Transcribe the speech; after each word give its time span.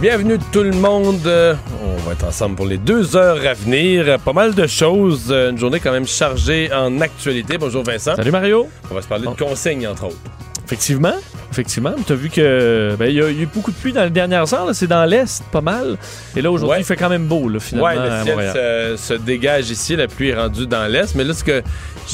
Bienvenue 0.00 0.38
tout 0.52 0.62
le 0.62 0.70
monde. 0.72 1.26
Euh, 1.26 1.54
On 1.82 1.96
va 2.06 2.12
être 2.12 2.24
ensemble 2.24 2.54
pour 2.54 2.66
les 2.66 2.78
deux 2.78 3.16
heures 3.16 3.44
à 3.44 3.54
venir. 3.54 4.18
Pas 4.20 4.32
mal 4.32 4.54
de 4.54 4.66
choses. 4.66 5.26
Euh, 5.30 5.50
Une 5.50 5.58
journée 5.58 5.80
quand 5.80 5.90
même 5.92 6.06
chargée 6.06 6.70
en 6.72 7.00
actualité. 7.00 7.58
Bonjour 7.58 7.82
Vincent. 7.82 8.14
Salut 8.14 8.30
Mario. 8.30 8.68
On 8.90 8.94
va 8.94 9.02
se 9.02 9.08
parler 9.08 9.26
de 9.26 9.32
consignes 9.32 9.88
entre 9.88 10.04
autres. 10.06 10.16
Effectivement, 10.64 11.14
effectivement. 11.50 11.94
Tu 12.06 12.12
as 12.12 12.16
vu 12.16 12.28
que 12.28 12.94
ben, 12.98 13.06
il 13.06 13.14
y, 13.16 13.22
a 13.22 13.30
eu 13.30 13.46
beaucoup 13.52 13.70
de 13.72 13.76
pluie 13.76 13.92
dans 13.92 14.04
les 14.04 14.10
dernières 14.10 14.52
heures. 14.52 14.68
C'est 14.74 14.86
dans 14.86 15.04
l'est, 15.06 15.42
pas 15.50 15.62
mal. 15.62 15.96
Et 16.36 16.42
là 16.42 16.50
aujourd'hui, 16.52 16.76
Ouais. 16.76 16.82
il 16.82 16.84
fait 16.84 16.96
quand 16.96 17.08
même 17.08 17.24
beau 17.26 17.48
là, 17.48 17.58
finalement 17.58 17.88
Ouais, 17.88 17.96
le 17.96 18.24
ciel 18.24 18.96
se, 18.98 19.14
se 19.14 19.14
dégage 19.14 19.70
ici. 19.70 19.96
La 19.96 20.06
pluie 20.06 20.28
est 20.28 20.34
rendue 20.36 20.66
dans 20.66 20.86
l'est. 20.86 21.14
Mais 21.14 21.24
là, 21.24 21.32
ce 21.32 21.42
que 21.42 21.62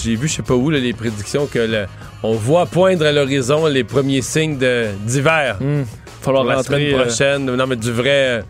j'ai 0.03 0.17
vu, 0.17 0.29
je 0.29 0.35
sais 0.35 0.43
pas 0.43 0.55
où, 0.55 0.71
là, 0.71 0.79
les 0.79 0.93
prédictions 0.93 1.47
que 1.47 1.59
le- 1.59 1.87
on 2.23 2.33
voit 2.35 2.67
poindre 2.67 3.05
à 3.07 3.13
l'horizon 3.13 3.67
les 3.67 3.85
premiers 3.85 4.23
signes 4.23 4.59
d'hiver. 5.07 5.57
Hmm. 5.61 5.83
Falloir 6.23 6.43
Pour 6.45 6.51
la 6.51 6.57
rentrer. 6.57 6.75
semaine 6.81 6.95
euh, 6.95 7.03
prochaine. 7.05 7.45
Non, 7.57 7.67
mais 7.67 7.77
du 7.77 7.93
vrai, 7.93 8.43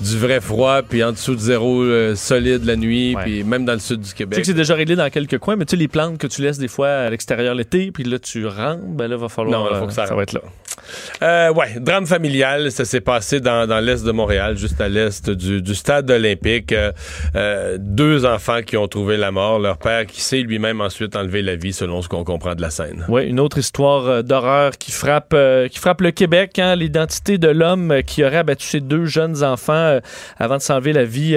du 0.00 0.18
vrai 0.18 0.40
froid, 0.42 0.82
puis 0.82 1.02
en 1.02 1.12
dessous 1.12 1.34
de 1.34 1.40
zéro 1.40 1.82
euh, 1.82 2.14
solide 2.14 2.64
la 2.66 2.76
nuit, 2.76 3.14
Ouais. 3.16 3.22
puis 3.22 3.44
même 3.44 3.64
dans 3.64 3.72
le 3.72 3.78
sud 3.78 4.00
du 4.00 4.02
Tu 4.04 4.08
sais 4.10 4.14
Québec. 4.16 4.38
que 4.40 4.44
c'est 4.44 4.52
déjà 4.52 4.74
réglé 4.74 4.96
dans 4.96 5.08
quelques 5.08 5.38
coins, 5.38 5.56
mais 5.56 5.64
tu 5.64 5.70
sais, 5.70 5.76
les 5.78 5.88
plantes 5.88 6.18
que 6.18 6.26
tu 6.26 6.42
laisses 6.42 6.58
des 6.58 6.68
fois 6.68 6.88
à 6.90 7.10
l'extérieur 7.10 7.54
l'été, 7.54 7.90
puis 7.90 8.04
là, 8.04 8.18
tu 8.18 8.46
rentres, 8.46 8.82
ben 8.84 9.08
là, 9.08 9.16
va 9.16 9.30
falloir. 9.30 9.58
Non, 9.62 9.70
là, 9.70 9.78
faut 9.78 9.84
euh, 9.84 9.86
que 9.86 9.92
ça 9.94 10.04
va 10.14 10.22
être 10.24 10.34
là. 10.34 10.42
Euh, 11.22 11.52
ouais, 11.52 11.78
drame 11.80 12.06
familial, 12.06 12.70
ça 12.70 12.84
s'est 12.84 13.00
passé 13.00 13.40
dans, 13.40 13.66
l'est 13.84 14.04
de 14.04 14.12
Montréal, 14.12 14.56
juste 14.56 14.80
à 14.80 14.88
l'est 14.88 15.30
du, 15.30 15.74
stade 15.74 16.10
olympique. 16.10 16.72
Euh, 16.72 16.92
euh, 17.34 17.76
deux 17.80 18.24
enfants 18.26 18.62
qui 18.62 18.76
ont 18.76 18.88
trouvé 18.88 19.16
la 19.16 19.30
mort, 19.30 19.58
leur 19.58 19.78
père 19.78 20.06
qui 20.06 20.20
s'est 20.20 20.40
lui-même 20.40 20.80
ensuite 20.80 21.16
enlevé 21.16 21.42
la 21.42 21.56
vie, 21.56 21.72
selon 21.72 22.02
ce 22.02 22.08
qu'on 22.08 22.24
comprend 22.24 22.54
de 22.54 22.62
la 22.62 22.70
scène. 22.70 23.04
Oui, 23.08 23.26
une 23.26 23.40
autre 23.40 23.58
histoire 23.58 24.06
euh, 24.06 24.22
d'horreur 24.22 24.72
qui 24.72 24.92
frappe, 24.92 25.34
qui 25.70 25.78
frappe 25.78 26.00
le 26.00 26.10
Québec. 26.10 26.58
hein, 26.58 26.76
L'identité 26.76 27.38
de 27.38 27.48
l'homme 27.48 28.02
qui 28.06 28.24
aurait 28.24 28.38
abattu 28.38 28.66
ses 28.66 28.80
deux 28.80 29.06
jeunes 29.06 29.42
enfants 29.42 29.98
avant 30.38 30.56
de 30.56 30.62
s'enlever 30.62 30.92
la 30.92 31.04
vie 31.04 31.36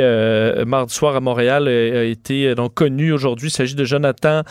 mardi 0.66 0.94
soir 0.94 1.16
à 1.16 1.19
Montréal 1.19 1.67
a 1.67 2.03
été 2.03 2.56
donc 2.56 2.73
connu 2.73 3.12
aujourd'hui. 3.12 3.50
Il 3.50 3.52
s'agit 3.52 3.75
de 3.75 3.84
Jonathan 3.84 4.41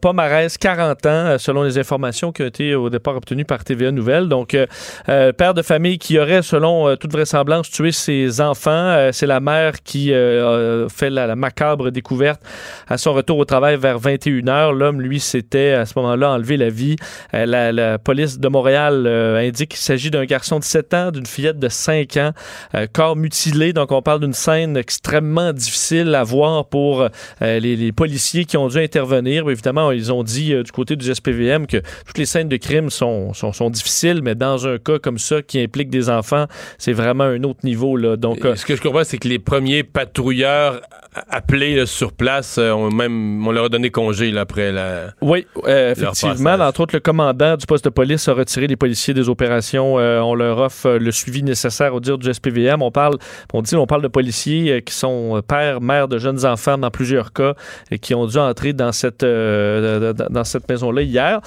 Pomarès, 0.00 0.56
40 0.56 1.06
ans, 1.06 1.36
selon 1.38 1.62
les 1.62 1.78
informations 1.78 2.32
qui 2.32 2.42
ont 2.42 2.46
été 2.46 2.74
au 2.74 2.90
départ 2.90 3.16
obtenues 3.16 3.44
par 3.44 3.64
TVA 3.64 3.90
Nouvelle. 3.90 4.28
Euh, 4.54 4.66
euh, 5.08 5.32
père 5.32 5.54
de 5.54 5.62
famille 5.62 5.98
qui 5.98 6.18
aurait, 6.18 6.42
selon 6.42 6.88
euh, 6.88 6.96
toute 6.96 7.12
vraisemblance, 7.12 7.70
tué 7.70 7.92
ses 7.92 8.40
enfants. 8.40 9.10
C'est 9.12 9.26
la 9.26 9.40
mère 9.40 9.82
qui 9.82 10.12
a 10.12 10.86
fait 10.88 11.10
la, 11.10 11.34
macabre 11.36 11.90
découverte 11.90 12.40
à 12.88 12.98
son 12.98 13.12
retour 13.12 13.38
au 13.38 13.44
travail 13.44 13.76
vers 13.76 13.98
21h. 13.98 14.72
L'homme, 14.72 15.00
lui, 15.00 15.20
s'était 15.20 15.72
à 15.72 15.86
ce 15.86 15.94
moment-là 15.96 16.32
enlevé 16.32 16.56
la 16.56 16.70
vie. 16.70 16.96
La, 17.32 17.98
police 17.98 18.38
de 18.38 18.48
Montréal 18.48 19.06
indique 19.06 19.70
qu'il 19.70 19.80
s'agit 19.80 20.10
d'un 20.10 20.24
garçon 20.24 20.58
de 20.58 20.64
7 20.64 20.94
ans, 20.94 21.10
d'une 21.10 21.26
fillette 21.26 21.58
de 21.58 21.68
5 21.68 22.16
ans, 22.16 22.30
corps 22.92 23.16
mutilé. 23.16 23.72
Donc, 23.72 23.92
on 23.92 24.02
parle 24.02 24.20
d'une 24.20 24.32
scène 24.32 24.76
extrêmement 24.76 25.52
difficile 25.52 26.14
à 26.14 26.24
voir 26.24 26.66
pour 26.66 27.08
les, 27.40 27.92
policiers 27.92 28.44
qui 28.44 28.56
ont 28.56 28.68
dû 28.68 28.78
intervenir. 28.78 29.48
Évidemment, 29.48 29.90
ils 29.92 30.12
ont 30.12 30.22
dit 30.22 30.54
du 30.62 30.72
côté 30.72 30.96
du 30.96 31.12
SPVM 31.12 31.66
que 31.66 31.78
toutes 32.06 32.18
les 32.18 32.26
scènes 32.26 32.48
de 32.48 32.56
crime 32.56 32.90
sont 32.90 33.32
difficiles, 33.70 34.15
mais 34.22 34.34
dans 34.34 34.66
un 34.66 34.78
cas 34.78 34.98
comme 34.98 35.18
ça 35.18 35.42
qui 35.42 35.60
implique 35.60 35.90
des 35.90 36.10
enfants, 36.10 36.46
c'est 36.78 36.92
vraiment 36.92 37.24
un 37.24 37.42
autre 37.44 37.60
niveau. 37.64 37.96
Là. 37.96 38.16
Donc, 38.16 38.44
euh, 38.44 38.56
ce 38.56 38.64
que 38.64 38.76
je 38.76 38.82
comprends, 38.82 39.04
c'est 39.04 39.18
que 39.18 39.28
les 39.28 39.38
premiers 39.38 39.82
patrouilleurs 39.82 40.80
appelés 41.28 41.76
là, 41.76 41.86
sur 41.86 42.12
place, 42.12 42.58
euh, 42.58 42.72
ont 42.72 42.90
même, 42.90 43.46
on 43.46 43.52
leur 43.52 43.66
a 43.66 43.68
donné 43.68 43.90
congé 43.90 44.30
là, 44.30 44.42
après 44.42 44.72
la... 44.72 45.08
Oui, 45.20 45.46
euh, 45.66 45.92
effectivement. 45.92 46.54
Entre 46.54 46.80
autres, 46.80 46.94
le 46.94 47.00
commandant 47.00 47.56
du 47.56 47.66
poste 47.66 47.84
de 47.84 47.90
police 47.90 48.28
a 48.28 48.34
retiré 48.34 48.66
les 48.66 48.76
policiers 48.76 49.14
des 49.14 49.28
opérations. 49.28 49.98
Euh, 49.98 50.20
on 50.20 50.34
leur 50.34 50.58
offre 50.58 50.90
le 50.90 51.10
suivi 51.10 51.42
nécessaire 51.42 51.94
au 51.94 52.00
dire 52.00 52.18
du 52.18 52.32
SPVM. 52.32 52.82
On 52.82 52.90
parle, 52.90 53.16
on 53.52 53.62
dit, 53.62 53.76
on 53.76 53.86
parle 53.86 54.02
de 54.02 54.08
policiers 54.08 54.82
qui 54.82 54.94
sont 54.94 55.42
pères, 55.46 55.80
mères 55.80 56.08
de 56.08 56.18
jeunes 56.18 56.44
enfants 56.44 56.78
dans 56.78 56.90
plusieurs 56.90 57.32
cas 57.32 57.54
et 57.90 57.98
qui 57.98 58.14
ont 58.14 58.26
dû 58.26 58.38
entrer 58.38 58.72
dans 58.72 58.92
cette 58.92 59.24
dans 59.24 60.44
cette 60.44 60.68
maison-là 60.68 61.02
hier. 61.02 61.40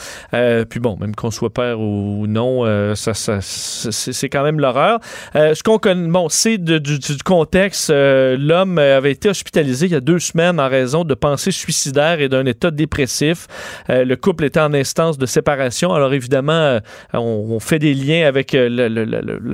Puis 0.69 0.79
bon, 0.79 0.97
même 0.99 1.15
qu'on 1.15 1.31
soit 1.31 1.53
père 1.53 1.79
ou 1.79 2.25
non, 2.27 2.58
euh, 2.65 2.93
c'est 2.95 4.29
quand 4.29 4.43
même 4.43 4.59
l'horreur. 4.59 4.99
Euh, 5.35 5.53
ce 5.53 5.63
qu'on 5.63 5.77
connaît, 5.77 6.07
bon, 6.09 6.27
c'est 6.29 6.57
du, 6.57 6.99
contexte. 7.23 7.89
euh, 7.89 8.37
L'homme 8.39 8.77
avait 8.77 9.11
été 9.11 9.29
hospitalisé 9.29 9.85
il 9.87 9.91
y 9.91 9.95
a 9.95 9.99
deux 10.01 10.19
semaines 10.19 10.59
en 10.59 10.67
raison 10.69 11.03
de 11.03 11.13
pensées 11.13 11.51
suicidaires 11.51 12.19
et 12.21 12.29
d'un 12.29 12.45
état 12.45 12.71
dépressif. 12.71 13.47
Le 13.87 14.15
couple 14.15 14.45
était 14.45 14.59
en 14.59 14.73
instance 14.73 15.17
de 15.17 15.25
séparation. 15.25 15.93
Alors 15.93 16.13
évidemment, 16.13 16.79
on, 17.13 17.59
fait 17.59 17.79
des 17.79 17.93
liens 17.93 18.27
avec 18.27 18.55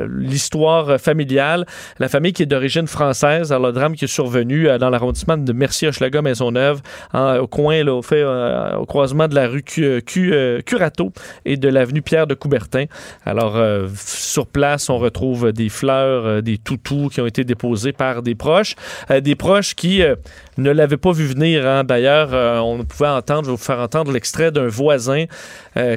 l'histoire 0.09 0.99
familiale. 0.99 1.65
La 1.99 2.09
famille 2.09 2.33
qui 2.33 2.43
est 2.43 2.47
d'origine 2.47 2.87
française. 2.87 3.51
Alors 3.51 3.67
le 3.67 3.73
drame 3.73 3.95
qui 3.95 4.05
est 4.05 4.09
survenu 4.09 4.67
dans 4.79 4.89
l'arrondissement 4.89 5.37
de 5.37 5.53
Mercier-Hochelaga 5.53 6.21
Maisonneuve, 6.21 6.81
en- 7.13 7.37
au 7.37 7.47
coin, 7.47 7.85
au, 7.87 8.01
croisement 8.85 9.27
de 9.27 9.35
la 9.35 9.47
rue 9.47 9.63
euh, 9.79 10.61
Curato 10.61 11.11
et 11.45 11.57
de 11.57 11.69
l'avenue 11.69 12.01
Pierre 12.01 12.27
de 12.27 12.33
Coubertin. 12.33 12.85
Alors 13.25 13.55
euh, 13.55 13.87
sur 13.97 14.47
place, 14.47 14.89
on 14.89 14.97
retrouve 14.97 15.51
des 15.51 15.69
fleurs, 15.69 16.25
euh, 16.25 16.41
des 16.41 16.57
toutous 16.57 17.09
qui 17.09 17.21
ont 17.21 17.25
été 17.25 17.43
déposés 17.43 17.91
par 17.93 18.21
des 18.21 18.35
proches, 18.35 18.75
Euh, 19.11 19.21
des 19.21 19.35
proches 19.35 19.75
qui 19.75 20.01
ne 20.57 20.71
l'avaient 20.71 20.97
pas 20.97 21.11
vu 21.11 21.25
venir. 21.25 21.67
hein. 21.67 21.83
D'ailleurs, 21.83 22.29
on 22.65 22.83
pouvait 22.83 23.07
entendre, 23.09 23.43
je 23.43 23.49
vais 23.49 23.57
vous 23.57 23.63
faire 23.63 23.79
entendre 23.79 24.11
l'extrait 24.11 24.51
d'un 24.51 24.67
voisin 24.67 25.25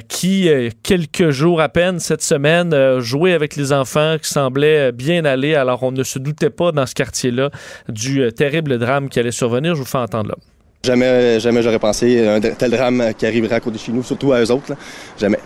qui, 0.09 0.48
quelques 0.82 1.31
jours 1.31 1.60
à 1.60 1.69
peine 1.69 1.98
cette 2.00 2.22
semaine, 2.22 2.98
jouait 3.00 3.34
avec 3.34 3.56
les 3.56 3.72
enfants 3.72 4.16
qui 4.20 4.28
semblaient 4.28 4.88
euh, 4.88 4.92
bien 4.92 5.25
aller. 5.25 5.54
Alors, 5.54 5.82
on 5.82 5.92
ne 5.92 6.03
se 6.03 6.19
doutait 6.19 6.50
pas 6.50 6.72
dans 6.72 6.86
ce 6.86 6.94
quartier-là 6.94 7.50
du 7.88 8.32
terrible 8.32 8.78
drame 8.78 9.09
qui 9.09 9.19
allait 9.19 9.30
survenir. 9.30 9.75
Je 9.75 9.80
vous 9.80 9.86
fais 9.86 9.98
entendre 9.98 10.30
là. 10.30 10.36
Jamais, 10.84 11.41
jamais 11.41 11.62
j'aurais 11.62 11.78
pensé 11.78 12.26
un 12.26 12.41
tel 12.41 12.70
drame 12.70 13.12
qui 13.16 13.26
arriverait 13.26 13.56
à 13.56 13.60
côté 13.60 13.76
de 13.78 13.82
chez 13.82 13.92
nous, 13.92 14.03
surtout 14.03 14.32
à 14.32 14.41
eux 14.41 14.50
autres. 14.50 14.72
Jamais. 15.19 15.38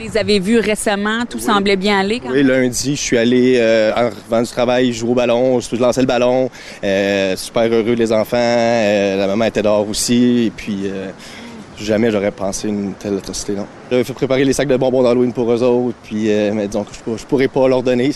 Vous 0.00 0.06
les 0.06 0.16
avez 0.16 0.38
vus 0.38 0.58
récemment, 0.58 1.26
tout 1.28 1.38
semblait 1.38 1.76
bien 1.76 1.98
aller. 2.00 2.20
Quand 2.20 2.30
Oui, 2.32 2.42
lundi, 2.42 2.96
je 2.96 3.00
suis 3.00 3.18
allé 3.18 3.56
euh, 3.58 3.92
en 3.94 4.08
revenant 4.08 4.40
du 4.42 4.48
travail, 4.48 4.92
jouer 4.94 5.10
au 5.10 5.14
ballon, 5.14 5.60
je 5.60 5.76
lançais 5.76 6.00
le 6.00 6.06
ballon. 6.06 6.48
Euh, 6.82 7.36
super 7.36 7.64
heureux 7.70 7.92
les 7.92 8.10
enfants. 8.10 8.38
Euh, 8.38 9.16
la 9.16 9.26
maman 9.26 9.44
était 9.44 9.60
dehors 9.60 9.86
aussi. 9.86 10.46
Et 10.46 10.50
puis, 10.56 10.84
jamais 11.78 12.10
j'aurais 12.10 12.30
pensé 12.30 12.68
une 12.68 12.94
telle 12.94 13.18
atrocité, 13.18 13.52
non. 13.52 13.66
J'avais 13.90 14.04
fait 14.04 14.14
préparer 14.14 14.42
les 14.46 14.54
sacs 14.54 14.68
de 14.68 14.76
bonbons 14.78 15.02
d'Halloween 15.02 15.34
pour 15.34 15.52
eux 15.52 15.62
autres. 15.62 15.96
Puis, 16.02 16.28
mais 16.54 16.66
disons 16.66 16.84
que 16.84 16.92
je, 16.94 17.18
je 17.18 17.26
pourrais 17.26 17.48
pas 17.48 17.68
leur 17.68 17.82
donner. 17.82 18.12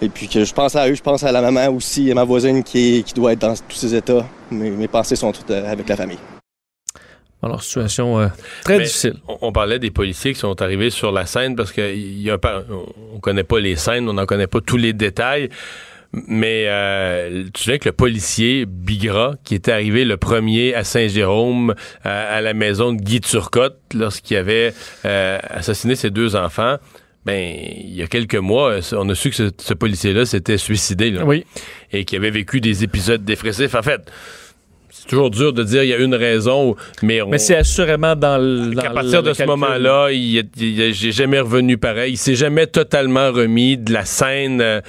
Et 0.00 0.08
puis 0.08 0.26
que 0.26 0.42
je 0.42 0.54
pense 0.54 0.74
à 0.74 0.88
eux, 0.88 0.94
je 0.94 1.02
pense 1.02 1.22
à 1.22 1.30
la 1.32 1.42
maman 1.42 1.68
aussi, 1.68 2.10
à 2.10 2.14
ma 2.14 2.24
voisine 2.24 2.62
qui, 2.62 2.96
est- 2.96 3.02
qui 3.02 3.12
doit 3.12 3.34
être 3.34 3.40
dans 3.40 3.52
tous 3.68 3.76
ces 3.76 3.94
états. 3.94 4.24
Mes, 4.50 4.70
mes 4.70 4.88
pensées 4.88 5.16
sont 5.16 5.32
toutes 5.32 5.50
avec 5.50 5.86
la 5.86 5.96
famille. 5.96 6.18
Alors, 7.42 7.62
situation 7.62 8.20
euh, 8.20 8.28
très 8.64 8.78
Mais 8.78 8.84
difficile. 8.84 9.14
On, 9.28 9.38
on 9.42 9.52
parlait 9.52 9.78
des 9.78 9.90
policiers 9.90 10.34
qui 10.34 10.38
sont 10.40 10.60
arrivés 10.60 10.90
sur 10.90 11.10
la 11.12 11.24
scène 11.26 11.56
parce 11.56 11.72
que 11.72 11.94
il 11.94 12.20
y 12.20 12.30
a 12.30 12.34
un 12.34 12.38
par- 12.38 12.62
on 13.14 13.18
connaît 13.18 13.44
pas 13.44 13.60
les 13.60 13.76
scènes, 13.76 14.08
on 14.08 14.12
n'en 14.12 14.26
connaît 14.26 14.46
pas 14.46 14.60
tous 14.60 14.76
les 14.76 14.92
détails. 14.92 15.48
Mais 16.12 16.64
euh, 16.66 17.44
tu 17.54 17.62
sais 17.62 17.78
que 17.78 17.88
le 17.88 17.92
policier 17.92 18.66
Bigra, 18.66 19.34
qui 19.44 19.54
était 19.54 19.70
arrivé 19.70 20.04
le 20.04 20.16
premier 20.16 20.74
à 20.74 20.82
Saint-Jérôme, 20.82 21.74
à, 22.02 22.22
à 22.34 22.40
la 22.40 22.52
maison 22.52 22.92
de 22.92 23.00
Guy 23.00 23.20
Turcotte, 23.20 23.78
lorsqu'il 23.94 24.36
avait 24.36 24.74
euh, 25.04 25.38
assassiné 25.48 25.94
ses 25.94 26.10
deux 26.10 26.34
enfants, 26.34 26.78
ben, 27.24 27.38
il 27.64 27.94
y 27.94 28.02
a 28.02 28.08
quelques 28.08 28.34
mois, 28.34 28.70
euh, 28.72 28.80
on 28.92 29.08
a 29.08 29.14
su 29.14 29.30
que 29.30 29.36
ce, 29.36 29.50
ce 29.56 29.72
policier-là 29.72 30.26
s'était 30.26 30.58
suicidé. 30.58 31.12
là. 31.12 31.24
Oui. 31.24 31.44
et 31.92 32.04
qui 32.04 32.16
avait 32.16 32.30
vécu 32.30 32.60
des 32.60 32.82
épisodes 32.82 33.24
dépressifs. 33.24 33.76
En 33.76 33.82
fait, 33.82 34.00
toujours 35.10 35.30
dur 35.30 35.52
de 35.52 35.62
dire 35.64 35.82
il 35.82 35.88
y 35.88 35.94
a 35.94 35.98
une 35.98 36.14
raison, 36.14 36.76
mais 37.02 37.20
on. 37.20 37.28
Mais 37.28 37.38
c'est 37.38 37.56
assurément 37.56 38.14
dans 38.14 38.38
le. 38.38 38.78
à 38.78 38.90
partir 38.90 39.22
de 39.22 39.32
ce 39.32 39.42
moment-là, 39.44 40.10
il, 40.12 40.48
il 40.56 40.94
j'ai 40.94 41.12
jamais 41.12 41.40
revenu 41.40 41.76
pareil. 41.78 42.12
Il 42.12 42.16
s'est 42.16 42.36
jamais 42.36 42.66
totalement 42.66 43.32
remis 43.32 43.76
de 43.76 43.92
la 43.92 44.04
scène. 44.04 44.60
euh, 44.60 44.80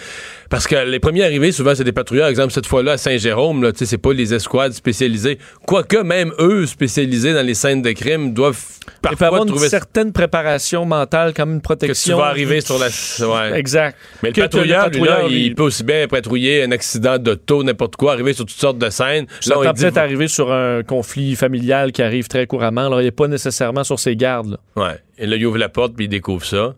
parce 0.51 0.67
que 0.67 0.75
les 0.75 0.99
premiers 0.99 1.23
arrivés, 1.23 1.53
souvent, 1.53 1.73
c'est 1.73 1.85
des 1.85 1.93
patrouilleurs. 1.93 2.27
Exemple, 2.27 2.51
cette 2.51 2.65
fois-là, 2.67 2.91
à 2.91 2.97
Saint-Jérôme, 2.97 3.63
là, 3.63 3.71
tu 3.71 3.79
sais, 3.79 3.85
c'est 3.85 3.97
pas 3.97 4.11
les 4.11 4.33
escouades 4.33 4.73
spécialisées. 4.73 5.39
Quoique, 5.65 5.95
même 5.95 6.33
eux, 6.39 6.65
spécialisés 6.65 7.33
dans 7.33 7.45
les 7.45 7.53
scènes 7.53 7.81
de 7.81 7.91
crime, 7.93 8.33
doivent 8.33 8.59
parfois 9.01 9.27
avoir 9.27 9.43
une 9.43 9.47
trouver 9.47 9.69
certaine 9.69 10.11
préparation 10.11 10.83
mentale, 10.83 11.33
comme 11.33 11.51
une 11.53 11.57
que 11.59 11.61
tu 11.61 11.67
protection. 11.67 12.17
vas 12.17 12.25
arriver 12.25 12.59
sur 12.59 12.77
la. 12.77 12.87
Ouais. 12.87 13.57
Exact. 13.57 13.97
Mais 14.21 14.29
le 14.29 14.33
Que 14.35 14.41
patrouilleur, 14.41 14.89
lui, 14.89 14.99
là, 15.01 15.27
lui, 15.27 15.45
il 15.45 15.55
peut 15.55 15.63
aussi 15.63 15.85
bien 15.85 16.05
patrouiller 16.09 16.63
un 16.63 16.71
accident 16.71 17.17
d'auto, 17.17 17.63
n'importe 17.63 17.95
quoi, 17.95 18.11
arriver 18.11 18.33
sur 18.33 18.45
toutes 18.45 18.59
sortes 18.59 18.77
de 18.77 18.89
scènes. 18.89 19.27
Là, 19.47 19.55
on 19.57 19.73
peut-être 19.73 19.97
arriver 19.97 20.27
sur 20.27 20.51
un 20.51 20.83
conflit 20.83 21.37
familial 21.37 21.93
qui 21.93 22.01
arrive 22.01 22.27
très 22.27 22.45
couramment. 22.45 22.87
Alors, 22.87 22.99
il 22.99 23.05
n'est 23.05 23.11
pas 23.11 23.29
nécessairement 23.29 23.85
sur 23.85 23.99
ses 23.99 24.17
gardes. 24.17 24.51
là. 24.75 24.83
Ouais. 24.83 24.99
Et 25.17 25.27
là, 25.27 25.37
il 25.37 25.45
ouvre 25.45 25.57
la 25.57 25.69
porte 25.69 25.93
puis 25.95 26.05
il 26.05 26.09
découvre 26.09 26.43
ça. 26.43 26.75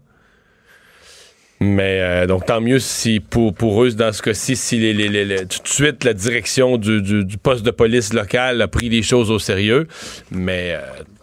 Mais 1.59 1.99
euh, 2.01 2.25
donc, 2.27 2.45
tant 2.45 2.59
mieux 2.59 2.79
si 2.79 3.19
pour, 3.21 3.53
pour 3.53 3.83
eux, 3.83 3.91
dans 3.91 4.11
ce 4.11 4.21
cas-ci, 4.21 4.55
si 4.55 4.77
les, 4.79 4.93
les- 4.93 5.07
les- 5.07 5.23
les- 5.25 5.45
tout 5.45 5.61
de 5.63 5.67
suite 5.67 6.03
la 6.03 6.13
direction 6.13 6.77
du, 6.77 7.01
du- 7.01 7.23
du 7.23 7.37
poste 7.37 7.63
de 7.65 7.71
police 7.71 8.13
local 8.13 8.61
a 8.61 8.67
pris 8.67 8.89
les 8.89 9.01
choses 9.01 9.31
au 9.31 9.39
sérieux. 9.39 9.87
Mais 10.29 10.73
euh, 10.75 10.79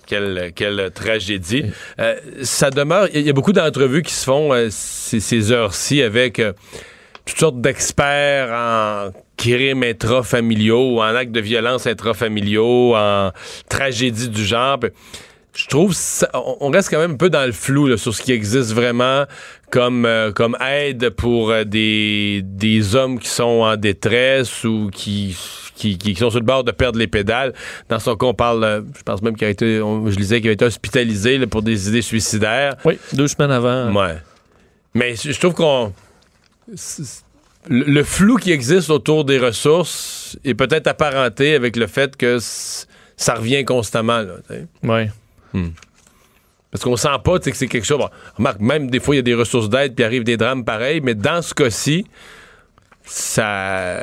quelle, 0.06 0.52
quelle 0.54 0.90
tragédie. 0.94 1.64
Euh, 1.98 2.14
ça 2.42 2.70
demeure. 2.70 3.08
Il 3.12 3.20
y, 3.20 3.30
a 3.30 3.32
beaucoup 3.32 3.52
d'entrevues 3.52 4.02
qui 4.02 4.14
se 4.14 4.24
font 4.24 4.50
ces, 4.70 5.20
ces 5.20 5.52
heures-ci 5.52 6.00
avec 6.02 6.40
toutes 7.26 7.38
sortes 7.38 7.60
d'experts 7.60 8.50
en 8.50 9.10
crimes 9.36 9.82
intrafamiliaux, 9.84 10.96
ou 10.96 11.00
en 11.00 11.14
actes 11.14 11.32
de 11.32 11.40
violence 11.40 11.86
intrafamiliaux, 11.86 12.94
en 12.96 13.30
tragédie 13.68 14.28
du 14.28 14.44
genre. 14.44 14.80
Puis, 14.80 14.90
je 15.54 15.66
trouve 15.66 15.92
ça- 15.94 16.30
on 16.34 16.70
reste 16.70 16.90
quand 16.90 16.98
même 17.00 17.12
un 17.12 17.16
peu 17.16 17.28
dans 17.30 17.44
le 17.44 17.52
flou 17.52 17.86
là, 17.88 17.96
sur 17.96 18.14
ce 18.14 18.22
qui 18.22 18.32
existe 18.32 18.72
vraiment 18.72 19.24
comme, 19.70 20.04
euh, 20.06 20.30
comme 20.32 20.56
aide 20.60 21.10
pour 21.10 21.50
euh, 21.50 21.64
des, 21.64 22.40
des 22.44 22.94
hommes 22.94 23.18
qui 23.18 23.28
sont 23.28 23.62
en 23.62 23.76
détresse 23.76 24.64
ou 24.64 24.90
qui, 24.92 25.36
qui, 25.74 25.98
qui 25.98 26.14
sont 26.14 26.30
sur 26.30 26.38
le 26.40 26.44
bord 26.46 26.62
de 26.64 26.70
perdre 26.72 26.98
les 26.98 27.06
pédales. 27.08 27.52
Dans 27.88 27.98
son 27.98 28.14
cas, 28.16 28.26
on 28.26 28.34
parle, 28.34 28.62
euh, 28.64 28.80
je 28.96 29.02
pense 29.02 29.22
même 29.22 29.36
qu'il 29.36 29.46
a 29.46 29.50
été, 29.50 29.80
on- 29.80 30.08
je 30.10 30.16
lisais 30.16 30.40
qu'il 30.40 30.50
a 30.50 30.52
été 30.52 30.64
hospitalisé 30.64 31.38
là, 31.38 31.46
pour 31.46 31.62
des 31.62 31.88
idées 31.88 32.02
suicidaires. 32.02 32.76
Oui, 32.84 32.98
deux 33.12 33.28
semaines 33.28 33.50
avant. 33.52 33.92
Ouais. 33.92 34.16
Mais 34.94 35.14
je 35.16 35.38
trouve 35.38 35.54
qu'on. 35.54 35.92
Le, 37.68 37.84
le 37.84 38.02
flou 38.04 38.36
qui 38.36 38.52
existe 38.52 38.90
autour 38.90 39.24
des 39.24 39.38
ressources 39.38 40.38
est 40.44 40.54
peut-être 40.54 40.86
apparenté 40.86 41.54
avec 41.54 41.76
le 41.76 41.86
fait 41.86 42.16
que 42.16 42.38
ça 42.40 43.34
revient 43.34 43.64
constamment. 43.64 44.18
Là, 44.20 44.34
tu 44.48 44.54
sais. 44.54 44.66
Ouais. 45.54 45.72
Parce 46.70 46.84
qu'on 46.84 46.96
sent 46.96 47.08
pas 47.24 47.38
que 47.40 47.50
c'est 47.56 47.66
quelque 47.66 47.84
chose. 47.86 47.98
Bon, 47.98 48.08
remarque, 48.36 48.60
même 48.60 48.90
des 48.90 49.00
fois, 49.00 49.14
il 49.16 49.18
y 49.18 49.20
a 49.20 49.22
des 49.22 49.34
ressources 49.34 49.68
d'aide 49.68 49.94
puis 49.96 50.04
arrivent 50.04 50.22
des 50.24 50.36
drames 50.36 50.64
pareils, 50.64 51.00
mais 51.00 51.14
dans 51.14 51.42
ce 51.42 51.52
cas-ci, 51.52 52.06
ça. 53.04 54.02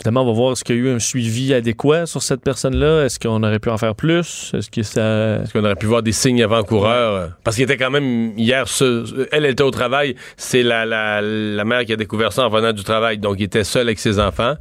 Évidemment, 0.00 0.22
on 0.22 0.26
va 0.26 0.32
voir 0.32 0.52
est-ce 0.52 0.62
qu'il 0.62 0.76
y 0.76 0.78
a 0.78 0.82
eu 0.82 0.94
un 0.94 0.98
suivi 0.98 1.52
adéquat 1.54 2.06
sur 2.06 2.22
cette 2.22 2.42
personne-là? 2.42 3.04
Est-ce 3.04 3.18
qu'on 3.18 3.42
aurait 3.42 3.58
pu 3.58 3.70
en 3.70 3.78
faire 3.78 3.94
plus? 3.94 4.52
Est-ce 4.54 4.70
que 4.70 4.82
ça. 4.82 5.36
Est-ce 5.42 5.52
qu'on 5.52 5.64
aurait 5.64 5.74
pu 5.74 5.86
voir 5.86 6.02
des 6.02 6.12
signes 6.12 6.42
avant-coureurs? 6.42 7.30
Parce 7.42 7.56
qu'il 7.56 7.64
était 7.64 7.76
quand 7.78 7.90
même 7.90 8.32
hier, 8.38 8.68
ce- 8.68 9.26
elle 9.32 9.46
était 9.46 9.62
au 9.62 9.70
travail. 9.70 10.14
C'est 10.36 10.62
la, 10.62 10.84
la, 10.84 11.20
la 11.22 11.64
mère 11.64 11.84
qui 11.84 11.92
a 11.92 11.96
découvert 11.96 12.32
ça 12.32 12.46
en 12.46 12.50
venant 12.50 12.72
du 12.72 12.84
travail. 12.84 13.18
Donc, 13.18 13.36
il 13.40 13.44
était 13.44 13.64
seul 13.64 13.82
avec 13.88 13.98
ses 13.98 14.20
enfants. 14.20 14.54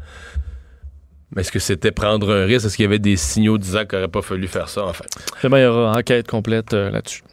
Est-ce 1.37 1.51
que 1.51 1.59
c'était 1.59 1.91
prendre 1.91 2.33
un 2.33 2.45
risque? 2.45 2.65
Est-ce 2.65 2.75
qu'il 2.75 2.83
y 2.83 2.87
avait 2.87 2.99
des 2.99 3.17
signaux 3.17 3.57
disant 3.57 3.85
qu'il 3.85 3.97
n'aurait 3.97 4.11
pas 4.11 4.21
fallu 4.21 4.47
faire 4.47 4.69
ça, 4.69 4.85
enfin? 4.85 5.05
Évidemment, 5.35 5.57
il 5.57 5.63
y 5.63 5.65
aura 5.65 5.97
enquête 5.97 6.27
complète 6.27 6.73
euh, 6.73 6.89
là-dessus. 6.91 7.23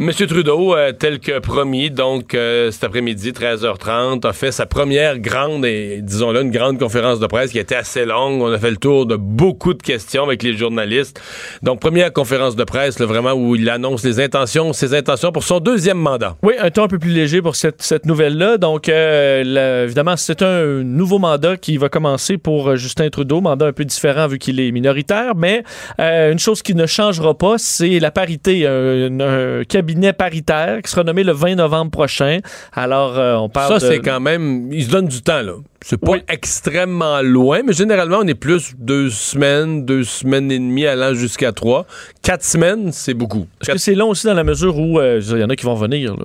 Monsieur 0.00 0.28
Trudeau, 0.28 0.76
euh, 0.76 0.92
tel 0.92 1.18
que 1.18 1.40
promis, 1.40 1.90
donc 1.90 2.32
euh, 2.32 2.70
cet 2.70 2.84
après-midi, 2.84 3.32
13h30, 3.32 4.24
a 4.24 4.32
fait 4.32 4.52
sa 4.52 4.64
première 4.64 5.18
grande, 5.18 5.64
et 5.64 5.98
disons-le, 6.02 6.42
une 6.42 6.52
grande 6.52 6.78
conférence 6.78 7.18
de 7.18 7.26
presse 7.26 7.50
qui 7.50 7.58
était 7.58 7.74
assez 7.74 8.04
longue. 8.04 8.40
On 8.40 8.52
a 8.52 8.58
fait 8.60 8.70
le 8.70 8.76
tour 8.76 9.06
de 9.06 9.16
beaucoup 9.16 9.74
de 9.74 9.82
questions 9.82 10.22
avec 10.22 10.44
les 10.44 10.56
journalistes. 10.56 11.20
Donc, 11.64 11.80
première 11.80 12.12
conférence 12.12 12.54
de 12.54 12.62
presse, 12.62 13.00
vraiment, 13.00 13.32
où 13.32 13.56
il 13.56 13.68
annonce 13.68 14.04
les 14.04 14.20
intentions, 14.20 14.72
ses 14.72 14.94
intentions 14.94 15.32
pour 15.32 15.42
son 15.42 15.58
deuxième 15.58 15.98
mandat. 15.98 16.36
Oui, 16.44 16.54
un 16.60 16.70
ton 16.70 16.84
un 16.84 16.88
peu 16.88 17.00
plus 17.00 17.10
léger 17.10 17.42
pour 17.42 17.56
cette, 17.56 18.06
nouvelle-là. 18.06 18.56
Donc, 18.56 18.88
euh, 18.88 19.82
évidemment, 19.84 20.16
c'est 20.16 20.42
un 20.42 20.84
nouveau 20.84 21.18
mandat 21.18 21.56
qui 21.56 21.76
va 21.76 21.88
commencer 21.88 22.38
pour 22.38 22.76
Justin 22.76 23.08
Trudeau, 23.10 23.40
mandat 23.40 23.66
un 23.66 23.72
peu 23.72 23.84
différent 23.84 24.28
vu 24.28 24.38
qu'il 24.38 24.60
est 24.60 24.70
minoritaire, 24.70 25.34
mais 25.34 25.64
une 25.98 26.38
chose 26.38 26.62
qui 26.62 26.76
ne 26.76 26.86
changera 26.86 27.36
pas, 27.36 27.58
c'est 27.58 27.98
la 27.98 28.12
parité, 28.12 28.64
un 28.64 29.64
cabinet 29.68 29.87
paritaire 30.12 30.80
qui 30.82 30.90
sera 30.90 31.04
nommé 31.04 31.24
le 31.24 31.32
20 31.32 31.54
novembre 31.56 31.90
prochain. 31.90 32.38
Alors, 32.72 33.18
euh, 33.18 33.36
on 33.36 33.48
parle 33.48 33.78
Ça, 33.80 33.86
de- 33.86 33.92
c'est 33.92 34.00
quand 34.00 34.20
même... 34.20 34.72
Il 34.72 34.84
se 34.84 34.90
donne 34.90 35.06
du 35.08 35.22
temps, 35.22 35.42
là. 35.42 35.52
C'est 35.80 35.96
pas 35.96 36.12
Oui. 36.12 36.22
extrêmement 36.28 37.22
loin, 37.22 37.60
mais 37.64 37.72
généralement, 37.72 38.18
on 38.22 38.26
est 38.26 38.34
plus 38.34 38.72
deux 38.78 39.10
semaines, 39.10 39.84
deux 39.84 40.02
semaines 40.04 40.50
et 40.50 40.58
demie, 40.58 40.86
allant 40.86 41.14
jusqu'à 41.14 41.52
trois. 41.52 41.86
Quatre 42.22 42.44
semaines, 42.44 42.90
c'est 42.92 43.14
beaucoup. 43.14 43.46
Est-ce 43.62 43.70
que 43.72 43.78
c'est 43.78 43.94
long 43.94 44.10
aussi 44.10 44.26
dans 44.26 44.34
la 44.34 44.44
mesure 44.44 44.76
où 44.76 44.98
euh, 44.98 45.20
il 45.24 45.38
y 45.38 45.44
en 45.44 45.48
a 45.48 45.56
qui 45.56 45.64
vont 45.64 45.74
venir? 45.74 46.14
Là? 46.16 46.24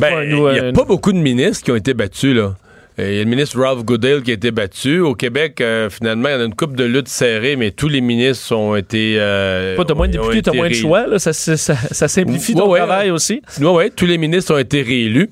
Ben, 0.00 0.22
il 0.24 0.34
n'y 0.34 0.58
a 0.58 0.64
un- 0.66 0.72
pas 0.72 0.84
beaucoup 0.84 1.12
de 1.12 1.18
ministres 1.18 1.64
qui 1.64 1.70
ont 1.70 1.76
été 1.76 1.94
battus, 1.94 2.34
là. 2.36 2.54
Euh, 2.98 3.10
Il 3.12 3.16
y 3.16 3.20
a 3.20 3.24
le 3.24 3.30
ministre 3.30 3.60
Ralph 3.60 3.84
Goodale 3.84 4.22
qui 4.22 4.30
a 4.30 4.34
été 4.34 4.50
battu. 4.50 5.00
Au 5.00 5.14
Québec, 5.14 5.60
euh, 5.60 5.88
finalement, 5.90 6.28
il 6.28 6.32
y 6.32 6.34
a 6.40 6.44
une 6.44 6.54
coupe 6.54 6.74
de 6.76 6.84
luttes 6.84 7.08
serrées, 7.08 7.56
mais 7.56 7.70
tous 7.70 7.88
les 7.88 8.00
ministres 8.00 8.54
ont 8.54 8.74
été. 8.74 9.16
Euh, 9.18 9.76
Pas, 9.76 9.84
t'as 9.84 9.94
moins 9.94 10.08
de 10.08 10.12
députés, 10.12 10.42
t'as 10.42 10.52
moins 10.52 10.68
de 10.68 10.74
choix. 10.74 11.06
Là. 11.06 11.18
Ça, 11.18 11.32
ça, 11.32 11.56
ça- 11.56 11.76
ça 11.76 12.08
simplifie 12.08 12.54
Ouais, 12.54 12.58
ton 12.60 12.70
ouais, 12.70 12.78
travail 12.78 13.10
aussi. 13.10 13.40
Oui, 13.60 13.66
oui, 13.68 13.90
tous 13.94 14.06
les 14.06 14.18
ministres 14.18 14.54
ont 14.54 14.58
été 14.58 14.82
réélus. 14.82 15.30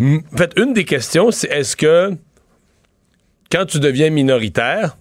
En 0.00 0.36
fait, 0.36 0.52
une 0.58 0.74
des 0.74 0.84
questions, 0.84 1.30
c'est 1.30 1.48
est-ce 1.50 1.74
que 1.74 2.10
quand 3.50 3.64
tu 3.64 3.78
deviens 3.80 4.10
minoritaire, 4.10 4.96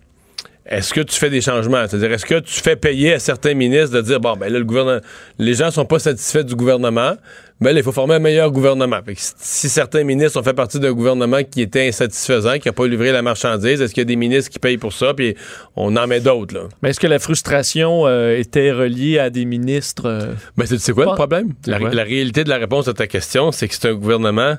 est-ce 0.67 0.93
que 0.93 1.01
tu 1.01 1.15
fais 1.15 1.29
des 1.29 1.41
changements? 1.41 1.85
C'est-à-dire, 1.87 2.11
est-ce 2.11 2.25
que 2.25 2.39
tu 2.39 2.53
fais 2.61 2.75
payer 2.75 3.13
à 3.13 3.19
certains 3.19 3.53
ministres 3.53 3.95
de 3.95 4.01
dire, 4.01 4.19
bon, 4.19 4.35
ben 4.35 4.51
là, 4.51 4.57
le 4.57 4.65
gouvernement, 4.65 4.99
les 5.37 5.53
gens 5.53 5.69
sont 5.69 5.85
pas 5.85 5.99
satisfaits 5.99 6.41
du 6.43 6.55
gouvernement, 6.55 7.13
ben 7.61 7.71
là, 7.71 7.79
il 7.79 7.83
faut 7.83 7.91
former 7.91 8.15
un 8.15 8.19
meilleur 8.19 8.51
gouvernement. 8.51 8.99
Fait 9.05 9.13
que 9.13 9.21
si- 9.21 9.69
certains 9.69 10.03
ministres 10.03 10.39
ont 10.39 10.43
fait 10.43 10.53
partie 10.55 10.79
d'un 10.79 10.91
gouvernement 10.91 11.41
qui 11.43 11.61
était 11.61 11.87
insatisfaisant, 11.87 12.57
qui 12.57 12.67
n'a 12.67 12.73
pas 12.73 12.87
livré 12.87 13.11
la 13.11 13.21
marchandise, 13.21 13.79
est-ce 13.79 13.93
qu'il 13.93 14.01
y 14.01 14.05
a 14.05 14.05
des 14.05 14.15
ministres 14.15 14.49
qui 14.49 14.57
payent 14.59 14.77
pour 14.79 14.91
ça, 14.91 15.13
puis 15.13 15.35
on 15.75 15.95
en 15.95 16.07
met 16.07 16.19
d'autres, 16.19 16.55
là? 16.55 16.61
Mais 16.81 16.89
est-ce 16.89 16.99
que 16.99 17.07
la 17.07 17.19
frustration 17.19 18.07
euh, 18.07 18.35
était 18.37 18.71
reliée 18.71 19.19
à 19.19 19.29
des 19.29 19.45
ministres? 19.45 20.05
euh, 20.07 20.33
Ben, 20.57 20.65
c'est 20.65 20.91
quoi 20.93 21.05
Pas- 21.05 21.11
le 21.11 21.15
problème? 21.15 21.53
La, 21.67 21.77
la 21.77 22.03
réalité 22.03 22.43
de 22.43 22.49
la 22.49 22.57
réponse 22.57 22.87
à 22.87 22.93
ta 22.93 23.05
question, 23.07 23.51
c'est 23.51 23.67
que 23.67 23.75
c'est 23.75 23.87
un 23.87 23.93
gouvernement. 23.93 24.55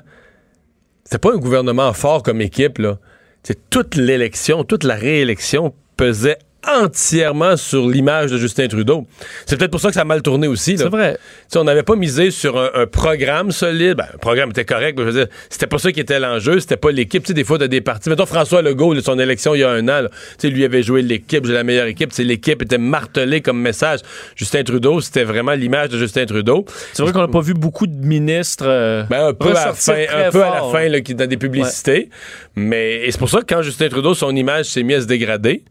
C'est 1.03 1.19
pas 1.21 1.33
un 1.33 1.37
gouvernement 1.37 1.91
fort 1.93 2.23
comme 2.23 2.41
équipe, 2.41 2.77
là. 2.79 2.97
C'est 3.43 3.69
toute 3.69 3.95
l'élection, 3.95 4.63
toute 4.63 4.83
la 4.83 4.95
réélection 4.95 5.73
pesait 5.97 6.37
entièrement 6.81 7.55
sur 7.55 7.87
l'image 7.87 8.31
de 8.31 8.37
Justin 8.37 8.67
Trudeau. 8.67 9.07
C'est 9.45 9.57
peut-être 9.57 9.71
pour 9.71 9.79
ça 9.79 9.87
que 9.87 9.93
ça 9.93 10.01
a 10.01 10.05
mal 10.05 10.21
tourné 10.21 10.47
aussi. 10.47 10.77
C'est 10.77 10.89
vrai. 10.89 11.17
On 11.55 11.63
n'avait 11.63 11.83
pas 11.83 11.95
misé 11.95 12.29
sur 12.29 12.57
un, 12.57 12.69
un 12.73 12.85
programme 12.87 13.51
solide. 13.51 13.95
Ben, 13.95 14.07
le 14.11 14.17
programme 14.17 14.49
était 14.49 14.65
correct, 14.65 14.95
mais 14.97 15.05
je 15.05 15.09
veux 15.09 15.25
dire, 15.25 15.27
c'était 15.49 15.67
pas 15.67 15.77
ça 15.77 15.93
qui 15.93 16.01
était 16.01 16.19
l'enjeu, 16.19 16.59
c'était 16.59 16.75
pas 16.75 16.91
l'équipe. 16.91 17.23
Tu 17.23 17.27
sais, 17.29 17.33
des 17.33 17.45
fois, 17.45 17.57
t'as 17.57 17.67
des 17.69 17.79
partis. 17.79 18.09
Mettons 18.09 18.25
François 18.25 18.61
Legault, 18.61 18.93
là, 18.93 19.01
son 19.01 19.17
élection 19.17 19.55
il 19.55 19.59
y 19.59 19.63
a 19.63 19.69
un 19.69 19.87
an, 19.87 20.07
tu 20.09 20.09
sais, 20.39 20.49
lui 20.49 20.65
avait 20.65 20.83
joué 20.83 21.01
l'équipe, 21.03 21.45
j'ai 21.45 21.53
la 21.53 21.63
meilleure 21.63 21.87
équipe. 21.87 22.09
Tu 22.09 22.17
sais, 22.17 22.23
l'équipe 22.23 22.61
était 22.61 22.77
martelée 22.77 23.39
comme 23.41 23.61
message. 23.61 23.99
Justin 24.35 24.63
Trudeau, 24.63 24.99
c'était 24.99 25.23
vraiment 25.23 25.53
l'image 25.53 25.89
de 25.89 25.97
Justin 25.97 26.25
Trudeau. 26.25 26.65
C'est 26.91 27.01
vrai 27.03 27.13
qu'on 27.13 27.21
n'a 27.21 27.27
pas 27.29 27.39
vu 27.41 27.53
beaucoup 27.53 27.87
de 27.87 27.95
ministres. 28.05 28.65
euh, 28.67 29.03
Ben, 29.09 29.27
un 29.27 29.33
peu 29.33 29.51
à 29.51 29.67
la 29.67 29.73
fin, 29.73 29.93
un 30.13 30.31
peu 30.31 30.43
à 30.43 30.49
la 30.55 30.63
fin 30.63 30.89
là, 30.89 30.99
dans 30.99 31.27
des 31.27 31.37
publicités. 31.37 32.09
Mais 32.55 33.09
c'est 33.09 33.19
pour 33.19 33.29
ça 33.29 33.39
que 33.39 33.45
quand 33.45 33.61
Justin 33.61 33.87
Trudeau, 33.87 34.13
son 34.15 34.35
image 34.35 34.65
s'est 34.65 34.83
mise 34.83 34.97
à 34.97 35.01
se 35.01 35.07
dégrader, 35.07 35.63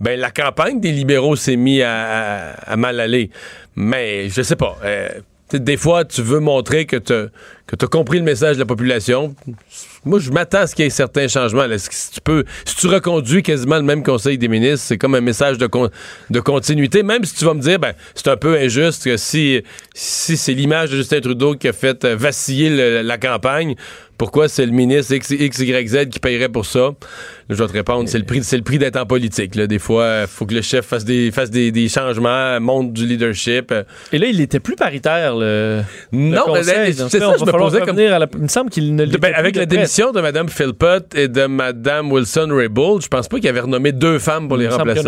ben 0.00 0.18
la 0.18 0.30
campagne 0.30 0.80
des 0.80 0.92
libéraux 0.92 1.36
s'est 1.36 1.56
mise 1.56 1.82
à, 1.84 2.76
mal 2.76 3.00
aller. 3.00 3.30
Mais 3.76 4.28
je 4.28 4.42
sais 4.42 4.56
pas. 4.56 4.76
euh, 4.84 5.08
des 5.52 5.76
fois, 5.76 6.04
tu 6.04 6.22
veux 6.22 6.40
montrer 6.40 6.86
que 6.86 6.96
tu 6.96 7.12
as 7.72 7.86
compris 7.86 8.18
le 8.18 8.24
message 8.24 8.56
de 8.56 8.60
la 8.60 8.66
population. 8.66 9.34
Moi, 10.04 10.18
je 10.18 10.30
m'attends 10.30 10.58
à 10.58 10.66
ce 10.66 10.74
qu'il 10.74 10.84
y 10.84 10.86
ait 10.86 10.90
certains 10.90 11.28
changements. 11.28 11.66
là. 11.66 11.78
Si 11.78 12.10
tu 12.12 12.20
peux, 12.20 12.44
si 12.66 12.76
tu 12.76 12.86
reconduis 12.88 13.42
quasiment 13.42 13.76
le 13.76 13.82
même 13.82 14.02
conseil 14.02 14.36
des 14.36 14.48
ministres, 14.48 14.84
c'est 14.86 14.98
comme 14.98 15.14
un 15.14 15.20
message 15.22 15.56
de, 15.58 15.66
con- 15.66 15.88
de 16.30 16.40
continuité. 16.40 17.02
Même 17.02 17.24
si 17.24 17.34
tu 17.34 17.44
vas 17.44 17.54
me 17.54 17.60
dire, 17.60 17.78
ben, 17.78 17.94
c'est 18.14 18.28
un 18.28 18.36
peu 18.36 18.56
injuste 18.58 19.04
que 19.04 19.16
si, 19.16 19.62
si 19.94 20.36
c'est 20.36 20.52
l'image 20.52 20.90
de 20.90 20.96
Justin 20.96 21.20
Trudeau 21.20 21.54
qui 21.54 21.68
a 21.68 21.72
fait 21.72 22.04
euh, 22.04 22.16
vaciller 22.16 22.68
le- 22.68 23.00
la 23.02 23.16
campagne, 23.18 23.74
pourquoi 24.18 24.46
c'est 24.48 24.64
le 24.64 24.70
ministre 24.72 25.12
X, 25.14 25.30
X, 25.30 25.58
Y, 25.58 25.88
Z 25.88 26.08
qui 26.08 26.20
paierait 26.20 26.48
pour 26.48 26.66
ça? 26.66 26.78
Là, 26.80 26.94
je 27.50 27.54
vais 27.54 27.66
te 27.66 27.72
répondre, 27.72 28.08
c'est 28.08 28.18
le 28.18 28.24
prix, 28.24 28.44
c'est 28.44 28.56
le 28.56 28.62
prix 28.62 28.78
d'être 28.78 28.96
en 28.96 29.06
politique. 29.06 29.54
Là. 29.56 29.66
Des 29.66 29.80
fois, 29.80 30.20
il 30.22 30.26
faut 30.28 30.46
que 30.46 30.54
le 30.54 30.62
chef 30.62 30.86
fasse 30.86 31.04
des, 31.04 31.32
fasse 31.32 31.50
des, 31.50 31.72
des 31.72 31.88
changements, 31.88 32.60
monte 32.60 32.92
du 32.92 33.06
leadership. 33.06 33.74
Et 34.12 34.18
là, 34.18 34.26
il 34.28 34.40
était 34.40 34.60
plus 34.60 34.76
paritaire, 34.76 35.34
le. 35.34 35.80
Non, 36.12 36.44
le 36.46 36.58
conseil. 36.58 36.94
c'est 36.94 37.18
ça, 37.18 37.30
on 37.30 37.36
je 37.38 37.44
me 37.44 37.50
comme- 37.86 37.98
à 37.98 38.18
la- 38.18 38.26
Il 38.34 38.40
me 38.42 38.48
semble 38.48 38.70
qu'il 38.70 38.94
ne 38.94 39.04
De- 39.04 39.16
ben, 39.18 39.32
avec 39.34 39.56
la 39.56 39.66
démission 39.66 40.12
de 40.12 40.20
Mme 40.20 40.48
Philpott 40.48 41.14
et 41.14 41.28
de 41.28 41.46
Mme 41.46 42.10
Wilson-Raybould, 42.12 43.02
je 43.02 43.08
pense 43.08 43.28
pas 43.28 43.38
qu'il 43.38 43.48
avait 43.48 43.60
renommé 43.60 43.92
deux 43.92 44.18
femmes 44.18 44.48
pour 44.48 44.56
Il 44.56 44.60
les 44.62 44.68
remplacer. 44.68 45.02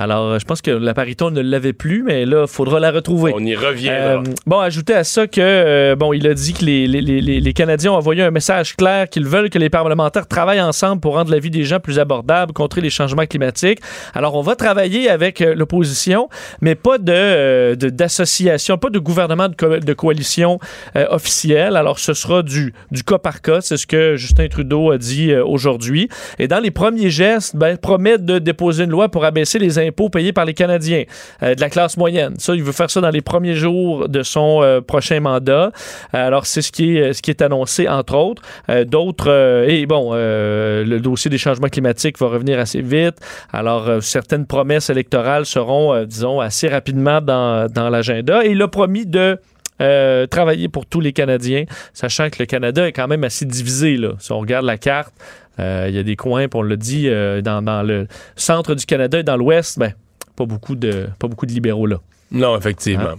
Alors, 0.00 0.24
euh, 0.32 0.38
je 0.38 0.44
pense 0.44 0.62
que 0.62 0.70
la 0.70 0.94
Pariton 0.94 1.30
ne 1.30 1.40
l'avait 1.40 1.72
plus, 1.72 2.02
mais 2.02 2.24
là, 2.24 2.42
il 2.42 2.48
faudra 2.48 2.80
la 2.80 2.90
retrouver. 2.90 3.32
On 3.34 3.44
y 3.44 3.54
revient. 3.54 3.88
Euh, 3.90 4.22
bon, 4.46 4.58
ajouter 4.58 4.94
à 4.94 5.04
ça 5.04 5.26
que, 5.26 5.40
euh, 5.40 5.94
bon, 5.96 6.12
il 6.12 6.26
a 6.26 6.34
dit 6.34 6.52
que 6.54 6.64
les, 6.64 6.86
les- 6.86 7.00
les- 7.02 7.40
les 7.40 7.52
Canadiens 7.52 7.92
ont 7.92 7.96
envoyé 7.96 8.22
un 8.22 8.30
message 8.30 8.76
clair 8.76 9.08
qu'ils 9.08 9.26
veulent 9.26 9.50
que 9.50 9.58
les 9.58 9.68
parlementaires 9.68 10.26
travaillent 10.26 10.60
ensemble 10.62 11.00
pour 11.00 11.14
rendre 11.16 11.30
la 11.30 11.38
vie 11.38 11.50
des 11.50 11.64
gens 11.64 11.80
plus 11.80 11.98
abordable, 11.98 12.52
contrer 12.54 12.80
les 12.80 12.88
changements 12.90 13.26
climatiques. 13.26 13.80
Alors, 14.14 14.36
on 14.36 14.42
va 14.42 14.56
travailler 14.56 15.10
avec 15.10 15.40
l'opposition, 15.40 16.28
mais 16.62 16.74
pas 16.74 16.96
de 16.98 17.74
d'association, 17.74 18.78
pas 18.78 18.88
de 18.90 18.98
gouvernement 18.98 19.48
de, 19.48 19.54
co- 19.54 19.78
de 19.78 19.92
coalition 19.92 20.58
euh, 20.96 21.06
officielle. 21.10 21.76
Alors, 21.76 21.98
ce 21.98 22.14
sera 22.14 22.42
du, 22.42 22.72
du 22.90 23.02
cas 23.04 23.18
par 23.18 23.42
cas. 23.42 23.60
C'est 23.60 23.76
ce 23.76 23.86
que 23.86 24.16
Justin 24.16 24.48
Trudeau 24.48 24.90
a 24.92 24.98
dit 24.98 25.34
aujourd'hui. 25.34 26.08
Et 26.38 26.48
dans 26.48 26.60
les 26.60 26.70
premiers 26.70 27.10
gestes, 27.10 27.54
ben, 27.56 27.76
promet 27.76 28.16
de 28.18 28.38
déposer 28.38 28.84
une 28.84 28.90
loi 28.90 29.08
pour 29.10 29.24
abaisser 29.24 29.58
les 29.58 29.78
impôts 29.78 29.89
payés 29.92 30.32
par 30.32 30.44
les 30.44 30.54
Canadiens 30.54 31.04
euh, 31.42 31.54
de 31.54 31.60
la 31.60 31.70
classe 31.70 31.96
moyenne. 31.96 32.34
Ça, 32.38 32.54
il 32.54 32.62
veut 32.62 32.72
faire 32.72 32.90
ça 32.90 33.00
dans 33.00 33.10
les 33.10 33.20
premiers 33.20 33.54
jours 33.54 34.08
de 34.08 34.22
son 34.22 34.62
euh, 34.62 34.80
prochain 34.80 35.20
mandat. 35.20 35.72
Alors, 36.12 36.46
c'est 36.46 36.62
ce 36.62 36.72
qui 36.72 36.96
est, 36.96 37.42
annoncé, 37.42 37.88
entre 37.88 38.16
autres. 38.16 38.42
Euh, 38.68 38.84
D'autres, 38.84 39.66
et 39.68 39.86
bon, 39.86 40.12
le 40.14 40.98
dossier 40.98 41.30
des 41.30 41.38
changements 41.38 41.68
climatiques 41.68 42.18
va 42.18 42.26
revenir 42.28 42.58
assez 42.58 42.80
vite. 42.80 43.16
Alors, 43.52 44.02
certaines 44.02 44.46
promesses 44.46 44.90
électorales 44.90 45.46
seront, 45.46 46.04
disons, 46.04 46.40
assez 46.40 46.68
rapidement 46.68 47.20
dans, 47.20 47.70
dans 47.70 47.88
l'agenda. 47.88 48.44
Et 48.44 48.50
il 48.50 48.62
a 48.62 48.68
promis 48.68 49.06
de 49.06 49.38
euh, 49.80 50.26
travailler 50.26 50.68
pour 50.68 50.86
tous 50.86 51.00
les 51.00 51.12
Canadiens, 51.12 51.64
sachant 51.92 52.30
que 52.30 52.36
le 52.38 52.46
Canada 52.46 52.86
est 52.86 52.92
quand 52.92 53.08
même 53.08 53.24
assez 53.24 53.44
divisé. 53.46 53.96
Là. 53.96 54.12
Si 54.18 54.32
on 54.32 54.40
regarde 54.40 54.64
la 54.66 54.78
carte, 54.78 55.14
euh, 55.58 55.86
il 55.88 55.94
y 55.94 55.98
a 55.98 56.02
des 56.02 56.16
coins, 56.16 56.48
puis 56.48 56.58
on 56.58 56.62
l'a 56.62 56.76
dit, 56.76 57.08
euh, 57.08 57.42
dans, 57.42 57.62
dans 57.62 57.82
le 57.82 58.06
centre 58.36 58.74
du 58.74 58.86
Canada 58.86 59.18
et 59.18 59.22
dans 59.22 59.36
l'ouest, 59.36 59.78
ben, 59.78 59.92
pas 60.36 60.46
beaucoup 60.46 60.74
de, 60.74 61.08
pas 61.18 61.28
beaucoup 61.28 61.46
de 61.46 61.52
libéraux 61.52 61.86
là. 61.86 61.96
Non, 62.32 62.56
effectivement. 62.56 63.14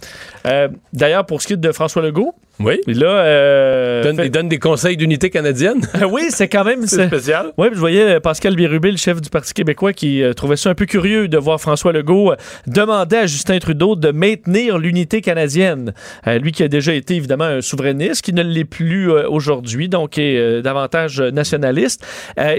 Euh, 0.46 0.70
D'ailleurs, 0.94 1.26
pour 1.26 1.42
ce 1.42 1.48
qui 1.48 1.54
est 1.54 1.58
de 1.58 1.72
François 1.72 2.02
Legault, 2.02 2.34
Oui. 2.60 2.80
là, 2.86 3.08
euh, 3.08 4.04
Donne- 4.04 4.16
fait- 4.18 4.26
Il 4.28 4.32
donne 4.32 4.50
des 4.50 4.60
conseils 4.60 4.96
d'unité 4.98 5.30
canadienne. 5.32 5.82
oui, 6.12 6.24
c'est 6.30 6.48
quand 6.48 6.64
même 6.64 6.86
C'est 6.86 7.08
spécial. 7.08 7.48
Oui, 7.58 7.68
puis 7.68 7.76
je 7.76 7.80
voyais 7.80 8.16
euh, 8.16 8.20
Pascal 8.20 8.56
Bérubé, 8.56 8.92
le 8.92 8.98
chef 8.98 9.20
du 9.22 9.30
Parti 9.30 9.54
québécois, 9.54 9.94
qui 9.94 10.22
euh, 10.22 10.34
trouvait 10.34 10.58
ça 10.58 10.70
un 10.70 10.76
peu 10.76 10.86
curieux 10.86 11.28
de 11.28 11.38
voir 11.38 11.60
François 11.60 11.92
Legault 11.92 12.34
euh, 12.34 12.36
demander 12.68 13.16
à 13.16 13.26
Justin 13.26 13.58
Trudeau 13.60 13.96
de 13.96 14.12
maintenir 14.12 14.78
l'unité 14.78 15.22
canadienne. 15.22 15.94
Lui 16.28 16.52
qui 16.52 16.62
a 16.64 16.68
déjà 16.68 16.94
été 16.94 17.16
évidemment 17.16 17.46
un 17.46 17.62
souverainiste, 17.62 18.22
qui 18.24 18.34
ne 18.34 18.44
l'est 18.44 18.66
plus 18.66 19.10
aujourd'hui, 19.12 19.90
donc 19.90 20.18
est 20.18 20.62
davantage 20.62 21.20
nationaliste. 21.22 22.06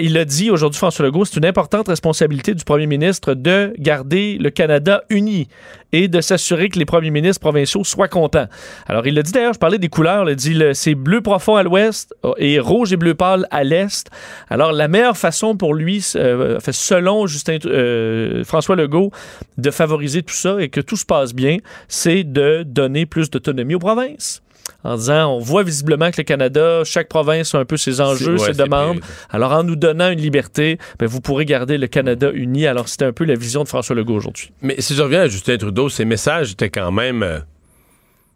Il 0.00 0.16
a 0.18 0.24
dit 0.24 0.50
aujourd'hui, 0.50 0.78
François 0.78 1.04
Legault, 1.04 1.24
c'est 1.24 1.36
une 1.36 1.46
importante 1.46 1.88
responsabilité 1.88 2.54
du 2.54 2.64
premier 2.64 2.86
ministre 2.86 3.34
de 3.34 3.72
garder 3.78 4.36
le 4.40 4.50
Canada 4.50 5.02
uni 5.10 5.48
et 5.92 6.08
de 6.08 6.20
s'assurer 6.20 6.68
que 6.70 6.78
les 6.78 6.86
premiers 6.86 7.10
ministres 7.10 7.40
provinciaux 7.40 7.84
soient 7.84 8.08
contents. 8.08 8.46
Alors, 8.86 9.06
il 9.06 9.14
l'a 9.14 9.22
dit 9.22 9.32
d'ailleurs, 9.32 9.52
je 9.52 9.58
parlais 9.58 9.78
des 9.78 9.88
couleurs, 9.92 10.28
il 10.28 10.34
dit 10.34 10.60
c'est 10.72 10.96
bleu 10.96 11.20
profond 11.20 11.54
à 11.54 11.62
l'ouest 11.62 12.12
euh, 12.24 12.32
et 12.38 12.58
rouge 12.58 12.92
et 12.92 12.96
bleu 12.96 13.14
pâle 13.14 13.46
à 13.50 13.62
l'est. 13.62 14.10
Alors, 14.50 14.72
la 14.72 14.88
meilleure 14.88 15.16
façon 15.16 15.56
pour 15.56 15.74
lui, 15.74 16.04
euh, 16.16 16.58
selon 16.70 17.26
Justin, 17.28 17.58
euh, 17.66 18.42
François 18.42 18.74
Legault, 18.74 19.12
de 19.58 19.70
favoriser 19.70 20.22
tout 20.22 20.34
ça 20.34 20.56
et 20.60 20.68
que 20.68 20.80
tout 20.80 20.96
se 20.96 21.06
passe 21.06 21.34
bien, 21.34 21.58
c'est 21.86 22.24
de 22.24 22.64
donner 22.66 23.06
plus 23.06 23.30
d'autonomie 23.30 23.76
aux 23.76 23.80
provinces. 23.80 24.42
En 24.84 24.96
disant, 24.96 25.36
on 25.36 25.38
voit 25.38 25.62
visiblement 25.62 26.10
que 26.10 26.16
le 26.18 26.24
Canada, 26.24 26.82
chaque 26.84 27.08
province 27.08 27.54
a 27.54 27.58
un 27.58 27.64
peu 27.64 27.76
ses 27.76 28.00
enjeux, 28.00 28.36
ouais, 28.36 28.52
ses 28.52 28.54
demandes. 28.54 29.00
Alors, 29.30 29.52
en 29.52 29.62
nous 29.62 29.76
donnant 29.76 30.10
une 30.10 30.20
liberté, 30.20 30.78
ben, 30.98 31.06
vous 31.06 31.20
pourrez 31.20 31.44
garder 31.44 31.78
le 31.78 31.86
Canada 31.86 32.30
uni. 32.32 32.66
Alors, 32.66 32.88
c'était 32.88 33.04
un 33.04 33.12
peu 33.12 33.24
la 33.24 33.34
vision 33.34 33.62
de 33.62 33.68
François 33.68 33.94
Legault 33.94 34.14
aujourd'hui. 34.14 34.50
Mais 34.60 34.76
si 34.80 34.94
je 34.94 35.02
reviens 35.02 35.22
à 35.22 35.28
Justin 35.28 35.56
Trudeau, 35.56 35.88
ses 35.88 36.04
messages 36.04 36.52
étaient 36.52 36.70
quand 36.70 36.90
même. 36.90 37.42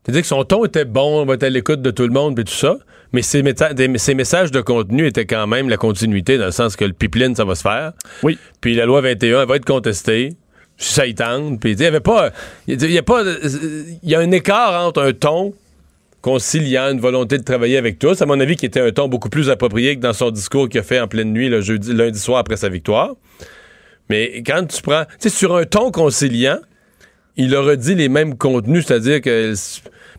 C'est-à-dire 0.07 0.23
que 0.23 0.29
son 0.29 0.45
ton 0.45 0.65
était 0.65 0.85
bon, 0.85 1.21
on 1.23 1.27
va 1.27 1.35
être 1.35 1.43
à 1.43 1.51
l'écoute 1.51 1.83
de 1.83 1.91
tout 1.91 2.05
le 2.05 2.13
monde 2.13 2.39
et 2.39 2.45
tout 2.45 2.53
ça, 2.55 2.77
mais 3.13 3.23
ses, 3.23 3.43
méta- 3.43 3.75
des- 3.75 3.99
ses 3.99 4.15
messages 4.15 4.53
de 4.53 4.61
contenu 4.61 5.05
étaient 5.07 5.27
quand 5.27 5.47
même 5.49 5.69
la 5.69 5.77
continuité, 5.77 6.39
dans 6.39 6.45
le 6.47 6.53
sens 6.53 6.77
que 6.77 6.85
le 6.85 6.93
pipeline, 6.93 7.35
ça 7.35 7.45
va 7.45 7.57
se 7.57 7.63
faire. 7.63 7.93
Oui. 8.23 8.39
Puis 8.61 8.75
la 8.77 8.87
loi 8.87 9.01
21, 9.01 9.43
elle 9.43 9.49
va 9.49 9.57
être 9.57 9.65
contestée. 9.65 10.35
Ça 10.79 11.07
y 11.07 11.15
tente. 11.15 11.59
Puis, 11.59 11.73
il 11.73 11.81
y 11.81 11.87
avait 11.87 12.01
pas. 12.01 12.31
Il 12.69 12.81
y 12.91 12.99
a 12.99 13.03
pas. 13.03 13.23
Il 13.25 14.09
y 14.09 14.15
a 14.15 14.21
un 14.21 14.31
écart 14.31 14.87
entre 14.87 15.03
un 15.03 15.13
ton 15.13 15.55
conciliant, 16.21 16.91
une 16.93 17.01
volonté 17.01 17.39
de 17.39 17.43
travailler 17.45 17.79
avec 17.79 17.99
tous, 17.99 18.21
à 18.21 18.27
mon 18.27 18.39
avis, 18.41 18.57
qui 18.57 18.67
était 18.67 18.81
un 18.81 18.91
ton 18.91 19.09
beaucoup 19.09 19.29
plus 19.29 19.49
approprié 19.51 19.97
que 19.97 20.01
dans 20.01 20.13
son 20.13 20.31
discours 20.31 20.69
qu'il 20.69 20.81
a 20.81 20.83
fait 20.83 21.01
en 21.01 21.09
pleine 21.09 21.33
nuit, 21.33 21.49
le 21.49 21.61
jeudi, 21.63 21.93
lundi 21.95 22.19
soir 22.19 22.39
après 22.39 22.57
sa 22.57 22.69
victoire. 22.69 23.13
Mais 24.11 24.43
quand 24.47 24.67
tu 24.67 24.83
prends. 24.83 25.05
Tu 25.21 25.29
sais, 25.29 25.37
sur 25.37 25.57
un 25.57 25.65
ton 25.65 25.91
conciliant, 25.91 26.59
il 27.37 27.55
a 27.55 27.61
redit 27.61 27.95
les 27.95 28.09
mêmes 28.09 28.37
contenus, 28.37 28.85
c'est-à-dire 28.87 29.21
que. 29.21 29.55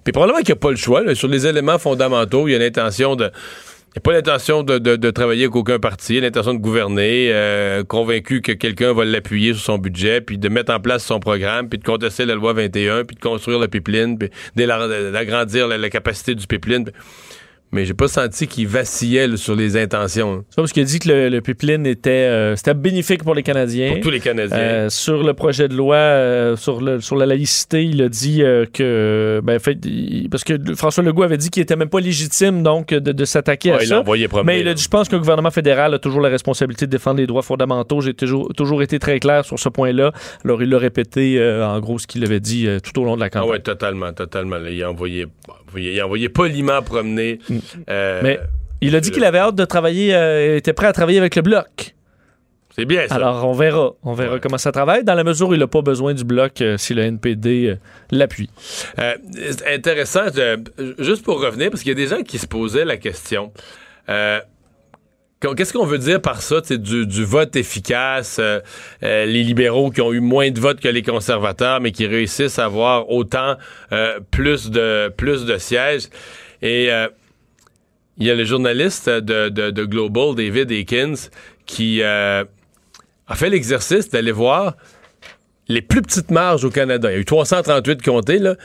Puis 0.08 0.14
probablement 0.14 0.40
qu'il 0.40 0.54
n'y 0.54 0.58
a 0.58 0.62
pas 0.62 0.72
le 0.72 0.78
choix. 0.78 1.04
là. 1.04 1.16
sur 1.16 1.28
les 1.28 1.46
éléments 1.48 1.78
fondamentaux, 1.78 2.48
il 2.48 2.54
y 2.54 2.56
a 2.56 2.60
l'intention 2.60 3.18
de. 3.18 3.26
Il 3.26 3.98
n'y 3.98 3.98
a 3.98 4.02
pas 4.02 4.14
l'intention 4.14 4.64
de, 4.64 4.78
de- 4.78 4.96
de 4.96 5.12
travailler 5.12 5.44
avec 5.44 5.56
aucun 5.58 5.80
parti, 5.80 6.22
l'intention 6.22 6.54
de 6.54 6.60
gouverner, 6.60 7.30
euh, 7.34 7.84
convaincu 7.84 8.42
que 8.42 8.54
quelqu'un 8.54 8.94
va 8.94 9.04
l'appuyer 9.04 9.54
sur 9.54 9.62
son 9.64 9.78
budget, 9.78 10.22
puis 10.22 10.38
de 10.38 10.48
mettre 10.48 10.72
en 10.74 10.80
place 10.80 11.04
son 11.04 11.20
programme, 11.20 11.68
puis 11.68 11.78
de 11.78 11.84
contester 11.84 12.26
la 12.26 12.36
loi 12.36 12.54
21, 12.54 13.04
puis 13.04 13.18
de 13.18 13.20
construire 13.20 13.60
le 13.60 13.68
pipeline, 13.68 14.18
puis 14.18 14.30
d'agrandir 14.56 15.68
la, 15.68 15.78
la 15.78 15.90
capacité 15.90 16.36
du 16.36 16.48
pipeline. 16.48 16.90
Mais 17.74 17.84
j'ai 17.84 17.94
pas 17.94 18.08
senti 18.08 18.48
qu'il 18.48 18.66
vacillait 18.68 19.28
là, 19.28 19.36
sur 19.36 19.54
les 19.56 19.76
intentions. 19.76 20.46
C'est 20.50 20.56
parce 20.56 20.72
qu'il 20.72 20.84
a 20.84 20.86
dit 20.86 21.00
que 21.00 21.10
le, 21.10 21.28
le 21.30 21.42
pipeline 21.42 21.86
était, 21.86 22.10
euh, 22.30 22.56
bénéfique 22.76 23.24
pour 23.26 23.36
les 23.36 23.44
Canadiens. 23.44 23.92
Pour 23.94 24.02
tous 24.02 24.10
les 24.10 24.22
Canadiens. 24.22 24.58
Euh, 24.58 24.90
sur 24.90 25.22
le 25.22 25.34
projet 25.34 25.68
de 25.68 25.74
loi 25.76 25.98
euh, 25.98 26.56
sur, 26.56 26.80
le, 26.80 27.02
sur 27.02 27.18
la 27.18 27.26
laïcité, 27.26 27.84
il 27.84 28.02
a 28.02 28.08
dit 28.10 28.42
que. 28.74 29.42
Ben, 29.44 29.60
fait, 29.60 29.78
il- 29.86 30.30
parce 30.30 30.44
que 30.46 30.54
François 30.76 31.04
Legault 31.04 31.24
avait 31.24 31.38
dit 31.38 31.50
qu'il 31.50 31.62
était 31.62 31.76
même 31.76 31.90
pas 31.90 32.00
légitime 32.00 32.64
donc 32.64 32.90
de, 32.90 33.12
de 33.12 33.26
s'attaquer 33.26 33.72
à 33.72 33.76
Ouais, 33.78 33.84
il 33.84 33.90
l'a 33.90 33.96
ça. 33.96 34.02
envoyé 34.02 34.28
promener, 34.30 34.54
Mais 34.54 34.62
il 34.62 34.68
a 34.68 34.74
dit 34.74 34.84
Je 34.84 34.88
pense 34.90 35.10
que 35.10 35.16
le 35.16 35.20
gouvernement 35.20 35.52
fédéral 35.52 35.94
a 35.94 36.00
toujours 36.00 36.22
la 36.22 36.30
responsabilité 36.30 36.86
de 36.86 36.92
défendre 36.92 37.18
les 37.20 37.28
droits 37.28 37.42
fondamentaux. 37.42 38.00
J'ai 38.02 38.14
toujours, 38.14 38.50
toujours 38.56 38.82
été 38.82 38.98
très 39.00 39.20
clair 39.20 39.44
sur 39.44 39.60
ce 39.60 39.68
point-là. 39.70 40.14
Alors, 40.46 40.64
il 40.64 40.70
l'a 40.70 40.78
répété, 40.78 41.38
en 41.64 41.80
gros, 41.82 42.00
ce 42.00 42.08
qu'il 42.08 42.24
avait 42.24 42.40
dit 42.40 42.68
tout 42.82 43.02
au 43.02 43.04
long 43.04 43.16
de 43.16 43.20
la 43.20 43.26
Ah 43.26 43.30
campagne. 43.30 43.50
ouais, 43.50 43.60
totalement, 43.60 44.14
totalement. 44.14 44.56
il 44.70 44.82
a 44.84 44.90
envoyé, 44.90 45.26
il 45.76 46.00
a 46.00 46.06
envoyé 46.06 46.30
poliment 46.30 46.82
promener. 46.82 47.40
Euh, 47.90 48.20
Mais 48.24 48.40
il 48.82 48.96
a 48.96 49.00
dit 49.00 49.12
qu'il 49.12 49.24
avait 49.24 49.40
hâte 49.40 49.56
de 49.56 49.66
travailler, 49.66 50.14
euh, 50.14 50.58
était 50.58 50.74
prêt 50.74 50.88
à 50.88 50.94
travailler 50.94 51.18
avec 51.20 51.36
le 51.36 51.42
bloc. 51.42 51.96
c'est 52.76 52.86
bien 52.86 53.08
ça. 53.08 53.16
Alors, 53.16 53.48
on 53.48 53.54
verra. 53.54 53.94
On 54.04 54.14
verra 54.14 54.36
Ouais. 54.36 54.40
comment 54.40 54.60
ça 54.60 54.72
travaille, 54.72 55.04
dans 55.04 55.16
la 55.16 55.24
mesure 55.24 55.50
où 55.50 55.54
il 55.54 55.60
n'a 55.60 55.68
pas 55.68 55.82
besoin 55.82 56.14
du 56.14 56.24
bloc 56.24 56.62
euh, 56.62 56.78
si 56.78 56.94
le 56.94 57.02
NPD 57.04 57.68
euh, 57.70 57.76
l'appuie. 58.12 58.50
Euh, 59.00 59.16
c'est 59.34 59.74
intéressant, 59.74 60.26
juste 61.00 61.24
pour 61.24 61.42
revenir, 61.42 61.72
parce 61.72 61.82
qu'il 61.82 61.90
y 61.90 62.00
a 62.00 62.06
des 62.06 62.08
gens 62.16 62.22
qui 62.22 62.38
se 62.38 62.46
posaient 62.48 62.86
la 62.86 62.98
question. 62.98 63.52
Qu'est-ce 65.56 65.72
qu'on 65.72 65.86
veut 65.86 66.00
dire 66.00 66.20
par 66.20 66.42
ça, 66.42 66.62
du, 66.62 67.06
du 67.06 67.24
vote 67.24 67.56
efficace, 67.56 68.38
euh, 68.40 68.60
euh, 69.04 69.26
les 69.26 69.44
libéraux 69.44 69.92
qui 69.92 70.02
ont 70.02 70.12
eu 70.12 70.20
moins 70.20 70.50
de 70.50 70.60
votes 70.60 70.80
que 70.80 70.88
les 70.88 71.04
conservateurs, 71.04 71.80
mais 71.80 71.92
qui 71.92 72.08
réussissent 72.08 72.58
à 72.58 72.66
avoir 72.66 73.12
autant 73.12 73.56
euh, 73.92 74.20
plus 74.32 74.72
de 74.72 75.14
plus 75.16 75.46
de 75.46 75.60
sièges. 75.60 76.08
Et 76.64 76.90
il 78.20 78.26
y 78.26 78.32
a 78.32 78.36
le 78.36 78.44
journaliste 78.44 79.10
de, 79.10 79.86
Global, 79.86 80.36
David 80.36 80.72
Akins, 80.72 81.30
qui 81.66 82.02
euh, 82.02 82.44
a 83.28 83.36
fait 83.36 83.50
l'exercice 83.50 84.10
d'aller 84.10 84.32
voir 84.32 84.76
les 85.68 85.82
plus 85.82 86.02
petites 86.02 86.32
marges 86.32 86.64
au 86.64 86.70
Canada. 86.70 87.12
Il 87.12 87.14
y 87.14 87.18
a 87.18 87.20
eu 87.20 87.26
338 87.26 88.02
comtés, 88.02 88.40
là, 88.40 88.56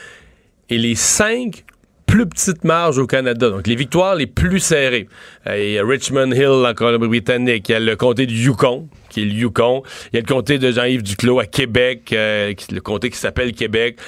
et 0.71 0.79
les 0.79 0.95
cinq 0.95 1.65
plus 2.07 2.27
petites 2.27 2.65
marges 2.65 2.99
au 2.99 3.07
Canada. 3.07 3.49
Donc, 3.51 3.67
les 3.67 3.75
victoires 3.75 4.15
les 4.15 4.27
plus 4.27 4.59
serrées. 4.59 5.09
Euh, 5.47 5.59
il 5.59 5.73
y 5.73 5.79
a 5.79 5.85
Richmond 5.85 6.31
Hill 6.33 6.67
en 6.67 6.75
Colombie-Britannique. 6.75 7.69
Il 7.69 7.73
y 7.73 7.75
a 7.75 7.81
le 7.81 7.97
comté 7.97 8.27
du 8.27 8.35
Yukon, 8.35 8.89
qui 9.09 9.23
est 9.23 9.25
le 9.25 9.33
Yukon. 9.33 9.83
Il 10.13 10.17
y 10.17 10.19
a 10.19 10.21
le 10.21 10.27
comté 10.27 10.59
de 10.59 10.71
Jean-Yves 10.71 11.03
Duclos 11.03 11.41
à 11.41 11.47
Québec, 11.47 12.11
euh, 12.13 12.53
le 12.71 12.81
comté 12.81 13.09
qui 13.11 13.17
s'appelle 13.17 13.53
Québec. 13.53 13.99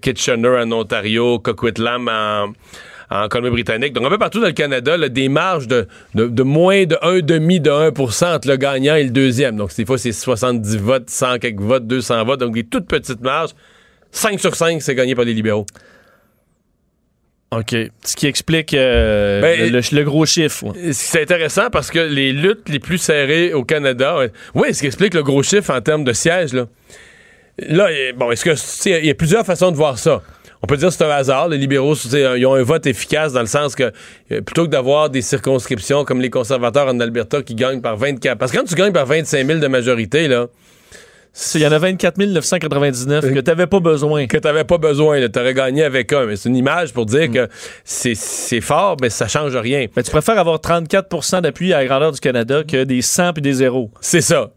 Kitchener 0.00 0.48
en 0.48 0.70
Ontario. 0.72 1.40
Coquitlam 1.40 2.08
en, 2.08 2.52
en 3.10 3.28
Colombie-Britannique. 3.28 3.92
Donc, 3.92 4.04
un 4.04 4.08
peu 4.10 4.18
partout 4.18 4.40
dans 4.40 4.46
le 4.46 4.52
Canada, 4.52 4.96
là, 4.96 5.08
des 5.08 5.28
marges 5.28 5.66
de, 5.66 5.86
de, 6.14 6.26
de 6.26 6.42
moins 6.42 6.84
de 6.84 6.94
1,5 6.96 7.60
de 7.60 7.70
1 7.70 8.34
entre 8.34 8.48
le 8.48 8.56
gagnant 8.56 8.94
et 8.94 9.04
le 9.04 9.10
deuxième. 9.10 9.56
Donc, 9.56 9.74
des 9.74 9.84
fois, 9.84 9.98
c'est 9.98 10.12
70 10.12 10.76
votes, 10.78 11.10
100 11.10 11.38
quelques 11.38 11.60
votes, 11.60 11.86
200 11.86 12.24
votes. 12.24 12.40
Donc, 12.40 12.54
des 12.54 12.64
toutes 12.64 12.86
petites 12.86 13.20
marges. 13.20 13.50
5 14.12 14.38
sur 14.40 14.54
5, 14.54 14.80
c'est 14.80 14.94
gagné 14.94 15.14
par 15.14 15.24
les 15.24 15.34
libéraux. 15.34 15.66
OK. 17.52 17.74
Ce 18.04 18.14
qui 18.14 18.26
explique 18.28 18.74
euh, 18.74 19.40
Ben, 19.40 19.72
le, 19.72 19.80
le 19.96 20.04
gros 20.04 20.24
chiffre. 20.24 20.66
ouais. 20.66 20.92
C'est 20.92 21.22
intéressant 21.22 21.68
parce 21.70 21.90
que 21.90 21.98
les 21.98 22.32
luttes 22.32 22.68
les 22.68 22.78
plus 22.78 22.98
serrées 22.98 23.52
au 23.54 23.64
Canada, 23.64 24.18
ouais, 24.18 24.30
oui, 24.54 24.72
ce 24.72 24.80
qui 24.80 24.86
explique 24.86 25.14
le 25.14 25.24
gros 25.24 25.42
chiffre 25.42 25.72
en 25.74 25.80
termes 25.80 26.04
de 26.04 26.12
sièges, 26.12 26.52
là. 26.52 26.66
Là, 27.58 27.88
bon, 28.16 28.30
est-ce 28.30 28.44
que, 28.44 28.98
il 29.00 29.06
y 29.06 29.10
a 29.10 29.14
plusieurs 29.14 29.44
façons 29.44 29.70
de 29.72 29.76
voir 29.76 29.98
ça. 29.98 30.22
On 30.62 30.66
peut 30.66 30.76
dire 30.76 30.88
que 30.88 30.94
c'est 30.94 31.04
un 31.04 31.08
hasard. 31.10 31.48
Les 31.48 31.56
libéraux, 31.58 31.94
ils 31.94 32.46
ont 32.46 32.54
un 32.54 32.62
vote 32.62 32.86
efficace 32.86 33.32
dans 33.32 33.40
le 33.40 33.46
sens 33.46 33.74
que 33.74 33.84
euh, 34.30 34.40
plutôt 34.42 34.64
que 34.64 34.70
d'avoir 34.70 35.08
des 35.10 35.22
circonscriptions 35.22 36.04
comme 36.04 36.20
les 36.20 36.30
conservateurs 36.30 36.86
en 36.88 37.00
Alberta 37.00 37.42
qui 37.42 37.54
gagnent 37.54 37.80
par 37.80 37.96
24. 37.96 38.36
Parce 38.38 38.52
que 38.52 38.58
quand 38.58 38.64
tu 38.64 38.74
gagnes 38.74 38.92
par 38.92 39.06
25 39.06 39.46
000 39.46 39.58
de 39.58 39.66
majorité, 39.68 40.28
là, 40.28 40.46
Il 41.54 41.60
y 41.60 41.66
en 41.66 41.70
a 41.72 41.78
24 41.78 42.18
999 42.18 43.32
que 43.32 43.38
tu 43.38 43.44
n'avais 43.50 43.68
pas 43.68 43.78
besoin. 43.80 44.26
que 44.26 44.36
t'avais 44.36 44.64
pas 44.64 44.78
besoin, 44.78 45.28
tu 45.28 45.38
aurais 45.38 45.54
gagné 45.54 45.84
avec 45.84 46.12
un. 46.12 46.26
Mais 46.26 46.34
c'est 46.36 46.48
une 46.48 46.56
image 46.56 46.92
pour 46.92 47.06
dire 47.06 47.30
que 47.30 47.48
c'est- 47.84 48.16
c'est 48.16 48.60
fort, 48.60 48.96
mais 49.00 49.10
ça 49.10 49.28
change 49.28 49.56
rien. 49.56 49.86
Mais 49.96 50.02
tu 50.02 50.10
préfères 50.10 50.38
avoir 50.38 50.58
34% 50.60 51.40
d'appui 51.40 51.72
à 51.72 51.78
la 51.78 51.86
grandeur 51.86 52.10
du 52.12 52.20
Canada 52.20 52.64
que 52.66 52.82
des 52.84 53.00
100 53.00 53.32
puis 53.32 53.42
des 53.42 53.52
zéros. 53.54 53.90
C'est 54.00 54.20
ça. 54.20 54.50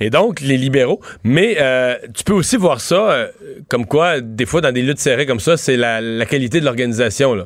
Et 0.00 0.10
donc, 0.10 0.40
les 0.40 0.56
libéraux. 0.56 1.00
Mais 1.24 1.56
euh, 1.60 1.94
tu 2.14 2.24
peux 2.24 2.32
aussi 2.32 2.56
voir 2.56 2.80
ça 2.80 3.10
euh, 3.10 3.28
comme 3.68 3.86
quoi, 3.86 4.20
des 4.20 4.46
fois, 4.46 4.60
dans 4.60 4.72
des 4.72 4.82
luttes 4.82 4.98
serrées 4.98 5.26
comme 5.26 5.40
ça, 5.40 5.56
c'est 5.56 5.76
la, 5.76 6.26
qualité 6.26 6.60
de 6.60 6.64
l'organisation. 6.64 7.34
là. 7.34 7.44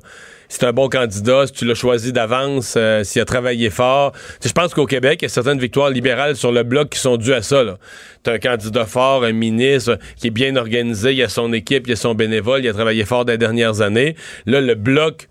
Si 0.49 0.65
un 0.65 0.73
bon 0.73 0.89
candidat, 0.89 1.47
si 1.49 1.53
tu 1.53 1.65
l'as 1.65 1.75
choisi 1.75 2.13
d'avance, 2.13 2.75
euh, 2.77 3.03
s'il 3.03 3.21
a 3.21 3.25
travaillé 3.25 3.69
fort. 3.69 4.13
Je 4.45 4.53
pense 4.53 4.75
qu'au 4.75 4.87
Québec, 4.87 5.19
il 5.23 5.25
y 5.25 5.27
a 5.27 5.29
certaines 5.29 5.59
victoires 5.59 5.91
libérales 5.91 6.37
sur 6.37 6.53
le 6.53 6.63
bloc 6.63 6.91
qui 6.91 7.01
sont 7.01 7.17
dues 7.17 7.33
à 7.33 7.43
ça. 7.43 7.65
Tu 8.23 8.31
as 8.31 8.35
un 8.35 8.39
candidat 8.39 8.87
fort, 8.87 9.25
un 9.25 9.33
ministre 9.33 9.99
qui 10.15 10.29
est 10.29 10.31
bien 10.31 10.55
organisé, 10.55 11.15
il 11.15 11.23
a 11.23 11.29
son 11.29 11.53
équipe, 11.53 11.89
il 11.89 11.95
a 11.95 11.97
son 11.97 12.15
bénévole, 12.15 12.65
il 12.65 12.69
a 12.69 12.73
travaillé 12.73 13.05
fort 13.05 13.25
les 13.25 13.39
dernières 13.39 13.81
années. 13.81 14.15
Là, 14.47 14.61
le 14.61 14.77
bloc 14.77 15.29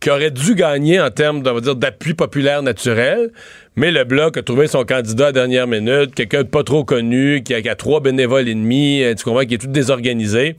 qui 0.00 0.10
aurait 0.10 0.30
dû 0.30 0.54
gagner 0.54 1.00
en 1.00 1.10
termes 1.10 1.42
d'appui 1.42 2.14
populaire 2.14 2.62
naturel, 2.62 3.30
mais 3.76 3.90
le 3.90 4.04
Bloc 4.04 4.36
a 4.36 4.42
trouvé 4.42 4.66
son 4.66 4.84
candidat 4.84 5.28
à 5.28 5.32
dernière 5.32 5.66
minute, 5.66 6.14
quelqu'un 6.14 6.42
de 6.42 6.48
pas 6.48 6.64
trop 6.64 6.84
connu, 6.84 7.42
qui 7.42 7.54
a, 7.54 7.60
qui 7.60 7.68
a 7.68 7.74
trois 7.74 8.00
bénévoles 8.00 8.48
et 8.48 8.54
demi, 8.54 9.02
euh, 9.02 9.14
tu 9.14 9.24
comprends, 9.24 9.44
qui 9.44 9.54
est 9.54 9.58
tout 9.58 9.66
désorganisé. 9.66 10.56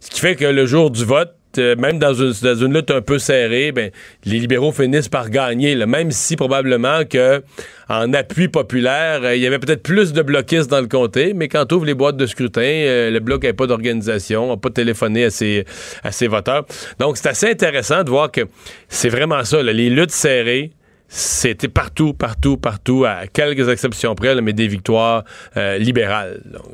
Ce 0.00 0.10
qui 0.10 0.20
fait 0.20 0.36
que 0.36 0.44
le 0.44 0.66
jour 0.66 0.90
du 0.90 1.04
vote, 1.04 1.34
même 1.58 1.98
dans 1.98 2.14
une, 2.14 2.74
lutte 2.74 2.90
un 2.90 3.00
peu 3.00 3.18
serrée, 3.18 3.72
ben, 3.72 3.90
les 4.24 4.38
libéraux 4.38 4.72
finissent 4.72 5.08
par 5.08 5.30
gagner, 5.30 5.74
même 5.86 6.10
si 6.10 6.36
probablement 6.36 7.04
que 7.04 7.42
en 7.88 8.12
appui 8.12 8.48
populaire, 8.48 9.20
euh, 9.22 9.36
il 9.36 9.42
y 9.42 9.46
avait 9.46 9.58
peut-être 9.58 9.82
plus 9.82 10.12
de 10.12 10.22
bloquistes 10.22 10.70
dans 10.70 10.80
le 10.80 10.86
comté, 10.86 11.34
mais 11.34 11.48
quand 11.48 11.70
ouvre 11.72 11.84
les 11.84 11.94
boîtes 11.94 12.16
de 12.16 12.26
scrutin, 12.26 12.62
euh, 12.62 13.10
le 13.10 13.20
bloc 13.20 13.44
n'a 13.44 13.52
pas 13.52 13.66
d'organisation, 13.66 14.48
n'a 14.48 14.56
pas 14.56 14.70
téléphoné 14.70 15.24
à 15.24 15.30
ses, 15.30 15.64
à 16.02 16.10
voteurs. 16.28 16.64
Donc, 16.98 17.16
c'est 17.16 17.28
assez 17.28 17.50
intéressant 17.50 18.02
de 18.02 18.10
voir 18.10 18.30
que 18.30 18.42
c'est 18.88 19.08
vraiment 19.08 19.44
ça, 19.44 19.62
les 19.62 19.90
luttes 19.90 20.12
serrées, 20.12 20.72
c'était 21.08 21.68
partout, 21.68 22.14
partout, 22.14 22.56
partout, 22.56 23.04
à 23.04 23.26
quelques 23.26 23.68
exceptions 23.68 24.14
près, 24.14 24.40
mais 24.40 24.52
des 24.52 24.66
victoires 24.66 25.24
euh, 25.56 25.78
libérales. 25.78 26.40
Donc, 26.46 26.64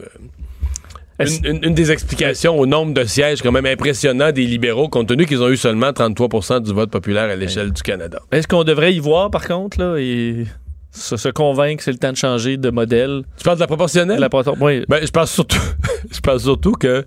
une, 1.21 1.47
une- 1.57 1.65
une 1.65 1.75
des 1.75 1.91
explications 1.91 2.59
au 2.59 2.67
nombre 2.67 2.95
de 2.95 3.05
sièges 3.05 3.43
quand 3.43 3.53
même 3.53 3.67
impressionnant 3.67 4.33
des 4.33 4.45
libéraux, 4.47 4.89
compte 4.89 5.09
tenu 5.09 5.27
qu'ils 5.27 5.43
ont 5.43 5.49
eu 5.49 5.57
seulement 5.57 5.91
33% 5.91 6.62
du 6.62 6.73
vote 6.73 6.91
populaire 6.91 7.31
à 7.31 7.37
l'échelle 7.37 7.73
du 7.73 7.83
Canada. 7.83 8.21
Est-ce 8.33 8.49
qu'on 8.49 8.65
devrait 8.65 8.95
y 8.95 8.99
voir, 8.99 9.31
par 9.31 9.47
contre, 9.47 9.79
là, 9.81 9.97
et 9.99 10.45
se, 10.93 11.17
se 11.17 11.29
convaincre 11.29 11.79
que 11.79 11.85
c'est 11.85 11.93
le 11.93 11.99
temps 11.99 12.12
de 12.12 12.17
changer 12.17 12.57
de 12.57 12.71
modèle? 12.71 13.23
Tu 13.37 13.45
parles 13.45 13.57
de 13.57 13.61
la 13.61 13.67
proportionnelle? 13.67 14.19
La 14.19 14.29
oui. 14.61 14.85
Ben, 14.89 15.00
je 15.05 15.11
pense 15.11 15.31
surtout, 15.33 15.61
je 16.11 16.21
pense 16.21 16.43
surtout 16.43 16.73
que 16.73 17.05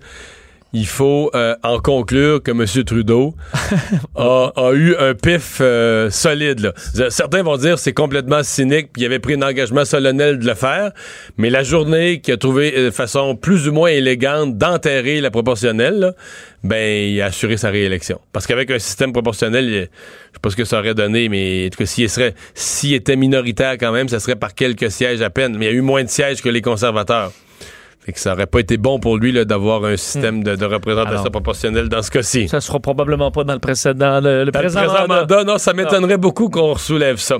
il 0.74 0.86
faut 0.86 1.30
euh, 1.34 1.54
en 1.62 1.78
conclure 1.78 2.42
que 2.42 2.50
M. 2.50 2.66
Trudeau 2.84 3.34
a, 4.16 4.52
a 4.56 4.72
eu 4.74 4.94
un 4.96 5.14
pif 5.14 5.58
euh, 5.60 6.10
solide. 6.10 6.60
là. 6.60 7.08
Certains 7.10 7.42
vont 7.42 7.56
dire 7.56 7.78
c'est 7.78 7.92
complètement 7.92 8.42
cynique, 8.42 8.88
puis 8.92 9.02
il 9.02 9.06
avait 9.06 9.20
pris 9.20 9.34
un 9.34 9.42
engagement 9.42 9.84
solennel 9.84 10.38
de 10.40 10.46
le 10.46 10.54
faire, 10.54 10.90
mais 11.38 11.48
la 11.48 11.62
journée 11.62 12.20
qu'il 12.20 12.34
a 12.34 12.36
trouvé 12.36 12.74
euh, 12.76 12.86
de 12.86 12.90
façon 12.90 13.36
plus 13.36 13.68
ou 13.68 13.72
moins 13.72 13.88
élégante 13.90 14.58
d'enterrer 14.58 15.20
la 15.20 15.30
proportionnelle, 15.30 15.98
là, 15.98 16.12
ben 16.64 17.08
il 17.12 17.20
a 17.22 17.26
assuré 17.26 17.56
sa 17.56 17.70
réélection. 17.70 18.20
Parce 18.32 18.46
qu'avec 18.46 18.70
un 18.70 18.78
système 18.78 19.12
proportionnel, 19.12 19.64
il- 19.66 19.72
je 19.74 20.38
sais 20.38 20.40
pas 20.42 20.50
ce 20.50 20.56
que 20.56 20.64
ça 20.64 20.80
aurait 20.80 20.94
donné, 20.94 21.28
mais 21.28 21.66
en 21.66 21.70
tout 21.70 21.78
cas, 21.78 21.86
s'il 21.86 22.10
serait, 22.10 22.34
s'il 22.54 22.94
était 22.94 23.14
minoritaire 23.16 23.74
quand 23.78 23.92
même, 23.92 24.08
ça 24.08 24.18
serait 24.18 24.34
par 24.34 24.54
quelques 24.54 24.90
sièges 24.90 25.22
à 25.22 25.30
peine. 25.30 25.56
Mais 25.56 25.66
il 25.66 25.68
y 25.68 25.72
a 25.72 25.74
eu 25.74 25.80
moins 25.82 26.02
de 26.02 26.08
sièges 26.08 26.42
que 26.42 26.48
les 26.48 26.60
conservateurs. 26.62 27.30
Fait 28.04 28.12
que 28.12 28.20
ça 28.20 28.34
aurait 28.34 28.46
pas 28.46 28.60
été 28.60 28.76
bon 28.76 28.98
pour 28.98 29.16
lui 29.16 29.32
d'avoir 29.46 29.82
un 29.86 29.96
système 29.96 30.44
de, 30.44 30.56
de 30.56 30.64
représentation 30.66 31.20
Alors. 31.20 31.30
proportionnelle 31.32 31.88
dans 31.88 32.02
ce 32.02 32.10
cas-ci. 32.10 32.48
Ça 32.48 32.60
sera 32.60 32.78
probablement 32.78 33.30
pas 33.30 33.44
dans 33.44 33.54
le 33.54 33.58
précédent. 33.60 34.20
Le, 34.20 34.44
le 34.44 34.50
Dans 34.50 34.60
le 34.60 34.64
présent, 34.66 34.80
présent 34.80 34.94
mandat. 35.08 35.20
mandat, 35.20 35.44
non, 35.44 35.56
ça 35.58 35.72
m'étonnerait 35.72 36.18
beaucoup 36.18 36.50
qu'on 36.50 36.76
soulève 36.76 37.16
ça. 37.16 37.38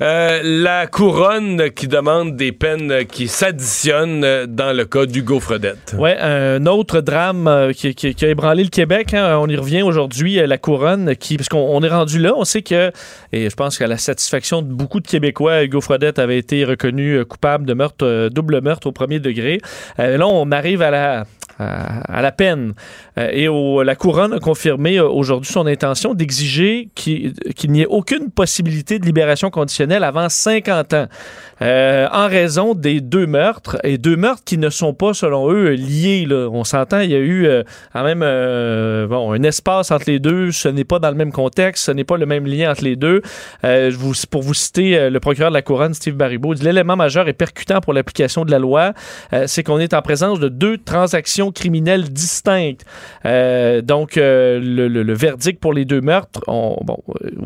Euh, 0.00 0.40
la 0.42 0.86
couronne 0.86 1.70
qui 1.70 1.86
demande 1.86 2.34
des 2.34 2.52
peines 2.52 3.04
qui 3.04 3.28
s'additionnent 3.28 4.46
dans 4.46 4.74
le 4.74 4.84
cas 4.86 5.04
d'Hugo 5.04 5.38
Fredette. 5.40 5.94
Ouais, 5.98 6.16
un 6.18 6.64
autre 6.64 7.00
drame 7.02 7.46
euh, 7.46 7.72
qui, 7.74 7.94
qui- 7.94 8.14
qui 8.14 8.24
a 8.24 8.28
ébranlé 8.28 8.62
le 8.64 8.70
Québec. 8.70 9.12
hein. 9.12 9.36
on 9.38 9.48
y 9.48 9.56
revient 9.56 9.82
aujourd'hui, 9.82 10.38
euh, 10.40 10.46
la 10.46 10.56
couronne, 10.56 11.14
qui, 11.16 11.36
parce 11.36 11.48
qu'on 11.50 11.58
on 11.58 11.82
est 11.82 11.88
rendu 11.88 12.18
là, 12.18 12.32
on 12.36 12.44
sait 12.44 12.62
que, 12.62 12.90
et 13.32 13.50
je 13.50 13.54
pense 13.54 13.76
qu'à 13.76 13.86
la 13.86 13.98
satisfaction 13.98 14.62
de 14.62 14.72
beaucoup 14.72 15.00
de 15.00 15.06
Québécois, 15.06 15.62
Hugo 15.64 15.82
Fredette 15.82 16.18
avait 16.18 16.38
été 16.38 16.64
reconnu 16.64 17.22
coupable 17.26 17.66
de 17.66 17.74
meurtre, 17.74 18.28
double 18.32 18.62
meurtre 18.62 18.86
au 18.86 18.92
premier 18.92 19.20
degré. 19.20 19.60
Euh, 19.98 20.16
là, 20.16 20.26
on 20.28 20.50
arrive 20.52 20.82
à 20.82 20.90
la, 20.90 21.24
à, 21.60 22.22
la 22.22 22.32
peine. 22.32 22.74
Euh, 23.18 23.28
et 23.32 23.84
la 23.84 23.94
couronne 23.96 24.32
a 24.32 24.38
confirmé 24.38 24.98
euh, 24.98 25.08
aujourd'hui 25.08 25.50
son 25.50 25.66
intention 25.66 26.14
d'exiger 26.14 26.88
qu'il 26.94 27.34
qu'il 27.54 27.72
n'y 27.72 27.82
ait 27.82 27.86
aucune 27.86 28.30
possibilité 28.30 28.98
de 28.98 29.06
libération 29.06 29.50
conditionnelle 29.50 30.04
avant 30.04 30.28
50 30.28 30.94
ans, 30.94 31.06
euh, 31.62 32.08
en 32.12 32.26
raison 32.28 32.74
des 32.74 33.00
deux 33.00 33.26
meurtres, 33.26 33.78
et 33.84 33.98
deux 33.98 34.16
meurtres 34.16 34.42
qui 34.44 34.56
ne 34.56 34.70
sont 34.70 34.94
pas, 34.94 35.12
selon 35.12 35.50
eux, 35.52 35.70
liés. 35.70 36.24
là. 36.26 36.48
On 36.50 36.64
s'entend, 36.64 37.00
il 37.00 37.10
y 37.10 37.14
a 37.14 37.18
eu 37.18 37.46
euh, 37.46 37.62
quand 37.92 38.02
même 38.02 38.22
euh, 38.22 39.06
bon, 39.06 39.32
un 39.32 39.42
espace 39.42 39.90
entre 39.90 40.04
les 40.06 40.18
deux, 40.18 40.52
ce 40.52 40.68
n'est 40.68 40.84
pas 40.84 40.98
dans 40.98 41.10
le 41.10 41.16
même 41.16 41.32
contexte, 41.32 41.84
ce 41.84 41.92
n'est 41.92 42.04
pas 42.04 42.16
le 42.16 42.24
même 42.26 42.46
lien 42.46 42.70
entre 42.70 42.84
les 42.84 42.96
deux. 42.96 43.20
Pour 44.30 44.42
vous 44.42 44.54
citer 44.54 45.10
le 45.10 45.20
procureur 45.20 45.50
de 45.50 45.54
la 45.54 45.62
Couronne, 45.62 45.92
Steve 45.94 46.14
Baribeau, 46.14 46.54
dit 46.54 46.64
l'élément 46.64 46.96
majeur 46.96 47.28
et 47.28 47.32
percutant 47.32 47.80
pour 47.80 47.92
l'application 47.92 48.44
de 48.44 48.50
la 48.50 48.58
loi, 48.58 48.92
c'est 49.46 49.62
qu'on 49.62 49.78
est 49.78 49.92
en 49.94 50.02
présence 50.02 50.40
de 50.40 50.48
deux 50.48 50.78
transactions 50.78 51.52
criminelles 51.52 52.04
distinctes. 52.10 52.84
Donc, 53.24 54.12
le, 54.16 55.12
verdict 55.14 55.60
pour 55.60 55.72
les 55.72 55.84
deux 55.84 56.00
meurtres, 56.00 56.40
on- 56.46 56.78
bon, 56.84 56.98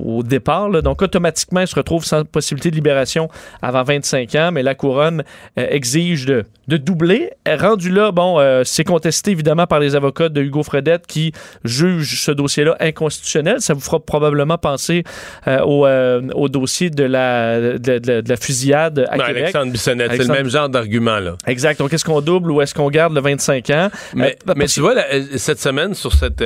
au 0.05 0.23
départ, 0.23 0.69
là, 0.69 0.83
donc 0.83 1.03
automatiquement, 1.03 1.61
il 1.61 1.67
se 1.67 1.75
retrouve 1.75 2.05
sans 2.05 2.25
possibilité 2.25 2.71
de 2.71 2.77
libération 2.77 3.29
avant 3.63 3.83
25 3.83 4.04
ans, 4.37 4.51
mais 4.53 4.63
la 4.63 4.75
couronne 4.75 5.23
euh, 5.59 5.67
exige 5.71 6.27
de, 6.27 6.45
de 6.69 6.77
doubler. 6.77 7.31
Euh, 7.49 7.57
Rendu 7.57 7.91
là, 7.91 8.13
bon, 8.13 8.39
euh, 8.39 8.63
c'est 8.65 8.85
contesté 8.85 9.31
évidemment 9.31 9.67
par 9.67 9.81
les 9.81 9.95
avocats 9.97 10.29
de 10.29 10.43
Hugo 10.43 10.63
Fredette 10.63 11.07
qui 11.07 11.33
jugent 11.65 12.21
ce 12.21 12.31
dossier-là 12.33 12.77
inconstitutionnel. 12.81 13.61
Ça 13.61 13.73
vous 13.75 13.81
fera 13.81 14.01
probablement 14.01 14.59
penser 14.59 15.05
au, 15.47 15.87
au 16.35 16.49
dossier 16.49 16.91
de 16.91 17.05
la, 17.05 17.61
de, 17.79 17.99
de- 17.99 18.21
de 18.21 18.29
la 18.29 18.37
fusillade 18.37 19.07
à 19.09 19.17
Non, 19.17 19.25
Québec. 19.25 19.43
Alexandre 19.45 19.73
Bissonnette, 19.73 20.13
c'est 20.13 20.19
le 20.29 20.33
même 20.33 20.49
genre 20.49 20.69
d'argument. 20.69 21.19
là. 21.21 21.37
Exact. 21.47 21.79
Donc, 21.79 21.93
est-ce 21.93 22.05
qu'on 22.05 22.21
double 22.21 22.51
ou 22.51 22.61
est-ce 22.61 22.75
qu'on 22.75 22.91
garde 22.91 23.15
le 23.15 23.21
25 23.21 23.71
ans? 23.71 23.91
Mais, 24.15 24.37
mais 24.57 24.67
tu 24.67 24.81
vois, 24.81 24.95
cette 25.37 25.61
semaine, 25.61 25.95
sur 25.95 26.13
cette. 26.13 26.43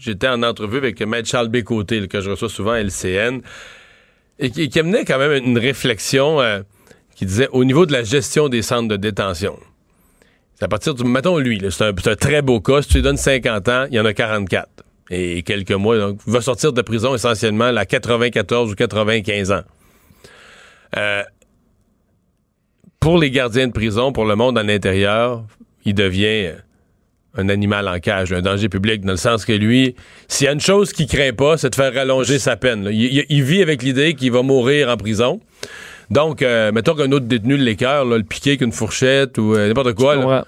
J'étais 0.00 0.28
en 0.28 0.42
entrevue 0.42 0.78
avec 0.78 1.00
Maître 1.02 1.28
Charles 1.28 1.48
Bécoté, 1.48 2.06
que 2.08 2.20
je 2.20 2.30
reçois 2.30 2.48
souvent 2.48 2.72
à 2.72 2.80
LCN, 2.80 3.40
et 4.38 4.50
qui, 4.50 4.68
qui 4.68 4.78
amenait 4.78 5.04
quand 5.04 5.18
même 5.18 5.44
une 5.44 5.58
réflexion 5.58 6.40
euh, 6.40 6.60
qui 7.14 7.26
disait 7.26 7.48
au 7.52 7.64
niveau 7.64 7.86
de 7.86 7.92
la 7.92 8.02
gestion 8.02 8.48
des 8.48 8.62
centres 8.62 8.88
de 8.88 8.96
détention. 8.96 9.58
C'est 10.56 10.64
à 10.64 10.68
partir 10.68 10.94
du. 10.94 11.04
Mettons 11.04 11.38
lui, 11.38 11.60
c'est 11.70 11.84
un, 11.84 11.88
un 11.88 12.16
très 12.16 12.42
beau 12.42 12.60
cas. 12.60 12.82
Si 12.82 12.88
tu 12.88 12.94
lui 12.96 13.02
donnes 13.02 13.16
50 13.16 13.68
ans, 13.68 13.86
il 13.90 13.96
y 13.96 14.00
en 14.00 14.04
a 14.04 14.12
44. 14.12 14.68
Et 15.10 15.42
quelques 15.42 15.72
mois. 15.72 15.98
Donc, 15.98 16.20
il 16.26 16.32
va 16.32 16.40
sortir 16.40 16.72
de 16.72 16.80
prison 16.82 17.14
essentiellement 17.14 17.76
à 17.76 17.84
94 17.84 18.72
ou 18.72 18.74
95 18.74 19.52
ans. 19.52 19.62
Euh, 20.96 21.22
pour 23.00 23.18
les 23.18 23.30
gardiens 23.30 23.66
de 23.66 23.72
prison, 23.72 24.12
pour 24.12 24.24
le 24.24 24.34
monde 24.36 24.56
à 24.56 24.62
l'intérieur, 24.62 25.44
il 25.84 25.94
devient 25.94 26.46
euh, 26.46 26.54
un 27.36 27.48
animal 27.48 27.88
en 27.88 27.98
cage, 27.98 28.32
un 28.32 28.42
danger 28.42 28.68
public, 28.68 29.02
dans 29.02 29.12
le 29.12 29.18
sens 29.18 29.44
que 29.44 29.52
lui, 29.52 29.94
s'il 30.28 30.46
y 30.46 30.48
a 30.48 30.52
une 30.52 30.60
chose 30.60 30.92
qu'il 30.92 31.06
craint 31.06 31.32
pas, 31.32 31.56
c'est 31.56 31.70
de 31.70 31.74
faire 31.74 31.92
rallonger 31.92 32.38
sa 32.38 32.56
peine. 32.56 32.88
Il, 32.90 33.42
vit 33.42 33.62
avec 33.62 33.82
l'idée 33.82 34.14
qu'il 34.14 34.32
va 34.32 34.42
mourir 34.42 34.88
en 34.88 34.96
prison. 34.96 35.40
Donc, 36.10 36.42
euh, 36.42 36.70
mettons 36.70 36.94
qu'un 36.94 37.10
autre 37.12 37.26
détenu 37.26 37.56
l'écœur, 37.56 38.04
le 38.04 38.22
piquer 38.22 38.50
avec 38.50 38.60
une 38.60 38.72
fourchette 38.72 39.38
ou 39.38 39.54
euh, 39.54 39.68
n'importe 39.68 39.94
quoi, 39.94 40.16
là, 40.16 40.44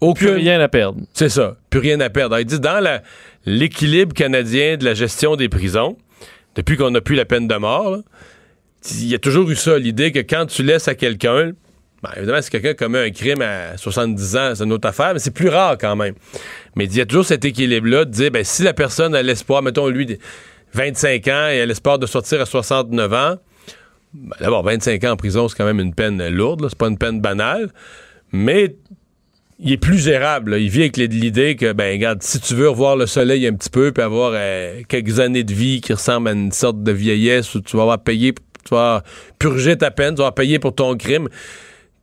aucun, 0.00 0.26
Plus 0.26 0.34
rien 0.34 0.60
à 0.60 0.68
perdre. 0.68 1.00
c'est 1.12 1.28
ça. 1.28 1.56
Plus 1.70 1.80
rien 1.80 2.00
à 2.00 2.10
perdre. 2.10 2.34
Alors, 2.34 2.42
il 2.42 2.46
dit 2.46 2.60
dans 2.60 3.00
l'équilibre 3.44 4.14
canadien 4.14 4.76
de 4.76 4.84
la 4.84 4.94
gestion 4.94 5.36
des 5.36 5.48
prisons, 5.48 5.96
depuis 6.54 6.76
qu'on 6.76 6.90
n'a 6.90 7.00
plus 7.00 7.16
la 7.16 7.24
peine 7.24 7.46
de 7.46 7.54
mort, 7.54 7.98
il 8.90 9.08
y 9.08 9.14
a 9.14 9.18
toujours 9.18 9.48
eu 9.50 9.56
ça, 9.56 9.78
l'idée 9.78 10.12
que 10.12 10.20
quand 10.20 10.46
tu 10.46 10.62
laisses 10.62 10.88
à 10.88 10.94
quelqu'un 10.94 11.52
Ben, 12.02 12.10
évidemment, 12.16 12.40
si 12.40 12.50
quelqu'un 12.50 12.74
commet 12.74 13.06
un 13.06 13.10
crime 13.10 13.42
à 13.42 13.76
70 13.76 14.36
ans, 14.36 14.52
c'est 14.54 14.64
une 14.64 14.72
autre 14.72 14.88
affaire, 14.88 15.14
mais 15.14 15.18
c'est 15.18 15.32
plus 15.32 15.48
rare 15.48 15.76
quand 15.78 15.96
même. 15.96 16.14
Mais 16.76 16.84
il 16.84 16.96
y 16.96 17.00
a 17.00 17.06
toujours 17.06 17.24
cet 17.24 17.44
équilibre-là 17.44 18.04
de 18.04 18.10
dire, 18.10 18.30
ben, 18.30 18.44
si 18.44 18.62
la 18.62 18.72
personne 18.72 19.14
a 19.14 19.22
l'espoir, 19.22 19.62
mettons, 19.62 19.88
lui, 19.88 20.18
25 20.74 21.28
ans 21.28 21.48
et 21.48 21.60
a 21.60 21.66
l'espoir 21.66 21.98
de 21.98 22.06
sortir 22.06 22.40
à 22.40 22.46
69 22.46 23.12
ans, 23.12 23.36
ben, 24.14 24.36
d'abord, 24.40 24.62
25 24.62 25.02
ans 25.04 25.12
en 25.12 25.16
prison, 25.16 25.48
c'est 25.48 25.56
quand 25.56 25.64
même 25.64 25.80
une 25.80 25.94
peine 25.94 26.28
lourde, 26.28 26.66
c'est 26.68 26.78
pas 26.78 26.88
une 26.88 26.98
peine 26.98 27.20
banale, 27.20 27.70
mais 28.30 28.76
il 29.58 29.72
est 29.72 29.76
plus 29.76 29.98
gérable. 29.98 30.56
Il 30.60 30.68
vit 30.68 30.82
avec 30.82 30.96
l'idée 30.96 31.56
que, 31.56 31.72
ben, 31.72 31.92
regarde, 31.92 32.22
si 32.22 32.38
tu 32.38 32.54
veux 32.54 32.68
revoir 32.68 32.94
le 32.94 33.06
soleil 33.06 33.44
un 33.46 33.54
petit 33.54 33.70
peu 33.70 33.90
puis 33.90 34.04
avoir 34.04 34.32
euh, 34.34 34.82
quelques 34.86 35.18
années 35.18 35.42
de 35.42 35.52
vie 35.52 35.80
qui 35.80 35.92
ressemblent 35.92 36.28
à 36.28 36.32
une 36.32 36.52
sorte 36.52 36.82
de 36.82 36.92
vieillesse 36.92 37.56
où 37.56 37.60
tu 37.60 37.76
vas 37.76 37.82
avoir 37.82 37.98
payé, 37.98 38.34
tu 38.64 38.74
vas 38.74 39.02
purger 39.40 39.76
ta 39.76 39.90
peine, 39.90 40.14
tu 40.14 40.22
vas 40.22 40.30
payer 40.30 40.60
pour 40.60 40.76
ton 40.76 40.96
crime. 40.96 41.28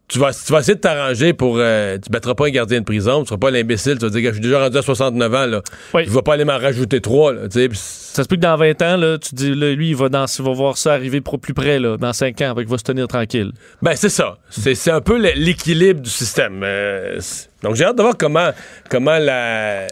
Tu 0.08 0.20
vas, 0.20 0.32
tu 0.34 0.52
vas 0.54 0.60
essayer 0.60 0.76
de 0.76 0.80
t'arranger 0.82 1.34
pour. 1.34 1.56
euh, 1.58 1.98
tu 1.98 2.12
battras 2.12 2.36
pas 2.36 2.46
un 2.46 2.52
gardien 2.52 2.80
de 2.80 2.86
prison, 2.86 3.22
tu 3.24 3.30
seras 3.30 3.39
pas 3.39 3.50
l'imbécile, 3.50 3.98
tu 3.98 4.06
vas 4.06 4.12
dire 4.12 4.22
que 4.22 4.28
je 4.28 4.34
suis 4.34 4.41
déjà 4.41 4.60
rendu 4.62 4.78
à 4.78 4.84
69 4.84 5.34
ans, 5.34 5.46
là. 5.48 5.62
Oui. 5.96 6.04
Je 6.06 6.12
vais 6.12 6.22
pas 6.22 6.34
aller 6.36 6.46
m'en 6.46 6.60
rajouter 6.60 7.02
trois, 7.02 7.34
là. 7.34 7.41
Ça 7.50 8.22
se 8.24 8.28
peut 8.28 8.36
que 8.36 8.41
dans 8.41 8.56
20 8.56 8.82
ans, 8.84 8.98
là, 8.98 9.18
tu 9.18 9.34
dis, 9.34 9.56
là, 9.56 9.72
lui, 9.74 9.89
il 9.89 9.96
va, 9.96 10.10
dans, 10.10 10.26
il 10.28 10.46
va 10.46 10.52
voir 10.54 10.78
ça 10.78 10.94
arriver 10.94 11.22
pro- 11.22 11.39
plus 11.39 11.56
près, 11.56 11.80
là, 11.80 11.98
dans 11.98 12.13
5 12.13 12.39
ans, 12.41 12.54
il 12.60 12.68
va 12.68 12.78
se 12.78 12.84
tenir 12.84 13.08
tranquille. 13.08 13.52
Ben, 13.82 13.96
c'est 13.96 14.10
ça. 14.10 14.38
C'est 14.52 14.91
un 14.91 15.02
peu 15.02 15.18
l'équilibre 15.18 16.02
du 16.02 16.10
système. 16.12 16.62
Euh, 16.63 17.20
donc, 17.63 17.74
j'ai 17.74 17.86
hâte 17.86 17.98
de 17.98 18.04
voir 18.04 18.15
comment, 18.15 18.52
comment, 18.91 19.18
la, 19.18 19.88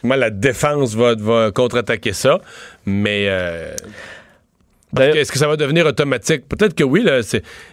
comment 0.00 0.16
la 0.16 0.30
défense 0.30 0.94
va, 0.94 1.14
va 1.16 1.50
contre-attaquer 1.50 2.14
ça. 2.14 2.38
Mais. 2.86 3.26
euh, 3.28 3.74
Est-ce 4.96 5.30
que 5.30 5.38
ça 5.38 5.48
va 5.48 5.56
devenir 5.56 5.86
automatique? 5.86 6.48
Peut-être 6.48 6.74
que 6.74 6.84
oui. 6.84 7.02
Là, 7.02 7.20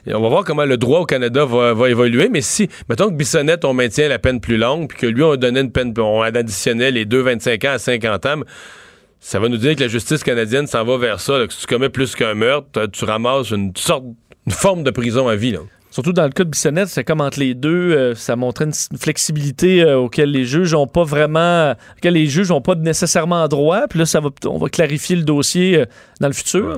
on 0.07 0.21
va 0.21 0.29
voir 0.29 0.43
comment 0.43 0.65
le 0.65 0.77
droit 0.77 0.99
au 0.99 1.05
Canada 1.05 1.45
va, 1.45 1.73
va 1.73 1.89
évoluer. 1.89 2.29
Mais 2.29 2.41
si, 2.41 2.69
mettons 2.89 3.09
que 3.09 3.15
Bissonnette, 3.15 3.63
on 3.63 3.73
maintient 3.73 4.09
la 4.09 4.19
peine 4.19 4.41
plus 4.41 4.57
longue, 4.57 4.89
puis 4.89 4.97
que 4.97 5.07
lui, 5.07 5.23
on 5.23 5.35
donnait 5.35 5.61
une 5.61 5.71
peine, 5.71 5.93
on 5.97 6.21
additionnait 6.21 6.91
les 6.91 7.05
deux 7.05 7.21
25 7.21 7.63
ans 7.65 7.71
à 7.71 7.79
50 7.79 8.25
ans, 8.25 8.41
ça 9.19 9.39
va 9.39 9.49
nous 9.49 9.57
dire 9.57 9.75
que 9.75 9.81
la 9.81 9.87
justice 9.87 10.23
canadienne 10.23 10.67
s'en 10.67 10.83
va 10.83 10.97
vers 10.97 11.19
ça. 11.19 11.39
là, 11.39 11.47
que 11.47 11.53
si 11.53 11.61
tu 11.61 11.67
commets 11.67 11.89
plus 11.89 12.15
qu'un 12.15 12.33
meurtre, 12.33 12.87
tu 12.87 13.05
ramasses 13.05 13.51
une 13.51 13.71
sorte, 13.75 14.03
une 14.45 14.51
forme 14.51 14.83
de 14.83 14.91
prison 14.91 15.27
à 15.27 15.35
vie. 15.35 15.51
Là. 15.51 15.59
Surtout 15.95 16.11
dans 16.11 16.25
le 16.25 16.31
cas 16.31 16.43
de 16.43 16.49
Bissonnette, 16.49 16.89
c'est 16.89 17.05
comme 17.05 17.21
entre 17.21 17.39
les 17.39 17.53
deux, 17.53 17.93
euh, 17.93 18.15
ça 18.15 18.35
montrait 18.35 18.65
une, 18.65 18.73
flexibilité 18.99 19.81
euh, 19.81 19.97
auquel 19.97 20.29
les 20.29 20.43
juges 20.43 20.73
n'ont 20.73 20.87
pas 20.87 21.05
vraiment, 21.05 21.73
auquel 21.95 22.15
les 22.15 22.27
juges 22.27 22.49
n'ont 22.49 22.59
pas 22.59 22.75
nécessairement 22.75 23.47
droit. 23.47 23.87
Puis 23.87 23.99
là, 23.99 24.05
ça 24.05 24.19
va, 24.19 24.27
on 24.45 24.57
va 24.57 24.67
clarifier 24.67 25.15
le 25.15 25.21
dossier 25.23 25.77
euh, 25.77 25.85
dans 26.19 26.27
le 26.27 26.33
futur. 26.33 26.67
Ouais. 26.67 26.75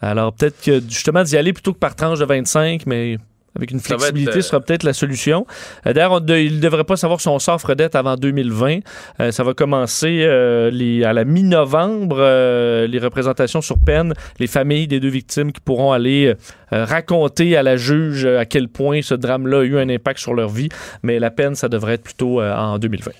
Alors 0.00 0.32
peut-être 0.32 0.60
que 0.60 0.80
justement 0.80 1.22
d'y 1.22 1.36
aller 1.36 1.52
plutôt 1.52 1.74
que 1.74 1.78
par 1.78 1.94
tranche 1.94 2.18
de 2.18 2.24
25, 2.24 2.86
mais 2.86 3.18
avec 3.56 3.70
une 3.72 3.80
Ça 3.80 3.88
flexibilité, 3.96 4.30
être, 4.30 4.36
euh, 4.36 4.42
sera 4.42 4.60
peut-être 4.60 4.82
la 4.84 4.92
solution. 4.92 5.46
Euh, 5.86 5.92
D'ailleurs, 5.92 6.12
on 6.12 6.20
de- 6.20 6.36
il 6.36 6.56
ne 6.56 6.60
devrait 6.60 6.84
pas 6.84 6.96
savoir 6.96 7.20
son 7.20 7.38
sort 7.38 7.60
Fredette 7.60 7.94
avant 7.96 8.16
2020. 8.16 8.78
Euh, 9.20 9.30
ça 9.32 9.42
va 9.42 9.54
commencer 9.54 10.20
euh, 10.22 10.70
les- 10.70 11.02
à 11.04 11.12
la 11.12 11.24
mi-novembre, 11.24 12.16
euh, 12.20 12.86
les 12.86 12.98
représentations 12.98 13.60
sur 13.60 13.78
peine, 13.78 14.12
les 14.38 14.46
familles 14.46 14.86
des 14.86 15.00
deux 15.00 15.08
victimes 15.08 15.52
qui 15.52 15.60
pourront 15.60 15.92
aller 15.92 16.34
euh, 16.72 16.84
raconter 16.84 17.56
à 17.56 17.62
la 17.62 17.76
juge 17.76 18.26
à 18.26 18.44
quel 18.44 18.68
point 18.68 19.00
ce 19.02 19.14
drame-là 19.14 19.60
a 19.60 19.64
eu 19.64 19.78
un 19.78 19.88
impact 19.88 20.18
sur 20.20 20.34
leur 20.34 20.48
vie. 20.48 20.68
Mais 21.02 21.18
la 21.18 21.30
peine, 21.30 21.54
ça 21.54 21.68
devrait 21.68 21.94
être 21.94 22.02
plutôt 22.02 22.40
euh, 22.40 22.54
en 22.54 22.78
2020. 22.78 23.12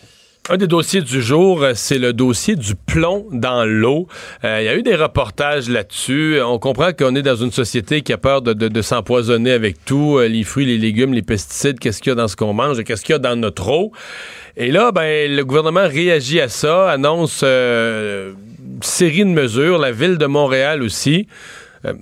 Un 0.49 0.59
des 0.59 0.69
dossiers 0.69 1.01
du 1.01 1.21
jour, 1.21 1.65
euh, 1.65 1.73
c'est 1.75 1.99
le 1.99 2.13
dossier 2.13 2.55
du 2.55 2.77
plomb 2.77 3.27
dans 3.33 3.65
l'eau. 3.65 4.07
Euh, 4.45 4.59
Il 4.61 4.65
y 4.65 4.69
a 4.69 4.77
eu 4.77 4.83
des 4.85 4.95
reportages 4.95 5.69
là-dessus. 5.69 6.39
On 6.41 6.61
comprend 6.61 6.93
qu'on 6.93 7.17
est 7.17 7.23
dans 7.23 7.35
une 7.35 7.51
société 7.51 8.03
qui 8.03 8.13
a 8.13 8.17
peur 8.17 8.43
de, 8.43 8.83
s'empoisonner 8.83 9.51
avec 9.51 9.85
tout, 9.85 10.19
euh, 10.19 10.29
les 10.29 10.45
fruits, 10.45 10.65
les 10.65 10.79
légumes, 10.79 11.15
les 11.15 11.23
pesticides, 11.23 11.81
qu'est-ce 11.81 12.01
qu'il 12.01 12.11
y 12.11 12.13
a 12.13 12.15
dans 12.15 12.29
ce 12.29 12.37
qu'on 12.37 12.53
mange 12.53 12.85
qu'est-ce 12.85 13.05
qu'il 13.05 13.15
y 13.15 13.17
a 13.17 13.19
dans 13.19 13.35
notre 13.35 13.69
eau. 13.69 13.91
Et 14.57 14.71
là, 14.71 14.93
ben, 14.93 15.35
le 15.35 15.45
gouvernement 15.45 15.89
réagit 15.89 16.41
à 16.41 16.49
ça, 16.49 16.91
annonce 16.91 17.41
euh, 17.43 18.33
une 18.65 18.83
série 18.83 19.25
de 19.25 19.31
mesures, 19.31 19.79
la 19.79 19.91
ville 19.91 20.17
de 20.17 20.27
Montréal 20.27 20.83
aussi. 20.85 21.27
Euh, 21.85 21.93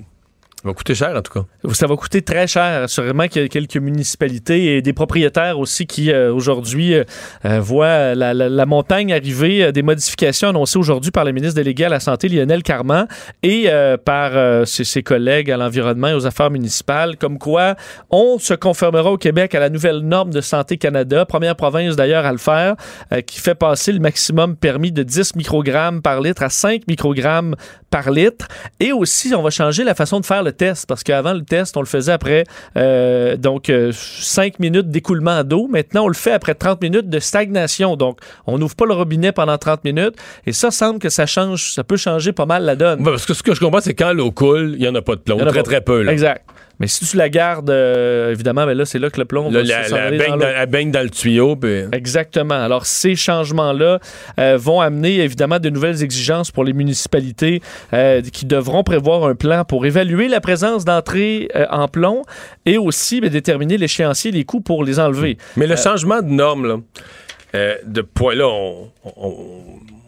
ça 0.64 0.70
va 0.70 0.74
coûter 0.74 0.94
cher, 0.94 1.14
en 1.14 1.20
tout 1.20 1.31
cas. 1.31 1.74
Ça 1.74 1.87
va 1.87 1.94
coûter 1.94 2.22
très 2.22 2.46
cher. 2.46 2.88
Sûrement 2.88 3.29
qu'il 3.29 3.42
y 3.42 3.44
a 3.44 3.48
quelques 3.48 3.77
municipalités 3.77 4.79
et 4.79 4.81
des 4.81 4.94
propriétaires 4.94 5.59
aussi 5.59 5.87
qui, 5.87 6.11
euh, 6.11 6.33
aujourd'hui, 6.33 6.94
euh, 6.94 7.05
euh, 7.44 7.61
voient 7.61 8.14
la, 8.14 8.64
montagne 8.64 9.12
arriver. 9.12 9.72
Des 9.72 9.83
modifications 9.83 10.48
annoncées 10.48 10.79
aujourd'hui 10.79 11.11
par 11.11 11.27
le 11.27 11.33
ministre 11.33 11.57
délégué 11.57 11.85
à 11.85 11.90
la 11.90 12.00
Santé, 12.00 12.31
Lionel 12.31 12.62
Carman, 12.62 13.07
et 13.42 13.68
par 14.07 14.66
ses, 14.66 15.03
collègues 15.03 15.50
à 15.50 15.59
l'environnement 15.59 16.09
et 16.09 16.14
aux 16.14 16.27
affaires 16.27 16.50
municipales, 16.50 17.18
comme 17.18 17.38
quoi 17.38 17.74
on 18.09 18.38
se 18.38 18.55
conformera 18.55 19.12
au 19.12 19.18
Québec 19.18 19.55
à 19.55 19.61
la 19.61 19.68
nouvelle 19.68 19.98
norme 19.98 20.31
de 20.31 20.40
Santé 20.40 20.79
Canada, 20.79 21.27
première 21.27 21.57
province 21.57 21.94
d'ailleurs 21.94 22.24
à 22.24 22.33
le 22.33 22.38
faire, 22.38 22.77
qui 23.27 23.38
fait 23.38 23.55
passer 23.55 23.92
le 23.92 24.00
maximum 24.00 24.57
permis 24.57 24.92
de 24.92 25.03
10 25.03 25.37
microgrammes 25.37 26.00
par 26.00 26.22
litre 26.22 26.42
à 26.42 26.48
5 26.48 26.83
microgrammes 26.88 27.55
par 27.94 28.11
litre. 28.11 28.48
Et 28.80 28.90
aussi, 28.90 29.33
on 29.37 29.42
va 29.42 29.50
changer 29.50 29.85
la 29.85 29.94
façon 29.94 30.18
de 30.18 30.26
faire 30.26 30.42
le 30.42 30.50
test, 30.50 30.85
parce 30.88 31.04
qu'avant, 31.04 31.33
le 31.33 31.44
test, 31.44 31.76
on 31.76 31.80
le 31.80 31.87
faisait 31.87 32.11
après 32.11 32.42
euh, 32.76 33.37
donc 33.37 33.70
5 33.92 34.59
minutes 34.59 34.88
d'écoulement 34.88 35.44
d'eau. 35.44 35.68
Maintenant, 35.68 36.07
on 36.07 36.09
le 36.09 36.14
fait 36.14 36.33
après 36.33 36.57
30 36.57 36.83
minutes 36.83 37.09
de 37.09 37.20
stagnation. 37.20 37.94
Donc, 37.94 38.18
on 38.48 38.59
n'ouvre 38.59 38.74
pas 38.74 38.85
le 38.85 38.94
robinet 38.94 39.30
pendant 39.30 39.57
30 39.57 39.85
minutes. 39.85 40.16
Et 40.44 40.52
ça 40.52 40.72
semble 40.72 40.98
que 40.98 41.09
ça 41.09 41.26
change, 41.26 41.72
ça 41.72 41.85
peut 41.85 41.96
changer 41.96 42.33
pas 42.33 42.46
mal 42.46 42.64
la 42.64 42.74
donne. 42.74 43.04
Parce 43.04 43.26
que 43.26 43.35
ce 43.35 43.44
que 43.44 43.54
je 43.54 43.61
comprends, 43.61 43.80
c'est 43.80 43.94
quand 43.94 44.12
l'eau 44.12 44.33
coule, 44.33 44.72
il 44.74 44.80
n'y 44.80 44.88
en 44.88 44.94
a 44.96 45.02
pas 45.02 45.14
de 45.14 45.20
plomb. 45.20 45.38
Très, 45.38 45.52
pas. 45.52 45.62
très 45.62 45.80
peu. 45.80 46.02
Là. 46.02 46.11
Exact. 46.11 46.44
Mais 46.81 46.87
si 46.89 47.07
tu 47.07 47.17
la 47.17 47.29
gardes, 47.29 47.71
euh, 47.71 48.33
évidemment, 48.33 48.67
ben 48.67 48.77
là, 48.77 48.85
c'est 48.85 48.99
là 48.99 49.09
que 49.11 49.21
le 49.21 49.25
plomb 49.27 49.49
va 49.51 49.63
la, 49.69 49.89
la 49.97 50.05
aller 50.07 50.19
baigne 50.19 50.31
dans 50.39 50.71
baigne 50.71 50.91
dans 50.91 51.03
le 51.03 51.11
tuyau. 51.11 51.55
puis- 51.57 51.85
Exactement. 51.93 52.55
Alors, 52.63 52.85
ces 52.87 53.15
changements-là 53.17 54.01
euh, 54.41 54.57
vont 54.59 54.81
amener 54.81 55.21
évidemment 55.21 55.59
de 55.61 55.71
nouvelles 55.71 56.03
exigences 56.03 56.51
pour 56.51 56.65
les 56.65 56.73
municipalités 56.73 57.63
euh, 57.93 58.21
qui 58.23 58.45
devront 58.47 58.83
prévoir 58.83 59.25
un 59.25 59.35
plan 59.35 59.65
pour 59.65 59.87
évaluer 59.87 60.29
la 60.29 60.41
présence 60.41 60.85
d'entrée 60.85 61.49
euh, 61.55 61.67
en 61.71 61.87
plomb 61.89 62.23
et 62.67 62.77
aussi 62.79 63.21
ben, 63.21 63.31
déterminer 63.31 63.79
l'échéancier, 63.79 64.31
les 64.33 64.45
coûts 64.45 64.61
pour 64.61 64.83
les 64.85 64.99
enlever. 64.99 65.39
Mais 65.57 65.67
le 65.67 65.77
changement 65.77 66.23
de 66.23 66.29
norme, 66.31 66.67
là, 66.67 66.77
de 67.87 68.01
poids, 68.03 68.35
là, 68.35 68.47
on, 68.49 68.91
on, 69.05 69.13
on- 69.17 69.63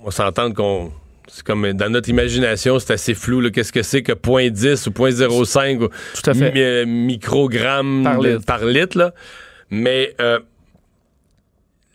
on 0.04 0.10
s'entend 0.10 0.52
qu'on. 0.52 0.90
C'est 1.28 1.42
comme 1.44 1.72
dans 1.72 1.90
notre 1.90 2.08
imagination, 2.08 2.78
c'est 2.78 2.92
assez 2.92 3.14
flou. 3.14 3.50
Qu'est-ce 3.50 3.72
que 3.72 3.82
c'est 3.82 4.02
que 4.02 4.12
0.10 4.12 4.88
ou 4.88 4.92
0.05 4.92 5.82
ou 5.82 5.88
Tout 5.88 6.30
à 6.30 6.34
fait. 6.34 6.52
mi- 6.52 6.60
euh, 6.60 6.86
microgrammes 6.86 8.04
Par 8.04 8.20
litre. 8.20 8.44
par 8.44 8.64
litre, 8.64 8.96
là. 8.98 9.12
Mais 9.70 10.14
euh, 10.20 10.38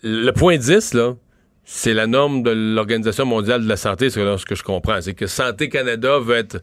le 0.04 0.32
point 0.32 0.58
10, 0.58 0.94
là, 0.94 1.16
c'est 1.64 1.94
la 1.94 2.08
norme 2.08 2.44
de 2.44 2.52
l'Organisation 2.52 3.26
mondiale 3.26 3.64
de 3.64 3.70
la 3.70 3.78
santé, 3.78 4.10
c'est 4.10 4.20
ce 4.38 4.46
que 4.46 4.56
je 4.56 4.64
comprends. 4.64 5.00
C'est 5.02 5.14
que 5.14 5.28
Santé 5.28 5.70
Canada 5.70 6.20
veut 6.20 6.36
être 6.36 6.62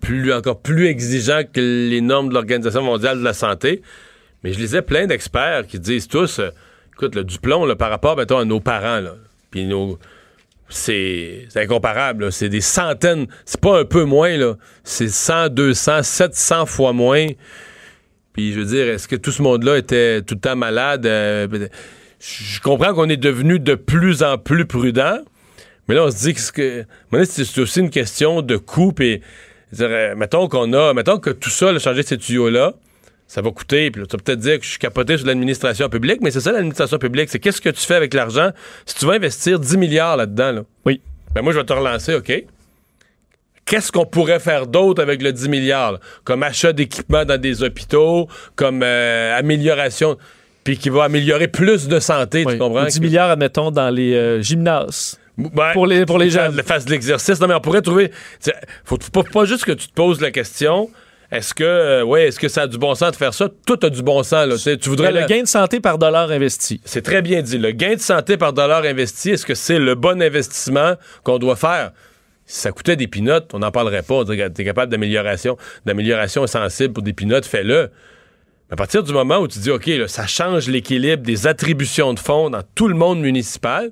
plus, 0.00 0.32
encore 0.32 0.60
plus 0.60 0.86
exigeant 0.86 1.42
que 1.50 1.60
les 1.60 2.00
normes 2.00 2.30
de 2.30 2.34
l'Organisation 2.34 2.82
mondiale 2.82 3.18
de 3.18 3.24
la 3.24 3.34
santé. 3.34 3.82
Mais 4.42 4.52
je 4.52 4.58
lisais 4.58 4.82
plein 4.82 5.06
d'experts 5.06 5.66
qui 5.66 5.78
disent 5.78 6.08
tous, 6.08 6.38
euh, 6.38 6.48
écoute, 6.94 7.14
le 7.14 7.22
du 7.24 7.38
plomb, 7.38 7.64
là, 7.66 7.76
par 7.76 7.90
rapport, 7.90 8.16
mettons, 8.16 8.38
à 8.38 8.44
nos 8.44 8.60
parents, 8.60 9.00
là, 9.00 9.14
puis 9.50 9.64
nos... 9.64 9.98
C'est 10.68 11.46
incomparable, 11.56 12.32
c'est 12.32 12.48
des 12.48 12.60
centaines, 12.60 13.26
c'est 13.44 13.60
pas 13.60 13.80
un 13.80 13.84
peu 13.84 14.04
moins, 14.04 14.36
là. 14.36 14.54
c'est 14.82 15.08
100, 15.08 15.50
200, 15.50 16.02
700 16.02 16.66
fois 16.66 16.92
moins. 16.92 17.26
Puis 18.32 18.52
je 18.52 18.60
veux 18.60 18.66
dire, 18.66 18.88
est-ce 18.88 19.06
que 19.06 19.16
tout 19.16 19.30
ce 19.30 19.42
monde-là 19.42 19.78
était 19.78 20.22
tout 20.22 20.34
le 20.34 20.40
temps 20.40 20.56
malade? 20.56 21.06
Euh, 21.06 21.68
je 22.18 22.60
comprends 22.60 22.94
qu'on 22.94 23.08
est 23.08 23.16
devenu 23.18 23.60
de 23.60 23.74
plus 23.74 24.22
en 24.22 24.38
plus 24.38 24.66
prudent, 24.66 25.18
mais 25.86 25.94
là, 25.94 26.04
on 26.04 26.10
se 26.10 26.16
dit 26.16 26.34
que 26.34 26.84
c'est 27.24 27.60
aussi 27.60 27.80
une 27.80 27.90
question 27.90 28.42
de 28.42 28.56
coût. 28.56 28.92
Puis, 28.92 29.20
euh, 29.80 30.14
mettons 30.16 30.48
qu'on 30.48 30.72
a, 30.72 30.94
mettons 30.94 31.18
que 31.18 31.30
tout 31.30 31.50
ça, 31.50 31.72
là, 31.72 31.78
changer 31.78 32.02
ces 32.02 32.16
tuyaux-là, 32.16 32.74
ça 33.26 33.40
va 33.42 33.50
coûter. 33.50 33.90
Puis 33.90 34.00
là, 34.02 34.06
tu 34.06 34.16
vas 34.16 34.22
peut-être 34.22 34.38
dire 34.40 34.58
que 34.58 34.64
je 34.64 34.70
suis 34.70 34.78
capoté 34.78 35.16
sur 35.16 35.26
l'administration 35.26 35.88
publique, 35.88 36.20
mais 36.22 36.30
c'est 36.30 36.40
ça 36.40 36.52
l'administration 36.52 36.98
publique. 36.98 37.28
C'est 37.30 37.38
qu'est-ce 37.38 37.60
que 37.60 37.70
tu 37.70 37.80
fais 37.80 37.94
avec 37.94 38.14
l'argent? 38.14 38.50
Si 38.86 38.94
tu 38.96 39.06
vas 39.06 39.14
investir 39.14 39.58
10 39.58 39.76
milliards 39.76 40.16
là-dedans. 40.16 40.52
Là, 40.52 40.60
Oui. 40.84 41.00
ben 41.34 41.42
moi, 41.42 41.52
je 41.52 41.58
vais 41.58 41.64
te 41.64 41.72
relancer, 41.72 42.14
OK? 42.14 42.44
Qu'est-ce 43.66 43.90
qu'on 43.90 44.04
pourrait 44.04 44.40
faire 44.40 44.66
d'autre 44.66 45.02
avec 45.02 45.22
le 45.22 45.32
10 45.32 45.48
milliards? 45.48 45.92
là? 45.92 45.98
Comme 46.24 46.42
achat 46.42 46.72
d'équipements 46.74 47.24
dans 47.24 47.40
des 47.40 47.62
hôpitaux, 47.62 48.28
comme 48.56 48.82
euh, 48.82 49.38
amélioration, 49.38 50.18
puis 50.64 50.76
qui 50.76 50.90
va 50.90 51.04
améliorer 51.04 51.48
plus 51.48 51.88
de 51.88 51.98
santé, 51.98 52.44
Oui. 52.46 52.52
tu 52.52 52.58
comprends? 52.58 52.84
10 52.84 53.00
milliards, 53.00 53.30
admettons, 53.30 53.70
dans 53.70 53.88
les 53.88 54.14
euh, 54.14 54.42
gymnases. 54.42 55.18
Ben, 55.38 55.72
Pour 55.72 55.86
les- 55.86 56.04
pour 56.06 56.18
les 56.18 56.30
jeunes. 56.30 56.62
fasse 56.62 56.84
de 56.84 56.90
l'exercice. 56.90 57.40
Non, 57.40 57.48
mais 57.48 57.54
on 57.54 57.60
pourrait 57.60 57.82
trouver. 57.82 58.12
Faut 58.84 58.98
faut 59.12 59.22
pas 59.24 59.44
juste 59.46 59.64
que 59.64 59.72
tu 59.72 59.88
te 59.88 59.92
poses 59.94 60.20
la 60.20 60.30
question. 60.30 60.90
Est-ce 61.34 61.52
que, 61.52 61.64
euh, 61.64 62.02
ouais, 62.04 62.28
est-ce 62.28 62.38
que 62.38 62.48
ça 62.48 62.62
a 62.62 62.66
du 62.66 62.78
bon 62.78 62.94
sens 62.94 63.10
de 63.12 63.16
faire 63.16 63.34
ça? 63.34 63.48
Tout 63.66 63.78
a 63.82 63.90
du 63.90 64.02
bon 64.02 64.22
sens, 64.22 64.46
là. 64.46 64.76
Tu 64.76 64.88
voudrais 64.88 65.10
le 65.12 65.20
la- 65.20 65.26
gain 65.26 65.42
de 65.42 65.48
santé 65.48 65.80
par 65.80 65.98
dollar 65.98 66.30
investi. 66.30 66.80
C'est 66.84 67.02
très 67.02 67.22
bien 67.22 67.42
dit. 67.42 67.58
Le 67.58 67.72
gain 67.72 67.94
de 67.94 68.00
santé 68.00 68.36
par 68.36 68.52
dollar 68.52 68.84
investi, 68.84 69.30
est-ce 69.30 69.44
que 69.44 69.54
c'est 69.54 69.78
le 69.78 69.94
bon 69.96 70.22
investissement 70.22 70.94
qu'on 71.24 71.38
doit 71.38 71.56
faire? 71.56 71.90
Si 72.46 72.60
ça 72.60 72.72
coûtait 72.72 72.96
des 72.96 73.08
pinottes, 73.08 73.50
on 73.54 73.58
n'en 73.60 73.70
parlerait 73.70 74.02
pas. 74.02 74.22
T'es 74.24 74.64
capable 74.64 74.92
d'amélioration, 74.92 75.56
d'amélioration 75.86 76.46
sensible 76.46 76.92
pour 76.92 77.02
des 77.02 77.12
pinottes, 77.14 77.46
fais-le. 77.46 77.90
À 78.70 78.76
partir 78.76 79.02
du 79.02 79.12
moment 79.12 79.38
où 79.38 79.48
tu 79.48 79.58
dis, 79.58 79.70
OK, 79.70 79.86
là, 79.86 80.08
ça 80.08 80.26
change 80.26 80.68
l'équilibre 80.68 81.22
des 81.22 81.46
attributions 81.46 82.14
de 82.14 82.18
fonds 82.20 82.50
dans 82.50 82.62
tout 82.74 82.88
le 82.88 82.94
monde 82.94 83.20
municipal, 83.20 83.90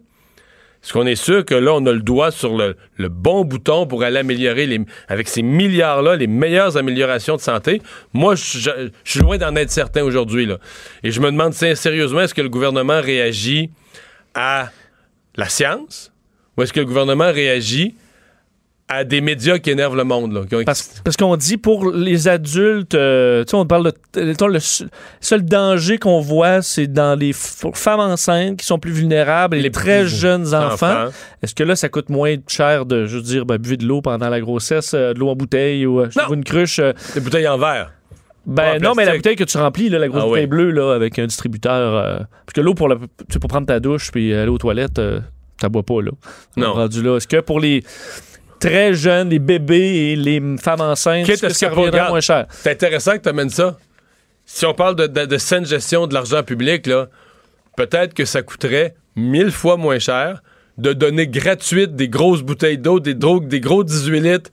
est-ce 0.83 0.93
qu'on 0.93 1.07
est 1.07 1.15
sûr 1.15 1.45
que 1.45 1.55
là, 1.55 1.75
on 1.75 1.87
a 1.87 1.93
le 1.93 2.01
doigt 2.01 2.33
sur 2.33 2.57
le, 2.57 2.77
bon 3.09 3.45
bouton 3.45 3.87
pour 3.87 4.03
aller 4.03 4.19
améliorer, 4.19 4.81
avec 5.07 5.29
ces 5.29 5.43
milliards-là, 5.43 6.17
les 6.17 6.27
meilleures 6.27 6.77
améliorations 6.77 7.37
de 7.37 7.41
santé? 7.41 7.81
Moi, 8.13 8.35
je, 8.35 8.91
suis 9.05 9.21
loin 9.21 9.39
d'en 9.39 9.55
être 9.55 9.71
certain 9.71 10.03
aujourd'hui. 10.03 10.49
Et 11.05 11.13
je 11.13 11.21
me 11.21 11.31
demande 11.31 11.53
sé- 11.53 11.77
sérieusement, 11.77 12.23
est-ce 12.23 12.35
que 12.35 12.43
le 12.43 12.49
gouvernement 12.49 13.01
réagit 13.01 13.71
à 14.35 14.71
la 15.37 15.49
science 15.49 16.13
ou 16.57 16.63
est-ce 16.63 16.73
que 16.73 16.81
le 16.81 16.87
gouvernement 16.87 17.33
réagit 17.33 17.95
à 18.93 19.05
des 19.05 19.21
médias 19.21 19.59
qui 19.59 19.71
énervent 19.71 19.97
le 19.97 20.05
monde? 20.05 20.33
Là, 20.33 20.41
qui 20.49 20.55
ont- 20.55 20.65
Parce, 20.65 20.91
parce 21.05 21.17
qu'on 21.17 21.37
dit 21.37 21.57
pour 21.57 21.91
les 21.91 22.29
adultes, 22.29 22.95
euh, 22.95 23.45
tu 23.45 23.51
sais, 23.51 23.57
on 23.57 23.67
parle 23.67 23.93
de. 24.15 24.21
Le 24.47 24.59
seul- 25.21 25.45
danger 25.45 25.99
qu'on 25.99 26.21
voit, 26.21 26.63
c'est 26.63 26.87
dans 26.87 27.19
les 27.19 27.33
femmes 27.33 28.01
enceintes 28.01 28.59
qui 28.59 28.67
sont 28.67 28.79
plus 28.79 28.93
vulnérables 28.93 29.57
et 29.57 29.59
les, 29.59 29.65
Les 29.65 29.71
très 29.71 30.07
jeunes 30.07 30.55
enfants. 30.55 30.73
enfants. 31.05 31.13
Est-ce 31.43 31.55
que 31.55 31.63
là, 31.65 31.75
ça 31.77 31.89
coûte 31.89 32.09
moins 32.09 32.35
cher 32.49 32.87
de, 32.87 33.07
je 33.07 33.17
veux 33.17 33.23
dire, 33.23 33.47
ben, 33.47 33.57
buvez 33.59 33.77
de 33.77 33.87
l'eau 33.87 34.01
pendant 34.03 34.29
la 34.29 34.41
grossesse, 34.41 34.93
euh, 34.95 35.13
de 35.15 35.19
l'eau 35.19 35.29
en 35.29 35.37
bouteille 35.37 35.87
ou 35.87 36.01
euh, 36.01 36.09
Non. 36.17 36.35
une 36.35 36.45
cruche? 36.45 36.79
euh, 36.79 36.93
Des 37.15 37.21
bouteilles 37.21 37.49
en 37.49 37.59
verre. 37.59 37.93
ben 38.47 38.81
non, 38.83 38.95
mais 38.97 39.05
la 39.05 39.15
bouteille 39.17 39.37
que 39.37 39.45
tu 39.45 39.57
remplis, 39.57 39.89
là, 39.89 39.99
la 39.99 40.09
grosse 40.09 40.23
Ah 40.25 40.27
bouteille 40.27 40.43
oui. 40.45 40.49
bleue, 40.49 40.71
là, 40.71 40.93
avec 40.95 41.19
un 41.19 41.27
distributeur. 41.27 42.27
parce 42.45 42.53
que 42.55 42.61
l'eau, 42.61 42.75
pour, 42.75 42.89
la- 42.89 42.97
tu 43.31 43.39
pour 43.39 43.49
prendre 43.49 43.67
ta 43.67 43.81
douche 43.81 44.11
puis 44.11 44.35
aller 44.35 44.49
aux 44.51 44.59
toilettes, 44.59 45.01
t'as 45.61 45.69
bois 45.69 45.83
pas, 45.85 46.03
là. 46.03 46.11
Non. 46.57 46.73
Rendu 46.73 47.03
là. 47.03 47.17
Est-ce 47.19 47.29
que 47.29 47.41
pour 47.41 47.61
les 47.61 47.85
très 48.69 48.95
jeunes, 48.95 49.29
les 49.31 49.39
bébés 49.39 50.13
et 50.13 50.17
les 50.17 50.41
femmes 50.63 50.81
enceintes, 50.81 51.27
Quitte 51.27 51.45
à 51.45 51.49
que 51.49 51.53
ce 51.53 51.59
ça 51.61 51.69
que 51.69 51.75
regarde, 51.75 52.11
moins 52.11 52.21
cher? 52.21 52.47
C'est 52.51 52.71
intéressant 52.71 53.13
que 53.13 53.23
tu 53.23 53.29
amènes 53.29 53.51
ça. 53.51 53.77
Si 54.45 54.67
on 54.67 54.75
parle 54.75 54.97
de, 54.97 55.07
de- 55.07 55.27
de 55.27 55.39
saine 55.39 55.65
gestion 55.67 56.07
de 56.07 56.15
l'argent 56.15 56.43
public, 56.43 56.87
là, 56.87 57.09
peut-être 57.77 58.15
que 58.15 58.25
ça 58.25 58.43
coûterait 58.43 58.95
mille 59.17 59.51
fois 59.53 59.77
moins 59.77 59.99
cher 59.99 60.43
de 60.79 60.93
donner 60.93 61.27
gratuite 61.29 61.95
des 61.97 62.09
grosses 62.09 62.43
bouteilles 62.43 62.79
d'eau, 62.79 62.99
des, 62.99 63.15
drogues, 63.15 63.47
des 63.47 63.61
gros 63.61 63.85
18 63.85 64.21
litres 64.21 64.51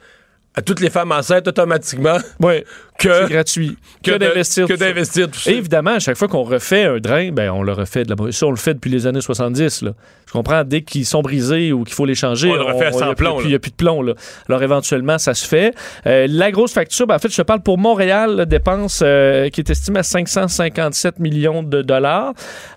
à 0.56 0.62
toutes 0.62 0.80
les 0.82 0.90
femmes 0.90 1.12
enceintes 1.12 1.48
automatiquement 1.48 2.18
Oui, 2.42 2.64
que, 3.00 3.24
c'est 3.28 3.34
gratuit. 3.34 3.78
Que, 4.04 4.18
d'investir 4.18 4.68
que 4.68 4.74
d'investir 4.74 5.30
tout 5.30 5.40
ça. 5.40 5.52
Et 5.52 5.56
évidemment, 5.56 5.92
à 5.92 6.00
chaque 6.00 6.18
fois 6.18 6.28
qu'on 6.28 6.44
refait 6.44 6.84
un 6.86 7.00
drain, 7.00 7.32
ben, 7.32 7.52
on 7.52 7.64
le 7.64 7.74
refait 7.74 8.04
de 8.04 8.14
la 8.14 8.32
Ça, 8.32 8.46
on 8.46 8.52
le 8.52 8.58
fait 8.58 8.74
depuis 8.74 8.90
les 8.92 9.08
années 9.08 9.22
70. 9.22 9.82
Là. 9.82 9.92
Je 10.28 10.32
comprends, 10.32 10.64
dès 10.64 10.82
qu'ils 10.82 11.06
sont 11.06 11.22
brisés 11.22 11.74
ou 11.74 11.84
qu'il 11.84 11.96
faut 11.96 12.06
les 12.06 12.16
changer, 12.16 12.50
On 12.50 12.56
le 12.56 12.62
refait 12.62 12.86
à 12.86 12.92
y 12.92 12.96
a 12.96 13.00
100 13.00 13.06
plus- 13.08 13.16
plombs, 13.16 13.38
puis. 13.38 13.48
Il 13.48 13.50
n'y 13.50 13.56
a 13.56 13.60
plus 13.60 13.72
de 13.72 13.76
plomb. 13.76 14.02
Là. 14.02 14.14
Alors, 14.48 14.62
éventuellement, 14.62 15.18
ça 15.18 15.34
se 15.34 15.48
fait. 15.48 15.74
Euh, 16.06 16.28
la 16.30 16.52
grosse 16.52 16.74
facture, 16.74 17.08
ben, 17.08 17.16
en 17.16 17.20
fait, 17.20 17.32
je 17.32 17.38
te 17.38 17.42
parle 17.42 17.62
pour 17.62 17.78
Montréal, 17.78 18.36
la 18.36 18.46
dépense 18.46 19.02
euh, 19.04 19.50
qui 19.50 19.62
est 19.62 19.70
estimée 19.70 20.00
à 20.00 20.04
557 20.04 21.20
millions 21.20 21.64
de 21.64 21.82
dollars. 21.82 22.34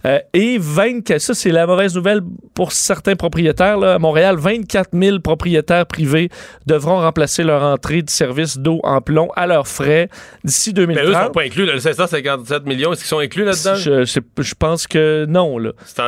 Euh, 0.07 0.19
et 0.33 0.57
24, 0.59 1.21
ça, 1.21 1.35
c'est 1.35 1.51
la 1.51 1.67
mauvaise 1.67 1.95
nouvelle 1.95 2.21
pour 2.55 2.73
certains 2.73 3.17
propriétaires. 3.17 3.79
Là. 3.79 3.95
À 3.95 3.99
Montréal, 3.99 4.37
24 4.39 4.91
000 4.93 5.19
propriétaires 5.21 5.87
privés 5.87 6.31
devront 6.67 7.01
remplacer 7.01 7.43
leur 7.43 7.63
entrée 7.63 8.03
de 8.03 8.11
service 8.11 8.59
d'eau 8.59 8.81
en 8.83 9.01
plomb 9.01 9.29
à 9.37 9.47
leurs 9.47 9.69
frais 9.69 10.09
d'ici 10.45 10.73
Mais 10.77 10.83
eux, 10.83 10.89
ils 10.91 10.95
2030. 10.97 11.27
sont 11.27 11.33
pas 11.33 11.43
inclus. 11.43 11.65
là. 11.67 11.73
Le 11.75 11.81
557 11.81 12.65
millions, 12.67 12.93
est-ce 12.93 13.01
qu'ils 13.01 13.09
sont 13.09 13.19
inclus 13.19 13.45
là-dedans? 13.45 13.75
Je, 13.77 14.05
je, 14.05 14.21
je 14.43 14.55
pense 14.59 14.87
que 14.87 15.27
non. 15.29 15.59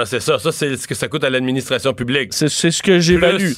C'est 0.04 0.20
ça. 0.20 0.38
Ça, 0.38 0.52
c'est 0.52 0.76
ce 0.76 0.86
que 0.88 0.94
ça 0.94 1.08
coûte 1.08 1.24
à 1.24 1.30
l'administration 1.30 1.92
publique. 1.94 2.32
C'est, 2.32 2.48
ce 2.48 2.82
que 2.82 2.98
j'évalue. 3.00 3.52
Euh, 3.52 3.54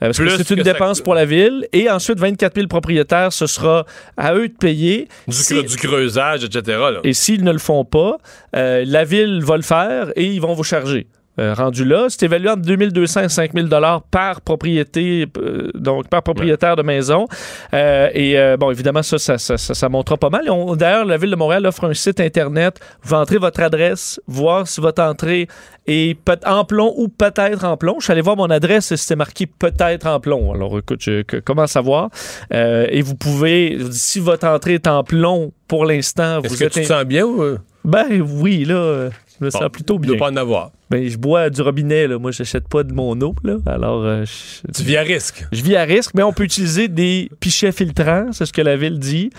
parce 0.00 0.18
que 0.18 0.28
c'est 0.30 0.50
une 0.50 0.56
que 0.58 0.62
dépense 0.62 1.00
pour 1.00 1.14
la 1.14 1.24
ville. 1.24 1.66
Et 1.72 1.90
ensuite, 1.90 2.18
24 2.18 2.54
000 2.54 2.66
propriétaires, 2.68 3.32
ce 3.32 3.46
sera 3.46 3.84
à 4.16 4.34
eux 4.34 4.48
de 4.48 4.54
payer. 4.54 5.08
Du, 5.28 5.34
Si- 5.36 5.54
cre- 5.54 5.68
du 5.68 5.76
creusage, 5.76 6.44
etc. 6.44 6.62
là. 6.66 7.00
et 7.04 7.12
s'ils 7.12 7.44
ne 7.44 7.52
le 7.52 7.58
font 7.58 7.84
pas, 7.84 8.16
euh, 8.54 8.84
la 8.86 9.04
ville 9.04 9.42
va 9.44 9.56
le 9.56 9.62
faire 9.62 10.10
et 10.16 10.24
ils 10.24 10.40
vont 10.40 10.54
vous 10.54 10.64
charger. 10.64 11.06
Euh, 11.38 11.52
rendu 11.54 11.84
là, 11.84 12.06
c'est 12.08 12.22
évalué 12.24 12.48
entre 12.48 12.62
2200 12.62 13.20
et 13.22 13.28
5000 13.28 13.68
dollars 13.68 14.02
par 14.02 14.40
propriété, 14.40 15.26
euh, 15.38 15.70
donc 15.74 16.08
par 16.08 16.22
propriétaire 16.22 16.76
de 16.76 16.82
maison. 16.82 17.26
Euh, 17.74 18.08
et 18.14 18.56
bon, 18.58 18.70
évidemment, 18.70 19.02
ça, 19.02 19.18
ça, 19.18 19.36
ça, 19.38 19.58
ça, 19.58 19.74
ça 19.74 19.88
montera 19.88 20.16
pas 20.16 20.30
mal. 20.30 20.44
D'ailleurs, 20.76 21.04
la 21.04 21.16
ville 21.16 21.30
de 21.30 21.36
Montréal 21.36 21.66
offre 21.66 21.84
un 21.84 21.94
site 21.94 22.20
internet. 22.20 22.80
Vous 23.02 23.14
entrez 23.14 23.38
votre 23.38 23.60
adresse, 23.60 24.20
voir 24.26 24.66
si 24.66 24.80
votre 24.80 25.02
entrée 25.02 25.46
est 25.86 26.18
peut- 26.24 26.38
en 26.46 26.64
plomb 26.64 26.92
ou 26.96 27.08
peut-être 27.08 27.64
en 27.64 27.76
plomb. 27.76 27.96
Je 27.98 28.04
suis 28.04 28.12
allé 28.12 28.22
voir 28.22 28.36
mon 28.36 28.50
adresse 28.50 28.90
et 28.92 28.96
c'était 28.96 29.16
marqué 29.16 29.46
peut-être 29.46 30.06
en 30.06 30.18
plomb. 30.20 30.52
Alors, 30.54 30.78
écoute, 30.78 31.00
je, 31.02 31.22
que- 31.22 31.36
comment 31.36 31.66
savoir? 31.66 32.08
Et 32.50 33.02
vous 33.02 33.14
pouvez, 33.14 33.78
si 33.90 34.20
votre 34.20 34.46
entrée 34.46 34.74
est 34.74 34.86
en 34.86 35.04
plomb 35.04 35.52
pour 35.68 35.84
l'instant, 35.84 36.40
Est-ce 36.42 36.52
vous 36.54 36.58
que 36.58 36.64
êtes 36.64 36.72
tu 36.72 36.80
te 36.82 36.86
sens 36.86 37.04
bien 37.04 37.24
ou 37.24 37.56
ben 37.84 38.06
oui, 38.20 38.64
là, 38.64 39.10
je 39.38 39.44
me 39.44 39.50
sens 39.50 39.68
plutôt 39.72 39.94
il 39.94 40.00
bien. 40.00 40.16
doit 40.16 40.26
pas 40.28 40.32
en 40.32 40.36
avoir? 40.36 40.70
Ben, 40.88 41.08
je 41.08 41.16
bois 41.18 41.50
du 41.50 41.60
robinet, 41.62 42.06
là. 42.06 42.16
Moi, 42.18 42.30
j'achète 42.30 42.68
pas 42.68 42.84
de 42.84 42.92
mon 42.92 43.20
eau, 43.20 43.34
là. 43.42 43.56
Alors, 43.66 44.04
euh, 44.04 44.24
je, 44.24 44.70
Tu 44.72 44.84
vis 44.84 44.96
à 44.96 45.02
risque. 45.02 45.44
je 45.50 45.60
vis 45.62 45.74
à 45.74 45.82
risque, 45.82 46.12
mais 46.14 46.22
on 46.22 46.32
peut 46.32 46.44
utiliser 46.44 46.86
des 46.86 47.28
pichets 47.40 47.72
filtrants, 47.72 48.26
c'est 48.30 48.46
ce 48.46 48.52
que 48.52 48.62
la 48.62 48.76
ville 48.76 49.00
dit. 49.00 49.30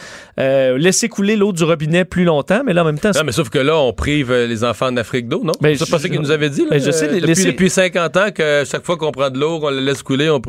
Euh, 0.41 0.77
laisser 0.77 1.07
couler 1.07 1.37
l'eau 1.37 1.53
du 1.53 1.63
robinet 1.63 2.03
plus 2.03 2.25
longtemps, 2.25 2.63
mais 2.65 2.73
là, 2.73 2.81
en 2.81 2.85
même 2.85 2.99
temps, 2.99 3.11
Non, 3.15 3.23
mais 3.25 3.31
sauf 3.31 3.49
que 3.49 3.59
là, 3.59 3.77
on 3.77 3.93
prive 3.93 4.29
euh, 4.29 4.45
les 4.45 4.65
enfants 4.65 4.87
en 4.87 4.97
Afrique 4.97 5.29
d'eau, 5.29 5.41
non? 5.41 5.53
Ben, 5.61 5.73
c'est 5.77 5.89
pas 5.89 5.99
ça 5.99 6.09
qu'il 6.09 6.19
nous 6.19 6.31
avait 6.31 6.49
dit, 6.49 6.63
là? 6.63 6.71
Ben, 6.71 6.81
je 6.83 6.91
sais, 6.91 7.05
euh, 7.07 7.13
depuis, 7.15 7.27
laisser- 7.27 7.45
depuis 7.51 7.69
50 7.69 8.17
ans 8.17 8.31
que 8.35 8.63
chaque 8.69 8.83
fois 8.85 8.97
qu'on 8.97 9.11
prend 9.13 9.29
de 9.29 9.39
l'eau, 9.39 9.59
qu'on 9.61 9.69
la 9.69 9.79
laisse 9.79 10.03
couler, 10.03 10.29
on... 10.29 10.41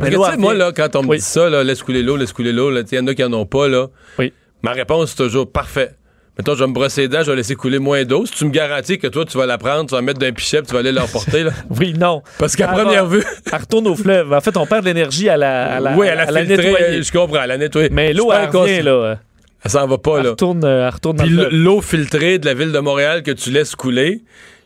Mais 0.00 0.08
l'eau 0.10 0.24
tu 0.24 0.30
sais, 0.30 0.36
moi, 0.38 0.54
là, 0.54 0.72
quand 0.74 0.96
on 0.96 1.02
me 1.02 1.08
Oui. 1.08 1.16
dit 1.18 1.22
ça, 1.24 1.50
là, 1.50 1.62
laisse 1.62 1.82
couler 1.82 2.02
l'eau, 2.02 2.16
laisse 2.16 2.32
couler 2.32 2.52
l'eau, 2.52 2.70
il 2.74 2.94
y 2.94 2.98
en 2.98 3.06
a 3.06 3.14
qui 3.14 3.22
en 3.22 3.32
ont 3.34 3.44
pas, 3.44 3.68
là. 3.68 3.88
Oui. 4.18 4.32
Ma 4.62 4.72
réponse, 4.72 5.10
c'est 5.10 5.22
toujours 5.24 5.52
parfait. 5.52 5.90
Mettons, 6.38 6.54
je 6.54 6.60
vais 6.64 6.66
me 6.68 6.74
brosser 6.74 7.02
les 7.02 7.08
dents, 7.08 7.22
je 7.22 7.30
vais 7.30 7.36
laisser 7.36 7.54
couler 7.54 7.78
moins 7.78 8.04
d'eau. 8.04 8.26
Si 8.26 8.32
tu 8.32 8.44
me 8.44 8.50
garantis 8.50 8.98
que 8.98 9.06
toi, 9.06 9.24
tu 9.24 9.38
vas 9.38 9.46
la 9.46 9.56
prendre, 9.56 9.86
tu 9.86 9.92
vas 9.92 9.98
la 9.98 10.02
mettre 10.02 10.18
d'un 10.18 10.32
pichet, 10.32 10.60
tu 10.62 10.72
vas 10.74 10.80
aller 10.80 10.92
l'emporter, 10.92 11.44
là. 11.44 11.50
oui, 11.80 11.94
non. 11.98 12.22
Parce 12.38 12.54
qu'à 12.56 12.68
première 12.68 13.06
vue, 13.06 13.22
Elle 13.52 13.58
retourne 13.58 13.86
au 13.88 13.94
fleuve. 13.94 14.32
En 14.34 14.40
fait, 14.42 14.54
on 14.58 14.66
perd 14.66 14.82
de 14.82 14.88
l'énergie 14.90 15.28
à 15.30 15.38
la, 15.38 15.76
à 15.76 15.80
la, 15.80 15.96
oui, 15.96 16.06
elle 16.10 16.18
a 16.18 16.22
à 16.28 16.30
la 16.30 16.44
filtré, 16.44 16.56
nettoyer. 16.68 16.98
euh, 16.98 17.02
je 17.02 17.10
comprends, 17.12 17.42
elle 17.42 17.50
a 17.52 17.56
nettoyé. 17.58 17.88
Mais 17.90 18.12
l'eau, 18.12 18.30
elle 18.32 18.50
revient, 18.50 18.82
là. 18.82 19.18
Elle 19.64 19.70
s'en 19.70 19.86
va 19.86 19.96
pas, 19.98 20.18
Elle 20.18 20.24
là. 20.24 20.30
retourne, 20.30 20.62
euh, 20.64 20.86
elle 20.86 20.94
retourne 20.94 21.16
Puis 21.16 21.30
l'eau 21.50 21.80
filtrée 21.80 22.38
de 22.38 22.44
la 22.46 22.52
ville 22.54 22.70
de 22.70 22.78
Montréal 22.78 23.22
que 23.22 23.30
tu 23.30 23.50
laisses 23.50 23.74
couler, 23.74 24.20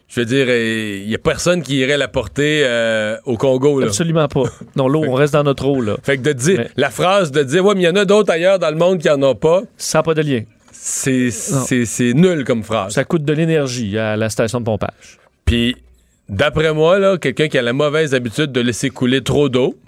je 0.08 0.18
veux 0.20 0.26
dire, 0.26 0.48
il 0.50 1.08
y 1.08 1.14
a 1.14 1.18
personne 1.18 1.62
qui 1.62 1.76
irait 1.76 1.96
la 1.96 2.08
porter 2.08 2.62
euh, 2.64 3.16
au 3.26 3.36
Congo, 3.36 3.78
là. 3.78 3.86
Absolument 3.86 4.26
pas. 4.26 4.42
Non, 4.76 4.88
l'eau, 4.88 5.04
on 5.06 5.14
reste 5.14 5.34
dans 5.34 5.44
notre 5.44 5.64
eau, 5.66 5.80
là. 5.80 5.96
Fait 6.02 6.16
que 6.18 6.22
de 6.22 6.32
dire, 6.32 6.58
Mais- 6.58 6.70
la 6.76 6.90
phrase 6.90 7.30
de 7.30 7.44
dire, 7.44 7.64
ouais, 7.64 7.74
mais 7.76 7.82
il 7.82 7.84
y 7.84 7.88
en 7.88 7.94
a 7.94 8.04
d'autres 8.04 8.32
ailleurs 8.32 8.58
dans 8.58 8.70
le 8.70 8.76
monde 8.76 8.98
qui 8.98 9.08
en 9.08 9.22
ont 9.22 9.36
pas, 9.36 9.62
Ça 9.76 9.98
n'a 9.98 10.02
pas 10.02 10.14
de 10.14 10.22
lien. 10.22 10.40
C'est, 10.72 12.14
nul 12.14 12.44
comme 12.44 12.62
phrase. 12.62 12.94
Ça 12.94 13.04
coûte 13.04 13.24
de 13.24 13.32
l'énergie 13.32 13.98
à 13.98 14.16
la 14.16 14.30
station 14.30 14.60
de 14.60 14.64
pompage. 14.64 15.18
Puis, 15.44 15.76
d'après 16.28 16.72
moi, 16.72 16.98
là, 16.98 17.18
quelqu'un 17.18 17.48
qui 17.48 17.58
a 17.58 17.62
la 17.62 17.72
mauvaise 17.72 18.14
habitude 18.14 18.52
de 18.52 18.60
laisser 18.60 18.90
couler 18.90 19.22
trop 19.22 19.48
d'eau 19.48 19.78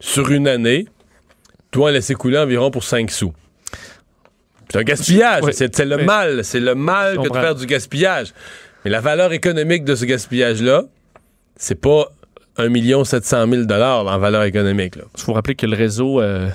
sur 0.00 0.30
une 0.30 0.48
année, 0.48 0.86
doit 1.72 1.90
en 1.90 1.92
laisser 1.92 2.14
couler 2.14 2.38
environ 2.38 2.70
pour 2.70 2.84
5 2.84 3.10
sous. 3.10 3.32
C'est 4.70 4.78
un 4.78 4.82
gaspillage. 4.82 5.44
Oui. 5.44 5.52
C'est, 5.52 5.84
le 5.84 5.96
Oui. 5.96 6.04
mal. 6.04 6.44
C'est 6.44 6.60
le 6.60 6.74
mal 6.74 7.16
que 7.18 7.28
de 7.28 7.34
faire 7.34 7.54
du 7.54 7.66
gaspillage. 7.66 8.32
Mais 8.84 8.90
la 8.90 9.00
valeur 9.00 9.32
économique 9.32 9.84
de 9.84 9.94
ce 9.94 10.04
gaspillage-là, 10.04 10.84
c'est 11.56 11.80
pas 11.80 12.10
1 12.56 13.04
700 13.04 13.46
000 13.48 13.72
en 13.72 14.18
valeur 14.18 14.44
économique. 14.44 14.94
Il 14.96 15.20
faut 15.20 15.32
rappeler 15.32 15.54
que 15.54 15.66
le 15.66 15.76
réseau 15.76 16.20
euh, 16.20 16.48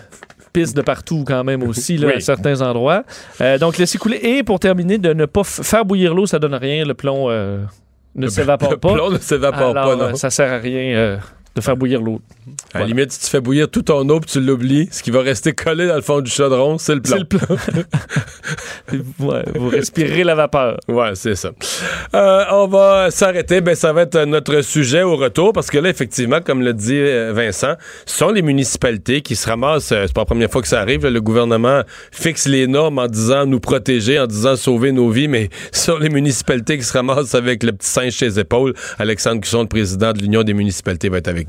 pisse 0.61 0.73
de 0.73 0.81
partout 0.81 1.23
quand 1.25 1.43
même 1.43 1.63
aussi 1.63 1.97
là, 1.97 2.07
Oui. 2.07 2.13
à 2.15 2.19
certains 2.19 2.61
endroits. 2.61 3.03
Euh, 3.41 3.57
donc, 3.57 3.77
laisser 3.77 3.97
couler. 3.97 4.17
Et 4.21 4.43
pour 4.43 4.59
terminer, 4.59 4.97
de 4.97 5.13
ne 5.13 5.25
pas 5.25 5.43
faire 5.43 5.85
bouillir 5.85 6.13
l'eau, 6.13 6.25
ça 6.25 6.39
donne 6.39 6.55
rien. 6.55 6.85
Le 6.85 6.93
plomb 6.93 7.29
euh, 7.29 7.63
ne 8.15 8.27
s'évapore 8.27 8.71
Le 8.71 8.77
pas. 8.77 8.93
plomb 8.93 9.09
ne 9.11 9.17
s'évapore 9.17 9.73
pas, 9.73 9.95
non. 9.95 10.01
euh, 10.03 10.13
ça 10.13 10.29
sert 10.29 10.51
à 10.51 10.57
rien 10.57 10.95
euh, 10.97 11.17
de 11.59 11.63
faire 11.63 11.77
bouillir 11.77 12.01
l'eau. 12.01 12.21
À 12.73 12.79
la 12.79 12.79
voilà. 12.79 12.85
limite, 12.87 13.11
si 13.11 13.19
tu 13.21 13.27
fais 13.27 13.41
bouillir 13.41 13.69
tout 13.69 13.81
ton 13.81 14.07
eau 14.09 14.19
puis 14.19 14.31
tu 14.31 14.41
l'oublies, 14.41 14.87
ce 14.91 15.01
qui 15.03 15.11
va 15.11 15.21
rester 15.21 15.53
collé 15.53 15.87
dans 15.87 15.95
le 15.95 16.01
fond 16.01 16.21
du 16.21 16.29
chaudron, 16.31 16.77
c'est 16.77 16.95
le 16.95 17.01
plomb. 17.01 17.17
C'est 17.17 17.73
le 17.75 17.83
plomb. 17.83 17.83
Ouais, 19.19 19.43
vous 19.55 19.69
respirez 19.69 20.23
la 20.23 20.33
vapeur. 20.33 20.79
Ouais, 20.87 21.11
c'est 21.13 21.35
ça. 21.35 21.51
Euh, 22.15 22.43
on 22.51 22.67
va 22.67 23.11
s'arrêter. 23.11 23.61
Ben, 23.61 23.75
ça 23.75 23.93
va 23.93 24.01
être 24.03 24.17
notre 24.25 24.61
sujet 24.61 25.03
au 25.03 25.15
retour 25.15 25.53
parce 25.53 25.69
que 25.69 25.77
là, 25.77 25.89
effectivement, 25.89 26.41
comme 26.41 26.61
le 26.63 26.73
dit 26.73 26.97
euh, 26.97 27.31
Vincent, 27.33 27.75
ce 28.05 28.17
sont 28.17 28.29
les 28.29 28.41
municipalités 28.41 29.21
qui 29.21 29.35
se 29.35 29.47
ramassent. 29.47 29.91
euh, 29.91 30.05
c'est 30.07 30.13
pas 30.13 30.21
la 30.21 30.25
première 30.25 30.49
fois 30.49 30.61
que 30.61 30.67
ça 30.67 30.79
arrive. 30.81 31.03
là, 31.03 31.11
le 31.11 31.21
gouvernement 31.21 31.81
fixe 32.11 32.47
les 32.47 32.65
normes 32.65 32.97
en 32.97 33.07
disant 33.07 33.45
nous 33.45 33.59
protéger, 33.59 34.19
en 34.19 34.25
disant 34.25 34.55
sauver 34.55 34.91
nos 34.91 35.09
vies, 35.09 35.27
mais 35.27 35.49
ce 35.71 35.91
sont 35.91 35.97
les 35.97 36.09
municipalités 36.09 36.77
qui 36.77 36.83
se 36.83 36.93
ramassent 36.93 37.35
avec 37.35 37.61
le 37.63 37.71
petit 37.73 37.89
singe 37.89 38.13
chez 38.13 38.25
les 38.25 38.39
épaules. 38.39 38.73
Alexandre 38.97 39.41
Cusson, 39.41 39.61
le 39.61 39.67
président 39.67 40.13
de 40.13 40.19
l'Union 40.19 40.43
des 40.43 40.53
municipalités, 40.53 41.09
va 41.09 41.17
être 41.17 41.27
avec 41.27 41.48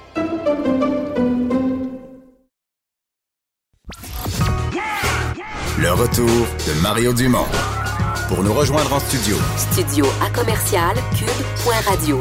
Le 5.81 5.91
retour 5.93 6.27
de 6.27 6.79
Mario 6.83 7.11
Dumont. 7.11 7.47
Pour 8.27 8.43
nous 8.43 8.53
rejoindre 8.53 8.93
en 8.93 8.99
studio, 8.99 9.35
Studio 9.57 10.05
à 10.23 10.29
commercial 10.29 10.93
cube.radio. 11.17 12.19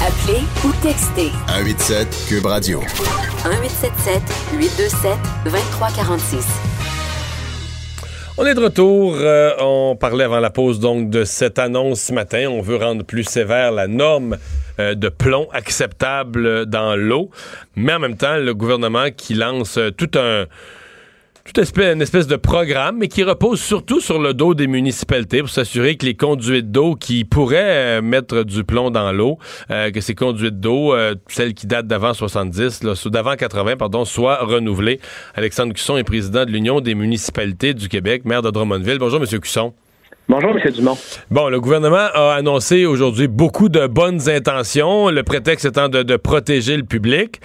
Appelez 0.00 0.44
ou 0.64 0.70
textez 0.80 1.32
187 1.48 2.26
Cube 2.28 2.46
Radio. 2.46 2.78
1877 2.78 4.22
827 4.60 5.18
2346. 5.46 6.46
On 8.38 8.46
est 8.46 8.54
de 8.54 8.60
retour. 8.60 9.16
Euh, 9.16 9.54
on 9.58 9.96
parlait 9.96 10.22
avant 10.22 10.38
la 10.38 10.50
pause 10.50 10.78
donc 10.78 11.10
de 11.10 11.24
cette 11.24 11.58
annonce 11.58 12.00
ce 12.00 12.12
matin. 12.12 12.46
On 12.48 12.60
veut 12.60 12.76
rendre 12.76 13.04
plus 13.04 13.24
sévère 13.24 13.72
la 13.72 13.88
norme 13.88 14.36
euh, 14.78 14.94
de 14.94 15.08
plomb 15.08 15.48
acceptable 15.52 16.66
dans 16.66 16.94
l'eau, 16.94 17.30
mais 17.74 17.92
en 17.92 17.98
même 17.98 18.16
temps, 18.16 18.36
le 18.36 18.54
gouvernement 18.54 19.06
qui 19.10 19.34
lance 19.34 19.78
euh, 19.78 19.90
tout 19.90 20.12
un 20.14 20.46
tout 21.44 21.60
espèce, 21.60 21.94
une 21.94 22.00
espèce 22.00 22.26
de 22.26 22.36
programme, 22.36 22.96
mais 22.98 23.08
qui 23.08 23.22
repose 23.22 23.60
surtout 23.60 24.00
sur 24.00 24.18
le 24.18 24.32
dos 24.32 24.54
des 24.54 24.66
municipalités 24.66 25.40
pour 25.40 25.50
s'assurer 25.50 25.96
que 25.96 26.06
les 26.06 26.14
conduites 26.14 26.70
d'eau 26.70 26.94
qui 26.94 27.24
pourraient 27.24 27.98
euh, 27.98 28.02
mettre 28.02 28.44
du 28.44 28.64
plomb 28.64 28.90
dans 28.90 29.12
l'eau, 29.12 29.38
euh, 29.70 29.90
que 29.90 30.00
ces 30.00 30.14
conduites 30.14 30.58
d'eau, 30.58 30.94
euh, 30.94 31.14
celles 31.28 31.52
qui 31.52 31.66
datent 31.66 31.86
d'avant 31.86 32.14
70, 32.14 32.82
là, 32.82 32.94
d'avant 33.10 33.36
80, 33.36 33.76
pardon, 33.76 34.06
soient 34.06 34.42
renouvelées. 34.42 35.00
Alexandre 35.34 35.74
Cusson 35.74 35.98
est 35.98 36.04
président 36.04 36.46
de 36.46 36.50
l'Union 36.50 36.80
des 36.80 36.94
municipalités 36.94 37.74
du 37.74 37.90
Québec, 37.90 38.24
maire 38.24 38.40
de 38.40 38.50
Drummondville. 38.50 38.98
Bonjour, 38.98 39.20
Monsieur 39.20 39.38
Cusson. 39.38 39.74
Bonjour, 40.26 40.56
M. 40.56 40.72
Dumont. 40.72 40.96
Bon, 41.30 41.50
le 41.50 41.60
gouvernement 41.60 42.08
a 42.14 42.34
annoncé 42.34 42.86
aujourd'hui 42.86 43.28
beaucoup 43.28 43.68
de 43.68 43.86
bonnes 43.86 44.30
intentions, 44.30 45.10
le 45.10 45.22
prétexte 45.22 45.66
étant 45.66 45.90
de, 45.90 46.16
protéger 46.16 46.78
le 46.78 46.84
public, 46.84 47.40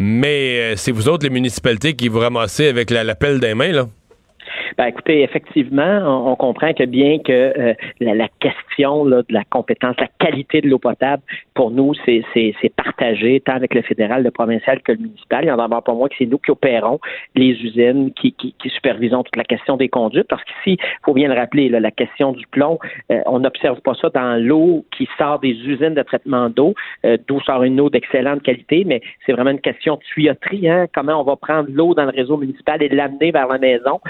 mais 0.00 0.58
euh, 0.58 0.76
c'est 0.76 0.90
vous 0.90 1.08
autres, 1.08 1.24
les 1.24 1.30
municipalités, 1.30 1.94
qui 1.94 2.08
vous 2.08 2.18
ramassez 2.18 2.66
avec 2.66 2.90
la, 2.90 3.04
la 3.04 3.14
des 3.14 3.54
mains, 3.54 3.70
là? 3.70 3.86
Ben, 4.76 4.86
écoutez, 4.86 5.22
effectivement, 5.22 6.28
on, 6.30 6.36
comprend 6.36 6.72
que 6.72 6.84
bien 6.84 7.18
que 7.18 7.32
euh, 7.32 7.74
la, 8.00 8.28
question 8.40 9.04
de 9.04 9.24
la 9.28 9.44
compétence, 9.44 9.96
la 9.98 10.08
qualité 10.18 10.60
de 10.60 10.68
l'eau 10.68 10.78
potable, 10.78 11.22
pour 11.54 11.70
nous, 11.70 11.92
c'est 12.04 12.24
partagé 12.76 13.40
tant 13.40 13.54
avec 13.54 13.74
le 13.74 13.82
fédéral, 13.82 14.22
le 14.22 14.30
provincial 14.30 14.80
que 14.82 14.92
le 14.92 14.98
municipal. 14.98 15.44
Il 15.44 15.48
y 15.48 15.50
en 15.50 15.58
a 15.58 15.80
pas 15.80 15.94
moins 15.94 16.08
que 16.08 16.14
c'est 16.18 16.26
nous 16.26 16.38
qui 16.38 16.50
opérons 16.50 16.98
les 17.34 17.50
usines, 17.50 18.12
qui, 18.12 18.32
qui, 18.32 18.54
supervisons 18.68 19.22
toute 19.22 19.36
la 19.36 19.44
question 19.44 19.76
des 19.76 19.88
conduites, 19.88 20.26
parce 20.28 20.42
qu'ici, 20.44 20.78
il 20.80 21.04
faut 21.04 21.14
bien 21.14 21.28
le 21.28 21.34
rappeler, 21.34 21.68
la 21.68 21.90
question 21.90 22.32
du 22.32 22.46
plomb, 22.48 22.78
euh, 23.10 23.20
on 23.26 23.40
n'observe 23.40 23.80
pas 23.80 23.94
ça 23.94 24.10
dans 24.10 24.42
l'eau 24.42 24.84
qui 24.96 25.08
sort 25.18 25.38
des 25.38 25.52
usines 25.52 25.94
de 25.94 26.02
traitement 26.02 26.48
d'eau, 26.50 26.74
euh, 27.04 27.16
d'où 27.28 27.40
sort 27.40 27.62
une 27.62 27.80
eau 27.80 27.90
d'excellente 27.90 28.42
qualité, 28.42 28.84
mais 28.84 29.00
c'est 29.24 29.32
vraiment 29.32 29.50
une 29.50 29.60
question 29.60 29.96
de 29.96 30.00
tuyauterie, 30.00 30.68
hein, 30.68 30.86
comment 30.94 31.20
on 31.20 31.24
va 31.24 31.36
prendre 31.36 31.68
l'eau 31.70 31.94
dans 31.94 32.04
le 32.04 32.10
réseau 32.10 32.36
municipal 32.36 32.82
et 32.82 32.88
l'amener 32.88 33.30
vers 33.30 33.48
la 33.48 33.58
maison? 33.58 34.00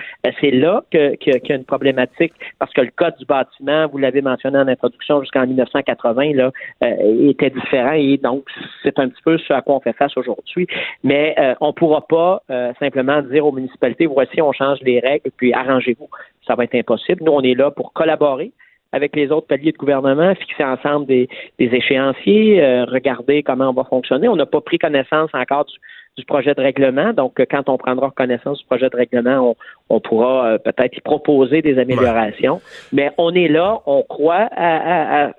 C'est 0.40 0.50
là 0.50 0.82
que- 0.90 1.14
que- 1.16 1.38
qu'il 1.38 1.50
y 1.50 1.52
a 1.52 1.56
une 1.56 1.64
problématique, 1.64 2.32
parce 2.58 2.72
que 2.72 2.80
le 2.80 2.90
code 2.94 3.14
du 3.18 3.24
bâtiment, 3.24 3.86
vous 3.88 3.98
l'avez 3.98 4.22
mentionné 4.22 4.58
en 4.58 4.68
introduction, 4.68 5.20
jusqu'en 5.20 5.46
1980, 5.46 6.32
là, 6.34 6.50
euh, 6.82 7.28
était 7.30 7.50
différent 7.50 7.92
et 7.92 8.16
donc 8.18 8.44
c'est 8.82 8.98
un 8.98 9.08
petit 9.08 9.22
peu 9.24 9.38
ce 9.38 9.52
à 9.52 9.62
quoi 9.62 9.76
on 9.76 9.80
fait 9.80 9.92
face 9.92 10.16
aujourd'hui. 10.16 10.66
Mais 11.02 11.34
euh, 11.38 11.54
on 11.60 11.68
ne 11.68 11.72
pourra 11.72 12.06
pas 12.06 12.42
euh, 12.50 12.72
simplement 12.78 13.22
dire 13.22 13.46
aux 13.46 13.52
municipalités, 13.52 14.06
voici, 14.06 14.40
on 14.42 14.52
change 14.52 14.78
les 14.82 15.00
règles, 15.00 15.30
puis 15.36 15.52
arrangez-vous. 15.52 16.08
Ça 16.46 16.54
va 16.54 16.64
être 16.64 16.74
impossible. 16.74 17.22
Nous, 17.24 17.32
on 17.32 17.40
est 17.42 17.54
là 17.54 17.70
pour 17.70 17.92
collaborer 17.92 18.52
avec 18.92 19.16
les 19.16 19.32
autres 19.32 19.48
paliers 19.48 19.72
de 19.72 19.76
gouvernement, 19.76 20.34
fixer 20.36 20.62
ensemble 20.62 21.06
des, 21.06 21.28
des 21.58 21.66
échéanciers, 21.74 22.62
euh, 22.62 22.84
regarder 22.84 23.42
comment 23.42 23.70
on 23.70 23.72
va 23.72 23.82
fonctionner. 23.82 24.28
On 24.28 24.36
n'a 24.36 24.46
pas 24.46 24.60
pris 24.60 24.78
connaissance 24.78 25.30
encore 25.34 25.64
du, 25.64 25.74
du 26.16 26.24
projet 26.24 26.54
de 26.54 26.60
règlement, 26.60 27.12
donc 27.12 27.40
euh, 27.40 27.44
quand 27.50 27.68
on 27.68 27.76
prendra 27.76 28.10
connaissance 28.10 28.58
du 28.60 28.64
projet 28.66 28.88
de 28.88 28.96
règlement, 28.96 29.50
on, 29.50 29.96
on 29.96 30.00
pourra 30.00 30.46
euh, 30.46 30.58
peut-être 30.58 30.96
y 30.96 31.00
proposer 31.00 31.60
des 31.60 31.76
améliorations. 31.78 32.60
Mais 32.92 33.10
on 33.18 33.34
est 33.34 33.48
là, 33.48 33.80
on 33.86 34.02
croit 34.02 34.48
à, 34.52 35.24
à- 35.26 35.32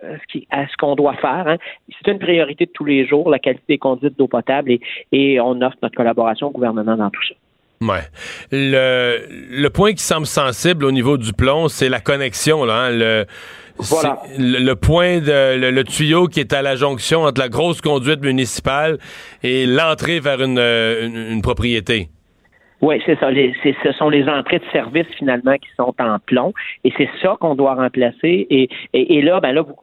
à 0.52 0.68
ce 0.68 0.76
qu'on 0.78 0.96
doit 0.96 1.16
faire. 1.16 1.46
hein. 1.48 1.58
C'est 2.04 2.12
une 2.12 2.20
priorité 2.20 2.66
de 2.66 2.72
tous 2.74 2.86
les 2.86 3.08
jours, 3.08 3.30
la 3.30 3.40
qualité 3.40 3.64
des 3.70 3.78
conduites 3.78 4.18
d'eau 4.18 4.28
potable, 4.28 4.72
et, 4.72 4.82
et 5.14 5.40
on 5.40 5.62
offre 5.62 5.78
notre 5.82 5.96
collaboration 5.96 6.48
au 6.48 6.52
gouvernement 6.52 6.98
dans 6.98 7.10
tout 7.10 7.24
ça. 7.28 7.36
Ouais. 7.82 8.00
Le, 8.52 9.20
le 9.62 9.70
point 9.70 9.92
qui 9.94 10.04
semble 10.04 10.26
sensible 10.26 10.86
au 10.86 10.92
niveau 10.92 11.18
du 11.18 11.34
plomb, 11.34 11.68
c'est 11.68 11.90
la 11.90 12.00
connexion, 12.00 12.66
là. 12.66 12.74
hein, 12.86 12.90
le, 12.92 13.26
Voilà. 13.78 14.20
le, 14.38 14.60
le 14.60 14.76
point 14.76 15.20
de 15.20 15.60
le, 15.60 15.70
le 15.72 15.84
tuyau 15.84 16.28
qui 16.28 16.40
est 16.40 16.54
à 16.54 16.62
la 16.62 16.76
jonction 16.76 17.24
entre 17.24 17.42
la 17.42 17.50
grosse 17.50 17.82
conduite 17.82 18.22
municipale 18.24 18.98
et 19.44 19.66
l'entrée 19.66 20.20
vers 20.20 20.42
une, 20.42 20.58
euh, 20.60 21.06
une, 21.08 21.34
une 21.34 21.42
propriété. 21.42 22.08
Oui, 22.82 23.02
c'est 23.06 23.20
ça. 23.20 23.32
Les- 23.32 23.54
ce 23.64 23.92
sont 23.94 24.10
les 24.10 24.28
entrées 24.30 24.60
de 24.60 24.66
service 24.72 25.08
finalement 25.18 25.56
qui 25.56 25.70
sont 25.78 25.94
en 26.00 26.20
plomb, 26.20 26.54
et 26.84 26.92
c'est 26.98 27.10
ça 27.22 27.36
qu'on 27.40 27.56
doit 27.56 27.74
remplacer. 27.76 28.48
Et, 28.50 28.70
et, 28.94 29.18
et 29.18 29.22
là, 29.22 29.40
ben 29.40 29.54
là, 29.54 29.62
vous, 29.62 29.76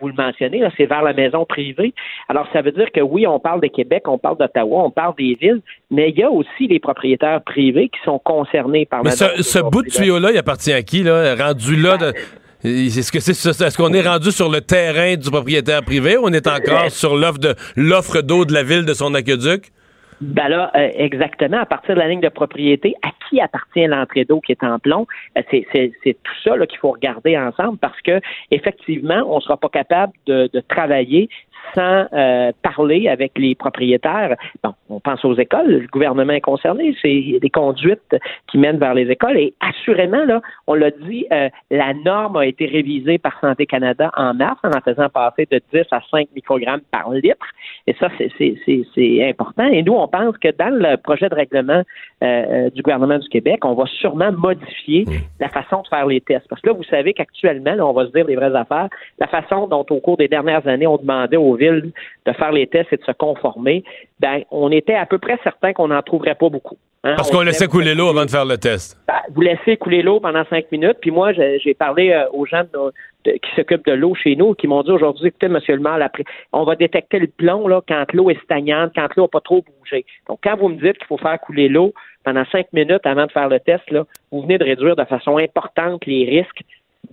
vous 0.00 0.08
le 0.08 0.14
mentionnez, 0.14 0.58
là, 0.58 0.70
c'est 0.76 0.84
vers 0.86 1.02
la 1.02 1.12
maison 1.14 1.46
privée. 1.46 1.94
Alors, 2.28 2.46
ça 2.52 2.60
veut 2.60 2.72
dire 2.72 2.90
que 2.92 3.00
oui, 3.00 3.26
on 3.26 3.38
parle 3.40 3.60
de 3.62 3.68
Québec, 3.68 4.02
on 4.08 4.18
parle 4.18 4.36
d'Ottawa, 4.36 4.82
on 4.84 4.90
parle 4.90 5.14
des 5.16 5.38
villes, 5.40 5.62
mais 5.90 6.10
il 6.10 6.18
y 6.18 6.22
a 6.22 6.30
aussi 6.30 6.66
les 6.68 6.80
propriétaires 6.80 7.40
privés 7.42 7.88
qui 7.88 7.98
sont 8.04 8.18
concernés 8.18 8.84
par 8.84 9.02
Mais 9.04 9.10
la 9.10 9.16
ce, 9.16 9.42
ce 9.42 9.58
bout 9.60 9.82
de 9.82 9.88
tuyau-là, 9.88 10.30
il 10.32 10.38
appartient 10.38 10.72
à 10.72 10.82
qui, 10.82 11.02
là? 11.02 11.34
Rendu 11.36 11.76
là, 11.76 11.96
de- 11.96 12.12
est-ce 12.62 13.12
que 13.12 13.20
c'est 13.20 13.32
est-ce 13.32 13.76
qu'on 13.76 13.92
est 13.92 14.06
rendu 14.06 14.30
sur 14.30 14.50
le 14.50 14.60
terrain 14.60 15.16
du 15.16 15.30
propriétaire 15.30 15.82
privé 15.82 16.16
ou 16.16 16.22
on 16.24 16.32
est 16.32 16.46
encore 16.46 16.90
sur 16.90 17.16
l'offre 17.16 17.38
de 17.38 17.54
l'offre 17.76 18.20
d'eau 18.20 18.44
de 18.44 18.52
la 18.52 18.62
ville 18.62 18.84
de 18.84 18.94
son 18.94 19.14
aqueduc? 19.14 19.72
Ben 20.20 20.48
là, 20.48 20.70
euh, 20.76 20.90
exactement, 20.96 21.58
à 21.58 21.64
partir 21.64 21.94
de 21.94 22.00
la 22.00 22.08
ligne 22.08 22.20
de 22.20 22.28
propriété, 22.28 22.94
à 23.02 23.08
qui 23.28 23.40
appartient 23.40 23.86
l'entrée 23.86 24.26
d'eau 24.26 24.40
qui 24.40 24.52
est 24.52 24.62
en 24.62 24.78
plomb? 24.78 25.06
Euh, 25.38 25.42
c'est, 25.50 25.92
tout 26.04 26.32
ça 26.44 26.56
là, 26.56 26.66
qu'il 26.66 26.78
faut 26.78 26.90
regarder 26.90 27.38
ensemble 27.38 27.78
parce 27.78 27.98
que 28.02 28.20
effectivement, 28.50 29.22
on 29.26 29.36
ne 29.36 29.40
sera 29.40 29.56
pas 29.56 29.70
capable 29.70 30.12
de, 30.26 30.50
de 30.52 30.60
travailler 30.60 31.30
sans 31.74 32.06
euh, 32.12 32.52
parler 32.62 33.08
avec 33.08 33.32
les 33.36 33.54
propriétaires. 33.54 34.36
Bon, 34.62 34.74
on 34.88 35.00
pense 35.00 35.24
aux 35.24 35.34
écoles, 35.34 35.68
le 35.68 35.86
gouvernement 35.86 36.32
est 36.32 36.40
concerné, 36.40 36.96
c'est 37.00 37.38
des 37.40 37.50
conduites 37.50 38.16
qui 38.48 38.58
mènent 38.58 38.78
vers 38.78 38.94
les 38.94 39.10
écoles 39.10 39.36
et 39.36 39.54
assurément, 39.60 40.24
là, 40.24 40.40
on 40.66 40.74
l'a 40.74 40.90
dit, 40.90 41.26
euh, 41.32 41.48
la 41.70 41.94
norme 41.94 42.36
a 42.36 42.46
été 42.46 42.66
révisée 42.66 43.18
par 43.18 43.38
Santé 43.40 43.66
Canada 43.66 44.10
en 44.16 44.34
mars 44.34 44.58
en 44.64 44.70
en 44.70 44.80
faisant 44.80 45.08
passer 45.08 45.46
de 45.50 45.60
10 45.72 45.82
à 45.90 46.00
5 46.10 46.28
microgrammes 46.34 46.80
par 46.90 47.10
litre. 47.10 47.46
Et 47.86 47.94
ça, 47.94 48.08
c'est, 48.18 48.30
c'est, 48.38 48.54
c'est, 48.64 48.82
c'est 48.94 49.28
important. 49.28 49.66
Et 49.66 49.82
nous, 49.82 49.94
on 49.94 50.08
pense 50.08 50.36
que 50.38 50.48
dans 50.56 50.74
le 50.74 50.96
projet 50.96 51.28
de 51.28 51.34
règlement 51.34 51.82
euh, 52.22 52.26
euh, 52.26 52.70
du 52.70 52.82
gouvernement 52.82 53.18
du 53.18 53.28
Québec, 53.28 53.64
on 53.64 53.74
va 53.74 53.84
sûrement 53.86 54.32
modifier 54.32 55.04
la 55.38 55.48
façon 55.48 55.82
de 55.82 55.88
faire 55.88 56.06
les 56.06 56.20
tests. 56.20 56.46
Parce 56.48 56.60
que 56.62 56.68
là, 56.68 56.74
vous 56.74 56.84
savez 56.84 57.12
qu'actuellement, 57.14 57.74
on 57.80 57.92
va 57.92 58.06
se 58.06 58.12
dire 58.12 58.26
les 58.26 58.36
vraies 58.36 58.54
affaires, 58.54 58.88
la 59.18 59.26
façon 59.26 59.66
dont 59.66 59.86
au 59.90 60.00
cours 60.00 60.16
des 60.16 60.28
dernières 60.28 60.66
années, 60.66 60.86
on 60.86 60.96
demandait 60.96 61.36
aux 61.36 61.49
villes 61.56 61.92
de 62.26 62.32
faire 62.32 62.52
les 62.52 62.66
tests 62.66 62.92
et 62.92 62.96
de 62.96 63.04
se 63.04 63.12
conformer, 63.12 63.84
ben, 64.18 64.42
on 64.50 64.70
était 64.70 64.94
à 64.94 65.06
peu 65.06 65.18
près 65.18 65.38
certain 65.42 65.72
qu'on 65.72 65.88
n'en 65.88 66.02
trouverait 66.02 66.34
pas 66.34 66.48
beaucoup. 66.48 66.76
Hein, 67.02 67.14
Parce 67.16 67.30
on 67.30 67.38
qu'on 67.38 67.40
laissait 67.42 67.64
vous 67.64 67.70
couler 67.72 67.94
l'eau 67.94 68.08
avant 68.08 68.26
de 68.26 68.30
faire 68.30 68.44
le 68.44 68.58
test. 68.58 68.98
ben, 69.08 69.14
vous 69.34 69.40
laissez 69.40 69.76
couler 69.78 70.02
l'eau 70.02 70.20
pendant 70.20 70.44
cinq 70.50 70.70
minutes. 70.70 70.98
Puis 71.00 71.10
moi, 71.10 71.32
j'ai 71.32 71.72
parlé 71.74 72.10
euh, 72.12 72.26
aux 72.32 72.44
gens 72.44 72.62
de- 72.62 72.92
de- 73.24 73.36
qui 73.38 73.50
s'occupent 73.56 73.86
de 73.86 73.92
l'eau 73.92 74.14
chez 74.14 74.36
nous, 74.36 74.52
qui 74.54 74.66
m'ont 74.66 74.82
dit 74.82 74.90
aujourd'hui, 74.90 75.28
écoutez, 75.28 75.48
monsieur 75.48 75.74
le 75.76 75.80
maire, 75.80 75.98
après, 76.02 76.24
on 76.52 76.64
va 76.64 76.76
détecter 76.76 77.18
le 77.18 77.26
plomb 77.28 77.68
là, 77.68 77.80
quand 77.88 78.04
l'eau 78.12 78.28
est 78.28 78.42
stagnante, 78.44 78.92
quand 78.94 79.08
l'eau 79.16 79.22
n'a 79.24 79.28
pas 79.28 79.40
trop 79.40 79.62
bougé. 79.80 80.04
Donc, 80.28 80.40
quand 80.44 80.56
vous 80.58 80.68
me 80.68 80.74
dites 80.76 80.98
qu'il 80.98 81.06
faut 81.06 81.16
faire 81.16 81.40
couler 81.40 81.68
l'eau 81.70 81.94
pendant 82.22 82.44
cinq 82.52 82.66
minutes 82.74 83.04
avant 83.06 83.24
de 83.24 83.32
faire 83.32 83.48
le 83.48 83.60
test, 83.60 83.90
là, 83.90 84.04
vous 84.30 84.42
venez 84.42 84.58
de 84.58 84.64
réduire 84.64 84.94
de 84.94 85.04
façon 85.04 85.38
importante 85.38 86.04
les 86.04 86.26
risques 86.26 86.60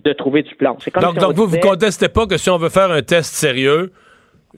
de 0.04 0.12
trouver 0.12 0.42
du 0.42 0.54
plomb. 0.54 0.76
Comme 0.92 1.02
Donc, 1.02 1.14
si 1.14 1.18
donc 1.20 1.32
vous, 1.32 1.44
vous 1.44 1.56
disait- 1.56 1.60
contestez 1.60 2.08
pas 2.10 2.26
que 2.26 2.36
si 2.36 2.50
on 2.50 2.58
veut 2.58 2.68
faire 2.68 2.90
un 2.90 3.00
test 3.00 3.34
sérieux, 3.34 3.90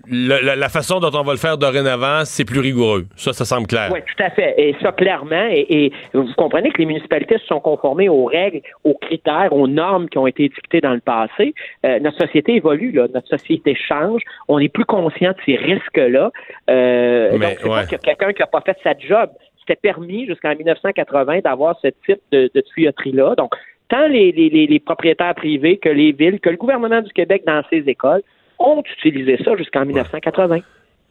le- 0.06 0.44
la, 0.44 0.56
la 0.56 0.68
façon 0.68 1.00
dont 1.00 1.10
on 1.14 1.22
va 1.22 1.32
le 1.32 1.38
faire 1.38 1.58
dorénavant, 1.58 2.24
c'est 2.24 2.44
plus 2.44 2.60
rigoureux. 2.60 3.06
Ça, 3.16 3.32
ça 3.32 3.44
semble 3.44 3.66
clair. 3.66 3.90
Oui, 3.92 4.00
tout 4.06 4.22
à 4.22 4.30
fait. 4.30 4.54
Et 4.56 4.74
ça, 4.80 4.92
clairement, 4.92 5.48
et, 5.50 5.66
et 5.86 5.92
vous 6.14 6.26
comprenez 6.36 6.70
que 6.70 6.78
les 6.78 6.86
municipalités 6.86 7.38
se 7.38 7.46
sont 7.46 7.60
conformées 7.60 8.08
aux 8.08 8.24
règles, 8.24 8.60
aux 8.84 8.94
critères, 8.94 9.52
aux 9.52 9.66
normes 9.66 10.08
qui 10.08 10.18
ont 10.18 10.26
été 10.26 10.48
dictées 10.48 10.80
dans 10.80 10.94
le 10.94 11.00
passé. 11.00 11.54
Euh, 11.84 11.98
notre 12.00 12.18
société 12.18 12.56
évolue, 12.56 12.92
là. 12.92 13.06
notre 13.12 13.28
société 13.28 13.74
change. 13.74 14.22
On 14.48 14.58
est 14.58 14.68
plus 14.68 14.84
conscient 14.84 15.30
de 15.32 15.36
ces 15.44 15.56
risques-là. 15.56 16.30
Euh, 16.70 17.30
Mais, 17.32 17.38
donc, 17.50 17.58
c'est 17.60 17.68
ouais. 17.68 17.74
pas 17.74 17.82
qu'il 17.84 17.92
y 17.92 17.94
a 17.96 17.98
quelqu'un 17.98 18.32
qui 18.32 18.40
n'a 18.42 18.46
pas 18.46 18.60
fait 18.60 18.76
sa 18.82 18.94
job. 18.96 19.30
C'était 19.60 19.76
permis 19.80 20.26
jusqu'en 20.26 20.54
1980 20.54 21.40
d'avoir 21.40 21.78
ce 21.82 21.88
type 22.06 22.20
de, 22.32 22.50
de 22.54 22.60
tuyauterie-là. 22.60 23.34
Donc, 23.36 23.52
tant 23.88 24.06
les, 24.06 24.32
les, 24.32 24.48
les, 24.48 24.66
les 24.66 24.80
propriétaires 24.80 25.34
privés 25.34 25.76
que 25.78 25.88
les 25.88 26.12
villes, 26.12 26.40
que 26.40 26.48
le 26.50 26.56
gouvernement 26.56 27.00
du 27.02 27.12
Québec 27.12 27.42
dans 27.46 27.62
ses 27.70 27.78
écoles, 27.88 28.22
ont 28.60 28.82
utilisé 28.98 29.36
ça 29.44 29.56
jusqu'en 29.56 29.84
1980. 29.84 30.60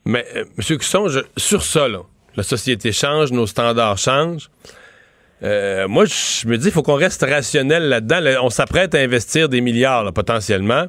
Mais, 0.05 0.25
euh, 0.35 0.45
M. 0.57 0.77
Cusson, 0.77 1.07
je- 1.09 1.19
sur 1.37 1.61
ça, 1.63 1.87
là, 1.87 1.99
la 2.35 2.43
société 2.43 2.91
change, 2.91 3.31
nos 3.31 3.45
standards 3.47 3.97
changent. 3.97 4.49
Euh, 5.43 5.87
moi, 5.87 6.05
je 6.05 6.47
me 6.47 6.57
dis, 6.57 6.67
il 6.67 6.71
faut 6.71 6.83
qu'on 6.83 6.95
reste 6.95 7.21
rationnel 7.23 7.83
là-dedans. 7.89 8.19
Là, 8.19 8.43
on 8.43 8.49
s'apprête 8.49 8.93
à 8.95 8.99
investir 8.99 9.49
des 9.49 9.61
milliards, 9.61 10.03
là, 10.03 10.11
potentiellement. 10.11 10.85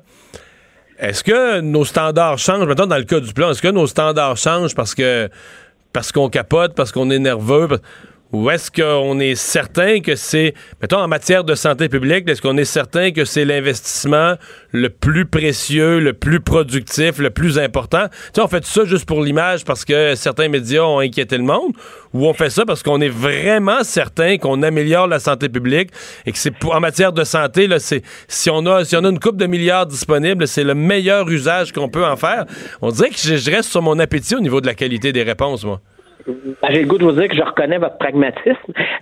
Est-ce 0.98 1.24
que 1.24 1.60
nos 1.60 1.84
standards 1.84 2.38
changent, 2.38 2.66
maintenant 2.66 2.86
dans 2.86 2.98
le 2.98 3.04
cas 3.04 3.20
du 3.20 3.32
plan, 3.32 3.50
est-ce 3.50 3.62
que 3.62 3.68
nos 3.68 3.86
standards 3.86 4.36
changent 4.36 4.74
parce 4.74 4.94
que 4.94 5.28
parce 5.92 6.12
qu'on 6.12 6.28
capote, 6.28 6.74
parce 6.76 6.92
qu'on 6.92 7.10
est 7.10 7.18
nerveux, 7.18 7.66
parce- 7.68 7.82
ou 8.32 8.50
est-ce 8.50 8.70
qu'on 8.70 9.18
est 9.18 9.34
certain 9.34 10.00
que 10.00 10.14
c'est, 10.14 10.54
mettons 10.80 10.98
en 10.98 11.08
matière 11.08 11.42
de 11.42 11.54
santé 11.54 11.88
publique, 11.88 12.28
est-ce 12.28 12.40
qu'on 12.40 12.56
est 12.56 12.64
certain 12.64 13.10
que 13.10 13.24
c'est 13.24 13.44
l'investissement 13.44 14.34
le 14.72 14.88
plus 14.88 15.26
précieux, 15.26 15.98
le 15.98 16.12
plus 16.12 16.40
productif, 16.40 17.18
le 17.18 17.30
plus 17.30 17.58
important? 17.58 18.06
Tu 18.08 18.16
sais, 18.34 18.40
on 18.40 18.48
fait 18.48 18.64
ça 18.64 18.84
juste 18.84 19.04
pour 19.04 19.22
l'image 19.22 19.64
parce 19.64 19.84
que 19.84 20.14
certains 20.14 20.48
médias 20.48 20.82
ont 20.82 21.00
inquiété 21.00 21.36
le 21.38 21.44
monde, 21.44 21.72
ou 22.12 22.26
on 22.26 22.34
fait 22.34 22.50
ça 22.50 22.64
parce 22.64 22.82
qu'on 22.82 23.00
est 23.00 23.08
vraiment 23.08 23.82
certain 23.82 24.38
qu'on 24.38 24.62
améliore 24.62 25.08
la 25.08 25.18
santé 25.18 25.48
publique 25.48 25.90
et 26.24 26.32
que 26.32 26.38
c'est 26.38 26.52
en 26.64 26.80
matière 26.80 27.12
de 27.12 27.24
santé, 27.24 27.66
là, 27.66 27.78
c'est, 27.78 28.02
si 28.28 28.48
on 28.50 28.64
a, 28.66 28.84
si 28.84 28.96
on 28.96 29.04
a 29.04 29.08
une 29.08 29.20
coupe 29.20 29.36
de 29.36 29.46
milliards 29.46 29.86
disponibles, 29.86 30.46
c'est 30.46 30.64
le 30.64 30.74
meilleur 30.74 31.28
usage 31.28 31.72
qu'on 31.72 31.88
peut 31.88 32.04
en 32.04 32.16
faire. 32.16 32.46
On 32.80 32.90
dirait 32.90 33.10
que 33.10 33.18
je, 33.18 33.36
je 33.36 33.50
reste 33.50 33.70
sur 33.70 33.82
mon 33.82 33.98
appétit 33.98 34.36
au 34.36 34.40
niveau 34.40 34.60
de 34.60 34.66
la 34.66 34.74
qualité 34.74 35.12
des 35.12 35.22
réponses, 35.22 35.64
moi. 35.64 35.80
Ben, 36.26 36.68
J'ai 36.70 36.82
le 36.82 36.86
goût 36.88 36.98
de 36.98 37.04
vous 37.04 37.12
dire 37.12 37.28
que 37.28 37.36
je 37.36 37.42
reconnais 37.42 37.78
votre 37.78 37.98
pragmatisme. 37.98 38.56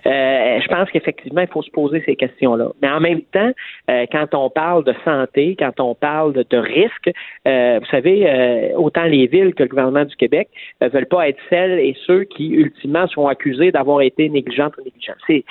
Euh, 0.05 0.59
je 0.61 0.67
pense 0.67 0.89
qu'effectivement, 0.91 1.41
il 1.41 1.47
faut 1.47 1.61
se 1.61 1.71
poser 1.71 2.01
ces 2.05 2.15
questions-là. 2.15 2.69
Mais 2.81 2.89
en 2.89 2.99
même 2.99 3.21
temps, 3.31 3.51
euh, 3.89 4.05
quand 4.11 4.33
on 4.33 4.49
parle 4.49 4.83
de 4.83 4.93
santé, 5.05 5.55
quand 5.57 5.79
on 5.79 5.95
parle 5.95 6.33
de, 6.33 6.45
de 6.49 6.57
risque, 6.57 7.11
euh, 7.47 7.79
vous 7.79 7.85
savez, 7.87 8.29
euh, 8.29 8.69
autant 8.77 9.03
les 9.03 9.27
villes 9.27 9.53
que 9.53 9.63
le 9.63 9.69
gouvernement 9.69 10.05
du 10.05 10.15
Québec 10.15 10.49
ne 10.81 10.87
veulent 10.89 11.07
pas 11.07 11.27
être 11.29 11.39
celles 11.49 11.79
et 11.79 11.95
ceux 12.07 12.23
qui, 12.23 12.49
ultimement, 12.49 13.07
sont 13.07 13.27
accusés 13.27 13.71
d'avoir 13.71 14.01
été 14.01 14.29
négligents 14.29 14.69
ou 14.77 14.83
négligents. 14.83 15.13
C'est, 15.27 15.43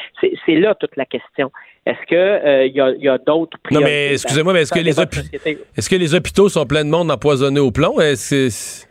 là 0.55 0.75
toute 0.75 0.97
la 0.97 1.05
question. 1.05 1.51
Est-ce 1.87 2.07
que 2.11 2.17
euh, 2.17 2.67
il 2.67 2.75
y 2.75 2.81
a, 2.81 3.13
a 3.15 3.19
d'autres 3.19 3.57
Non, 3.71 3.81
priorités? 3.81 3.91
mais 3.91 4.13
excusez-moi, 4.13 4.53
mais 4.53 4.63
est-ce 4.63 4.73
que, 4.73 4.79
les 4.81 4.91
que 4.93 6.17
hôpitaux 6.17 6.49
sont 6.49 6.67
pleins 6.67 6.85
de 6.85 6.91
monde 6.91 7.11
empoisonné 7.11 7.61
au 7.61 7.71
plomb? 7.71 7.99
Est-ce 8.01 8.85
que- 8.85 8.88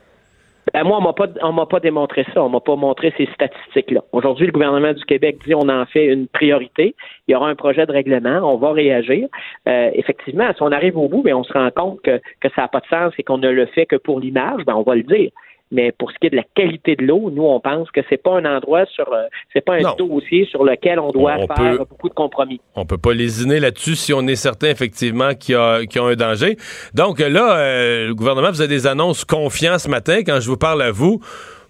Ben, 0.74 0.84
moi, 0.84 0.98
on 0.98 1.02
m'a 1.02 1.14
pas, 1.14 1.28
on 1.42 1.54
m'a 1.54 1.66
pas 1.66 1.80
démontré 1.80 2.26
ça. 2.34 2.44
On 2.44 2.50
m'a 2.50 2.60
pas 2.60 2.76
montré 2.76 3.14
ces 3.18 3.28
statistiques-là. 3.34 4.02
Aujourd'hui, 4.12 4.48
le 4.48 4.52
gouvernement 4.52 4.94
du 4.94 5.04
Québec 5.06 5.38
dit 5.46 5.56
on 5.56 5.70
en 5.70 5.86
fait 5.86 6.06
une 6.06 6.28
priorité. 6.28 6.96
Il 7.28 7.32
y 7.32 7.36
aura 7.36 7.50
un 7.50 7.56
projet 7.56 7.86
de 7.86 7.92
règlement. 7.92 8.40
On 8.44 8.58
va 8.58 8.72
réagir. 8.72 9.28
Euh, 9.68 9.90
effectivement, 9.94 10.50
si 10.56 10.62
on 10.62 10.72
arrive 10.72 10.98
au 10.98 11.08
bout, 11.08 11.22
ben, 11.22 11.34
on 11.34 11.44
se 11.44 11.54
rend 11.54 11.70
compte 11.72 12.02
que, 12.02 12.20
que 12.42 12.50
ça 12.56 12.64
n'a 12.64 12.68
pas 12.68 12.80
de 12.80 12.88
sens 12.88 13.14
et 13.18 13.24
qu'on 13.24 13.38
ne 13.38 13.50
le 13.50 13.66
fait 13.68 13.86
que 13.86 13.96
pour 13.96 14.20
l'image, 14.20 14.64
ben, 14.66 14.76
on 14.76 14.84
va 14.84 14.96
le 14.96 15.04
dire. 15.04 15.32
Mais 15.70 15.92
pour 15.92 16.12
ce 16.12 16.16
qui 16.20 16.28
est 16.28 16.30
de 16.30 16.38
la 16.38 16.46
qualité 16.56 16.96
de 16.96 17.04
l'eau, 17.06 17.30
nous, 17.30 17.44
on 17.44 17.60
pense 17.60 17.92
que 17.92 18.00
c'est 18.10 18.22
pas 18.22 18.38
un 18.38 18.46
endroit 18.46 18.86
sur, 18.86 19.12
euh, 19.12 19.24
c'est 19.52 19.60
pas 19.66 19.74
un 19.76 19.82
Non. 19.82 19.96
dossier 19.98 20.46
sur 20.46 20.64
lequel 20.64 20.98
on 21.00 21.12
doit 21.12 21.36
On 21.40 21.48
faire 21.48 21.72
peut- 21.72 21.78
beaucoup 21.80 22.08
de 22.10 22.14
compromis. 22.14 22.62
On 22.76 22.86
peut 22.86 22.98
pas 22.98 23.14
lésiner 23.14 23.60
là-dessus 23.60 23.96
si 23.96 24.14
on 24.14 24.26
est 24.28 24.36
certain 24.38 24.70
effectivement 24.70 25.34
qu'il 25.34 25.56
y 25.56 25.58
a, 25.58 25.86
qu'il 25.86 26.02
y 26.02 26.04
a 26.06 26.08
un 26.08 26.16
danger. 26.16 26.56
Donc 26.94 27.20
là, 27.20 27.58
euh, 27.58 28.08
le 28.08 28.16
gouvernement 28.16 28.48
faisait 28.48 28.70
des 28.70 28.88
annonces 28.88 29.26
confiants 29.26 29.78
ce 29.78 29.90
matin. 29.90 30.20
Quand 30.26 30.40
je 30.40 30.50
vous 30.50 30.58
parle 30.58 30.82
à 30.82 30.92
vous, 30.92 31.20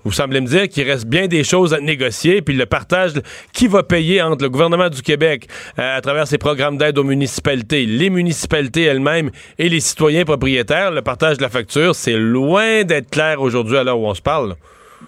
vous 0.04 0.12
semblez 0.12 0.42
me 0.42 0.48
dire 0.48 0.68
qu'il 0.70 0.90
reste 0.90 1.08
bien 1.08 1.28
des 1.28 1.44
choses 1.44 1.74
à 1.74 1.80
négocier. 1.80 2.42
Puis 2.42 2.56
le 2.56 2.66
partage, 2.66 3.12
qui 3.54 3.68
va 3.68 3.84
payer 3.84 4.22
entre 4.22 4.44
le 4.44 4.50
gouvernement 4.50 4.90
du 4.90 5.02
Québec 5.02 5.48
euh, 5.80 5.98
à 5.98 6.02
travers 6.02 6.28
ses 6.28 6.38
programmes 6.38 6.78
d'aide 6.78 6.98
aux 6.98 7.04
municipalités, 7.04 7.86
les 7.86 8.10
municipalités 8.10 8.84
elles-mêmes 8.84 9.32
et 9.58 9.70
les 9.70 9.80
citoyens 9.80 10.24
propriétaires, 10.24 10.92
le 10.92 11.02
partage 11.02 11.38
de 11.38 11.44
la 11.44 11.50
facture, 11.50 11.96
c'est 11.96 12.18
loin 12.18 12.84
d'être 12.84 13.10
clair 13.10 13.42
aujourd'hui 13.42 13.78
à 13.78 13.84
l'heure 13.84 14.00
où 14.00 14.08
on 14.08 14.14
se 14.14 14.22
parle. 14.22 14.56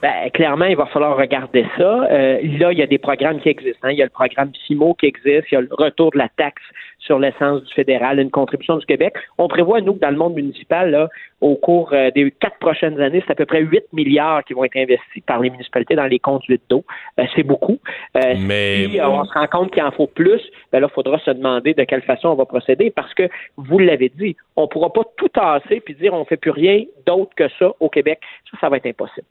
Ben, 0.02 0.30
clairement, 0.34 0.66
il 0.66 0.78
va 0.78 0.86
falloir 0.86 1.18
regarder 1.18 1.66
ça. 1.78 2.08
Euh, 2.12 2.40
là, 2.60 2.72
il 2.72 2.78
y 2.78 2.82
a 2.82 2.88
des 2.88 3.00
programmes 3.00 3.40
qui 3.42 3.50
existent. 3.50 3.80
hein. 3.88 3.92
Il 3.92 3.98
y 3.98 4.02
a 4.02 4.06
le 4.06 4.12
programme 4.12 4.52
FIMO 4.68 4.94
qui 4.94 5.08
existe. 5.08 5.48
Il 5.52 5.56
y 5.56 5.58
a 5.58 5.62
le 5.62 5.70
retour 5.72 6.12
de 6.12 6.18
la 6.20 6.30
taxe 6.38 6.62
sur 7.10 7.18
l'essence 7.18 7.64
du 7.64 7.74
fédéral, 7.74 8.20
une 8.20 8.30
contribution 8.30 8.78
du 8.78 8.86
Québec. 8.86 9.16
On 9.40 9.48
prévoit, 9.48 9.82
nous, 9.82 9.96
que 9.96 10.00
dans 10.00 10.12
le 10.12 10.16
monde 10.16 10.36
municipal, 10.36 10.92
là, 10.92 11.10
au 11.42 11.56
cours 11.56 11.92
euh, 11.94 12.12
des 12.12 12.30
quatre 12.30 12.60
prochaines 12.60 13.02
années, 13.02 13.24
c'est 13.26 13.32
à 13.32 13.36
peu 13.36 13.48
près 13.48 13.62
8 13.64 13.86
milliards 13.94 14.44
qui 14.44 14.54
vont 14.54 14.64
être 14.64 14.78
investis 14.78 15.24
par 15.26 15.40
les 15.40 15.50
municipalités 15.50 15.96
dans 15.96 16.06
les 16.06 16.20
conduites 16.20 16.62
d'eau. 16.70 16.86
Euh, 17.20 17.24
c'est 17.36 17.42
beaucoup. 17.42 17.80
Euh, 18.16 18.36
Mais- 18.38 18.90
Si 18.92 19.02
on 19.02 19.26
se 19.26 19.34
rend 19.34 19.48
compte 19.48 19.74
qu'il 19.74 19.82
en 19.82 19.90
faut 19.90 20.06
plus, 20.06 20.40
ben 20.72 20.82
là, 20.82 20.88
il 20.88 20.94
faudra 20.94 21.18
se 21.18 21.32
demander 21.32 21.74
de 21.74 21.84
quelle 21.84 22.04
façon 22.04 22.28
on 22.28 22.36
va 22.36 22.46
procéder 22.46 22.92
parce 22.92 23.12
que, 23.16 23.28
vous 23.58 23.80
l'avez 23.80 24.10
dit, 24.10 24.36
on 24.56 24.64
ne 24.64 24.68
pourra 24.68 24.94
pas 24.94 25.02
tout 25.18 25.30
tasser 25.30 25.80
puis 25.80 25.96
dire 25.96 26.14
on 26.14 26.20
ne 26.20 26.26
fait 26.26 26.38
plus 26.38 26.52
rien 26.52 26.84
d'autre 27.08 27.32
que 27.36 27.50
ça 27.58 27.72
au 27.80 27.90
Québec. 27.90 28.20
Ça, 28.52 28.58
ça 28.62 28.70
va 28.70 28.78
être 28.78 28.86
impossible. 28.86 29.26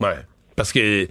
Ouais. 0.00 0.16
Parce 0.56 0.72
que 0.72 1.06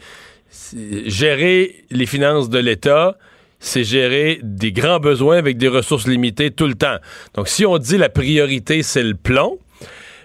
gérer 1.07 1.71
les 1.89 2.05
finances 2.05 2.49
de 2.49 2.59
l'État, 2.59 3.15
c'est 3.61 3.83
gérer 3.83 4.39
des 4.43 4.73
grands 4.73 4.99
besoins 4.99 5.37
avec 5.37 5.57
des 5.57 5.67
ressources 5.69 6.07
limitées 6.07 6.51
tout 6.51 6.67
le 6.67 6.73
temps. 6.73 6.97
Donc, 7.35 7.47
si 7.47 7.65
on 7.65 7.77
dit 7.77 7.97
la 7.97 8.09
priorité, 8.09 8.83
c'est 8.83 9.03
le 9.03 9.13
plomb, 9.13 9.59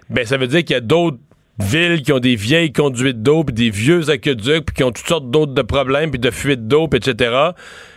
ben 0.09 0.27
ça 0.27 0.39
veut 0.39 0.47
dire 0.49 0.61
qu'il 0.61 0.75
y 0.75 0.79
a 0.79 0.81
d'autres 0.81 1.19
villes 1.59 2.03
qui 2.03 2.13
ont 2.13 2.19
des 2.19 2.37
vieilles 2.37 2.73
conduites 2.73 3.23
d'eau, 3.23 3.45
puis 3.45 3.55
des 3.55 3.71
vieux 3.71 4.11
aqueducs, 4.11 4.67
puis 4.67 4.77
qui 4.77 4.85
ont 4.85 4.93
toutes 4.93 5.07
sortes 5.07 5.31
d'autres 5.31 5.55
de 5.55 5.63
problèmes, 5.63 6.11
puis 6.11 6.21
de 6.21 6.31
fuites 6.31 6.69
d'eau, 6.69 6.89
etc. 6.93 7.53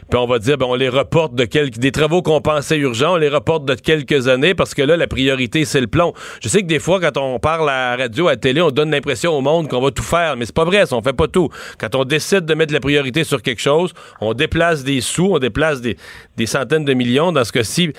Puis 0.10 0.18
on 0.18 0.26
va 0.26 0.40
dire, 0.40 0.58
ben 0.58 0.66
on 0.66 0.76
les 0.76 0.90
reporte 0.90 1.36
de 1.36 1.46
quelques... 1.46 1.78
Des 1.78 1.92
travaux 1.92 2.22
qu'on 2.24 2.42
pensait 2.42 2.78
urgents, 2.78 3.14
on 3.14 3.18
les 3.18 3.30
reporte 3.30 3.66
de 3.66 3.76
quelques 3.76 4.28
années, 4.28 4.56
parce 4.56 4.74
que 4.74 4.82
là, 4.82 4.98
la 4.98 5.06
priorité, 5.08 5.66
c'est 5.66 5.82
le 5.82 5.88
plomb. 5.88 6.14
Je 6.42 6.50
sais 6.50 6.62
que 6.62 6.68
des 6.68 6.80
fois, 6.80 7.00
quand 7.00 7.18
on 7.18 7.38
parle 7.38 7.70
à 7.70 7.96
la 7.96 8.04
radio, 8.04 8.28
à 8.28 8.32
la 8.32 8.38
télé, 8.38 8.62
on 8.62 8.72
donne 8.72 8.90
l'impression 8.90 9.34
au 9.34 9.42
monde 9.42 9.68
qu'on 9.68 9.82
va 9.82 9.92
tout 9.92 10.04
faire, 10.04 10.36
mais 10.36 10.46
c'est 10.46 10.56
pas 10.56 10.66
vrai, 10.66 10.86
ça, 10.86 10.96
on 10.96 11.02
fait 11.04 11.14
pas 11.14 11.28
tout. 11.28 11.50
Quand 11.78 11.94
on 11.96 12.06
décide 12.06 12.46
de 12.46 12.54
mettre 12.56 12.74
la 12.74 12.80
priorité 12.80 13.24
sur 13.24 13.42
quelque 13.42 13.62
chose, 13.62 13.94
on 14.20 14.34
déplace 14.34 14.84
des 14.84 15.02
sous, 15.02 15.28
on 15.28 15.40
déplace 15.40 15.82
des, 15.82 15.96
des 16.38 16.48
centaines 16.48 16.86
de 16.86 16.94
millions, 16.94 17.32
dans 17.32 17.44
ce 17.44 17.52
cas-ci, 17.52 17.92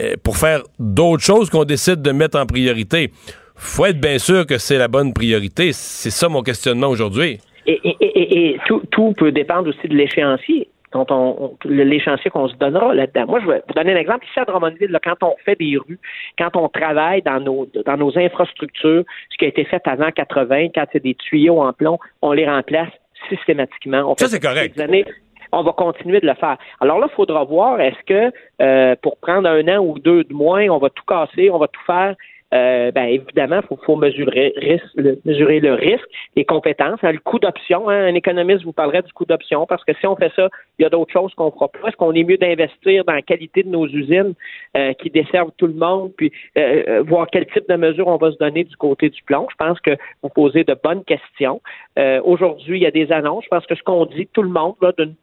euh, 0.00 0.14
pour 0.22 0.36
faire 0.36 0.62
d'autres 0.78 1.24
choses 1.24 1.50
qu'on 1.50 1.64
décide 1.64 2.00
de 2.00 2.12
mettre 2.12 2.38
en 2.38 2.46
priorité 2.46 3.10
faut 3.56 3.86
être 3.86 4.00
bien 4.00 4.18
sûr 4.18 4.46
que 4.46 4.58
c'est 4.58 4.78
la 4.78 4.88
bonne 4.88 5.12
priorité. 5.12 5.72
C'est 5.72 6.10
ça 6.10 6.28
mon 6.28 6.42
questionnement 6.42 6.88
aujourd'hui. 6.88 7.38
Et, 7.66 7.80
et, 7.84 7.96
et, 8.00 8.48
et 8.54 8.60
tout, 8.66 8.82
tout 8.90 9.12
peut 9.16 9.32
dépendre 9.32 9.68
aussi 9.68 9.88
de 9.88 9.94
l'échéancier. 9.94 10.68
Quand 10.92 11.10
on, 11.10 11.36
on- 11.64 11.68
l'échéancier 11.68 12.30
qu'on 12.30 12.48
se 12.48 12.54
donnera 12.54 12.94
là-dedans. 12.94 13.26
Moi, 13.26 13.40
je 13.40 13.46
vais 13.46 13.62
vous 13.66 13.74
donner 13.74 13.92
un 13.92 13.96
exemple. 13.96 14.24
Ici 14.30 14.38
à 14.38 14.44
Drummondville, 14.44 14.90
là, 14.90 15.00
quand 15.02 15.20
on 15.22 15.34
fait 15.44 15.56
des 15.58 15.76
rues, 15.76 15.98
quand 16.38 16.54
on 16.56 16.68
travaille 16.68 17.22
dans 17.22 17.40
nos, 17.40 17.66
dans 17.84 17.96
nos 17.96 18.16
infrastructures, 18.16 19.02
ce 19.30 19.36
qui 19.36 19.44
a 19.44 19.48
été 19.48 19.64
fait 19.64 19.82
avant 19.86 20.10
80, 20.12 20.68
quand 20.74 20.84
c'est 20.92 21.02
des 21.02 21.14
tuyaux 21.14 21.60
en 21.60 21.72
plomb, 21.72 21.98
on 22.22 22.32
les 22.32 22.46
remplace 22.48 22.90
systématiquement. 23.28 24.10
On 24.12 24.14
Ça, 24.16 24.28
c'est 24.28 24.40
correct. 24.40 24.76
des 24.76 24.82
années, 24.82 25.04
on 25.52 25.62
va 25.62 25.72
continuer 25.72 26.20
de 26.20 26.26
le 26.26 26.34
faire. 26.34 26.56
Alors 26.80 26.98
là, 27.00 27.08
il 27.10 27.14
faudra 27.16 27.44
voir, 27.44 27.80
est-ce 27.80 28.02
que 28.06 28.32
euh, 28.62 28.94
pour 29.02 29.16
prendre 29.18 29.48
un 29.48 29.66
an 29.68 29.84
ou 29.84 29.98
deux 29.98 30.24
de 30.24 30.32
moins, 30.32 30.68
on 30.68 30.78
va 30.78 30.88
tout 30.90 31.04
casser, 31.06 31.50
on 31.50 31.58
va 31.58 31.66
tout 31.68 31.82
faire? 31.86 32.14
Euh, 32.54 32.92
ben 32.92 33.06
évidemment, 33.06 33.60
il 33.62 33.66
faut, 33.66 33.76
faut 33.84 33.96
mesurer, 33.96 34.52
risque- 34.56 34.94
le, 34.94 35.18
mesurer 35.24 35.58
le 35.58 35.74
risque, 35.74 36.06
les 36.36 36.44
compétences, 36.44 37.00
hein, 37.02 37.10
le 37.12 37.18
coût 37.18 37.40
d'option. 37.40 37.88
hein. 37.88 38.06
un 38.06 38.14
économiste 38.14 38.62
vous 38.64 38.72
parlerait 38.72 39.02
du 39.02 39.12
coût 39.12 39.24
d'option 39.24 39.66
parce 39.66 39.84
que 39.84 39.92
si 39.94 40.06
on 40.06 40.14
fait 40.14 40.32
ça, 40.36 40.48
il 40.78 40.82
y 40.82 40.84
a 40.86 40.88
d'autres 40.88 41.12
choses 41.12 41.34
qu'on 41.34 41.50
fera 41.50 41.68
pas. 41.68 41.88
Est-ce 41.88 41.96
qu'on 41.96 42.12
est 42.12 42.22
mieux 42.22 42.36
d'investir 42.38 43.04
dans 43.04 43.14
la 43.14 43.22
qualité 43.22 43.64
de 43.64 43.68
nos 43.68 43.86
usines 43.88 44.34
euh, 44.76 44.92
qui 44.94 45.10
desservent 45.10 45.50
tout 45.56 45.66
le 45.66 45.74
monde, 45.74 46.12
puis 46.16 46.30
euh, 46.56 46.84
euh, 46.88 47.02
voir 47.02 47.26
quel 47.32 47.46
type 47.46 47.68
de 47.68 47.74
mesures 47.76 48.06
on 48.06 48.16
va 48.16 48.30
se 48.30 48.38
donner 48.38 48.62
du 48.62 48.76
côté 48.76 49.08
du 49.10 49.22
plomb? 49.24 49.48
Je 49.50 49.56
pense 49.56 49.80
que 49.80 49.96
vous 50.22 50.28
posez 50.28 50.62
de 50.62 50.76
bonnes 50.82 51.02
questions. 51.04 51.60
Euh, 51.98 52.20
Aujourd'hui, 52.24 52.78
il 52.78 52.82
y 52.82 52.86
a 52.86 52.90
des 52.92 53.10
annonces. 53.10 53.44
Je 53.44 53.48
pense 53.48 53.66
que 53.66 53.74
ce 53.74 53.82
qu'on 53.82 54.06
dit 54.06 54.28
tout 54.32 54.42
le 54.42 54.50
monde 54.50 54.74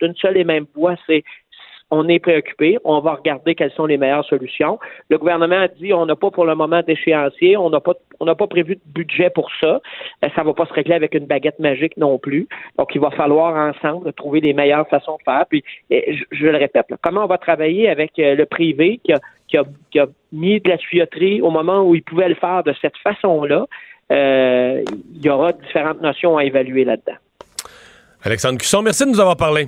d'une 0.02 0.16
seule 0.16 0.38
et 0.38 0.44
même 0.44 0.66
voix, 0.76 0.96
c'est 1.08 1.24
on 1.94 2.08
est 2.08 2.20
préoccupé, 2.20 2.78
on 2.84 3.00
va 3.00 3.14
regarder 3.14 3.54
quelles 3.54 3.72
sont 3.72 3.86
les 3.86 3.98
meilleures 3.98 4.26
solutions. 4.26 4.80
Le 5.10 5.18
gouvernement 5.18 5.62
a 5.62 5.68
dit 5.68 5.94
on 5.94 6.06
n'a 6.06 6.16
pas 6.16 6.32
pour 6.32 6.46
le 6.46 6.56
moment 6.56 6.82
d'échéancier, 6.82 7.56
on 7.56 7.70
n'a 7.70 7.80
pas 7.80 8.48
prévu 8.48 8.76
de 8.76 8.82
budget 8.88 9.30
pour 9.30 9.50
ça. 9.62 9.80
Euh, 10.24 10.30
Ça 10.36 10.44
va 10.44 10.54
pas 10.54 10.66
se 10.66 10.74
régler 10.74 10.96
avec 10.96 11.14
une 11.14 11.26
baguette 11.26 11.60
magique 11.60 11.96
non 11.98 12.18
plus. 12.18 12.48
Donc 12.80 12.96
il 12.96 13.02
va 13.02 13.12
falloir 13.12 13.56
ensemble 13.56 14.12
trouver 14.14 14.40
les 14.42 14.54
meilleures 14.54 14.88
façons 14.88 15.18
de 15.18 15.24
faire. 15.24 15.46
Puis 15.48 15.64
je, 15.90 16.48
le 16.48 16.58
répète, 16.58 16.88
comment 17.02 17.24
on 17.26 17.28
va 17.28 17.38
travailler 17.38 17.90
avec 17.90 18.18
euh, 18.18 18.36
le 18.36 18.46
privé 18.46 19.00
qui 19.04 19.14
a 19.14 20.08
mis 20.32 20.60
de 20.60 20.70
la 20.70 20.78
tuyauterie 20.78 21.42
au 21.42 21.52
moment 21.52 21.84
où 21.84 21.94
il 21.94 22.02
pouvait 22.02 22.30
le 22.30 22.36
faire 22.36 22.64
de 22.64 22.74
cette 22.82 22.98
façon-là. 22.98 23.68
Euh, 24.12 24.84
il 25.16 25.26
y 25.26 25.30
aura 25.30 25.54
différentes 25.54 26.02
notions 26.02 26.38
à 26.38 26.44
évaluer 26.44 26.86
là-dedans. 26.86 27.18
Alexandre 28.24 28.58
Cusson, 28.58 28.82
merci 28.82 29.06
de 29.06 29.10
nous 29.10 29.20
avoir 29.20 29.38
parlé. 29.38 29.68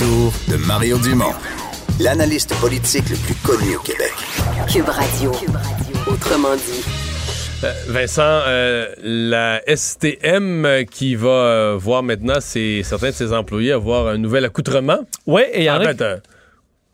Retour 0.00 0.32
de 0.48 0.56
Mario 0.66 0.98
Dumont, 0.98 1.32
l'analyste 1.98 2.54
politique 2.60 3.08
le 3.10 3.16
plus 3.16 3.34
connu 3.36 3.76
au 3.76 3.80
Québec. 3.80 4.12
Cube 4.72 4.88
Radio. 4.88 5.32
Autrement 6.06 6.54
dit. 6.56 6.84
Euh, 7.64 7.72
Vincent, 7.88 8.22
euh, 8.22 8.86
la 9.02 9.60
STM 9.66 10.84
qui 10.90 11.14
va 11.16 11.28
euh, 11.28 11.76
voir 11.78 12.02
maintenant 12.02 12.40
ses- 12.40 12.82
certains 12.82 13.08
de 13.10 13.14
ses 13.14 13.32
employés 13.34 13.72
avoir 13.72 14.06
un 14.08 14.16
nouvel 14.16 14.44
accoutrement. 14.46 15.00
Oui, 15.26 15.42
et 15.52 15.60
il 15.60 15.64
y 15.64 15.70
en 15.70 15.76
En 15.76 15.80
a 15.80 15.84
fait, 15.88 16.00
euh, 16.00 16.16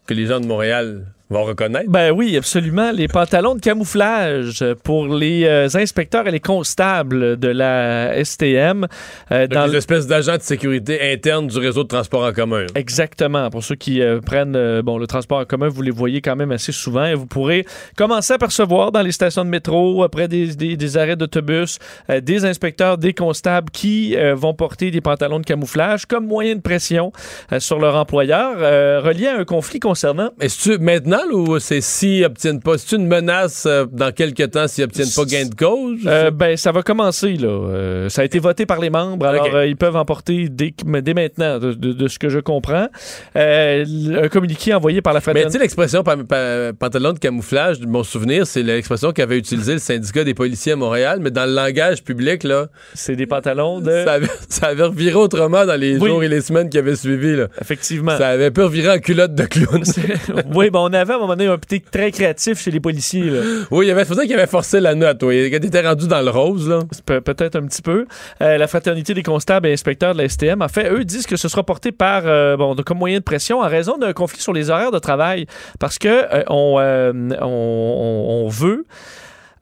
que 0.06 0.14
les 0.14 0.26
gens 0.26 0.40
de 0.40 0.46
Montréal 0.46 1.06
vont 1.30 1.44
reconnaître? 1.44 1.90
Ben 1.90 2.12
oui, 2.12 2.36
absolument. 2.36 2.90
Les 2.92 3.08
pantalons 3.08 3.54
de 3.54 3.60
camouflage 3.60 4.64
pour 4.84 5.08
les 5.08 5.44
euh, 5.44 5.66
inspecteurs 5.74 6.26
et 6.28 6.30
les 6.30 6.40
constables 6.40 7.36
de 7.38 7.48
la 7.48 8.22
STM. 8.24 8.86
euh, 9.32 9.46
dans 9.46 9.66
les 9.66 9.72
le- 9.72 9.78
espèces 9.78 10.06
d'agents 10.06 10.36
de 10.36 10.42
sécurité 10.42 11.12
internes 11.12 11.46
du 11.48 11.58
réseau 11.58 11.82
de 11.82 11.88
transport 11.88 12.24
en 12.24 12.32
commun. 12.32 12.66
Exactement. 12.74 13.50
Pour 13.50 13.64
ceux 13.64 13.74
qui 13.74 14.00
euh, 14.02 14.20
prennent 14.20 14.54
euh, 14.56 14.82
bon, 14.82 14.98
le 14.98 15.06
transport 15.06 15.38
en 15.38 15.44
commun, 15.44 15.68
vous 15.68 15.82
les 15.82 15.90
voyez 15.90 16.20
quand 16.20 16.36
même 16.36 16.52
assez 16.52 16.72
souvent 16.72 17.04
et 17.06 17.14
vous 17.14 17.26
pourrez 17.26 17.64
commencer 17.96 18.34
à 18.34 18.38
percevoir 18.38 18.92
dans 18.92 19.02
les 19.02 19.12
stations 19.12 19.44
de 19.44 19.50
métro, 19.50 20.02
après 20.04 20.28
des, 20.28 20.54
des- 20.54 20.76
des 20.76 20.96
arrêts 20.96 21.16
d'autobus, 21.16 21.78
des 22.22 22.44
inspecteurs, 22.44 22.98
des 22.98 23.12
constables 23.14 23.70
qui 23.70 24.16
vont 24.34 24.54
porter 24.54 24.90
des 24.90 25.00
pantalons 25.00 25.40
de 25.40 25.44
camouflage 25.44 26.06
comme 26.06 26.26
moyen 26.26 26.54
de 26.54 26.60
pression 26.60 27.12
sur 27.58 27.78
leur 27.78 27.96
employeur, 27.96 28.56
relié 29.02 29.26
à 29.26 29.38
un 29.38 29.44
conflit 29.44 29.80
concernant 29.80 30.30
Est-ce 30.40 30.78
maintenant 30.78 31.15
ou 31.32 31.58
c'est 31.58 31.80
s'ils 31.80 32.24
obtiennent 32.24 32.60
pas, 32.60 32.78
c'est 32.78 32.96
une 32.96 33.06
menace 33.06 33.64
euh, 33.66 33.86
dans 33.90 34.12
quelques 34.12 34.50
temps 34.50 34.66
s'ils 34.68 34.84
obtiennent 34.84 35.08
pas 35.14 35.24
gain 35.24 35.46
de 35.46 35.54
cause? 35.54 36.00
Euh, 36.06 36.30
ben, 36.30 36.56
ça 36.56 36.72
va 36.72 36.82
commencer, 36.82 37.34
là. 37.34 37.48
Euh, 37.48 38.08
ça 38.08 38.22
a 38.22 38.24
été 38.24 38.38
voté 38.38 38.66
par 38.66 38.80
les 38.80 38.90
membres, 38.90 39.26
alors 39.26 39.46
Ok. 39.46 39.54
euh, 39.54 39.66
ils 39.66 39.76
peuvent 39.76 39.96
emporter 39.96 40.48
dès, 40.48 40.74
dès 41.02 41.14
maintenant, 41.14 41.58
de, 41.58 41.72
de- 41.72 41.92
de 41.92 42.08
ce 42.08 42.18
que 42.18 42.28
je 42.28 42.38
comprends. 42.40 42.88
Euh, 43.36 43.84
un 44.24 44.28
communiqué 44.28 44.74
envoyé 44.74 45.02
par 45.02 45.12
la 45.12 45.18
Mais 45.18 45.22
tu 45.22 45.26
sais, 45.26 45.32
fraternité. 45.32 45.58
l'expression 45.58 46.02
pa- 46.02 46.16
pa- 46.16 46.72
pantalon 46.78 47.12
de 47.12 47.18
camouflage, 47.18 47.80
de 47.80 47.86
mon 47.86 48.02
souvenir, 48.02 48.46
c'est 48.46 48.62
l'expression 48.62 49.12
qu'avait 49.12 49.38
utilisé 49.38 49.74
le 49.74 49.78
syndicat 49.78 50.24
des 50.24 50.34
policiers 50.34 50.72
à 50.72 50.76
Montréal, 50.76 51.18
mais 51.22 51.30
dans 51.30 51.46
le 51.46 51.54
langage 51.54 52.02
public, 52.02 52.44
là, 52.44 52.66
C'est 52.94 53.16
des 53.16 53.26
pantalons 53.26 53.80
de. 53.80 53.90
ça, 54.04 54.12
avait, 54.12 54.26
ça 54.48 54.66
avait 54.68 54.84
reviré 54.84 55.14
autrement 55.14 55.64
dans 55.66 55.78
les 55.80 55.96
Oui. 55.98 56.08
jours 56.08 56.22
et 56.24 56.28
les 56.28 56.40
semaines 56.40 56.68
qui 56.70 56.78
avaient 56.78 56.96
suivi. 56.96 57.36
Là. 57.36 57.48
Effectivement. 57.60 58.16
Ça 58.16 58.28
avait 58.28 58.46
un 58.46 58.50
peu 58.50 58.64
reviré 58.64 58.90
en 58.90 58.98
culotte 58.98 59.34
de 59.34 59.44
clown. 59.44 59.82
oui, 60.54 60.70
ben 60.70 60.80
on 60.80 60.92
avait 60.92 61.05
à 61.12 61.16
un 61.16 61.20
moment 61.20 61.34
donné 61.36 61.46
un 61.50 61.58
petit 61.58 61.80
très 61.80 62.10
créatif 62.12 62.60
chez 62.60 62.70
les 62.70 62.80
policiers. 62.80 63.24
Là. 63.24 63.40
oui, 63.70 63.86
il 63.86 63.88
y 63.88 63.92
avait, 63.92 64.04
faisait 64.04 64.26
qu'il 64.26 64.34
avait 64.34 64.46
forcé 64.46 64.80
la 64.80 64.94
note. 64.94 65.22
Oui. 65.22 65.50
Quand 65.50 65.58
il 65.60 65.66
était 65.66 65.86
rendu 65.86 66.06
dans 66.08 66.20
le 66.22 66.30
rose, 66.30 66.68
là. 66.68 66.80
C'est 66.92 67.04
Pe- 67.04 67.20
Peut-être 67.20 67.56
un 67.56 67.66
petit 67.66 67.82
peu. 67.82 68.06
Euh, 68.42 68.58
la 68.58 68.66
fraternité 68.66 69.14
des 69.14 69.22
constables 69.22 69.66
et 69.68 69.72
inspecteurs 69.72 70.12
de 70.14 70.18
la 70.18 70.28
STM, 70.28 70.62
en 70.62 70.68
fait, 70.68 70.90
eux 70.90 71.04
disent 71.04 71.26
que 71.26 71.36
ce 71.36 71.48
sera 71.48 71.62
porté 71.62 71.92
par, 71.92 72.22
euh, 72.26 72.56
bon, 72.56 72.74
comme 72.84 72.98
moyen 72.98 73.18
de 73.18 73.24
pression 73.24 73.60
en 73.60 73.68
raison 73.68 73.98
d'un 73.98 74.12
conflit 74.12 74.40
sur 74.40 74.52
les 74.52 74.70
horaires 74.70 74.90
de 74.92 74.98
travail. 74.98 75.46
Parce 75.78 75.98
que 75.98 76.08
euh, 76.08 76.42
euh, 76.50 77.12
on- 77.40 78.44
on 78.44 78.48
veut. 78.48 78.84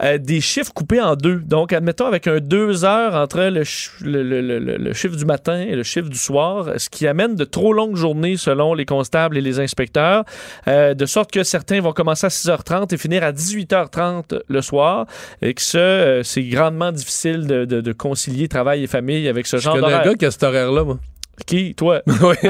Euh, 0.03 0.19
des 0.19 0.41
chiffres 0.41 0.73
coupés 0.73 1.01
en 1.01 1.15
deux. 1.17 1.37
Donc, 1.37 1.73
admettons, 1.73 2.07
avec 2.07 2.27
un 2.27 2.39
deux 2.41 2.85
heures 2.85 3.15
entre 3.15 3.43
le, 3.45 3.65
ch- 3.65 3.93
le, 4.01 4.23
le- 4.23 4.41
le- 4.41 4.59
le- 4.59 4.77
le 4.77 4.93
chiffre 4.93 5.17
du 5.17 5.25
matin 5.25 5.61
et 5.61 5.77
le 5.77 5.83
chiffre 5.85 6.09
du 6.09 6.19
soir, 6.19 6.71
ce 6.79 6.89
qui 6.89 7.07
amène 7.07 7.37
de 7.37 7.45
trop 7.45 7.73
longues 7.73 7.97
journées 7.97 8.37
selon 8.37 8.75
les 8.75 8.85
constables 8.87 9.39
et 9.39 9.41
les 9.41 9.61
inspecteurs, 9.61 10.25
euh, 10.69 10.95
de 10.95 11.07
sorte 11.07 11.31
que 11.31 11.45
certains 11.45 11.81
vont 11.81 11.93
commencer 11.93 12.27
à 12.27 12.31
6h30 12.31 12.93
et 12.93 12.97
finir 12.97 13.23
à 13.23 13.33
18h30 13.33 14.41
le 14.49 14.63
soir, 14.63 15.07
et 15.43 15.55
que 15.55 15.63
ça, 15.63 15.79
euh, 15.79 16.23
c'est 16.23 16.43
grandement 16.43 16.93
difficile 16.93 17.47
de, 17.47 17.65
de- 17.65 17.81
de 17.81 17.93
concilier 17.93 18.49
travail 18.49 18.83
et 18.83 18.87
famille 18.87 19.29
avec 19.29 19.47
ce 19.47 19.57
Je 19.59 19.63
genre 19.63 19.75
connais 19.75 19.87
un 19.87 19.91
d'horaire. 19.91 20.05
gars 20.07 20.15
qui 20.15 20.27
a 20.27 20.31
cet 20.31 20.43
horaire-là, 20.43 20.85
moi. 20.85 20.99
Qui, 21.47 21.75
toi? 21.75 22.03
oui. 22.07 22.37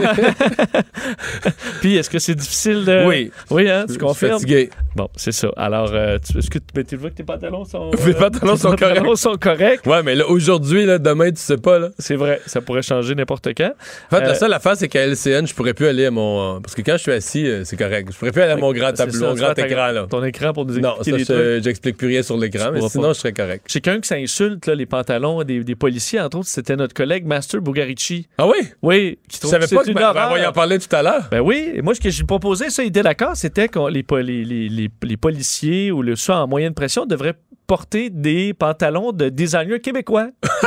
Puis, 1.80 1.96
est-ce 1.96 2.10
que 2.10 2.18
c'est 2.18 2.34
difficile 2.34 2.84
de... 2.84 3.04
Oui. 3.06 3.30
Oui, 3.50 3.68
hein, 3.68 3.86
tu 3.90 3.98
confirmes? 3.98 4.32
fatigué. 4.32 4.70
Bon, 4.96 5.08
c'est 5.16 5.32
ça. 5.32 5.48
Alors, 5.56 5.90
euh, 5.92 6.18
tu, 6.24 6.38
est-ce 6.38 6.48
que 6.50 6.58
tu, 6.58 6.64
mais 6.76 6.84
tu 6.84 6.96
vois 6.96 7.10
que 7.10 7.16
tes 7.16 7.22
pantalons 7.24 7.64
sont... 7.64 7.90
Mes 8.06 8.10
euh, 8.10 8.14
pantalons 8.14 8.56
sont 8.56 8.76
corrects. 8.76 9.16
sont 9.16 9.36
corrects. 9.36 9.86
Ouais, 9.86 10.02
mais 10.02 10.14
là, 10.14 10.26
aujourd'hui, 10.28 10.84
là, 10.86 10.98
demain, 10.98 11.30
tu 11.30 11.40
sais 11.40 11.56
pas, 11.56 11.78
là. 11.78 11.88
C'est 11.98 12.16
vrai, 12.16 12.40
ça 12.46 12.60
pourrait 12.60 12.82
changer 12.82 13.14
n'importe 13.14 13.48
quand. 13.56 13.72
En 14.10 14.16
fait, 14.16 14.22
Euh, 14.22 14.28
la 14.28 14.34
seule 14.34 14.52
affaire, 14.52 14.76
c'est 14.76 14.88
qu'à 14.88 15.06
LCN, 15.06 15.46
je 15.46 15.54
pourrais 15.54 15.74
plus 15.74 15.86
aller 15.86 16.06
à 16.06 16.10
mon. 16.10 16.60
Parce 16.60 16.74
que 16.74 16.82
quand 16.82 16.92
je 16.96 17.02
suis 17.02 17.12
assis, 17.12 17.46
euh, 17.46 17.64
c'est 17.64 17.76
correct. 17.76 18.08
Je 18.12 18.18
pourrais 18.18 18.32
plus 18.32 18.42
aller 18.42 18.52
à 18.52 18.56
mon 18.56 18.72
grand 18.72 18.92
tableau, 18.92 19.12
ça, 19.18 19.26
mon 19.26 19.34
tu 19.34 19.40
grand 19.40 19.54
écran, 19.58 19.90
là. 19.92 20.06
Ton 20.08 20.22
écran 20.24 20.52
pour 20.52 20.64
nous 20.66 20.78
Non, 20.78 20.94
ça, 21.02 21.10
je- 21.18 21.60
j'explique 21.62 21.96
plus 21.96 22.08
rien 22.08 22.22
sur 22.22 22.36
l'écran, 22.36 22.70
mais 22.72 22.80
sinon, 22.88 23.08
pas. 23.08 23.12
je 23.14 23.18
serais 23.18 23.32
correct. 23.32 23.64
J'ai 23.68 23.80
quelqu'un 23.80 24.00
qui 24.00 24.08
s'insulte, 24.08 24.66
là, 24.66 24.74
les 24.74 24.86
pantalons 24.86 25.42
des, 25.42 25.64
des 25.64 25.74
policiers, 25.74 26.20
entre 26.20 26.38
autres, 26.38 26.48
c'était 26.48 26.76
notre 26.76 26.94
collègue 26.94 27.26
Master 27.26 27.60
Bugarici. 27.60 28.28
Ah 28.38 28.46
oui? 28.46 28.68
Oui, 28.84 29.18
qui 29.28 29.34
Tu 29.36 29.40
trouve 29.40 29.50
savais 29.52 29.66
que 29.66 29.74
pas 29.74 29.82
que. 29.82 29.88
une 29.88 29.94
Ben, 29.94 30.08
horreur. 30.08 30.28
on 30.30 30.34
va 30.34 30.38
y 30.40 30.46
en 30.46 30.52
parler 30.52 30.78
tout 30.78 30.94
à 30.94 31.02
l'heure? 31.02 31.28
Ben 31.30 31.40
oui, 31.40 31.72
et 31.74 31.82
moi 31.82 31.94
ce 31.94 32.00
que 32.00 32.10
j'ai 32.10 32.24
proposé, 32.24 32.70
ça, 32.70 32.82
il 32.82 32.88
était 32.88 33.02
d'accord, 33.02 33.32
c'était 33.34 33.68
que 33.68 33.88
les, 33.90 34.02
po- 34.02 34.18
les, 34.18 34.44
les, 34.44 34.68
les, 34.68 34.88
les 35.02 35.16
policiers 35.16 35.90
ou 35.90 36.02
le 36.02 36.16
ça 36.16 36.38
en 36.42 36.46
moyenne 36.48 36.74
pression 36.74 37.06
devraient 37.06 37.34
porter 37.66 38.10
des 38.10 38.52
pantalons 38.52 39.12
de 39.12 39.30
designers 39.30 39.80
québécois. 39.80 40.28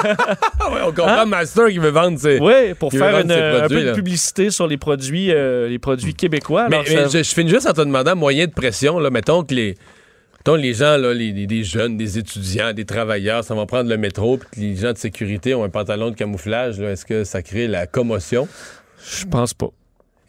Ah 0.59 0.72
ouais, 0.72 0.80
on 0.86 0.91
comprend 0.91 1.20
Hein? 1.20 1.26
Master 1.26 1.68
qui 1.70 1.78
veut 1.80 1.89
vendre 1.89 2.20
ses. 2.20 2.39
Oui, 2.39 2.74
pour 2.80 2.91
faire 2.91 3.20
une, 3.20 3.32
un 3.32 3.68
peu 3.68 3.84
de 3.84 3.93
publicité 3.93 4.49
sur 4.51 4.68
les 4.68 4.78
produits, 4.78 5.32
euh, 5.32 5.68
les 5.70 5.80
produits 5.80 6.13
québécois. 6.13 6.68
Mais, 6.70 6.78
Alors, 6.78 6.88
mais 6.89 6.95
ça- 7.09 7.20
je, 7.20 7.24
je 7.24 7.34
finis 7.34 7.49
juste 7.49 7.68
en 7.68 7.74
te 7.74 7.82
demandant 7.82 8.15
moyen 8.15 8.45
de 8.45 8.51
pression, 8.51 8.99
là. 8.99 9.09
Mettons 9.09 9.43
que 9.43 9.53
les. 9.53 9.76
Mettons 10.47 10.61
les 10.61 10.75
gens, 10.75 10.95
là, 10.95 11.13
les, 11.13 11.63
jeunes, 11.65 11.97
des 11.97 12.17
étudiants, 12.17 12.71
des 12.71 12.85
travailleurs, 12.85 13.43
ça 13.43 13.53
va 13.53 13.65
prendre 13.65 13.89
le 13.89 13.97
métro, 13.97 14.37
puis 14.37 14.61
les 14.61 14.75
gens 14.77 14.93
de 14.93 14.97
sécurité 14.97 15.53
ont 15.53 15.65
un 15.65 15.69
pantalon 15.69 16.09
de 16.09 16.15
camouflage, 16.15 16.79
est-ce 16.79 17.05
que 17.05 17.25
ça 17.25 17.41
crée 17.41 17.67
la 17.67 17.85
commotion? 17.85 18.47
je 19.05 19.25
pense 19.25 19.53
pas. 19.53 19.67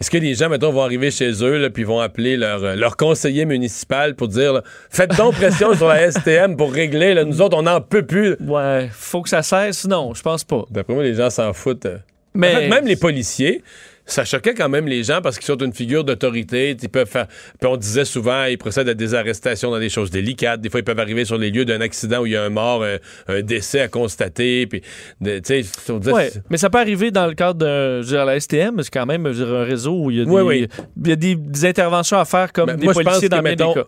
Est-ce 0.00 0.10
que 0.10 0.18
les 0.18 0.34
gens, 0.34 0.48
mettons, 0.48 0.72
vont 0.72 0.82
arriver 0.82 1.12
chez 1.12 1.30
eux, 1.44 1.58
là, 1.58 1.70
puis 1.70 1.84
vont 1.84 2.00
appeler 2.00 2.36
leur, 2.36 2.64
euh, 2.64 2.74
leur 2.74 2.96
conseiller 2.96 3.44
municipal 3.44 4.16
pour 4.16 4.26
dire 4.26 4.54
là, 4.54 4.64
Faites 4.90 5.16
donc 5.16 5.36
pression 5.36 5.72
sur 5.76 5.86
la 5.86 6.10
STM 6.10 6.56
pour 6.56 6.72
régler, 6.72 7.14
là, 7.14 7.24
nous 7.24 7.40
autres, 7.40 7.56
on 7.56 7.62
n'en 7.62 7.80
peut 7.80 8.04
plus. 8.04 8.34
Ouais, 8.40 8.88
faut 8.90 9.22
que 9.22 9.28
ça 9.28 9.42
cesse. 9.42 9.86
Non, 9.86 10.14
je 10.14 10.22
pense 10.22 10.42
pas. 10.42 10.64
D'après 10.68 10.94
moi, 10.94 11.04
les 11.04 11.14
gens 11.14 11.30
s'en 11.30 11.52
foutent. 11.52 11.86
euh. 11.86 11.98
Mais 12.34 12.54
En 12.54 12.58
fait, 12.58 12.68
même 12.68 12.86
les 12.86 12.96
policiers, 12.96 13.62
ça 14.08 14.24
choquait 14.24 14.54
quand 14.54 14.68
même 14.68 14.86
les 14.88 15.04
gens 15.04 15.20
parce 15.22 15.36
qu'ils 15.38 15.46
sont 15.46 15.58
une 15.58 15.72
figure 15.74 16.02
d'autorité. 16.02 16.76
Ils 16.82 16.88
peuvent 16.88 17.06
faire. 17.08 17.26
Puis 17.60 17.68
on 17.70 17.76
disait 17.76 18.04
souvent, 18.06 18.44
ils 18.44 18.56
procèdent 18.58 18.88
à 18.88 18.94
des 18.94 19.14
arrestations 19.14 19.70
dans 19.70 19.78
des 19.78 19.90
choses 19.90 20.10
délicates. 20.10 20.60
Des 20.60 20.70
fois, 20.70 20.80
ils 20.80 20.84
peuvent 20.84 20.98
arriver 20.98 21.24
sur 21.26 21.36
les 21.38 21.50
lieux 21.50 21.64
d'un 21.66 21.80
accident 21.82 22.22
où 22.22 22.26
il 22.26 22.32
y 22.32 22.36
a 22.36 22.42
un 22.42 22.48
mort, 22.48 22.82
un, 22.82 22.96
un 23.28 23.42
décès 23.42 23.80
à 23.80 23.88
constater. 23.88 24.66
Puis, 24.66 24.80
tu 25.22 25.30
sais, 25.44 25.62
Ouais, 26.10 26.32
mais 26.50 26.56
ça 26.56 26.70
peut 26.70 26.78
arriver 26.78 27.10
dans 27.10 27.26
le 27.26 27.34
cadre 27.34 27.58
de 27.60 28.00
je 28.02 28.06
veux 28.08 28.16
dire, 28.16 28.24
la 28.24 28.40
STM, 28.40 28.82
c'est 28.82 28.90
quand 28.92 29.06
même 29.06 29.24
je 29.30 29.42
veux 29.42 29.46
dire, 29.46 29.54
un 29.54 29.64
réseau 29.64 29.92
où 30.04 30.10
il 30.10 30.18
y 30.18 30.20
a 30.22 30.24
des, 30.24 30.30
Oui, 30.30 30.42
oui. 30.42 30.68
il 31.04 31.08
y 31.08 31.12
a 31.12 31.16
des, 31.16 31.34
des 31.34 31.64
interventions 31.66 32.18
à 32.18 32.24
faire 32.24 32.52
comme 32.52 32.66
Ben, 32.66 32.76
des 32.76 32.84
moi, 32.86 32.94
policiers 32.94 33.28
que, 33.28 33.34
dans 33.34 33.42
des 33.42 33.50
mettons, 33.50 33.74
cas. 33.74 33.84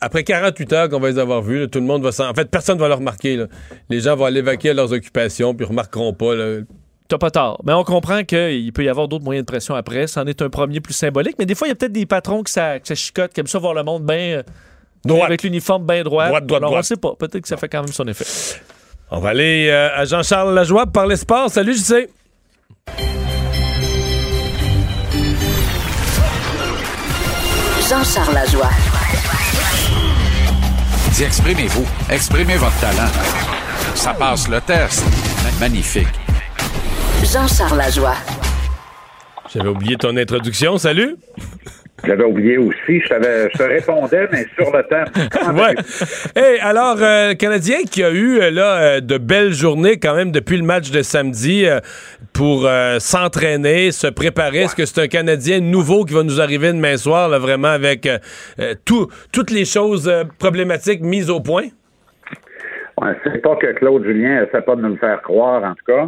Après 0.00 0.22
48 0.22 0.72
heures 0.72 0.88
qu'on 0.88 1.00
va 1.00 1.10
les 1.10 1.18
avoir 1.18 1.42
vus, 1.42 1.60
là, 1.60 1.66
tout 1.66 1.80
le 1.80 1.86
monde 1.86 2.02
va 2.02 2.12
s'en. 2.12 2.28
En 2.30 2.34
fait, 2.34 2.50
personne 2.50 2.78
va 2.78 2.88
le 2.88 2.94
remarquer. 2.94 3.36
là. 3.36 3.46
Les 3.90 4.00
gens 4.00 4.14
vont 4.16 4.24
aller 4.26 4.42
vaquer 4.42 4.70
à 4.70 4.74
leurs 4.74 4.92
occupations 4.92 5.54
puis 5.54 5.66
remarqueront 5.66 6.12
pas. 6.12 6.34
là. 6.34 6.58
T'as 7.08 7.18
pas 7.18 7.30
tort. 7.30 7.60
Mais 7.66 7.72
on 7.74 7.84
comprend 7.84 8.24
qu'il 8.24 8.72
peut 8.72 8.82
y 8.84 8.88
avoir 8.88 9.08
d'autres 9.08 9.24
moyens 9.24 9.44
de 9.44 9.50
pression 9.50 9.74
après. 9.74 10.06
C'en 10.06 10.24
est 10.26 10.40
un 10.40 10.48
premier 10.48 10.80
plus 10.80 10.94
symbolique. 10.94 11.36
Mais 11.38 11.44
des 11.44 11.54
fois, 11.54 11.66
il 11.66 11.70
y 11.70 11.72
a 11.72 11.74
peut-être 11.74 11.92
des 11.92 12.06
patrons 12.06 12.42
que 12.42 12.48
ça, 12.50 12.80
que 12.80 12.88
ça 12.88 12.94
chicote, 12.94 13.32
qui 13.32 13.40
aiment 13.40 13.46
ça 13.46 13.58
voir 13.58 13.74
le 13.74 13.82
monde 13.82 14.04
bien. 14.06 14.42
Droite. 15.04 15.24
Avec 15.26 15.42
l'uniforme 15.42 15.86
bien 15.86 16.02
droit. 16.02 16.28
Droite, 16.28 16.46
droite, 16.46 16.60
Alors, 16.60 16.70
on 16.70 16.72
droite. 16.72 16.84
sait 16.86 16.96
pas. 16.96 17.14
Peut-être 17.18 17.40
que 17.42 17.48
ça 17.48 17.58
fait 17.58 17.68
quand 17.68 17.82
même 17.82 17.92
son 17.92 18.08
effet. 18.08 18.24
On 19.10 19.20
va 19.20 19.28
aller 19.30 19.68
euh, 19.68 19.90
à 19.94 20.06
Jean-Charles 20.06 20.54
Lajoie 20.54 20.84
pour 20.84 20.92
parler 20.92 21.16
sport. 21.16 21.50
Salut, 21.50 21.74
JC. 21.74 22.08
Jean-Charles 27.88 28.34
Lajoie. 28.34 28.70
Dis, 31.12 31.24
exprimez-vous. 31.24 31.84
Exprimez 32.10 32.56
votre 32.56 32.78
talent. 32.80 33.10
Ça 33.94 34.14
passe 34.14 34.48
le 34.48 34.60
test. 34.62 35.04
Magnifique. 35.60 36.08
Jean-Charles 37.24 37.78
Lajoie. 37.78 38.14
J'avais 39.52 39.68
oublié 39.68 39.96
ton 39.96 40.16
introduction. 40.16 40.76
Salut. 40.78 41.16
J'avais 42.04 42.24
oublié 42.24 42.58
aussi. 42.58 43.00
Je, 43.00 43.48
je 43.52 43.56
te 43.58 43.62
répondais, 43.62 44.28
mais 44.30 44.44
sur 44.58 44.70
le 44.76 44.82
thème. 44.84 45.06
Comment 45.32 45.62
Ouais. 45.62 45.74
Hey, 46.36 46.58
alors, 46.60 46.96
euh, 47.00 47.28
le 47.28 47.34
Canadien 47.34 47.78
qui 47.90 48.02
a 48.04 48.10
eu 48.10 48.40
euh, 48.40 48.50
là 48.50 48.74
euh, 48.96 49.00
de 49.00 49.16
belles 49.16 49.52
journées 49.52 49.98
quand 49.98 50.14
même 50.14 50.30
depuis 50.32 50.56
le 50.58 50.64
match 50.64 50.90
de 50.90 51.00
samedi 51.02 51.64
euh, 51.66 51.80
pour 52.34 52.66
euh, 52.66 52.98
s'entraîner, 52.98 53.90
se 53.90 54.06
préparer. 54.08 54.58
Est-ce 54.62 54.76
que 54.76 54.84
c'est 54.84 55.00
un 55.00 55.08
Canadien 55.08 55.60
nouveau 55.60 56.04
qui 56.04 56.12
va 56.14 56.22
nous 56.24 56.40
arriver 56.42 56.72
demain 56.72 56.96
soir, 56.98 57.28
là, 57.30 57.38
vraiment 57.38 57.68
avec 57.68 58.04
euh, 58.06 58.18
euh, 58.58 58.74
tout- 58.84 59.08
toutes 59.32 59.50
les 59.50 59.64
choses 59.64 60.08
euh, 60.08 60.24
problématiques 60.38 61.00
mises 61.00 61.30
au 61.30 61.40
point? 61.40 61.68
Ouais, 63.00 63.12
c'est 63.24 63.40
pas 63.40 63.56
que 63.56 63.72
Claude 63.72 64.04
Julien 64.04 64.44
essaie 64.46 64.62
pas 64.62 64.76
de 64.76 64.82
nous 64.82 64.90
le 64.90 64.96
faire 64.98 65.20
croire, 65.22 65.64
en 65.64 65.74
tout 65.74 65.84
cas. 65.86 66.06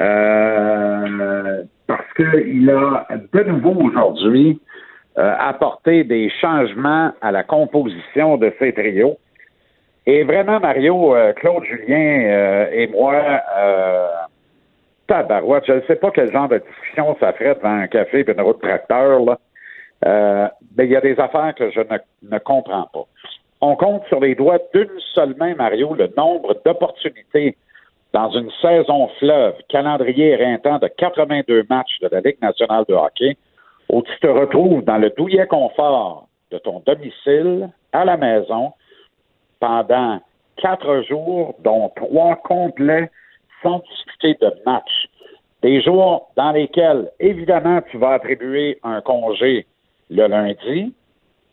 Euh, 0.00 1.62
parce 1.86 2.12
qu'il 2.16 2.68
a 2.70 3.06
de 3.32 3.42
nouveau 3.44 3.74
aujourd'hui 3.80 4.60
euh, 5.18 5.34
apporté 5.38 6.02
des 6.02 6.30
changements 6.40 7.12
à 7.20 7.30
la 7.30 7.44
composition 7.44 8.36
de 8.36 8.52
ces 8.58 8.72
trios. 8.72 9.18
Et 10.06 10.24
vraiment, 10.24 10.58
Mario, 10.58 11.14
euh, 11.14 11.32
Claude 11.34 11.64
Julien 11.64 12.66
et 12.72 12.88
moi, 12.88 13.40
tabarouette, 15.06 15.64
je 15.66 15.72
ne 15.74 15.80
sais 15.82 15.96
pas 15.96 16.10
quel 16.10 16.32
genre 16.32 16.48
de 16.48 16.58
discussion 16.58 17.16
ça 17.20 17.32
ferait 17.34 17.54
devant 17.54 17.80
un 17.80 17.86
café 17.86 18.20
et 18.20 18.30
une 18.30 18.40
route 18.40 18.60
tracteur, 18.60 19.20
là. 19.20 19.38
Mais 20.76 20.86
il 20.86 20.90
y 20.90 20.96
a 20.96 21.00
des 21.00 21.18
affaires 21.18 21.54
que 21.54 21.70
je 21.70 21.80
ne 21.80 22.38
comprends 22.38 22.88
pas. 22.92 23.04
On 23.60 23.76
compte 23.76 24.04
sur 24.08 24.20
les 24.20 24.34
doigts 24.34 24.58
d'une 24.74 24.90
seule 25.14 25.34
main, 25.36 25.54
Mario, 25.54 25.94
le 25.94 26.10
nombre 26.16 26.60
d'opportunités 26.66 27.56
dans 28.14 28.30
une 28.30 28.50
saison 28.62 29.08
fleuve, 29.18 29.56
calendrier 29.68 30.28
éreintant 30.28 30.78
de 30.78 30.86
82 30.86 31.66
matchs 31.68 31.98
de 32.00 32.08
la 32.12 32.20
Ligue 32.20 32.40
nationale 32.40 32.84
de 32.88 32.94
hockey, 32.94 33.36
où 33.90 34.02
tu 34.02 34.20
te 34.20 34.28
retrouves 34.28 34.84
dans 34.84 34.98
le 34.98 35.10
douillet 35.10 35.48
confort 35.48 36.28
de 36.52 36.58
ton 36.58 36.80
domicile, 36.86 37.68
à 37.92 38.04
la 38.04 38.16
maison, 38.16 38.72
pendant 39.58 40.20
quatre 40.56 41.02
jours, 41.02 41.56
dont 41.64 41.90
trois 41.96 42.36
complets 42.36 43.10
sans 43.64 43.82
discuter 43.90 44.34
de 44.40 44.52
match. 44.64 45.08
Des 45.62 45.82
jours 45.82 46.30
dans 46.36 46.52
lesquels, 46.52 47.10
évidemment, 47.18 47.80
tu 47.90 47.98
vas 47.98 48.10
attribuer 48.10 48.78
un 48.84 49.00
congé 49.00 49.66
le 50.10 50.28
lundi 50.28 50.94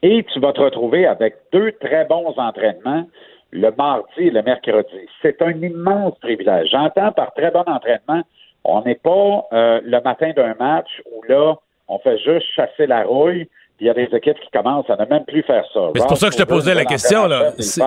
et 0.04 0.24
tu 0.32 0.40
vas 0.40 0.54
te 0.54 0.62
retrouver 0.62 1.08
avec 1.08 1.38
deux 1.52 1.72
très 1.82 2.06
bons 2.06 2.34
entraînements 2.38 3.06
le 3.52 3.72
mardi 3.78 4.28
et 4.28 4.32
le 4.32 4.42
mercredi. 4.42 5.08
C'est 5.22 5.42
un 5.42 5.52
immense 5.52 6.18
privilège. 6.20 6.70
J'entends 6.72 7.12
par 7.12 7.34
très 7.34 7.52
bon 7.52 7.64
entraînement, 7.68 8.24
on 8.64 8.82
n'est 8.84 8.96
pas 8.96 9.48
euh, 9.54 9.82
le 9.84 10.02
matin 10.02 10.32
d'un 10.36 10.54
match 10.60 10.90
où 11.12 11.24
là, 11.28 11.56
on 11.88 12.00
fait 12.00 12.18
juste 12.20 12.46
chasser 12.56 12.88
la 12.88 13.04
rouille, 13.04 13.46
puis 13.78 13.86
il 13.86 13.88
y 13.88 13.90
a 13.90 13.94
des 13.94 14.08
équipes 14.16 14.40
qui 14.40 14.50
commencent 14.54 14.90
à 14.90 14.96
ne 14.96 15.06
même 15.06 15.26
plus 15.26 15.44
faire 15.44 15.66
ça. 15.74 15.80
C'est 15.96 16.08
pour 16.08 16.18
ça 16.18 16.28
que 16.28 16.34
je 16.34 16.38
te 16.38 16.48
posais 16.48 16.74
la 16.74 16.86
question. 16.86 17.26
là. 17.28 17.52
C'est 17.58 17.82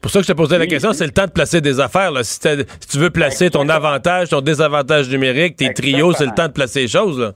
pour 0.00 0.10
ça 0.10 0.18
que 0.18 0.26
je 0.26 0.32
te 0.32 0.36
posais 0.36 0.58
la 0.58 0.66
question. 0.66 0.92
C'est 0.92 1.06
le 1.06 1.12
temps 1.12 1.26
de 1.26 1.30
placer 1.30 1.60
des 1.60 1.80
affaires. 1.80 2.10
Là. 2.10 2.22
Si 2.24 2.40
tu 2.40 2.98
veux 2.98 3.10
placer 3.10 3.48
ton 3.50 3.68
avantage, 3.68 4.30
ton 4.30 4.40
désavantage 4.40 5.08
numérique, 5.08 5.56
tes 5.56 5.72
trios, 5.72 6.12
c'est 6.12 6.26
le 6.26 6.34
temps 6.34 6.48
de 6.48 6.52
placer 6.52 6.80
les 6.80 6.88
choses. 6.88 7.18
là. 7.20 7.32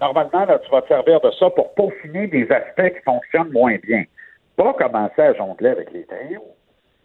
Normalement, 0.00 0.46
là, 0.46 0.58
tu 0.64 0.70
vas 0.70 0.80
te 0.80 0.88
servir 0.88 1.20
de 1.20 1.30
ça 1.38 1.50
pour 1.50 1.74
peaufiner 1.74 2.26
des 2.26 2.50
aspects 2.50 2.96
qui 2.96 3.02
fonctionnent 3.04 3.52
moins 3.52 3.76
bien. 3.86 4.04
Pas 4.56 4.72
commencer 4.72 5.20
à 5.20 5.34
jongler 5.34 5.68
avec 5.68 5.92
les 5.92 6.06
trios. 6.06 6.54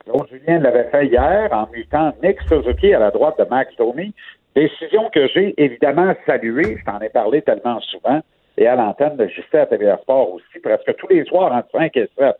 Claude 0.06 0.28
Julien 0.30 0.60
l'avait 0.60 0.90
fait 0.92 1.08
hier 1.08 1.50
en 1.52 1.68
mutant 1.72 2.14
Nick 2.22 2.40
Suzuki 2.44 2.94
à 2.94 3.00
la 3.00 3.12
droite 3.12 3.40
de 3.40 3.46
Max 3.46 3.76
Domi. 3.76 4.14
Décision 4.56 5.10
que 5.10 5.28
j'ai 5.30 5.56
évidemment 5.58 6.14
saluée. 6.28 6.78
Je 6.78 6.86
t'en 6.86 7.00
ai 7.00 7.10
parlé 7.10 7.42
tellement 7.42 7.80
souvent. 7.82 8.22
Et 8.58 8.68
à 8.68 8.76
l'antenne 8.76 9.18
de 9.18 9.28
JC 9.28 9.56
à 9.56 9.66
TVA 9.66 9.98
Sport 9.98 10.34
aussi, 10.34 10.60
presque 10.64 10.96
tous 10.98 11.08
les 11.08 11.26
soirs 11.26 11.52
entre 11.52 11.70
5 11.72 11.98
et 11.98 12.10
7. 12.18 12.36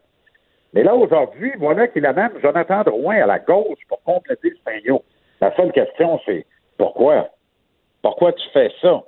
Mais 0.74 0.84
là, 0.84 0.96
aujourd'hui, 0.96 1.52
voilà 1.58 1.88
qu'il 1.88 2.06
amène 2.06 2.32
Jonathan 2.42 2.84
Drouin 2.84 3.16
à 3.16 3.26
la 3.26 3.40
gauche 3.40 3.80
pour 3.90 4.02
compléter 4.04 4.50
le. 4.50 4.94
La 5.42 5.56
seule 5.56 5.72
question, 5.72 6.20
c'est 6.26 6.46
pourquoi? 6.78 7.30
Pourquoi 8.04 8.32
tu 8.34 8.48
fais 8.54 8.72
ça? 8.82 9.04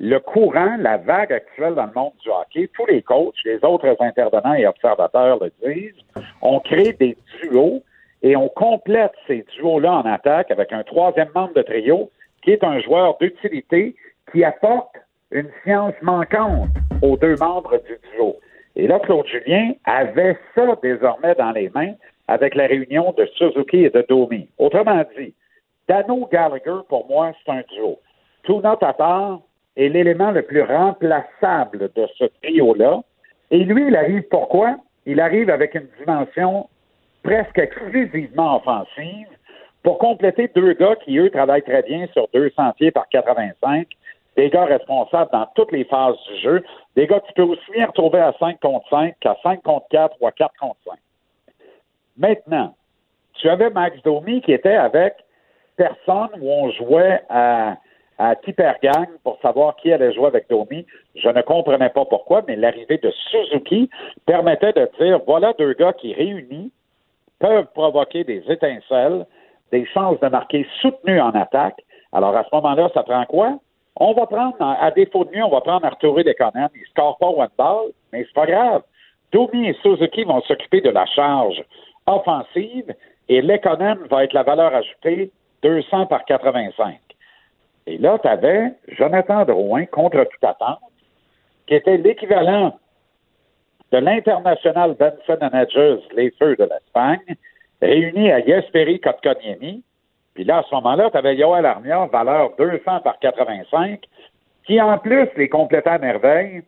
Le 0.00 0.18
courant, 0.18 0.76
la 0.78 0.96
vague 0.96 1.32
actuelle 1.32 1.74
dans 1.74 1.86
le 1.86 1.92
monde 1.94 2.12
du 2.22 2.30
hockey, 2.30 2.68
tous 2.74 2.86
les 2.86 3.02
coachs, 3.02 3.36
les 3.44 3.62
autres 3.64 3.96
intervenants 4.00 4.54
et 4.54 4.66
observateurs 4.66 5.38
le 5.40 5.52
disent, 5.62 5.94
on 6.42 6.58
crée 6.60 6.92
des 6.94 7.16
duos 7.42 7.82
et 8.22 8.36
on 8.36 8.48
complète 8.48 9.12
ces 9.26 9.44
duos-là 9.56 9.92
en 9.92 10.06
attaque 10.06 10.50
avec 10.50 10.72
un 10.72 10.82
troisième 10.82 11.30
membre 11.34 11.54
de 11.54 11.62
trio 11.62 12.10
qui 12.42 12.52
est 12.52 12.64
un 12.64 12.80
joueur 12.80 13.16
d'utilité 13.18 13.94
qui 14.32 14.44
apporte 14.44 14.96
une 15.30 15.48
science 15.62 15.94
manquante 16.02 16.68
aux 17.02 17.16
deux 17.16 17.36
membres 17.36 17.78
du 17.86 17.98
duo. 18.12 18.36
Et 18.76 18.86
là, 18.86 18.98
Claude 19.00 19.26
Julien 19.26 19.72
avait 19.84 20.36
ça 20.54 20.76
désormais 20.82 21.34
dans 21.34 21.52
les 21.52 21.70
mains 21.70 21.94
avec 22.28 22.54
la 22.54 22.66
réunion 22.66 23.14
de 23.16 23.26
Suzuki 23.36 23.84
et 23.84 23.90
de 23.90 24.04
Domi. 24.08 24.48
Autrement 24.58 25.02
dit, 25.18 25.34
Dano 25.88 26.28
Gallagher, 26.30 26.82
pour 26.88 27.06
moi, 27.08 27.32
c'est 27.44 27.52
un 27.52 27.62
duo. 27.72 27.98
Tuna 28.44 28.76
Tatar 28.76 29.40
est 29.76 29.88
l'élément 29.88 30.30
le 30.30 30.42
plus 30.42 30.62
remplaçable 30.62 31.90
de 31.94 32.06
ce 32.16 32.24
trio-là. 32.42 33.02
Et 33.50 33.64
lui, 33.64 33.88
il 33.88 33.96
arrive 33.96 34.22
pourquoi? 34.30 34.76
Il 35.06 35.20
arrive 35.20 35.50
avec 35.50 35.74
une 35.74 35.88
dimension 35.98 36.68
presque 37.22 37.58
exclusivement 37.58 38.56
offensive 38.56 39.28
pour 39.82 39.98
compléter 39.98 40.48
deux 40.54 40.74
gars 40.74 40.96
qui, 40.96 41.18
eux, 41.18 41.30
travaillent 41.30 41.62
très 41.62 41.82
bien 41.82 42.06
sur 42.12 42.28
200 42.34 42.72
pieds 42.76 42.90
par 42.90 43.08
85, 43.08 43.88
des 44.36 44.50
gars 44.50 44.64
responsables 44.64 45.30
dans 45.32 45.46
toutes 45.54 45.72
les 45.72 45.84
phases 45.84 46.16
du 46.28 46.40
jeu, 46.40 46.64
des 46.96 47.06
gars 47.06 47.20
que 47.20 47.26
tu 47.26 47.32
peux 47.34 47.42
aussi 47.42 47.70
bien 47.72 47.86
retrouver 47.86 48.20
à 48.20 48.34
5 48.38 48.60
contre 48.60 48.88
5 48.88 49.14
qu'à 49.20 49.36
5 49.42 49.62
contre 49.62 49.86
4 49.90 50.16
ou 50.20 50.26
à 50.26 50.32
4 50.32 50.52
contre 50.58 50.76
5. 50.84 50.94
Maintenant, 52.18 52.74
tu 53.34 53.48
avais 53.48 53.70
Max 53.70 54.00
Domi 54.02 54.42
qui 54.42 54.52
était 54.52 54.76
avec 54.76 55.14
personne 55.76 56.28
où 56.40 56.50
on 56.50 56.70
jouait 56.72 57.22
à, 57.30 57.76
à 58.18 58.34
Gang 58.82 59.08
pour 59.24 59.38
savoir 59.40 59.76
qui 59.76 59.92
allait 59.92 60.12
jouer 60.12 60.26
avec 60.26 60.48
Domi. 60.50 60.86
Je 61.14 61.28
ne 61.28 61.40
comprenais 61.40 61.88
pas 61.88 62.04
pourquoi, 62.04 62.42
mais 62.46 62.56
l'arrivée 62.56 62.98
de 62.98 63.10
Suzuki 63.10 63.88
permettait 64.26 64.74
de 64.74 64.88
dire 65.00 65.20
voilà 65.26 65.54
deux 65.58 65.72
gars 65.72 65.94
qui 65.94 66.12
réunis 66.12 66.70
peuvent 67.40 67.66
provoquer 67.74 68.22
des 68.22 68.44
étincelles, 68.48 69.26
des 69.72 69.84
chances 69.86 70.20
de 70.20 70.28
marquer 70.28 70.66
soutenues 70.80 71.20
en 71.20 71.30
attaque. 71.30 71.82
Alors 72.12 72.36
à 72.36 72.44
ce 72.44 72.54
moment-là, 72.54 72.88
ça 72.94 73.02
prend 73.02 73.24
quoi? 73.24 73.58
On 73.96 74.12
va 74.12 74.26
prendre, 74.26 74.56
à 74.60 74.90
défaut 74.92 75.24
de 75.24 75.30
mieux, 75.30 75.44
on 75.44 75.50
va 75.50 75.60
prendre 75.60 75.84
Arturo 75.84 76.18
Lekonen. 76.18 76.68
Il 76.74 76.80
ne 76.80 76.86
score 76.86 77.18
pas 77.18 77.28
one 77.28 77.48
ball, 77.58 77.90
mais 78.12 78.24
c'est 78.24 78.34
pas 78.34 78.46
grave. 78.46 78.82
Domi 79.32 79.68
et 79.68 79.76
Suzuki 79.82 80.24
vont 80.24 80.40
s'occuper 80.42 80.80
de 80.80 80.90
la 80.90 81.06
charge 81.06 81.62
offensive 82.06 82.94
et 83.28 83.42
Lekonen 83.42 83.98
va 84.10 84.24
être 84.24 84.32
la 84.32 84.42
valeur 84.42 84.74
ajoutée 84.74 85.30
200 85.62 86.06
par 86.06 86.24
85. 86.24 86.98
Et 87.86 87.98
là, 87.98 88.18
tu 88.18 88.28
avais 88.28 88.72
Jonathan 88.88 89.44
Drouin 89.44 89.86
contre 89.86 90.24
toute 90.24 90.44
attente, 90.44 90.78
qui 91.66 91.74
était 91.74 91.96
l'équivalent 91.96 92.78
de 93.92 93.98
l'international 93.98 94.94
Benson 94.98 95.38
Managers, 95.40 95.98
les 96.14 96.30
feux 96.32 96.56
de 96.56 96.64
l'Espagne, 96.64 97.36
réuni 97.82 98.30
à 98.30 98.44
Jesperi 98.44 99.00
Kotkaniemi. 99.00 99.82
Puis 100.34 100.44
là, 100.44 100.58
à 100.58 100.62
ce 100.62 100.74
moment-là, 100.76 101.10
tu 101.10 101.16
avais 101.16 101.36
Yoel 101.36 101.66
Armia, 101.66 102.06
valeur 102.06 102.50
200 102.56 103.00
par 103.00 103.18
85, 103.18 104.00
qui 104.64 104.80
en 104.80 104.98
plus 104.98 105.28
les 105.36 105.48
complétait 105.48 105.90
à 105.90 105.98
merveille 105.98 106.62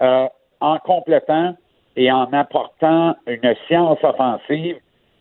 euh, 0.00 0.26
en 0.60 0.78
complétant 0.78 1.54
et 1.96 2.10
en 2.10 2.32
apportant 2.32 3.16
une 3.26 3.54
science 3.66 3.98
offensive 4.02 4.76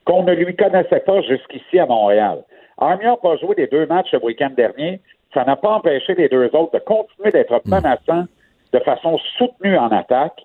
qu'on 0.06 0.24
ne 0.24 0.34
lui 0.34 0.56
connaissait 0.56 1.02
pas 1.02 1.22
jusqu'ici 1.22 1.80
à 1.80 1.86
Montréal. 1.86 2.44
Armia 2.78 3.10
n'a 3.10 3.18
pas 3.18 3.36
joué 3.38 3.56
les 3.58 3.68
deux 3.68 3.86
matchs 3.88 4.14
le 4.14 4.24
week-end 4.24 4.52
dernier. 4.56 5.02
Ça 5.34 5.44
n'a 5.44 5.56
pas 5.56 5.72
empêché 5.72 6.16
les 6.16 6.30
deux 6.30 6.50
autres 6.56 6.72
de 6.74 6.80
continuer 6.80 7.32
d'être 7.32 7.62
menaçants 7.66 8.26
de 8.72 8.80
façon 8.80 9.18
soutenue 9.38 9.78
en 9.78 9.92
attaque, 9.92 10.44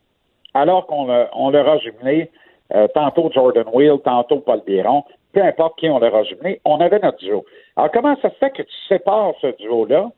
alors 0.55 0.87
qu'on 0.87 1.09
on 1.35 1.51
leur 1.51 1.69
a 1.69 1.79
jumelé 1.79 2.31
euh, 2.75 2.89
tantôt 2.89 3.31
Jordan 3.33 3.67
Wheel, 3.73 3.99
tantôt 4.05 4.39
Paul 4.39 4.63
Biron, 4.67 5.05
peu 5.33 5.43
importe 5.43 5.79
qui 5.79 5.89
on 5.89 5.99
leur 5.99 6.15
a 6.15 6.23
jumelé, 6.25 6.61
on 6.65 6.81
avait 6.81 6.99
notre 6.99 7.19
duo. 7.19 7.45
Alors, 7.77 7.91
comment 7.93 8.17
ça 8.23 8.31
se 8.31 8.37
fait 8.37 8.51
que 8.51 8.63
tu 8.63 8.77
sépares 8.89 9.33
ce 9.41 9.49
duo-là 9.59 10.11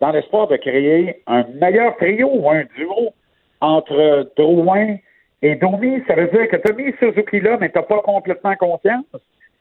dans 0.00 0.10
l'espoir 0.10 0.48
de 0.48 0.56
créer 0.56 1.22
un 1.26 1.44
meilleur 1.60 1.96
trio 1.96 2.30
ou 2.32 2.48
un 2.48 2.64
duo 2.76 3.10
entre 3.60 4.30
Drouin 4.36 4.96
et 5.42 5.56
Domi? 5.56 6.02
Ça 6.06 6.14
veut 6.14 6.28
dire 6.28 6.48
que 6.48 6.56
tu 6.56 6.72
as 6.72 6.74
mis 6.74 6.92
Suzuki 6.98 7.40
là, 7.40 7.58
mais 7.60 7.70
tu 7.70 7.82
pas 7.82 8.00
complètement 8.00 8.54
confiance? 8.56 9.04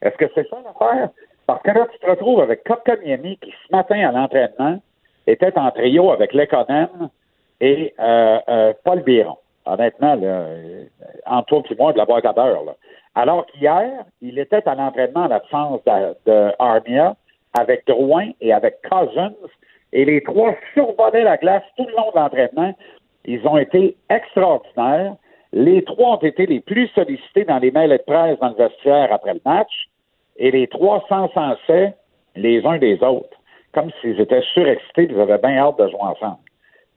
Est-ce 0.02 0.16
que 0.16 0.26
c'est 0.34 0.48
ça 0.48 0.58
l'affaire? 0.64 1.10
Parce 1.46 1.62
que 1.64 1.72
là, 1.72 1.88
tu 1.92 2.00
te 2.00 2.10
retrouves 2.10 2.40
avec 2.40 2.64
Kotkaniemi 2.64 3.38
qui, 3.38 3.52
ce 3.52 3.76
matin 3.76 4.08
à 4.08 4.12
l'entraînement, 4.12 4.80
était 5.28 5.58
en 5.58 5.72
trio 5.72 6.12
avec 6.12 6.34
Lekonen 6.34 7.10
et 7.60 7.94
euh, 8.00 8.40
euh, 8.48 8.74
Paul 8.84 9.02
Biron. 9.02 9.38
Honnêtement, 9.70 10.16
là, 10.16 10.28
euh, 10.28 10.86
entre 11.26 11.62
toi 11.62 11.76
moi, 11.78 11.94
de 11.94 11.98
la 11.98 12.06
boîte 12.06 12.26
à 12.26 12.34
beurre. 12.34 12.76
Alors 13.16 13.46
qu'hier, 13.48 14.04
il 14.22 14.40
était 14.40 14.68
à 14.68 14.76
l'entraînement 14.76 15.24
à 15.24 15.28
l'absence 15.28 15.82
de, 15.86 16.52
avec 17.54 17.86
Drouin 17.88 18.30
et 18.42 18.54
avec 18.54 18.78
Cousins, 18.90 19.34
et 19.92 20.06
les 20.06 20.22
trois 20.24 20.54
survolaient 20.74 21.24
la 21.24 21.38
glace 21.38 21.64
tout 21.78 21.86
le 21.86 21.96
long 21.96 22.12
de 22.12 22.20
l'entraînement. 22.20 22.74
Ils 23.26 23.46
ont 23.48 23.58
été 23.58 23.96
extraordinaires. 24.10 25.16
Les 25.52 25.84
trois 25.84 26.18
ont 26.18 26.22
été 26.22 26.46
les 26.46 26.60
plus 26.60 26.88
sollicités 26.90 27.46
dans 27.46 27.60
les 27.60 27.72
mails 27.72 27.92
de 27.92 27.98
presse 27.98 28.40
dans 28.40 28.50
le 28.50 28.56
vestiaire 28.56 29.12
après 29.12 29.34
le 29.34 29.42
match, 29.46 29.90
et 30.38 30.52
les 30.52 30.68
trois 30.68 31.04
s'encensaient 31.10 31.94
les 32.36 32.66
uns 32.66 32.78
des 32.78 33.02
autres, 33.04 33.38
comme 33.74 33.92
s'ils 34.00 34.20
étaient 34.20 34.44
surexcités, 34.54 35.08
ils 35.10 35.20
avaient 35.20 35.38
bien 35.40 35.58
hâte 35.58 35.78
de 35.80 35.88
jouer 35.90 36.02
ensemble. 36.02 36.38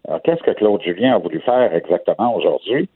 Alors, 0.06 0.20
qu'est-ce 0.22 0.42
que 0.42 0.50
Claude 0.52 0.82
Julien 0.82 1.14
a 1.14 1.18
voulu 1.18 1.40
faire 1.40 1.74
exactement 1.74 2.34
aujourd'hui? 2.34 2.88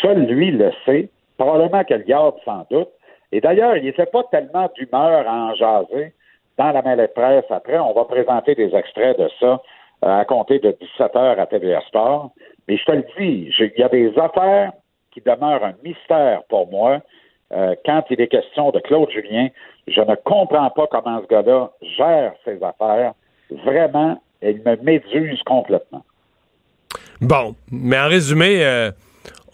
Seul 0.00 0.26
lui 0.26 0.50
le 0.50 0.70
sait, 0.84 1.08
probablement 1.38 1.82
qu'elle 1.84 2.04
garde 2.04 2.36
sans 2.44 2.66
doute. 2.70 2.88
Et 3.32 3.40
d'ailleurs, 3.40 3.76
il 3.76 3.84
n'était 3.84 4.06
pas 4.06 4.22
tellement 4.30 4.68
d'humeur 4.74 5.26
à 5.26 5.32
en 5.32 5.54
jaser 5.54 6.12
dans 6.58 6.70
la 6.70 6.82
mêlée 6.82 7.06
de 7.06 7.12
presse 7.12 7.44
après. 7.50 7.78
On 7.78 7.94
va 7.94 8.04
présenter 8.04 8.54
des 8.54 8.74
extraits 8.74 9.18
de 9.18 9.28
ça 9.40 9.60
euh, 10.04 10.20
à 10.20 10.24
compter 10.24 10.58
de 10.58 10.76
17 10.78 11.16
heures 11.16 11.40
à 11.40 11.46
TVA 11.46 11.80
Sport. 11.88 12.30
Mais 12.68 12.76
je 12.76 12.84
te 12.84 12.92
le 12.92 13.04
dis, 13.18 13.50
il 13.58 13.72
y 13.78 13.82
a 13.82 13.88
des 13.88 14.16
affaires 14.18 14.72
qui 15.10 15.20
demeurent 15.20 15.64
un 15.64 15.74
mystère 15.82 16.42
pour 16.48 16.70
moi. 16.70 17.00
Euh, 17.52 17.74
quand 17.84 18.02
il 18.10 18.20
est 18.20 18.28
question 18.28 18.70
de 18.70 18.80
Claude 18.80 19.10
Julien, 19.10 19.48
je 19.86 20.00
ne 20.00 20.14
comprends 20.14 20.70
pas 20.70 20.86
comment 20.86 21.20
ce 21.22 21.26
gars-là 21.26 21.70
gère 21.82 22.34
ses 22.44 22.62
affaires. 22.62 23.14
Vraiment, 23.64 24.20
il 24.42 24.62
me 24.64 24.76
méduse 24.76 25.42
complètement. 25.44 26.02
Bon, 27.22 27.54
mais 27.70 27.98
en 28.00 28.08
résumé, 28.08 28.64
euh, 28.64 28.90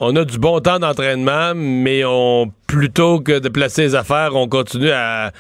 on 0.01 0.17
a 0.17 0.25
du 0.25 0.39
bon 0.39 0.59
temps 0.61 0.79
d'entraînement, 0.79 1.53
mais 1.55 2.03
on 2.03 2.51
plutôt 2.67 3.21
que 3.21 3.39
de 3.39 3.49
placer 3.51 3.83
les 3.83 3.95
affaires, 3.95 4.31
on 4.35 4.49
continue 4.49 4.91
à 4.91 5.33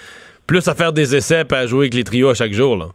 plus 0.46 0.68
à 0.68 0.74
faire 0.74 0.92
des 0.92 1.16
essais 1.16 1.42
et 1.42 1.54
à 1.54 1.66
jouer 1.66 1.84
avec 1.84 1.94
les 1.94 2.04
trios 2.04 2.28
à 2.28 2.34
chaque 2.34 2.52
jour. 2.52 2.76
Là. 2.76 2.86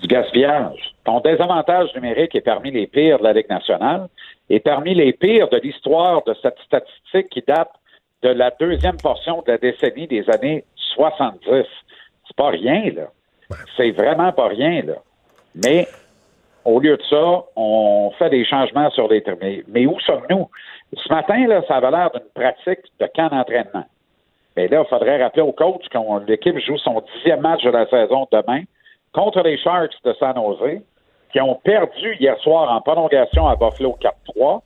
du 0.00 0.08
gaspillage. 0.08 0.92
Ton 1.04 1.20
désavantage 1.20 1.94
numérique 1.94 2.34
est 2.34 2.40
parmi 2.40 2.72
les 2.72 2.88
pires 2.88 3.18
de 3.18 3.24
la 3.24 3.32
Ligue 3.32 3.48
nationale 3.48 4.08
et 4.50 4.58
parmi 4.58 4.94
les 4.94 5.12
pires 5.12 5.48
de 5.48 5.58
l'histoire 5.58 6.24
de 6.24 6.34
cette 6.42 6.58
statistique 6.66 7.28
qui 7.30 7.44
date 7.46 7.70
de 8.22 8.30
la 8.30 8.50
deuxième 8.58 8.96
portion 8.96 9.42
de 9.46 9.52
la 9.52 9.58
décennie 9.58 10.08
des 10.08 10.28
années 10.30 10.64
70. 10.96 11.38
C'est 12.26 12.36
pas 12.36 12.50
rien, 12.50 12.90
là. 12.92 13.08
C'est 13.76 13.92
vraiment 13.92 14.32
pas 14.32 14.48
rien, 14.48 14.82
là. 14.82 14.94
Mais 15.54 15.86
au 16.64 16.80
lieu 16.80 16.96
de 16.96 17.02
ça, 17.02 17.44
on 17.56 18.10
fait 18.18 18.30
des 18.30 18.44
changements 18.44 18.90
sur 18.90 19.08
les 19.08 19.22
termes. 19.22 19.38
Mais 19.68 19.86
où 19.86 19.98
sommes-nous? 20.00 20.48
Ce 20.94 21.12
matin, 21.12 21.46
là, 21.46 21.62
ça 21.66 21.76
avait 21.76 21.90
l'air 21.90 22.10
d'une 22.10 22.28
pratique 22.34 22.84
de 23.00 23.06
camp 23.14 23.28
d'entraînement. 23.28 23.84
Mais 24.56 24.68
là, 24.68 24.82
il 24.84 24.88
faudrait 24.88 25.22
rappeler 25.22 25.42
au 25.42 25.52
coach 25.52 25.88
que 25.88 26.26
l'équipe 26.26 26.58
joue 26.58 26.76
son 26.78 27.02
dixième 27.14 27.40
match 27.40 27.62
de 27.64 27.70
la 27.70 27.86
saison 27.88 28.28
demain 28.30 28.62
contre 29.12 29.42
les 29.42 29.58
Sharks 29.58 29.94
de 30.04 30.12
San 30.14 30.34
Jose, 30.36 30.80
qui 31.32 31.40
ont 31.40 31.54
perdu 31.54 32.16
hier 32.20 32.38
soir 32.38 32.70
en 32.70 32.80
prolongation 32.80 33.48
à 33.48 33.56
Buffalo 33.56 33.96
4-3. 34.36 34.60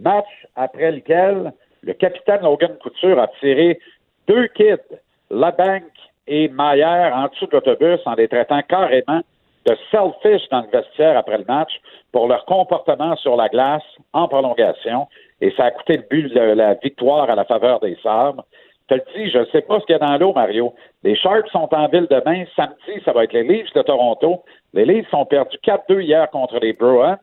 Match 0.00 0.46
après 0.56 0.92
lequel 0.92 1.52
le 1.82 1.92
capitaine 1.94 2.42
Logan 2.42 2.76
Couture 2.82 3.18
a 3.18 3.28
tiré 3.40 3.78
deux 4.26 4.48
kids, 4.48 4.76
LaBank 5.30 5.84
et 6.26 6.48
Maillère, 6.48 7.14
en 7.14 7.28
dessous 7.28 7.46
de 7.46 7.52
l'autobus 7.52 8.00
en 8.04 8.14
les 8.14 8.28
traitant 8.28 8.60
carrément 8.68 9.22
de 9.68 9.76
selfish 9.90 10.48
dans 10.50 10.62
le 10.62 10.68
vestiaire 10.68 11.18
après 11.18 11.38
le 11.38 11.44
match 11.44 11.72
pour 12.12 12.26
leur 12.26 12.44
comportement 12.46 13.16
sur 13.16 13.36
la 13.36 13.48
glace 13.48 13.82
en 14.12 14.26
prolongation. 14.26 15.06
Et 15.40 15.52
ça 15.56 15.66
a 15.66 15.70
coûté 15.70 15.98
le 15.98 16.04
but 16.10 16.34
de 16.34 16.40
la 16.40 16.74
victoire 16.74 17.28
à 17.28 17.34
la 17.34 17.44
faveur 17.44 17.80
des 17.80 17.96
Sabres. 18.02 18.44
Je 18.90 18.96
te 18.96 19.00
le 19.00 19.04
dis, 19.14 19.30
je 19.30 19.38
ne 19.38 19.44
sais 19.46 19.60
pas 19.60 19.78
ce 19.80 19.84
qu'il 19.84 19.96
y 19.98 20.02
a 20.02 20.06
dans 20.06 20.16
l'eau, 20.16 20.32
Mario. 20.32 20.72
Les 21.02 21.14
Sharks 21.14 21.48
sont 21.50 21.68
en 21.72 21.88
ville 21.88 22.06
demain. 22.10 22.44
Samedi, 22.56 23.02
ça 23.04 23.12
va 23.12 23.24
être 23.24 23.34
les 23.34 23.42
Leafs 23.42 23.72
de 23.74 23.82
Toronto. 23.82 24.42
Les 24.72 24.86
Leafs 24.86 25.12
ont 25.12 25.26
perdu 25.26 25.58
4-2 25.58 26.00
hier 26.00 26.30
contre 26.30 26.58
les 26.58 26.72
Bruins. 26.72 27.18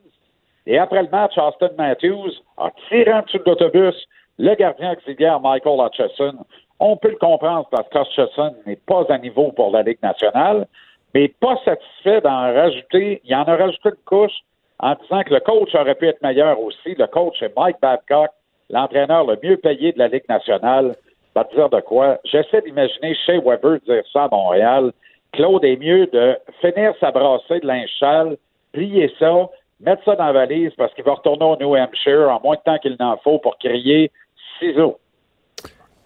Et 0.67 0.77
après 0.77 1.01
le 1.01 1.09
match, 1.09 1.37
Austin 1.37 1.71
Matthews 1.77 2.31
a 2.57 2.69
tiré 2.89 3.11
en 3.11 3.21
dessous 3.21 3.39
de 3.39 3.43
l'autobus 3.45 3.95
le 4.37 4.53
gardien 4.55 4.93
auxiliaire 4.93 5.39
Michael 5.39 5.79
Hutchison. 5.79 6.35
On 6.79 6.97
peut 6.97 7.09
le 7.09 7.17
comprendre 7.17 7.67
parce 7.71 7.87
qu'Hutchison 7.89 8.53
n'est 8.65 8.75
pas 8.75 9.03
à 9.09 9.17
niveau 9.17 9.51
pour 9.51 9.71
la 9.71 9.81
Ligue 9.81 10.01
nationale, 10.03 10.67
mais 11.15 11.29
pas 11.29 11.55
satisfait 11.63 12.19
d'en 12.21 12.53
rajouter. 12.53 13.21
Il 13.23 13.33
en 13.33 13.43
a 13.43 13.55
rajouté 13.55 13.89
une 13.89 13.95
couche 14.05 14.33
en 14.79 14.93
disant 15.01 15.23
que 15.23 15.33
le 15.33 15.39
coach 15.39 15.73
aurait 15.73 15.95
pu 15.95 16.07
être 16.07 16.21
meilleur 16.21 16.59
aussi. 16.59 16.93
Le 16.95 17.07
coach 17.07 17.41
est 17.41 17.55
Mike 17.57 17.77
Babcock, 17.81 18.29
l'entraîneur 18.69 19.25
le 19.25 19.39
mieux 19.41 19.55
payé 19.57 19.93
de 19.93 19.97
la 19.99 20.09
Ligue 20.09 20.27
nationale. 20.27 20.95
Va 21.33 21.45
te 21.45 21.55
dire 21.55 21.69
de 21.69 21.79
quoi? 21.79 22.17
J'essaie 22.25 22.61
d'imaginer 22.61 23.15
Shea 23.25 23.39
Weber 23.39 23.79
dire 23.87 24.03
ça 24.11 24.25
à 24.25 24.27
Montréal. 24.29 24.91
Claude 25.31 25.63
est 25.63 25.77
mieux 25.77 26.07
de 26.07 26.37
finir 26.61 26.93
sa 26.99 27.11
brassée 27.11 27.59
de 27.61 27.67
linge 27.67 27.89
sale, 27.99 28.37
plier 28.73 29.11
ça, 29.17 29.49
mettre 29.79 30.03
ça 30.03 30.15
dans 30.15 30.25
la 30.27 30.33
valise 30.33 30.71
parce 30.77 30.93
qu'il 30.93 31.03
va 31.05 31.13
retourner 31.13 31.45
au 31.45 31.57
New 31.57 31.75
Hampshire 31.75 32.29
en 32.29 32.39
moins 32.41 32.55
de 32.55 32.61
temps 32.61 32.77
qu'il 32.79 32.95
n'en 32.99 33.17
faut 33.17 33.39
pour 33.39 33.57
crier 33.57 34.11
ciseaux. 34.59 34.97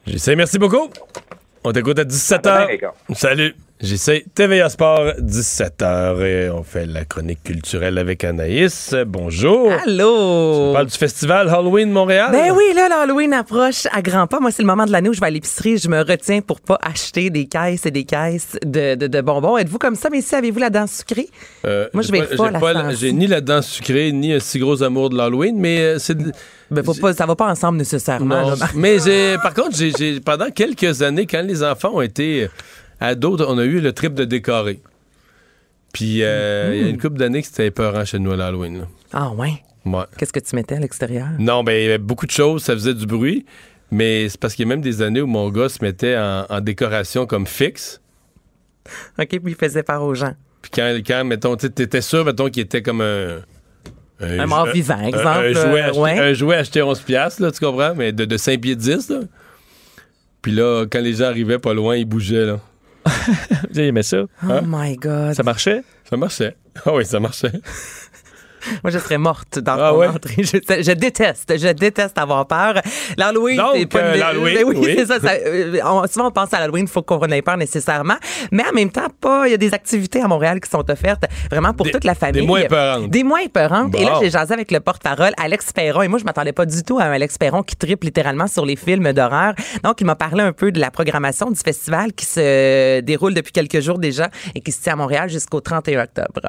J'essaie, 0.05 0.35
merci 0.35 0.57
beaucoup. 0.57 0.87
On 1.63 1.71
t'écoute 1.71 1.97
à 1.99 2.01
À 2.01 2.05
17h. 2.05 2.41
demain, 2.43 2.67
les 2.67 2.77
gars. 2.77 2.93
Salut. 3.13 3.53
J'essaie 3.81 4.25
TVA 4.35 4.67
Sport, 4.67 5.13
17h. 5.21 6.21
Et 6.25 6.49
on 6.49 6.63
fait 6.63 6.85
la 6.85 7.05
chronique 7.05 7.41
culturelle 7.45 7.97
avec 7.97 8.25
Anaïs. 8.25 8.93
Bonjour. 9.07 9.71
Allô? 9.71 10.09
On 10.11 10.73
parle 10.73 10.87
du 10.87 10.97
festival 10.97 11.47
Halloween 11.47 11.89
Montréal? 11.89 12.27
Ben 12.33 12.51
oui, 12.51 12.73
là, 12.75 12.89
l'Halloween 12.89 13.31
approche 13.31 13.87
à 13.93 14.01
grands 14.01 14.27
pas. 14.27 14.41
Moi, 14.41 14.51
c'est 14.51 14.63
le 14.63 14.67
moment 14.67 14.85
de 14.85 14.91
l'année 14.91 15.07
où 15.07 15.13
je 15.13 15.21
vais 15.21 15.27
à 15.27 15.29
l'épicerie. 15.29 15.77
Je 15.77 15.87
me 15.87 16.01
retiens 16.01 16.41
pour 16.41 16.59
pas 16.59 16.77
acheter 16.81 17.29
des 17.29 17.45
caisses 17.45 17.85
et 17.85 17.91
des 17.91 18.03
caisses 18.03 18.57
de, 18.65 18.95
de, 18.95 19.07
de 19.07 19.21
bonbons. 19.21 19.57
Êtes-vous 19.57 19.79
comme 19.79 19.95
ça, 19.95 20.09
mais 20.09 20.19
si 20.19 20.35
avez-vous 20.35 20.59
la 20.59 20.69
dent 20.69 20.85
sucrée? 20.85 21.29
Euh, 21.65 21.87
Moi, 21.93 22.03
je 22.03 22.11
vais 22.11 22.23
pas- 22.59 22.73
la-. 22.73 22.93
J'ai 22.93 23.13
ni 23.13 23.27
la 23.27 23.39
dent 23.39 23.61
sucrée, 23.61 24.11
ni 24.11 24.33
un 24.33 24.39
si 24.41 24.59
gros 24.59 24.83
amour 24.83 25.09
de 25.09 25.15
l'Halloween, 25.15 25.55
mais 25.57 25.79
euh, 25.79 25.99
c'est. 25.99 26.17
Ben, 26.69 26.83
faut 26.83 26.93
pas, 26.95 27.13
ça 27.13 27.25
va 27.25 27.37
pas 27.37 27.47
ensemble 27.49 27.77
nécessairement. 27.77 28.41
Non, 28.41 28.49
là. 28.49 28.69
mais 28.75 28.97
j'ai, 28.99 29.37
par 29.41 29.53
contre, 29.53 29.77
j'ai- 29.77 30.19
pendant 30.19 30.49
quelques 30.49 31.01
années, 31.01 31.25
quand 31.25 31.41
les 31.43 31.63
enfants 31.63 31.91
ont 31.93 32.01
été 32.01 32.49
euh, 33.01 33.05
ados, 33.05 33.41
on 33.47 33.57
a 33.57 33.63
eu 33.63 33.79
le 33.81 33.93
trip 33.93 34.13
de 34.13 34.25
décorer. 34.25 34.79
Puis, 35.93 36.23
euh, 36.23 36.71
il 36.75 36.81
y 36.81 36.85
a 36.85 36.87
une 36.89 36.99
couple 36.99 37.17
d'années 37.17 37.41
que 37.41 37.47
c'était 37.47 37.67
épeurant 37.67 38.05
chez 38.05 38.19
nous 38.19 38.31
à 38.31 38.35
l'Halloween. 38.35 38.79
là. 38.79 38.87
Ah 39.11 39.31
ouais? 39.31 39.53
Ouais. 39.85 40.03
Qu'est-ce 40.17 40.33
que 40.33 40.39
tu 40.39 40.55
mettais 40.55 40.75
à 40.75 40.79
l'extérieur? 40.79 41.27
Non, 41.39 41.63
ben, 41.63 41.73
il 41.73 41.81
y 41.83 41.85
avait 41.85 41.97
beaucoup 41.97 42.25
de 42.27 42.31
choses, 42.31 42.63
ça 42.63 42.73
faisait 42.73 42.93
du 42.93 43.05
bruit, 43.07 43.45
mais 43.89 44.29
c'est 44.29 44.39
parce 44.39 44.53
qu'il 44.53 44.67
y 44.67 44.69
a 44.69 44.69
même 44.69 44.81
des 44.81 45.01
années 45.01 45.21
où 45.21 45.27
mon 45.27 45.49
gars 45.49 45.69
se 45.69 45.83
mettait 45.83 46.15
en, 46.17 46.45
en 46.47 46.61
décoration 46.61 47.25
comme 47.25 47.47
fixe. 47.47 48.01
OK, 49.17 49.27
puis 49.29 49.41
il 49.45 49.55
faisait 49.55 49.81
part 49.83 50.03
aux 50.03 50.13
gens. 50.13 50.33
Puis 50.61 50.71
quand, 50.75 50.95
quand 51.07 51.23
mettons, 51.23 51.55
tu 51.55 51.65
étais 51.67 52.01
sûr, 52.01 52.23
mettons, 52.25 52.49
qu'il 52.49 52.61
était 52.63 52.81
comme 52.83 53.01
un. 53.01 53.39
Un 54.21 54.45
mort 54.47 54.65
jou- 54.67 54.73
vivant, 54.73 54.95
un- 54.95 55.07
exemple, 55.07 55.27
Un, 55.27 55.53
jouet, 55.53 55.81
euh, 55.81 55.85
acheté, 55.87 55.99
ouais. 55.99 56.19
un 56.19 56.33
jouet 56.33 56.55
acheté 56.57 56.81
11 56.83 56.99
piastres, 56.99 57.41
là, 57.41 57.51
tu 57.51 57.59
comprends? 57.65 57.95
Mais 57.95 58.11
de, 58.11 58.25
de 58.25 58.37
5 58.37 58.59
pieds 58.59 58.75
10, 58.75 59.09
là. 59.09 59.19
Puis 60.41 60.51
là, 60.51 60.85
quand 60.91 60.99
les 60.99 61.13
gens 61.13 61.25
arrivaient 61.25 61.57
pas 61.59 61.73
loin, 61.73 61.95
ils 61.95 62.03
bougeaient, 62.05 62.45
là. 62.45 62.59
J'ai 63.71 63.87
aimé 63.87 64.03
ça. 64.03 64.23
Oh 64.43 64.59
my 64.65 64.95
God. 64.95 65.33
Ça 65.33 65.43
marchait? 65.43 65.83
Ça 66.09 66.17
marchait. 66.17 66.55
Ah 66.85 66.93
oui, 66.93 67.05
ça 67.05 67.19
marchait. 67.19 67.51
Moi, 68.83 68.91
je 68.91 68.99
serais 68.99 69.17
morte 69.17 69.59
dans 69.59 69.73
Ah 69.79 69.89
ton 69.91 69.97
ouais? 69.99 70.07
entrée. 70.07 70.43
Je, 70.43 70.57
je 70.81 70.91
déteste, 70.93 71.57
je 71.57 71.67
déteste 71.69 72.17
avoir 72.17 72.47
peur. 72.47 72.75
L'Halloween, 73.17 73.61
c'est 73.73 73.85
pas 73.85 73.99
euh, 73.99 74.13
une- 74.13 74.19
l'Halloween, 74.19 74.55
Ben 74.55 74.63
oui, 74.65 74.75
oui. 74.79 74.93
c'est 74.97 75.05
ça. 75.05 75.19
ça, 75.19 75.31
euh, 75.45 75.79
on- 75.85 76.07
souvent, 76.07 76.27
on 76.27 76.31
pense 76.31 76.53
à 76.53 76.59
l'Halloween, 76.59 76.85
il 76.85 76.91
faut 76.91 77.01
qu'on 77.01 77.19
ait 77.27 77.41
peur 77.41 77.57
nécessairement. 77.57 78.15
Mais 78.51 78.63
en 78.69 78.73
même 78.73 78.91
temps, 78.91 79.07
pas. 79.21 79.47
Il 79.47 79.51
y 79.51 79.53
a 79.53 79.57
des 79.57 79.73
activités 79.73 80.21
à 80.21 80.27
Montréal 80.27 80.59
qui 80.59 80.69
sont 80.69 80.89
offertes 80.89 81.23
vraiment 81.49 81.73
pour 81.73 81.85
Des- 81.85 81.91
toute 81.91 82.03
la 82.03 82.15
famille. 82.15 82.41
des 82.41 82.47
moins 82.47 82.59
épeurantes. 82.61 83.09
Des 83.09 83.23
moins 83.23 83.39
épeurantes. 83.39 83.95
Et 83.95 84.05
là, 84.05 84.17
j'ai 84.21 84.29
jasé 84.29 84.53
avec 84.53 84.71
le 84.71 84.79
porte-parole, 84.79 85.31
Alex 85.37 85.71
Perron. 85.73 86.01
Et 86.01 86.07
moi, 86.07 86.19
je 86.19 86.23
m'attendais 86.25 86.53
pas 86.53 86.65
du 86.65 86.83
tout 86.83 86.99
à 86.99 87.03
un 87.03 87.11
Alex 87.11 87.37
Perron 87.37 87.63
qui 87.63 87.75
triple 87.75 88.05
littéralement 88.05 88.47
sur 88.47 88.65
les 88.65 88.75
films 88.75 89.11
d'horreur. 89.13 89.53
Donc, 89.83 90.01
il 90.01 90.05
m'a 90.05 90.15
parlé 90.15 90.41
un 90.43 90.51
peu 90.53 90.71
de 90.71 90.79
la 90.79 90.91
programmation 90.91 91.49
du 91.51 91.59
festival 91.59 92.13
qui 92.13 92.25
se 92.25 92.99
déroule 93.01 93.33
depuis 93.33 93.51
quelques 93.51 93.79
jours 93.81 93.97
déjà 93.99 94.29
et 94.55 94.61
qui 94.61 94.71
se 94.71 94.81
tient 94.81 94.93
à 94.93 94.95
Montréal 94.95 95.29
jusqu'au 95.29 95.61
31 95.61 96.03
octobre. 96.03 96.41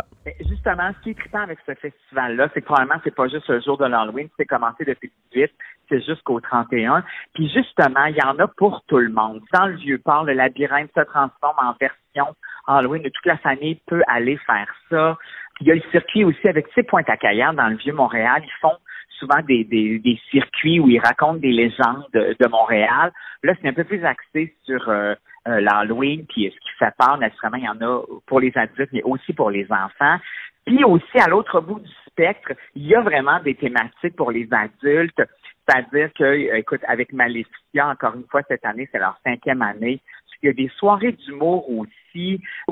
Justement, 0.49 0.91
ce 0.99 1.03
qui 1.05 1.11
est 1.11 1.15
trippant 1.19 1.41
avec 1.43 1.59
ce 1.67 1.73
c'est 2.13 2.61
que 2.61 2.67
probablement, 2.67 3.01
c'est 3.05 3.15
pas 3.15 3.29
juste 3.29 3.49
le 3.49 3.61
jour 3.61 3.79
de 3.79 3.87
l'Halloween, 3.87 4.29
c'est 4.37 4.47
commencé 4.47 4.85
depuis 4.85 5.13
le 5.35 5.47
18, 5.47 5.53
c'est 5.89 6.01
jusqu'au 6.05 6.41
31. 6.41 7.05
Puis 7.35 7.49
justement, 7.51 8.05
il 8.07 8.17
y 8.17 8.23
en 8.23 8.39
a 8.39 8.49
pour 8.49 8.83
tout 8.87 8.99
le 8.99 9.11
monde. 9.11 9.41
Dans 9.53 9.67
le 9.67 9.77
Vieux-Port, 9.77 10.25
le 10.25 10.33
labyrinthe 10.33 10.91
se 10.97 11.03
transforme 11.03 11.57
en 11.59 11.75
version 11.81 12.35
Halloween. 12.67 13.03
Toute 13.03 13.27
la 13.27 13.39
famille 13.39 13.81
peut 13.87 14.03
aller 14.07 14.39
faire 14.47 14.69
ça. 14.89 15.19
Il 15.61 15.67
y 15.67 15.73
a 15.73 15.75
le 15.75 15.83
circuit 15.91 16.25
aussi 16.25 16.49
avec, 16.49 16.69
tu 16.69 16.75
sais, 16.75 16.83
Pointe-à-Caillard, 16.83 17.55
dans 17.55 17.69
le 17.69 17.77
Vieux-Montréal, 17.77 18.43
ils 18.45 18.61
font 18.61 18.77
souvent 19.19 19.43
des, 19.47 19.65
des, 19.65 19.99
des 19.99 20.19
circuits 20.31 20.81
où 20.81 20.89
ils 20.89 20.99
racontent 20.99 21.35
des 21.35 21.53
légendes 21.53 22.07
de, 22.15 22.35
de 22.39 22.49
Montréal. 22.49 23.13
Là, 23.43 23.55
c'est 23.61 23.69
un 23.69 23.73
peu 23.73 23.85
plus 23.85 24.03
axé 24.05 24.55
sur 24.65 24.89
euh, 24.89 25.15
euh, 25.49 25.61
l'Halloween, 25.61 26.27
puis 26.27 26.53
ce 26.55 26.61
qui 26.61 26.71
fait 26.79 26.93
peur, 26.99 27.19
naturellement, 27.19 27.59
il 27.59 27.65
y 27.65 27.69
en 27.69 27.81
a 27.81 28.03
pour 28.27 28.41
les 28.41 28.53
adultes, 28.57 28.91
mais 28.93 29.03
aussi 29.03 29.33
pour 29.33 29.51
les 29.51 29.67
enfants. 29.71 30.17
Puis 30.67 30.85
aussi, 30.85 31.19
à 31.19 31.29
l'autre 31.29 31.61
bout 31.61 31.81
du 31.81 31.91
spectre, 32.07 32.53
il 32.75 32.87
y 32.87 32.95
a 32.95 33.01
vraiment 33.01 33.41
des 33.41 33.55
thématiques 33.55 34.17
pour 34.17 34.31
les 34.31 34.49
adultes. 34.53 35.21
C'est-à-dire 35.67 36.11
que, 36.15 36.57
écoute, 36.57 36.81
avec 36.87 37.13
Maléficia, 37.13 37.89
encore 37.89 38.15
une 38.15 38.27
fois, 38.31 38.43
cette 38.49 38.65
année, 38.65 38.89
c'est 38.91 38.99
leur 38.99 39.19
cinquième 39.25 39.63
année. 39.63 40.01
Il 40.43 40.47
y 40.47 40.51
a 40.51 40.53
des 40.55 40.71
soirées 40.79 41.13
d'humour 41.13 41.69
aussi. 41.71 41.91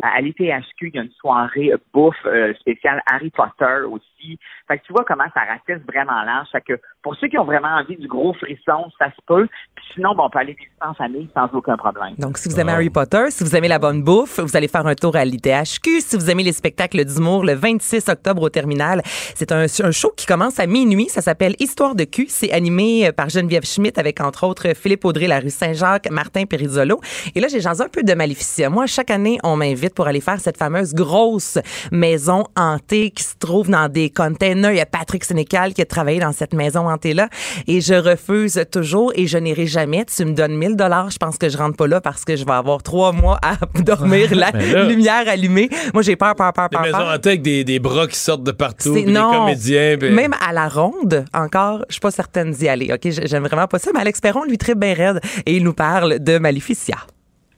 À 0.03 0.21
l'ITHQ, 0.21 0.89
il 0.89 0.95
y 0.95 0.99
a 0.99 1.03
une 1.03 1.11
soirée 1.13 1.73
bouffe 1.93 2.15
euh, 2.27 2.53
spéciale 2.61 3.03
Harry 3.11 3.31
Potter 3.31 3.85
aussi. 3.91 4.39
Fait 4.67 4.79
que 4.79 4.85
tu 4.85 4.93
vois 4.93 5.05
comment 5.07 5.25
ça 5.35 5.41
ratisse 5.41 5.85
vraiment 5.87 6.23
large. 6.25 6.49
Fait 6.53 6.61
que 6.61 6.81
pour 7.03 7.15
ceux 7.17 7.29
qui 7.29 7.39
ont 7.39 7.45
vraiment 7.45 7.69
envie 7.69 7.97
du 7.97 8.09
gros 8.09 8.35
frisson, 8.35 8.91
ça 8.99 9.07
se 9.07 9.21
peut. 9.27 9.47
Puis 9.75 9.85
sinon, 9.95 10.15
bon, 10.15 10.25
on 10.25 10.31
peut 10.31 10.41
aller 10.41 10.55
visiter 10.55 10.75
en 10.81 10.95
famille 10.95 11.29
sans 11.35 11.49
aucun 11.53 11.77
problème. 11.77 12.15
Donc, 12.19 12.39
si 12.39 12.49
vous 12.49 12.59
aimez 12.59 12.73
Harry 12.73 12.91
Potter, 12.91 13.31
si 13.31 13.45
vous 13.45 13.55
aimez 13.57 13.69
la 13.69 13.79
bonne 13.79 14.03
bouffe, 14.03 14.41
vous 14.41 14.57
allez 14.57 14.69
faire 14.69 14.87
un 14.87 14.95
tour 14.95 15.17
à 15.17 15.25
l'ITHQ. 15.25 16.01
Si 16.01 16.17
vous 16.17 16.31
aimez 16.31 16.43
les 16.43 16.53
spectacles 16.53 17.05
d'humour, 17.05 17.45
le 17.45 17.55
26 17.55 18.09
octobre 18.09 18.43
au 18.43 18.49
Terminal, 18.51 19.03
c'est 19.05 19.53
un, 19.53 19.65
un 19.65 19.91
show 19.91 20.13
qui 20.17 20.27
commence 20.27 20.59
à 20.59 20.67
minuit. 20.67 21.09
Ça 21.09 21.23
s'appelle 21.23 21.55
Histoire 21.59 21.95
de 21.95 22.05
cul. 22.05 22.27
C'est 22.29 22.53
animé 22.53 23.11
par 23.13 23.29
Geneviève 23.29 23.65
Schmidt 23.65 23.99
avec, 23.99 24.21
entre 24.21 24.47
autres, 24.47 24.75
Philippe 24.75 25.05
Audrey, 25.05 25.27
la 25.27 25.41
rue 25.41 25.51
Saint-Jacques, 25.51 26.11
Martin 26.11 26.45
Perizzolo. 26.45 27.01
Et 27.35 27.41
là, 27.41 27.49
j'ai 27.49 27.61
jasé 27.61 27.83
un 27.83 27.89
peu 27.89 28.03
de 28.03 28.15
Maléficia. 28.15 28.71
Moi, 28.71 28.87
chaque 28.87 29.11
année, 29.11 29.28
année, 29.29 29.39
on 29.45 29.57
m'invite 29.57 29.95
pour 29.95 30.07
aller 30.07 30.21
faire 30.21 30.41
cette 30.41 30.57
fameuse 30.57 30.95
grosse 30.95 31.59
maison 31.93 32.45
hantée 32.57 33.11
qui 33.11 33.23
se 33.25 33.35
trouve 33.39 33.69
dans 33.71 33.89
des 33.89 34.11
containers. 34.11 34.71
Il 34.73 34.77
y 34.77 34.81
a 34.81 34.87
Patrick 34.87 35.25
Sénécal 35.25 35.75
qui 35.75 35.83
a 35.83 35.85
travaillé 35.85 36.21
dans 36.21 36.33
cette 36.33 36.55
maison 36.55 36.89
hantée-là 36.89 37.29
et 37.67 37.81
je 37.81 37.95
refuse 37.95 38.63
toujours 38.71 39.13
et 39.15 39.27
je 39.27 39.39
n'irai 39.39 39.67
jamais. 39.67 40.05
Tu 40.05 40.25
me 40.25 40.33
donnes 40.33 40.57
1000 40.57 40.77
dollars, 40.77 41.11
je 41.11 41.19
pense 41.19 41.39
que 41.39 41.49
je 41.49 41.57
rentre 41.59 41.77
pas 41.77 41.87
là 41.87 42.01
parce 42.01 42.25
que 42.25 42.37
je 42.37 42.45
vais 42.45 42.53
avoir 42.53 42.83
trois 42.83 43.13
mois 43.13 43.39
à 43.43 43.57
dormir 43.83 44.35
la 44.35 44.51
là- 44.51 44.85
lumière 44.85 45.25
allumée. 45.29 45.69
Moi, 45.95 46.03
j'ai 46.03 46.17
peur, 46.17 46.35
peur, 46.35 46.53
peur, 46.53 46.69
Des 46.71 46.77
peur, 46.77 46.85
maisons 46.87 46.99
peur. 46.99 47.15
hantées 47.15 47.29
avec 47.31 47.43
des, 47.43 47.65
des 47.65 47.79
bras 47.79 48.07
qui 48.07 48.17
sortent 48.17 48.45
de 48.45 48.53
partout, 48.53 48.95
des 48.95 49.05
comédiens. 49.05 49.97
Même 50.01 50.35
à 50.47 50.53
la 50.53 50.69
ronde, 50.69 51.25
encore, 51.35 51.85
je 51.89 51.95
suis 51.95 52.01
pas 52.01 52.11
certaine 52.11 52.53
d'y 52.53 52.69
aller. 52.69 52.93
OK, 52.93 53.11
j'aime 53.27 53.45
vraiment 53.45 53.67
pas 53.67 53.79
ça. 53.79 53.91
Mais 53.95 54.01
Alex 54.01 54.21
Perron, 54.21 54.45
lui, 54.45 54.59
très 54.59 54.75
bien 54.75 54.95
raide 54.95 55.21
et 55.47 55.57
il 55.57 55.65
nous 55.65 55.75
parle 55.75 56.19
de 56.19 56.39
Maleficia. 56.39 56.97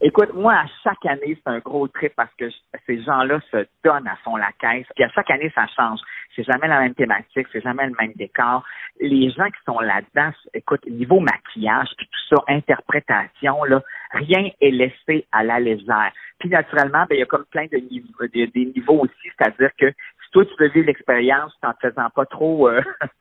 Écoute, 0.02 0.32
moi, 0.32 0.54
à 0.54 0.66
chaque 0.82 1.04
année, 1.04 1.36
c'est 1.36 1.50
un 1.50 1.58
gros 1.58 1.86
trip 1.86 2.14
parce 2.16 2.32
que 2.38 2.48
ces 2.86 3.02
gens-là 3.02 3.38
se 3.50 3.66
donnent 3.84 4.08
à 4.08 4.16
fond 4.24 4.36
la 4.36 4.50
caisse. 4.58 4.86
Puis 4.94 5.04
à 5.04 5.10
chaque 5.10 5.30
année, 5.30 5.52
ça 5.54 5.66
change. 5.76 6.00
C'est 6.34 6.42
jamais 6.42 6.68
la 6.68 6.80
même 6.80 6.94
thématique, 6.94 7.46
c'est 7.52 7.60
jamais 7.60 7.86
le 7.86 7.94
même 8.00 8.12
décor. 8.14 8.64
Les 8.98 9.30
gens 9.30 9.44
qui 9.44 9.62
sont 9.66 9.78
là-dedans, 9.78 10.30
écoute, 10.54 10.86
niveau 10.86 11.20
maquillage, 11.20 11.88
puis 11.98 12.06
tout 12.06 12.34
ça, 12.34 12.42
interprétation, 12.48 13.62
là, 13.64 13.82
rien 14.12 14.48
est 14.62 14.70
laissé 14.70 15.26
à 15.32 15.44
la 15.44 15.60
légère. 15.60 16.12
Puis 16.38 16.48
naturellement, 16.48 17.04
ben, 17.10 17.16
il 17.16 17.18
y 17.18 17.22
a 17.22 17.26
comme 17.26 17.44
plein 17.50 17.66
de 17.66 17.76
niveaux, 17.76 18.26
des, 18.32 18.72
niveaux 18.74 19.00
aussi, 19.00 19.30
c'est-à-dire 19.36 19.70
que 19.78 19.92
toi, 20.32 20.44
tu 20.44 20.52
veux 20.58 20.68
vivre 20.70 20.86
l'expérience 20.86 21.52
en 21.62 21.72
te 21.72 21.88
faisant 21.88 22.08
pas 22.14 22.24
trop 22.26 22.68
euh, 22.68 22.80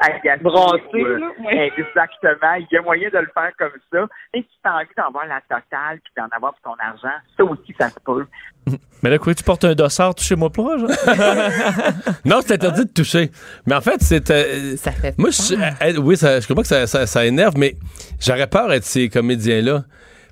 agacer, 0.00 0.42
Brasser, 0.42 0.82
ou, 0.94 0.96
euh, 1.06 1.18
là, 1.18 1.26
ouais. 1.44 1.72
Exactement. 1.76 2.54
Il 2.58 2.66
y 2.70 2.76
a 2.76 2.82
moyen 2.82 3.08
de 3.08 3.18
le 3.18 3.28
faire 3.34 3.50
comme 3.58 3.70
ça. 3.92 4.06
Et 4.34 4.40
si 4.42 4.48
tu 4.62 4.68
as 4.70 4.76
envie 4.76 4.86
d'en 4.96 5.08
avoir 5.08 5.26
la 5.26 5.40
totale 5.42 5.98
puis 6.04 6.12
d'en 6.16 6.28
avoir 6.34 6.54
pour 6.54 6.72
ton 6.72 6.82
argent, 6.82 7.16
ça 7.36 7.44
aussi, 7.44 7.74
ça 7.78 7.88
se 7.90 7.98
peut. 8.04 8.26
Mais 9.02 9.10
là, 9.10 9.18
quoi, 9.18 9.34
tu 9.34 9.42
portes 9.44 9.64
un 9.64 9.74
dossard, 9.74 10.14
touchez-moi 10.14 10.50
pas, 10.50 10.76
genre? 10.78 10.90
Non, 12.24 12.40
c'est 12.42 12.54
interdit 12.54 12.84
de 12.84 12.92
toucher. 12.92 13.30
Mais 13.66 13.74
en 13.74 13.80
fait, 13.80 14.00
c'est. 14.00 14.30
euh, 14.30 14.76
moi, 15.16 15.30
je, 15.30 15.54
euh, 15.54 16.00
oui, 16.00 16.16
ça, 16.16 16.40
je 16.40 16.46
comprends 16.46 16.62
que 16.62 16.68
ça, 16.68 16.86
ça- 16.86 17.06
ça 17.06 17.24
énerve, 17.24 17.54
mais 17.56 17.74
j'aurais 18.20 18.46
peur 18.46 18.68
d'être 18.68 18.84
ces 18.84 19.08
comédiens-là. 19.08 19.84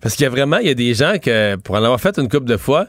Parce 0.02 0.14
qu'il 0.14 0.24
y 0.24 0.26
a 0.26 0.30
vraiment, 0.30 0.58
il 0.58 0.66
y 0.68 0.70
a 0.70 0.74
des 0.74 0.94
gens 0.94 1.14
que, 1.22 1.56
pour 1.56 1.74
en 1.74 1.78
avoir 1.78 2.00
fait 2.00 2.18
une 2.18 2.28
couple 2.28 2.44
de 2.44 2.56
fois, 2.56 2.86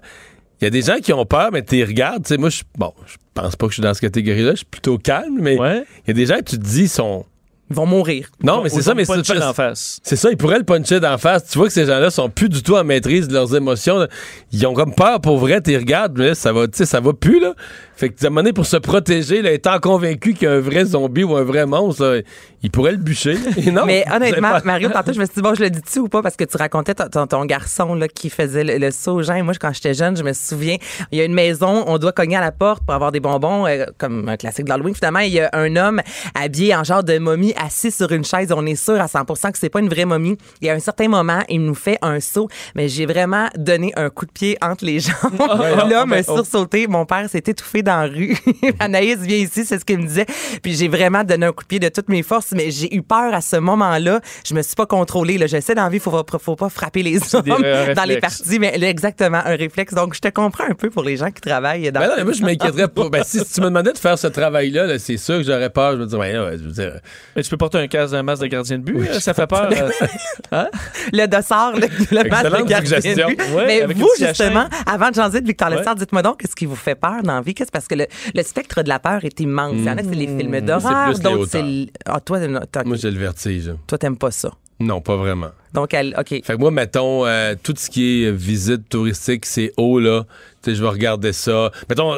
il 0.62 0.66
y 0.66 0.68
a 0.68 0.70
des 0.70 0.82
gens 0.82 0.98
qui 0.98 1.14
ont 1.14 1.26
peur, 1.26 1.50
mais 1.52 1.64
tu 1.64 1.84
regardes. 1.84 2.24
Tu 2.24 2.30
sais, 2.30 2.38
moi, 2.38 2.50
je, 2.50 2.64
bon, 2.78 2.94
je 3.06 3.16
pense 3.34 3.56
pas 3.56 3.68
que 3.68 3.72
je 3.72 3.76
suis 3.76 3.84
dans 3.84 3.94
cette 3.94 4.02
catégorie-là. 4.02 4.52
Je 4.52 4.58
suis 4.58 4.66
plutôt 4.66 4.98
calme, 4.98 5.38
mais 5.40 5.56
il 5.56 6.08
y 6.08 6.12
a 6.12 6.14
des 6.14 6.26
gens 6.26 6.38
que 6.38 6.46
tu 6.46 6.58
te 6.58 6.64
dis 6.64 6.88
sont. 6.88 7.26
Ils 7.70 7.76
vont 7.76 7.86
mourir. 7.86 8.30
Non, 8.42 8.64
mais 8.64 8.70
c'est 8.70 8.78
ils 8.78 8.84
ça, 8.84 8.94
mais 8.94 9.06
puncher 9.06 9.34
c'est 9.34 9.40
d'en 9.40 9.54
face. 9.54 10.00
C'est 10.02 10.16
ça, 10.16 10.32
ils 10.32 10.38
pourraient 10.38 10.58
le 10.58 10.64
puncher 10.64 11.02
d'en 11.02 11.18
face. 11.18 11.50
Tu 11.50 11.58
vois 11.58 11.68
que 11.68 11.74
ces 11.74 11.86
gens-là 11.86 12.10
sont 12.10 12.30
plus 12.30 12.48
du 12.48 12.64
tout 12.64 12.76
en 12.76 12.84
maîtrise 12.86 13.28
de 13.28 13.34
leurs 13.34 13.54
émotions. 13.56 14.08
Ils 14.54 14.66
ont 14.66 14.74
comme 14.74 14.96
peur 14.96 15.20
pour 15.20 15.38
vrai, 15.38 15.62
tu 15.62 15.76
regardes, 15.76 16.18
mais 16.18 16.28
là, 16.28 16.36
ça 16.36 16.54
va, 16.54 16.66
tu 16.68 16.78
sais, 16.78 16.86
ça 16.86 17.02
va 17.02 17.12
plus, 17.12 17.42
là. 17.42 17.56
Fait 17.98 18.10
que, 18.10 18.24
à 18.24 18.28
un 18.28 18.30
moment 18.30 18.42
donné, 18.42 18.54
pour 18.54 18.68
se 18.68 18.78
protéger, 18.78 19.42
là, 19.42 19.52
étant 19.52 19.80
convaincu 19.80 20.34
qu'il 20.36 20.48
y 20.48 20.52
a 20.52 20.54
un 20.54 20.60
vrai 20.60 20.86
zombie 20.86 21.24
ou 21.24 21.36
un 21.36 21.44
vrai 21.44 21.66
monstre, 21.66 22.06
là, 22.06 22.22
il 22.62 22.70
pourrait 22.72 22.92
le 22.92 22.98
bûcher. 22.98 23.36
Et 23.58 23.72
non, 23.72 23.86
Mais 23.88 24.06
honnêtement, 24.14 24.52
pas- 24.52 24.62
Mario, 24.64 24.90
tantôt, 24.90 25.14
je 25.14 25.20
me 25.20 25.26
suis 25.26 25.34
dit, 25.36 25.42
bon, 25.42 25.56
je 25.56 25.62
le 25.64 25.70
dis-tu 25.72 26.00
ou 26.00 26.08
pas? 26.08 26.22
Parce 26.22 26.36
que 26.36 26.44
tu 26.44 26.58
racontais 26.58 26.94
ton, 26.94 27.26
ton- 27.26 27.46
garçon 27.46 27.96
là, 27.96 28.08
qui 28.08 28.30
faisait 28.30 28.64
le, 28.64 28.78
le 28.78 28.92
saut 28.92 29.14
aux 29.16 29.24
gens. 29.24 29.34
Et 29.36 29.42
moi, 29.42 29.54
quand 29.60 29.74
j'étais 29.74 29.94
jeune, 29.96 30.16
je 30.16 30.22
me 30.24 30.34
souviens, 30.34 30.78
il 31.12 31.18
y 31.18 31.22
a 31.22 31.26
une 31.26 31.34
maison, 31.34 31.86
on 31.88 31.98
doit 31.98 32.12
cogner 32.12 32.36
à 32.38 32.42
la 32.42 32.52
porte 32.52 32.84
pour 32.86 32.94
avoir 32.94 33.12
des 33.12 33.20
bonbons, 33.20 33.66
euh, 33.66 33.86
comme 33.98 34.30
un 34.30 34.38
classique 34.38 34.66
de 34.66 34.70
l'Halloween. 34.70 34.94
Finalement, 34.94 35.20
il 35.20 35.32
y 35.34 35.40
a 35.40 35.50
un 35.54 35.76
homme 35.76 36.02
habillé 36.36 36.76
en 36.76 36.84
genre 36.84 37.04
de 37.04 37.18
momie 37.18 37.54
assis 37.58 37.90
sur 37.92 38.12
une 38.12 38.24
chaise. 38.26 38.52
On 38.56 38.66
est 38.68 38.76
sûr 38.76 39.00
à 39.02 39.06
100% 39.08 39.52
que 39.52 39.58
c'est 39.58 39.70
pas 39.70 39.80
une 39.80 39.90
vraie 39.90 40.06
momie. 40.06 40.38
Et 40.62 40.70
à 40.70 40.74
un 40.74 40.80
certain 40.80 41.08
moment, 41.08 41.42
il 41.50 41.64
nous 41.64 41.76
fait 41.76 41.98
un 42.04 42.20
saut, 42.20 42.48
mais 42.76 42.90
j'ai 42.90 43.06
vraiment 43.08 43.48
donné 43.58 43.92
un 43.96 44.10
coup 44.12 44.26
de 44.28 44.32
pied 44.32 44.56
entre 44.62 44.86
les 44.86 45.00
jambes. 45.00 45.16
L'homme 45.90 46.14
a 46.14 46.22
sursauté. 46.22 46.86
Mon 46.88 47.06
père 47.06 47.28
s'est 47.30 47.44
étouffé 47.48 47.82
dans 47.88 48.02
la 48.02 48.08
rue. 48.08 48.38
Anaïs 48.80 49.18
vient 49.20 49.38
ici, 49.38 49.66
c'est 49.66 49.80
ce 49.80 49.86
qu'il 49.86 49.98
me 50.00 50.06
disait. 50.08 50.26
Puis 50.62 50.76
j'ai 50.76 50.88
vraiment 50.88 51.24
donné 51.24 51.46
un 51.46 51.52
coup 51.52 51.64
de 51.64 51.68
pied 51.68 51.80
de 51.80 51.90
toutes 51.90 52.10
mes 52.10 52.24
forces, 52.24 52.52
mais 52.56 52.70
j'ai 52.72 52.94
eu 52.96 53.02
peur 53.02 53.34
à 53.34 53.42
ce 53.42 53.56
moment-là. 53.58 54.22
Je 54.48 54.54
me 54.54 54.62
suis 54.62 54.76
pas 54.76 54.86
contrôlée. 54.86 55.38
Là. 55.38 55.48
Je 55.48 55.60
sais, 55.60 55.74
dans 55.76 55.84
la 55.84 55.90
vie, 55.90 56.00
faut, 56.00 56.12
pas- 56.24 56.38
faut 56.40 56.56
pas 56.56 56.70
frapper 56.70 57.04
les 57.04 57.18
hommes 57.36 57.42
des- 57.44 57.52
un 57.52 57.94
dans 57.94 58.04
les 58.04 58.20
parties, 58.20 58.60
mais 58.60 58.78
là, 58.78 58.90
exactement, 58.90 59.38
un 59.44 59.56
réflexe. 59.56 59.94
Donc, 59.94 60.14
je 60.14 60.20
te 60.20 60.28
comprends 60.30 60.66
un 60.70 60.74
peu 60.76 60.90
pour 60.90 61.04
les 61.04 61.18
gens 61.18 61.32
qui 61.32 61.42
travaillent 61.42 61.92
dans 61.92 62.00
Ben 62.00 62.08
non, 62.10 62.14
mais 62.18 62.24
moi, 62.26 62.34
je 62.34 62.44
m'inquiéterais 62.44 62.88
pas. 62.88 63.10
Ben, 63.10 63.24
si, 63.26 63.40
si 63.40 63.54
tu 63.54 63.62
me 63.62 63.66
demandais 63.68 63.94
de 63.94 63.98
faire 63.98 64.18
ce 64.20 64.28
travail-là, 64.28 64.86
là, 64.86 65.00
c'est 65.00 65.18
sûr 65.18 65.38
que 65.38 65.44
j'aurais 65.44 65.70
peur. 65.70 65.94
Je 65.94 65.98
me 65.98 66.06
dis, 66.06 66.16
ouais, 66.16 66.34
là, 66.34 66.52
je 66.58 66.64
veux 66.64 66.72
dire. 66.72 67.00
Mais 67.36 67.44
tu 67.44 67.50
peux 67.50 67.58
porter 67.58 67.78
un 67.80 67.88
casque 67.88 68.12
d'un 68.14 68.24
masque 68.24 68.42
de 68.44 68.48
gardien 68.48 68.78
de 68.78 68.84
but, 68.84 69.08
euh, 69.10 69.20
ça 69.20 69.34
fait 69.34 69.48
peur. 69.48 69.70
euh. 69.72 69.90
Hein? 70.52 70.68
le 71.12 71.26
dossard, 71.28 71.74
le, 71.74 71.88
le 72.12 72.30
masque 72.30 72.58
de 72.58 72.64
gardien 72.68 73.00
de 73.00 73.26
but. 73.28 73.42
Ouais, 73.56 73.86
Mais 73.88 73.94
vous, 73.94 74.10
justement, 74.20 74.68
avant 74.86 75.10
de 75.10 75.16
changer 75.16 75.42
de 75.42 75.48
Victor 75.48 75.70
Ouais. 75.70 75.78
Lessard, 75.78 75.96
dites-moi 75.96 76.22
donc, 76.22 76.40
qu'est-ce 76.40 76.56
qui 76.56 76.66
vous 76.66 76.76
fait 76.76 76.96
peur 76.96 77.22
dans 77.24 77.36
la 77.36 77.42
vie? 77.42 77.54
Qu'est-ce 77.54 77.72
parce 77.78 77.88
que 77.88 77.96
le, 77.96 78.08
le 78.34 78.44
spectre 78.44 78.82
de 78.84 78.90
la 78.90 79.00
peur 79.00 79.24
est 79.24 79.40
immense. 79.40 79.74
Il 79.76 79.84
y 79.86 79.90
en 79.90 79.98
a, 79.98 80.04
c'est 80.04 80.16
les 80.16 80.28
films 80.28 80.52
C'est 80.54 80.62
d'horreur, 80.62 81.20
d'autres, 81.20 81.50
c'est... 81.52 81.88
Ah, 82.06 82.20
toi, 82.20 82.40
Moi, 82.86 82.98
j'ai 82.98 83.12
le 83.12 83.20
vertige. 83.20 83.72
toi, 83.86 83.98
t'aimes 83.98 84.18
pas 84.18 84.32
ça. 84.32 84.52
Non, 84.80 85.02
pas 85.02 85.16
vraiment. 85.16 85.50
Donc, 85.74 85.94
elle, 85.94 86.16
OK. 86.20 86.30
Fait 86.30 86.42
que 86.42 86.58
moi, 86.58 86.70
mettons, 86.70 87.26
euh, 87.26 87.56
tout 87.62 87.74
ce 87.76 87.90
qui 87.90 88.24
est 88.26 88.32
visite 88.32 88.88
touristique, 88.90 89.46
c'est 89.46 89.74
haut, 89.76 90.00
là. 90.00 90.26
Tu 90.62 90.70
sais, 90.72 90.76
je 90.76 90.84
vais 90.84 90.90
regarder 90.90 91.34
ça. 91.34 91.72
Mettons, 91.90 92.16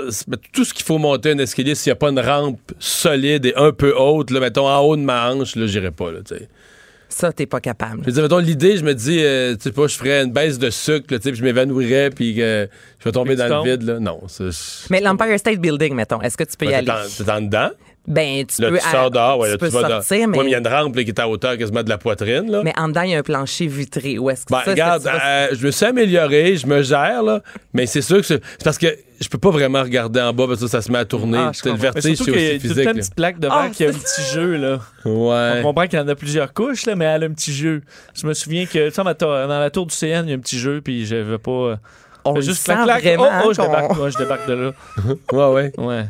tout 0.52 0.66
ce 0.66 0.74
qu'il 0.74 0.86
faut 0.86 0.98
monter 0.98 1.32
un 1.32 1.38
escalier, 1.38 1.74
s'il 1.76 1.90
n'y 1.90 1.94
a 1.94 1.96
pas 1.96 2.10
une 2.10 2.20
rampe 2.20 2.60
solide 2.78 3.46
et 3.46 3.54
un 3.56 3.72
peu 3.72 3.94
haute, 3.98 4.32
là, 4.32 4.42
mettons, 4.42 4.68
en 4.68 4.80
haut 4.80 4.98
de 4.98 5.02
ma 5.02 5.32
hanche, 5.32 5.56
là, 5.56 5.68
j'irai 5.68 5.92
pas, 5.92 6.12
là, 6.12 6.20
tu 6.26 6.36
sais. 6.36 6.50
Ça, 7.10 7.34
t'es 7.34 7.46
pas 7.48 7.60
capable. 7.60 8.02
Je 8.02 8.06
veux 8.08 8.12
dire, 8.14 8.24
mettons, 8.24 8.38
l'idée, 8.38 8.78
je 8.78 8.84
me 8.86 8.94
dis, 8.94 9.20
euh, 9.22 9.56
tu 9.56 9.64
sais 9.64 9.72
pas, 9.72 9.88
je 9.88 9.96
ferais 9.98 10.24
une 10.24 10.32
baisse 10.32 10.60
de 10.60 10.70
sucre, 10.70 11.08
là, 11.10 11.18
tu 11.18 11.24
sais, 11.24 11.32
puis 11.32 11.40
je 11.40 11.44
m'évanouirais, 11.44 12.12
puis 12.12 12.36
je 12.36 12.68
vais 13.04 13.12
tomber 13.12 13.36
dans 13.36 13.64
le 13.64 13.72
vide, 13.72 13.82
là. 13.82 14.00
Non, 14.00 14.22
Mais 14.90 15.02
l'Empire 15.02 15.38
State 15.40 15.60
Building, 15.60 15.96
mettons, 15.96 16.22
est-ce 16.22 16.38
que 16.38 16.44
tu 16.44 16.56
peux 16.56 16.68
y 16.68 16.70
Ben, 16.70 16.90
aller? 16.90 17.10
t'es 17.18 17.30
en 17.32 17.42
dedans. 17.42 17.70
Ben, 18.10 18.44
tu 18.46 18.62
Là, 18.62 18.70
peux, 18.70 18.80
tu 18.80 18.90
sors 18.90 19.12
dehors, 19.12 19.38
ouais, 19.38 19.48
tu 19.48 19.52
là, 19.54 19.58
peux 19.60 19.68
tu 19.68 19.74
vas 19.74 19.88
sortir, 19.88 20.28
mais, 20.28 20.38
Ouais, 20.38 20.44
mais 20.44 20.50
il 20.50 20.54
y 20.54 20.56
a 20.56 20.58
une 20.58 20.68
rampe 20.68 20.96
là, 20.96 21.04
qui 21.04 21.10
est 21.10 21.20
à 21.20 21.30
hauteur 21.30 21.58
quasiment 21.58 21.84
de 21.84 21.90
la 21.90 21.98
poitrine, 22.00 22.50
là. 22.52 22.62
mais 22.64 22.74
en 22.78 22.88
dedans, 22.88 23.04
il 23.04 23.12
y 23.12 23.16
a 23.16 23.20
un 23.20 23.24
plancher 23.24 23.68
vitré. 23.68 24.18
Où 24.18 24.30
est-ce 24.32 24.46
que 24.48 24.52
Ben, 24.52 24.62
ça, 24.66 24.72
regarde, 24.72 25.04
vas- 25.04 25.22
euh, 25.24 25.48
je 25.54 25.66
me 25.66 25.72
suis 25.72 25.86
amélioré, 25.86 26.56
je 26.58 26.66
me 26.66 26.82
gère, 26.82 27.22
là, 27.22 27.42
mais 27.74 27.86
c'est 27.86 28.02
sûr 28.02 28.18
que 28.18 28.24
c'est 28.24 28.42
c'est 28.58 28.64
parce 28.64 28.78
que 28.80 28.88
je 29.22 29.28
peux 29.28 29.38
pas 29.38 29.52
vraiment 29.52 29.84
regarder 29.84 30.22
en 30.22 30.34
bas 30.34 30.48
parce 30.48 30.60
que 30.62 30.68
ça 30.68 30.82
se 30.82 30.92
met 30.92 30.98
à 30.98 31.06
tourner. 31.06 31.38
Ah, 31.40 31.52
je 31.54 31.60
C'est 31.62 31.70
le 31.70 31.76
vertige, 31.76 32.02
c'est 32.04 32.16
surtout 32.16 32.32
qu'il 32.32 32.42
y 32.42 32.46
a 32.46 32.50
aussi 32.56 32.60
tout 32.62 32.68
le 32.68 32.70
physique. 32.74 32.84
temps 32.86 32.92
une 32.92 32.98
petite 33.00 33.16
plaque 33.16 33.40
devant 33.40 33.56
Ah, 33.58 33.70
qui 33.70 33.86
a 33.86 33.90
un 33.90 33.94
petit 33.94 34.22
jeu, 34.34 34.56
là. 34.58 34.80
Ouais. 35.06 35.60
On 35.60 35.64
comprend 35.64 35.86
qu'il 35.88 36.00
y 36.00 36.02
en 36.02 36.08
a 36.08 36.16
plusieurs 36.16 36.54
couches, 36.54 36.86
là, 36.88 36.96
mais 36.96 37.06
elle 37.06 37.24
a 37.24 37.26
un 37.28 37.32
petit 37.34 37.54
jeu. 37.54 37.82
Je 38.20 38.26
me 38.26 38.34
souviens 38.34 38.66
que, 38.66 38.88
tu 38.90 38.96
sais, 38.96 39.04
dans 39.04 39.60
la 39.60 39.70
tour 39.70 39.86
du 39.86 39.94
CN, 39.96 40.24
il 40.26 40.30
y 40.30 40.34
a 40.34 40.36
un 40.36 40.40
petit 40.40 40.58
jeu, 40.58 40.82
puis 40.82 41.06
je 41.06 41.16
veux 41.18 41.38
pas. 41.38 41.52
euh, 41.52 41.76
On 42.26 42.40
juste 42.42 42.66
sent 42.66 42.74
clac, 42.74 42.86
clac. 42.86 43.04
vraiment, 43.04 43.30
Oh, 43.44 43.48
oh, 43.50 43.54
je 43.54 43.62
débarque, 43.62 44.00
ouais, 44.02 44.12
je 44.12 44.18
débarque 44.18 44.48
de 44.48 44.54
là. 44.54 44.72
ouais, 45.52 45.54
ouais. 45.54 45.72
Ouais. 45.78 46.06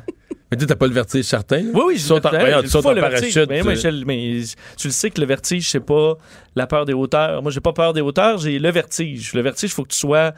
Mais 0.51 0.57
tu 0.57 0.65
t'as 0.65 0.75
pas 0.75 0.87
le 0.87 0.93
vertige 0.93 1.25
certain? 1.25 1.57
là? 1.57 1.69
Oui, 1.73 1.81
oui, 1.87 1.93
tu 1.95 2.11
le- 2.13 2.19
j'ai 2.19 2.55
tu 2.57 2.61
le 2.63 2.67
sautes 2.69 2.85
en 2.87 2.93
vertige. 2.93 3.33
parachute. 3.35 3.49
Mais 3.49 3.61
moi, 3.61 3.73
euh, 3.73 3.75
je- 3.75 4.05
mais 4.05 4.41
tu 4.77 4.87
le 4.87 4.91
sais 4.93 5.09
que 5.11 5.21
le 5.21 5.27
vertige, 5.27 5.69
c'est 5.69 5.79
pas 5.79 6.15
la 6.55 6.65
peur 6.65 6.85
des 6.85 6.93
hauteurs. 6.93 7.41
Moi, 7.43 7.51
j'ai 7.51 7.59
pas 7.59 7.73
peur 7.73 7.93
des 7.93 8.01
hauteurs, 8.01 8.39
j'ai 8.39 8.57
le 8.57 8.71
vertige. 8.71 9.33
Le 9.33 9.41
vertige, 9.41 9.69
il 9.69 9.73
faut 9.73 9.83
que 9.83 9.89
tu 9.93 9.99
sois 9.99 10.33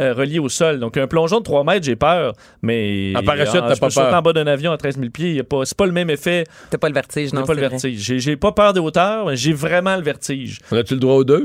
euh, 0.00 0.14
relié 0.14 0.38
au 0.38 0.48
sol. 0.48 0.78
Donc, 0.80 0.96
un 0.96 1.06
plongeon 1.06 1.40
de 1.40 1.44
3 1.44 1.62
mètres, 1.62 1.84
j'ai 1.84 1.94
peur. 1.96 2.32
Mais. 2.62 3.12
En 3.16 3.22
parachute, 3.22 3.52
t'as 3.60 3.74
je 3.74 3.80
pas 3.80 3.90
peur. 3.90 4.14
en 4.14 4.22
bas 4.22 4.32
d'un 4.32 4.46
avion 4.46 4.72
à 4.72 4.78
13 4.78 4.96
000 4.96 5.10
pieds. 5.10 5.42
pas- 5.42 5.64
C'est 5.66 5.76
pas 5.76 5.84
le 5.84 5.92
même 5.92 6.08
effet. 6.08 6.44
T'as 6.70 6.78
pas 6.78 6.88
le 6.88 6.94
vertige, 6.94 7.28
J'ai 7.30 7.36
non? 7.36 7.44
pas 7.44 7.52
le 7.52 7.60
vertige. 7.60 7.98
J'ai- 8.00 8.18
J'ai 8.18 8.36
pas 8.36 8.52
peur 8.52 8.72
des 8.72 8.80
hauteurs, 8.80 9.26
mais 9.26 9.36
j'ai 9.36 9.52
vraiment 9.52 9.96
le 9.96 10.02
vertige. 10.02 10.58
On 10.72 10.76
a-tu 10.76 10.94
le 10.94 11.00
droit 11.00 11.16
aux 11.16 11.24
deux? 11.24 11.44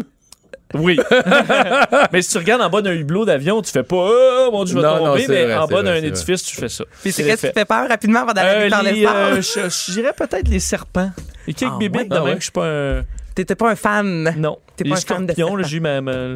Oui. 0.75 0.99
mais 2.11 2.21
si 2.21 2.29
tu 2.31 2.37
regardes 2.37 2.61
en 2.61 2.69
bas 2.69 2.81
d'un 2.81 2.91
hublot 2.93 3.25
d'avion, 3.25 3.61
tu 3.61 3.71
fais 3.71 3.83
pas 3.83 3.95
Oh 3.97 4.49
mon 4.51 4.63
Dieu, 4.63 4.75
je 4.75 4.81
vais 4.81 4.87
Non, 4.87 4.97
non, 4.97 5.05
tomber, 5.05 5.21
c'est 5.21 5.27
mais 5.31 5.43
vrai, 5.45 5.55
en 5.57 5.67
bas 5.67 5.83
d'un 5.83 5.95
édifice, 5.95 6.43
tu 6.43 6.55
fais 6.55 6.69
ça. 6.69 6.83
Puis 7.01 7.11
c'est 7.11 7.23
qu'est-ce 7.23 7.47
qui 7.47 7.53
te 7.53 7.59
fait 7.59 7.65
peur 7.65 7.87
rapidement 7.87 8.21
avant 8.21 8.33
d'aller 8.33 8.49
Euh, 8.49 8.53
avec 8.53 8.65
Victor 8.73 8.83
les, 8.83 8.91
Lessard? 8.99 9.15
euh, 9.65 9.69
je, 9.87 9.91
dirais 9.93 10.13
peut-être 10.17 10.47
les 10.47 10.59
serpents. 10.59 11.11
Et 11.47 11.53
quelques 11.53 11.71
Ah 11.73 11.77
ouais? 11.77 11.89
de 11.89 12.15
Ah 12.15 12.19
même 12.19 12.23
ouais? 12.25 12.33
que 12.33 12.39
je 12.39 12.43
suis 12.45 12.51
pas 12.51 12.67
un. 12.67 13.03
T'étais 13.33 13.55
pas 13.55 13.69
un 13.71 13.75
fan? 13.75 14.33
Non. 14.37 14.57
T'es 14.77 14.83
les 14.85 14.91
pas 14.91 14.97
un 14.97 15.01
fan 15.01 15.25
de 15.25 15.33
j'ai 15.63 15.77
eu 15.77 15.79
ma, 15.81 16.01
ma- 16.01 16.35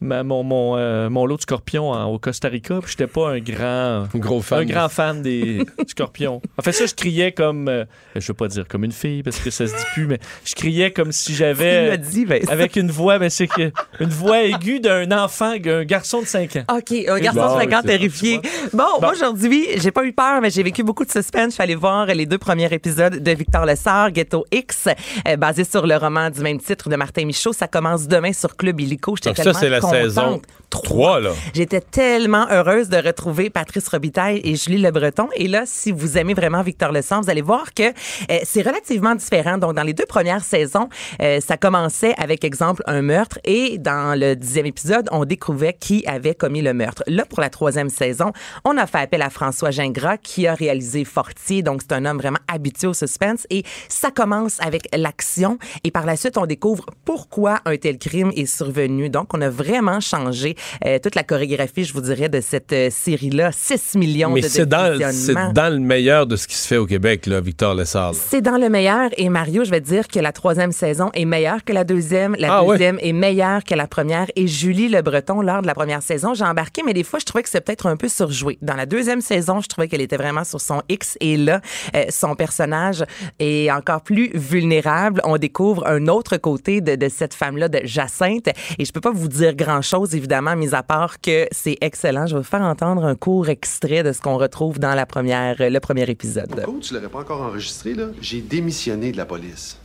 ma- 0.00 0.22
mon, 0.22 0.42
mon, 0.42 0.76
euh, 0.76 1.08
mon 1.10 1.26
lot 1.26 1.36
de 1.36 1.42
scorpions 1.42 1.90
au 2.12 2.18
Costa 2.18 2.48
Rica, 2.48 2.78
puis 2.82 2.90
j'étais 2.90 3.06
pas 3.06 3.30
un 3.30 3.38
grand, 3.40 4.04
gros 4.14 4.40
fan. 4.42 4.60
un 4.60 4.64
grand 4.64 4.88
fan 4.88 5.22
des 5.22 5.64
scorpions. 5.86 6.40
En 6.58 6.62
fait, 6.62 6.72
ça, 6.72 6.86
je 6.86 6.94
criais 6.94 7.32
comme, 7.32 7.68
euh, 7.68 7.84
je 8.14 8.26
veux 8.28 8.34
pas 8.34 8.48
dire 8.48 8.66
comme 8.68 8.84
une 8.84 8.92
fille 8.92 9.22
parce 9.22 9.38
que 9.38 9.50
ça 9.50 9.66
se 9.66 9.72
dit 9.74 9.84
plus, 9.94 10.06
mais 10.06 10.18
je 10.44 10.54
criais 10.54 10.90
comme 10.92 11.12
si 11.12 11.26
Tu 11.26 11.32
j'avais 11.34 11.88
l'as 11.88 11.96
dit, 11.96 12.24
ben, 12.26 12.42
avec 12.48 12.76
une 12.76 12.90
voix, 12.90 13.18
mais 13.18 13.30
c'est 13.30 13.46
que 13.46 13.72
une 14.00 14.08
voix 14.10 14.42
aiguë 14.42 14.80
d'un 14.80 15.10
enfant, 15.12 15.54
un 15.64 15.84
garçon 15.84 16.20
de 16.20 16.26
5 16.26 16.56
ans. 16.56 16.64
OK, 16.76 16.92
un 17.08 17.18
garçon 17.18 17.40
Bon, 17.40 17.54
de 17.56 17.60
50 17.62 17.80
c'est- 17.82 17.88
terrifié. 17.88 18.40
Bon, 18.72 18.84
moi, 19.00 19.12
aujourd'hui, 19.12 19.66
j'ai 19.76 19.90
pas 19.90 20.04
eu 20.04 20.12
peur, 20.12 20.40
mais 20.40 20.50
j'ai 20.50 20.62
vécu 20.62 20.82
beaucoup 20.82 21.04
de 21.04 21.10
suspense. 21.10 21.48
Je 21.48 21.54
suis 21.54 21.62
allée 21.62 21.74
voir 21.74 22.06
les 22.06 22.26
deux 22.26 22.38
premiers 22.38 22.72
épisodes 22.72 23.22
de 23.22 23.30
Victor 23.32 23.64
Lessard, 23.64 24.10
Ghetto 24.12 24.44
X, 24.52 24.88
euh, 25.28 25.36
basé 25.36 25.64
sur 25.64 25.86
le 25.86 25.96
roman 25.96 26.30
du 26.30 26.40
même 26.40 26.58
titre 26.60 26.88
de 26.88 26.96
Martin 26.96 27.24
Michaud. 27.24 27.52
Ça 27.52 27.66
commence 27.68 28.06
demain 28.06 28.32
sur 28.32 28.56
Club 28.56 28.80
Illico. 28.80 29.16
J'étais 29.16 29.30
Donc 29.30 29.36
ça, 29.36 29.42
tellement 29.44 29.58
c'est 29.60 29.68
la 29.70 29.80
contente. 29.86 30.02
saison. 30.02 30.42
Trois, 30.68 31.20
là. 31.20 31.30
J'étais 31.54 31.80
tellement 31.80 32.46
heureuse 32.50 32.88
de 32.88 32.96
retrouver 32.96 33.50
Patrice 33.50 33.86
Robitaille 33.88 34.40
et 34.42 34.56
Julie 34.56 34.78
Le 34.78 34.90
Breton. 34.90 35.28
Et 35.36 35.46
là, 35.46 35.62
si 35.64 35.92
vous 35.92 36.18
aimez 36.18 36.34
vraiment 36.34 36.62
Victor 36.62 36.90
Lesson, 36.90 37.20
vous 37.20 37.30
allez 37.30 37.40
voir 37.40 37.72
que 37.72 37.84
euh, 37.84 38.38
c'est 38.42 38.62
relativement 38.62 39.14
différent. 39.14 39.58
Donc, 39.58 39.74
dans 39.74 39.84
les 39.84 39.94
deux 39.94 40.06
premières 40.06 40.42
saisons, 40.42 40.88
euh, 41.22 41.40
ça 41.40 41.56
commençait 41.56 42.14
avec, 42.18 42.44
exemple, 42.44 42.82
un 42.86 43.00
meurtre. 43.00 43.38
Et 43.44 43.78
dans 43.78 44.18
le 44.18 44.34
dixième 44.34 44.66
épisode, 44.66 45.08
on 45.12 45.24
découvrait 45.24 45.76
qui 45.78 46.04
avait 46.06 46.34
commis 46.34 46.62
le 46.62 46.74
meurtre. 46.74 47.04
Là, 47.06 47.24
pour 47.24 47.40
la 47.40 47.48
troisième 47.48 47.88
saison, 47.88 48.32
on 48.64 48.76
a 48.76 48.86
fait 48.86 48.98
appel 48.98 49.22
à 49.22 49.30
François 49.30 49.70
Gingras, 49.70 50.16
qui 50.18 50.48
a 50.48 50.54
réalisé 50.54 51.04
Fortier. 51.04 51.62
Donc, 51.62 51.82
c'est 51.82 51.94
un 51.94 52.04
homme 52.04 52.18
vraiment 52.18 52.40
habitué 52.52 52.88
au 52.88 52.94
suspense. 52.94 53.46
Et 53.50 53.62
ça 53.88 54.10
commence 54.10 54.60
avec 54.60 54.88
l'action. 54.94 55.58
Et 55.84 55.92
par 55.92 56.06
la 56.06 56.16
suite, 56.16 56.38
on 56.38 56.46
découvre 56.46 56.86
pourquoi 57.04 57.60
un 57.64 57.76
tel 57.76 57.98
crime 57.98 58.32
est 58.34 58.46
survenu. 58.46 59.10
Donc, 59.10 59.32
on 59.32 59.40
a 59.40 59.48
vraiment 59.48 59.75
changé 60.00 60.56
euh, 60.84 60.98
toute 60.98 61.14
la 61.14 61.22
chorégraphie, 61.22 61.84
je 61.84 61.92
vous 61.92 62.00
dirais, 62.00 62.28
de 62.28 62.40
cette 62.40 62.72
euh, 62.72 62.88
série-là. 62.90 63.50
6 63.52 63.94
millions 63.96 64.30
Mais 64.30 64.40
de, 64.40 64.48
c'est 64.48 64.66
dans, 64.66 64.98
c'est 65.12 65.34
dans 65.52 65.72
le 65.72 65.78
meilleur 65.80 66.26
de 66.26 66.36
ce 66.36 66.46
qui 66.46 66.54
se 66.54 66.66
fait 66.66 66.76
au 66.76 66.86
Québec, 66.86 67.26
là, 67.26 67.40
Victor 67.40 67.74
Lessard. 67.74 68.12
là. 68.12 68.18
C'est 68.28 68.40
dans 68.40 68.56
le 68.58 68.68
meilleur. 68.68 69.10
Et 69.16 69.28
Mario, 69.28 69.64
je 69.64 69.70
vais 69.70 69.80
te 69.80 69.86
dire 69.86 70.08
que 70.08 70.18
la 70.18 70.32
troisième 70.32 70.72
saison 70.72 71.10
est 71.14 71.24
meilleure 71.24 71.64
que 71.64 71.72
la 71.72 71.84
deuxième. 71.84 72.36
La 72.38 72.56
Ah 72.58 72.62
ouais? 72.64 72.76
deuxième 72.76 72.98
est 73.00 73.12
meilleure 73.12 73.64
que 73.64 73.74
la 73.74 73.86
première. 73.86 74.26
Et 74.36 74.46
Julie 74.46 74.88
Le 74.88 75.02
Breton, 75.02 75.40
lors 75.42 75.62
de 75.62 75.66
la 75.66 75.74
première 75.74 76.02
saison, 76.02 76.34
j'ai 76.34 76.44
embarqué, 76.44 76.82
mais 76.84 76.94
des 76.94 77.04
fois, 77.04 77.18
je 77.18 77.24
trouvais 77.24 77.42
que 77.42 77.48
c'est 77.48 77.60
peut-être 77.60 77.86
un 77.86 77.96
peu 77.96 78.08
surjoué. 78.08 78.58
Dans 78.62 78.74
la 78.74 78.86
deuxième 78.86 79.20
saison, 79.20 79.60
je 79.60 79.68
trouvais 79.68 79.88
qu'elle 79.88 80.00
était 80.00 80.16
vraiment 80.16 80.44
sur 80.44 80.60
son 80.60 80.82
X. 80.88 81.16
Et 81.20 81.36
là, 81.36 81.60
euh, 81.94 82.04
son 82.10 82.34
personnage 82.34 83.04
est 83.38 83.70
encore 83.70 84.02
plus 84.02 84.30
vulnérable. 84.34 85.20
On 85.24 85.36
découvre 85.38 85.86
un 85.86 86.06
autre 86.08 86.36
côté 86.36 86.80
de, 86.80 86.94
de 86.96 87.08
cette 87.08 87.34
femme-là, 87.34 87.68
de 87.68 87.80
Jacinthe. 87.84 88.48
Et 88.78 88.84
je 88.84 88.92
peux 88.92 89.00
pas 89.00 89.12
vous 89.12 89.28
dire 89.28 89.54
grand-chose, 89.66 90.14
évidemment, 90.14 90.54
mis 90.54 90.74
à 90.74 90.82
part 90.82 91.20
que 91.20 91.48
c'est 91.50 91.76
excellent. 91.80 92.26
Je 92.26 92.34
vais 92.34 92.40
vous 92.40 92.46
faire 92.46 92.62
entendre 92.62 93.04
un 93.04 93.16
court 93.16 93.48
extrait 93.48 94.02
de 94.04 94.12
ce 94.12 94.20
qu'on 94.20 94.38
retrouve 94.38 94.78
dans 94.78 94.94
la 94.94 95.06
première, 95.06 95.56
le 95.58 95.78
premier 95.80 96.08
épisode. 96.08 96.64
Oh, 96.66 96.78
tu 96.80 96.94
l'aurais 96.94 97.08
pas 97.08 97.18
encore 97.18 97.42
enregistré, 97.42 97.94
là? 97.94 98.06
J'ai 98.20 98.40
démissionné 98.40 99.10
de 99.10 99.16
la 99.16 99.26
police. 99.26 99.78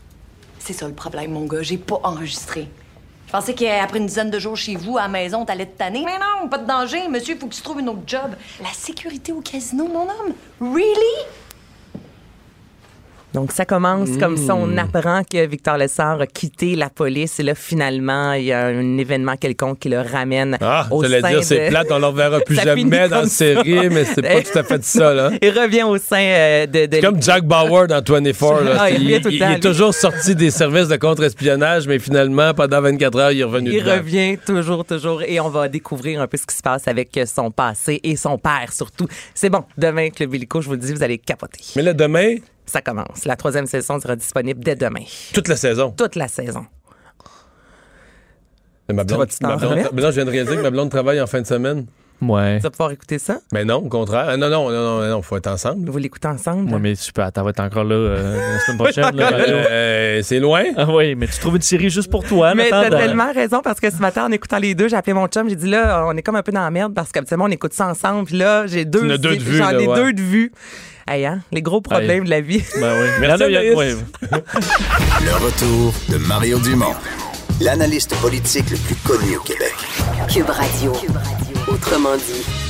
C'est 0.60 0.74
ça 0.74 0.88
le 0.88 0.94
problème, 0.94 1.32
mon 1.32 1.46
gars. 1.46 1.64
J'ai 1.64 1.78
pas 1.78 2.00
enregistré. 2.04 2.70
Je 3.26 3.32
pensais 3.32 3.56
qu'après 3.56 3.98
une 3.98 4.06
dizaine 4.06 4.30
de 4.30 4.40
jours 4.40 4.58
chez 4.58 4.76
vous, 4.76 4.98
à 4.98 5.04
la 5.04 5.08
maison, 5.08 5.46
t'allais 5.46 5.66
te 5.66 5.78
tanner. 5.78 6.04
Mais 6.06 6.20
non, 6.20 6.48
pas 6.48 6.60
de 6.60 6.68
danger. 6.68 7.08
Monsieur, 7.08 7.34
il 7.36 7.40
faut 7.40 7.48
que 7.48 7.56
tu 7.56 7.62
trouves 7.62 7.80
une 7.80 7.90
autre 7.90 8.04
job. 8.06 8.32
La 8.62 8.70
sécurité 8.74 9.32
au 9.32 9.42
casino, 9.42 9.88
mon 9.88 10.04
homme. 10.04 10.34
Really? 10.60 11.26
Donc, 13.34 13.52
ça 13.54 13.64
commence 13.66 14.10
comme 14.18 14.36
ça. 14.36 14.56
On 14.56 14.68
Hmm. 14.68 14.80
apprend 14.80 15.22
que 15.24 15.46
Victor 15.48 15.78
Lessard 15.78 16.20
a 16.22 16.28
quitté 16.28 16.76
la 16.76 16.90
police. 16.90 17.40
Et 17.40 17.44
là, 17.44 17.56
finalement, 17.56 18.34
il 18.34 18.44
y 18.46 18.52
a 18.52 18.66
un 18.66 18.98
événement 18.98 19.36
quelconque 19.38 19.80
qui 19.80 19.90
le 19.90 20.00
ramène 20.02 20.58
Ah, 20.62 20.88
au 20.92 21.04
sein 21.04 21.22
dire, 21.30 21.44
c'est 21.44 21.66
de- 21.66 21.70
plate, 21.70 21.88
on 21.92 21.96
ne 21.96 22.00
le 22.02 22.06
reverra 22.08 22.40
plus 22.46 22.56
jamais 22.56 23.08
dans 23.08 23.22
la 23.22 23.28
série, 23.28 23.90
mais 23.90 24.04
c'est 24.06 24.22
pas 24.22 24.42
tout 24.42 24.58
à 24.60 24.64
fait 24.64 24.84
ça, 24.84 25.14
là. 25.14 25.32
Il 25.42 25.50
revient 25.58 25.84
au 25.84 25.98
sein 25.98 26.20
euh, 26.22 26.66
de... 26.66 26.86
de 26.88 26.96
C'est 26.96 27.02
comme 27.02 27.22
Jack 27.22 27.44
Bauer 27.46 27.88
dans 27.88 28.02
24. 28.06 28.64
Là. 28.64 28.72
Ah, 28.82 28.90
il 28.90 29.12
est 29.12 29.60
toujours 29.62 29.94
sorti 29.94 30.36
des 30.36 30.52
services 30.52 30.88
de 30.90 30.96
contre-espionnage, 30.98 31.88
mais 31.88 32.00
finalement, 32.00 32.54
pendant 32.54 32.82
24 32.82 33.18
heures, 33.20 33.32
il 33.32 33.40
est 33.42 33.44
revenu 33.44 33.72
Il 33.72 33.80
dedans. 33.84 33.94
revient 33.98 34.38
toujours, 34.46 34.84
toujours. 34.86 35.22
Et 35.24 35.40
on 35.40 35.50
va 35.50 35.68
découvrir 35.70 36.22
un 36.22 36.28
peu 36.28 36.38
ce 36.38 36.46
qui 36.46 36.56
se 36.56 36.62
passe 36.62 36.88
avec 36.88 37.18
son 37.34 37.52
passé 37.52 38.00
et 38.04 38.16
son 38.16 38.38
père, 38.38 38.72
surtout. 38.74 39.08
C'est 39.34 39.50
bon. 39.50 39.64
Demain, 39.78 40.10
Club 40.10 40.34
Illico, 40.36 40.62
je 40.62 40.68
vous 40.68 40.74
le 40.74 40.80
dis, 40.80 40.94
vous 40.94 41.04
allez 41.04 41.18
capoter. 41.18 41.60
Mais 41.76 41.82
là, 41.82 41.94
demain, 41.94 42.36
Ça 42.66 42.82
commence. 42.82 43.26
La 43.26 43.36
troisième 43.36 43.66
saison 43.66 44.00
sera 44.00 44.16
disponible 44.16 44.64
dès 44.64 44.76
demain. 44.76 45.04
toute 45.34 45.48
la 45.48 45.56
saison? 45.56 45.92
Toute 45.98 46.16
la 46.16 46.28
saison. 46.28 46.66
Mais 48.90 48.96
ma 48.96 49.06
Tu 49.06 49.14
blonde, 49.14 49.28
ma 49.42 49.56
blonde- 49.58 49.90
mais 49.94 50.02
non, 50.02 50.10
je 50.10 50.16
viens 50.16 50.26
de 50.26 50.32
réaliser 50.32 50.56
que 50.58 50.62
ma 50.62 50.72
blonde 50.72 50.90
travaille 50.90 51.22
en 51.22 51.28
fin 51.28 51.42
de 51.42 51.48
semaine. 51.48 51.86
Ouais. 52.22 52.58
Tu 52.58 52.64
vas 52.64 52.70
pouvoir 52.70 52.92
écouter 52.92 53.18
ça? 53.18 53.40
Mais 53.52 53.66
non, 53.66 53.78
au 53.78 53.90
contraire. 53.90 54.26
Ah, 54.30 54.38
Non, 54.38 54.48
non, 54.48 54.70
non, 54.70 55.00
non, 55.02 55.08
non, 55.10 55.22
faut 55.24 55.38
être 55.38 55.48
ensemble. 55.48 55.90
Vous 55.90 55.98
l'écoutez 55.98 56.28
ensemble? 56.28 56.72
Ouais, 56.72 56.80
mais 56.80 56.96
tu 56.96 57.12
peux, 57.12 57.24
attends, 57.24 57.44
va 57.44 57.50
être 57.50 57.62
encore 57.62 57.84
là 57.84 57.96
euh, 57.96 58.54
la 58.54 58.60
semaine 58.60 58.78
prochaine. 58.78 59.06
Euh, 59.72 60.22
c'est 60.22 60.40
loin. 60.40 60.64
Ah 60.78 60.86
oui, 60.88 61.16
mais 61.16 61.26
tu 61.28 61.40
trouves 61.40 61.56
une 61.56 61.62
série 61.64 61.90
juste 61.90 62.12
pour 62.12 62.24
toi. 62.24 62.54
Mais 62.54 62.70
t'as 62.70 62.90
tellement 62.90 63.32
raison 63.34 63.62
parce 63.64 63.80
que 63.80 63.90
ce 63.90 63.98
matin, 63.98 64.26
en 64.28 64.32
écoutant 64.32 64.60
les 64.60 64.76
deux, 64.76 64.88
j'ai 64.88 64.96
appelé 64.96 65.14
mon 65.14 65.26
chum, 65.28 65.50
j'ai 65.50 65.56
dit 65.56 65.70
là, 65.70 66.06
on 66.08 66.16
est 66.16 66.22
comme 66.22 66.36
un 66.36 66.44
peu 66.44 66.52
dans 66.52 66.62
la 66.62 66.70
merde 66.70 66.94
parce 66.94 67.12
qu'habituellement, 67.12 67.46
on 67.46 67.52
écoute 67.52 67.74
ça 67.74 67.88
ensemble. 67.88 68.26
Puis 68.26 68.38
là, 68.38 68.68
j'ai 68.68 68.86
deux, 68.86 69.04
en 69.08 69.10
as 69.10 69.18
deux 69.18 69.36
de 69.38 69.42
vue, 69.42 69.58
j'en 69.58 69.72
ai 69.72 69.88
ouais. 69.88 69.96
deux 69.96 70.14
de 70.14 70.22
vue. 70.22 70.52
Hey, 71.12 71.26
hein, 71.26 71.42
les 71.52 71.62
gros 71.62 71.82
problèmes 71.82 72.24
de 72.24 72.30
la 72.30 72.40
vie. 72.40 72.64
Ben 72.80 72.94
oui. 73.02 73.10
Merci. 73.20 73.44
Le 73.50 75.34
retour 75.44 75.94
de 76.08 76.18
Mario 76.18 76.58
Dumont, 76.60 76.96
l'analyste 77.60 78.16
politique 78.22 78.70
le 78.70 78.78
plus 78.78 78.96
connu 78.96 79.36
au 79.36 79.42
Québec. 79.42 79.74
Cube 80.30 80.50
Radio. 80.50 80.94
Autrement 81.68 82.16
dit. 82.16 82.61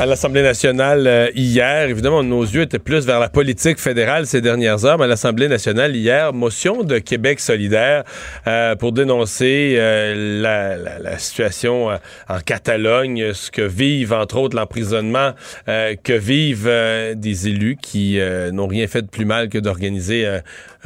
À 0.00 0.06
l'Assemblée 0.06 0.42
nationale 0.42 1.08
euh, 1.08 1.28
hier, 1.34 1.88
évidemment, 1.88 2.22
nos 2.22 2.42
yeux 2.44 2.62
étaient 2.62 2.78
plus 2.78 3.04
vers 3.04 3.18
la 3.18 3.28
politique 3.28 3.80
fédérale 3.80 4.26
ces 4.28 4.40
dernières 4.40 4.84
heures, 4.84 4.96
mais 4.96 5.06
à 5.06 5.08
l'Assemblée 5.08 5.48
nationale 5.48 5.96
hier, 5.96 6.32
motion 6.32 6.84
de 6.84 6.98
Québec 7.00 7.40
solidaire 7.40 8.04
euh, 8.46 8.76
pour 8.76 8.92
dénoncer 8.92 9.74
euh, 9.76 10.40
la, 10.40 10.76
la- 10.76 10.98
la 11.00 11.18
situation 11.18 11.90
euh, 11.90 11.96
en 12.28 12.38
Catalogne, 12.38 13.32
ce 13.32 13.50
que 13.50 13.62
vivent, 13.62 14.12
entre 14.12 14.36
autres, 14.36 14.54
l'emprisonnement 14.56 15.32
euh, 15.68 15.96
que 16.00 16.12
vivent 16.12 16.68
euh, 16.68 17.14
des 17.16 17.48
élus 17.48 17.76
qui 17.82 18.20
n'ont 18.52 18.68
rien 18.68 18.86
fait 18.86 19.02
de 19.02 19.08
plus 19.08 19.24
mal 19.24 19.48
que 19.48 19.58
d'organiser 19.58 20.28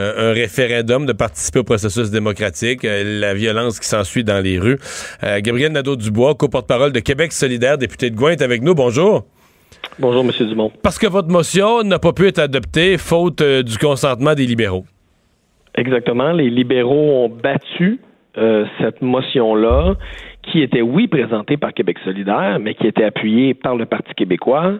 euh, 0.02 0.30
un, 0.30 0.32
référendum, 0.32 1.06
de 1.06 1.12
participer 1.12 1.60
au 1.60 1.64
processus 1.64 2.10
démocratique, 2.10 2.84
euh, 2.84 3.20
la 3.20 3.34
violence 3.34 3.78
qui 3.80 3.86
s'ensuit 3.86 4.24
dans 4.24 4.42
les 4.42 4.58
rues. 4.58 4.78
Euh, 5.22 5.40
Gabriel 5.40 5.72
Nadeau-Dubois, 5.72 6.34
co-porte-parole 6.34 6.92
de 6.92 7.00
Québec 7.00 7.32
solidaire, 7.32 7.78
député 7.78 8.10
de 8.10 8.16
Gouin, 8.16 8.32
est 8.32 8.42
avec 8.42 8.62
nous. 8.62 8.74
Bonjour. 8.74 9.24
Bonjour, 9.98 10.24
M. 10.24 10.48
Dumont. 10.48 10.72
Parce 10.82 10.98
que 10.98 11.06
votre 11.06 11.28
motion 11.28 11.82
n'a 11.82 11.98
pas 11.98 12.12
pu 12.12 12.26
être 12.26 12.38
adoptée 12.38 12.98
faute 12.98 13.42
du 13.42 13.78
consentement 13.78 14.34
des 14.34 14.46
libéraux. 14.46 14.84
Exactement. 15.74 16.32
Les 16.32 16.50
libéraux 16.50 17.24
ont 17.24 17.28
battu 17.28 18.00
euh, 18.38 18.64
cette 18.80 19.02
motion-là, 19.02 19.94
qui 20.42 20.62
était, 20.62 20.80
oui, 20.80 21.06
présentée 21.06 21.58
par 21.58 21.74
Québec 21.74 21.98
solidaire, 22.02 22.58
mais 22.60 22.74
qui 22.74 22.86
était 22.86 23.04
appuyée 23.04 23.52
par 23.52 23.76
le 23.76 23.84
Parti 23.84 24.14
québécois 24.14 24.78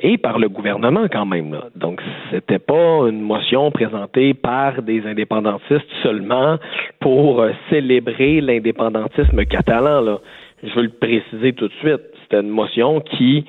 et 0.00 0.18
par 0.18 0.38
le 0.38 0.48
gouvernement 0.48 1.06
quand 1.10 1.26
même. 1.26 1.52
Là. 1.52 1.64
Donc, 1.76 2.00
c'était 2.30 2.58
pas 2.58 3.08
une 3.08 3.20
motion 3.20 3.70
présentée 3.70 4.34
par 4.34 4.82
des 4.82 5.06
indépendantistes 5.06 5.90
seulement 6.02 6.58
pour 7.00 7.40
euh, 7.40 7.52
célébrer 7.68 8.40
l'indépendantisme 8.40 9.44
catalan. 9.44 10.18
Je 10.62 10.74
veux 10.74 10.82
le 10.82 10.90
préciser 10.90 11.52
tout 11.52 11.68
de 11.68 11.74
suite. 11.80 12.00
C'était 12.22 12.40
une 12.40 12.50
motion 12.50 13.00
qui 13.00 13.44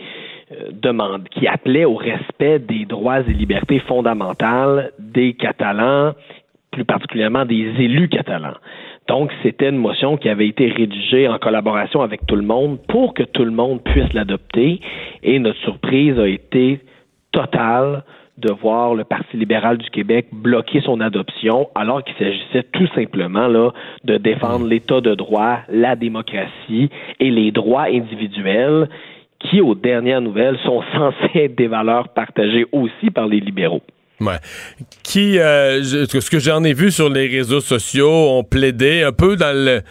euh, 0.52 0.70
demande, 0.72 1.28
qui 1.30 1.48
appelait 1.48 1.86
au 1.86 1.96
respect 1.96 2.60
des 2.60 2.86
droits 2.86 3.22
et 3.22 3.34
libertés 3.34 3.80
fondamentales 3.80 4.92
des 5.00 5.34
Catalans, 5.34 6.14
plus 6.72 6.86
particulièrement 6.86 7.46
des 7.46 7.70
élus 7.80 8.08
catalans. 8.08 8.56
Donc, 9.12 9.30
c'était 9.44 9.68
une 9.68 9.76
motion 9.76 10.16
qui 10.16 10.30
avait 10.30 10.48
été 10.48 10.70
rédigée 10.70 11.28
en 11.28 11.38
collaboration 11.38 12.02
avec 12.02 12.26
tout 12.28 12.38
le 12.38 12.44
monde 12.44 12.80
pour 12.88 13.14
que 13.14 13.24
tout 13.24 13.44
le 13.44 13.52
monde 13.52 13.84
puisse 13.84 14.14
l'adopter. 14.14 14.80
Et 15.22 15.38
notre 15.38 15.60
surprise 15.60 16.18
a 16.18 16.30
été 16.30 16.80
totale 17.34 18.06
de 18.38 18.54
voir 18.54 18.96
le 18.96 19.04
Parti 19.04 19.36
libéral 19.36 19.80
du 19.80 19.90
Québec 19.90 20.28
bloquer 20.32 20.80
son 20.80 21.02
adoption 21.02 21.68
alors 21.76 22.06
qu'il 22.06 22.16
s'agissait 22.16 22.64
tout 22.72 22.88
simplement 22.96 23.50
de 24.06 24.16
défendre 24.16 24.66
l'état 24.66 25.02
de 25.02 25.14
droit, 25.14 25.58
la 25.68 25.98
démocratie 25.98 26.90
et 27.20 27.32
les 27.32 27.52
droits 27.52 27.88
individuels 27.90 28.88
qui, 29.40 29.60
aux 29.60 29.76
dernières 29.76 30.22
nouvelles, 30.22 30.58
sont 30.64 30.84
censés 30.94 31.38
être 31.38 31.58
des 31.58 31.68
valeurs 31.68 32.08
partagées 32.14 32.66
aussi 32.72 33.12
par 33.12 33.28
les 33.28 33.42
libéraux. 33.42 33.82
Qui, 35.04 35.40
euh, 35.40 35.84
ce 35.84 36.30
que 36.30 36.40
j'en 36.40 36.64
ai 36.64 36.74
vu 36.74 36.92
sur 36.92 37.10
les 37.10 37.28
réseaux 37.28 37.62
sociaux, 37.62 38.12
ont 38.12 38.44
plaidé 38.44 39.04
un 39.04 39.12
peu 39.12 39.36
dans 39.36 39.56
le 39.56 39.82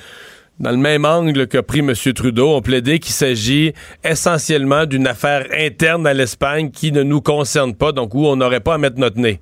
dans 0.60 0.70
le 0.70 0.76
même 0.76 1.06
angle 1.06 1.46
qu'a 1.46 1.62
pris 1.62 1.78
M. 1.78 1.94
Trudeau, 2.14 2.54
ont 2.54 2.60
plaidé 2.60 2.98
qu'il 2.98 3.14
s'agit 3.14 3.72
essentiellement 4.04 4.84
d'une 4.84 5.06
affaire 5.06 5.46
interne 5.58 6.06
à 6.06 6.12
l'Espagne 6.12 6.70
qui 6.70 6.92
ne 6.92 7.02
nous 7.02 7.22
concerne 7.22 7.74
pas, 7.74 7.92
donc 7.92 8.14
où 8.14 8.26
on 8.26 8.36
n'aurait 8.36 8.60
pas 8.60 8.74
à 8.74 8.78
mettre 8.78 8.98
notre 8.98 9.18
nez. 9.18 9.40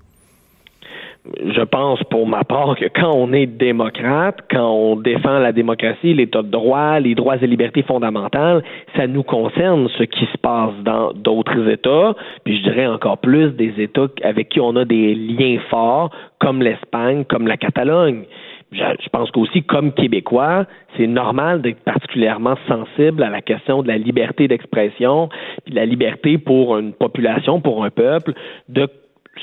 Je 1.44 1.62
pense 1.62 2.02
pour 2.04 2.26
ma 2.26 2.44
part 2.44 2.76
que 2.76 2.86
quand 2.86 3.12
on 3.14 3.32
est 3.32 3.46
démocrate, 3.46 4.38
quand 4.50 4.70
on 4.70 4.96
défend 4.96 5.38
la 5.38 5.52
démocratie, 5.52 6.14
l'état 6.14 6.42
de 6.42 6.48
droit, 6.48 7.00
les 7.00 7.14
droits 7.14 7.36
et 7.36 7.46
libertés 7.46 7.82
fondamentales, 7.82 8.62
ça 8.96 9.06
nous 9.06 9.22
concerne 9.22 9.88
ce 9.96 10.04
qui 10.04 10.26
se 10.26 10.38
passe 10.38 10.74
dans 10.84 11.12
d'autres 11.12 11.68
États, 11.68 12.14
puis 12.44 12.58
je 12.58 12.62
dirais 12.62 12.86
encore 12.86 13.18
plus 13.18 13.50
des 13.52 13.72
États 13.78 14.08
avec 14.22 14.48
qui 14.48 14.60
on 14.60 14.76
a 14.76 14.84
des 14.84 15.14
liens 15.14 15.58
forts, 15.70 16.10
comme 16.38 16.62
l'Espagne, 16.62 17.24
comme 17.24 17.46
la 17.46 17.56
Catalogne. 17.56 18.24
Je, 18.70 19.08
pense 19.10 19.30
qu'aussi, 19.30 19.62
comme 19.62 19.92
Québécois, 19.92 20.66
c'est 20.96 21.06
normal 21.06 21.62
d'être 21.62 21.82
particulièrement 21.84 22.56
sensible 22.68 23.22
à 23.22 23.30
la 23.30 23.40
question 23.40 23.82
de 23.82 23.88
la 23.88 23.96
liberté 23.96 24.46
d'expression, 24.46 25.30
de 25.66 25.74
la 25.74 25.86
liberté 25.86 26.36
pour 26.36 26.76
une 26.76 26.92
population, 26.92 27.62
pour 27.62 27.82
un 27.82 27.90
peuple, 27.90 28.34
de 28.68 28.86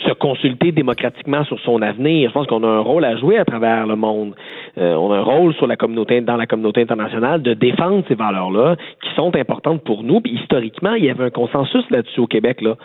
se 0.06 0.14
consulter 0.14 0.72
démocratiquement 0.72 1.44
sur 1.46 1.60
son 1.62 1.82
avenir. 1.82 2.30
Je 2.30 2.34
pense 2.34 2.48
qu'on 2.48 2.64
a 2.64 2.68
un 2.68 2.80
rôle 2.80 3.06
à 3.06 3.16
jouer 3.18 3.38
à 3.38 3.46
travers 3.46 3.88
le 3.88 3.96
monde. 3.96 4.36
Euh, 4.78 4.94
on 4.96 5.12
a 5.12 5.18
un 5.18 5.24
rôle 5.24 5.54
sur 5.56 5.68
la 5.68 5.76
communauté, 5.76 6.22
dans 6.22 6.38
la 6.38 6.48
communauté 6.48 6.82
internationale 6.82 7.42
de 7.42 7.54
défendre 7.54 8.04
ces 8.08 8.16
valeurs-là 8.16 8.76
qui 9.04 9.16
sont 9.16 9.36
importantes 9.36 9.84
pour 9.84 10.04
nous. 10.04 10.22
Puis 10.22 10.34
historiquement, 10.34 10.94
il 10.94 11.06
y 11.06 11.10
avait 11.10 11.26
un 11.26 11.30
consensus 11.30 11.84
là-dessus 11.90 12.20
au 12.20 12.28
Québec. 12.28 12.62
Là. 12.62 12.76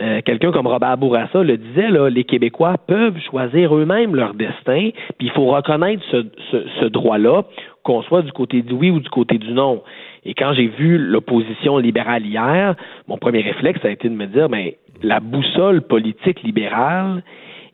Euh, 0.00 0.20
quelqu'un 0.24 0.52
comme 0.52 0.68
Robert 0.68 0.96
Bourassa 0.96 1.42
le 1.42 1.56
disait, 1.56 1.90
là, 1.90 2.08
les 2.08 2.22
Québécois 2.22 2.76
peuvent 2.86 3.18
choisir 3.30 3.74
eux-mêmes 3.74 4.14
leur 4.14 4.34
destin, 4.34 4.90
puis 5.18 5.26
il 5.26 5.30
faut 5.32 5.46
reconnaître 5.46 6.02
ce, 6.12 6.24
ce, 6.52 6.56
ce 6.80 6.84
droit-là, 6.84 7.42
qu'on 7.82 8.02
soit 8.02 8.22
du 8.22 8.30
côté 8.30 8.62
du 8.62 8.74
oui 8.74 8.90
ou 8.90 9.00
du 9.00 9.08
côté 9.08 9.38
du 9.38 9.52
non. 9.52 9.82
Et 10.28 10.34
quand 10.34 10.52
j'ai 10.52 10.66
vu 10.66 10.98
l'opposition 10.98 11.78
libérale 11.78 12.26
hier, 12.26 12.76
mon 13.06 13.16
premier 13.16 13.40
réflexe 13.40 13.82
a 13.82 13.88
été 13.88 14.10
de 14.10 14.14
me 14.14 14.26
dire, 14.26 14.50
ben, 14.50 14.72
la 15.02 15.20
boussole 15.20 15.80
politique 15.80 16.42
libérale 16.42 17.22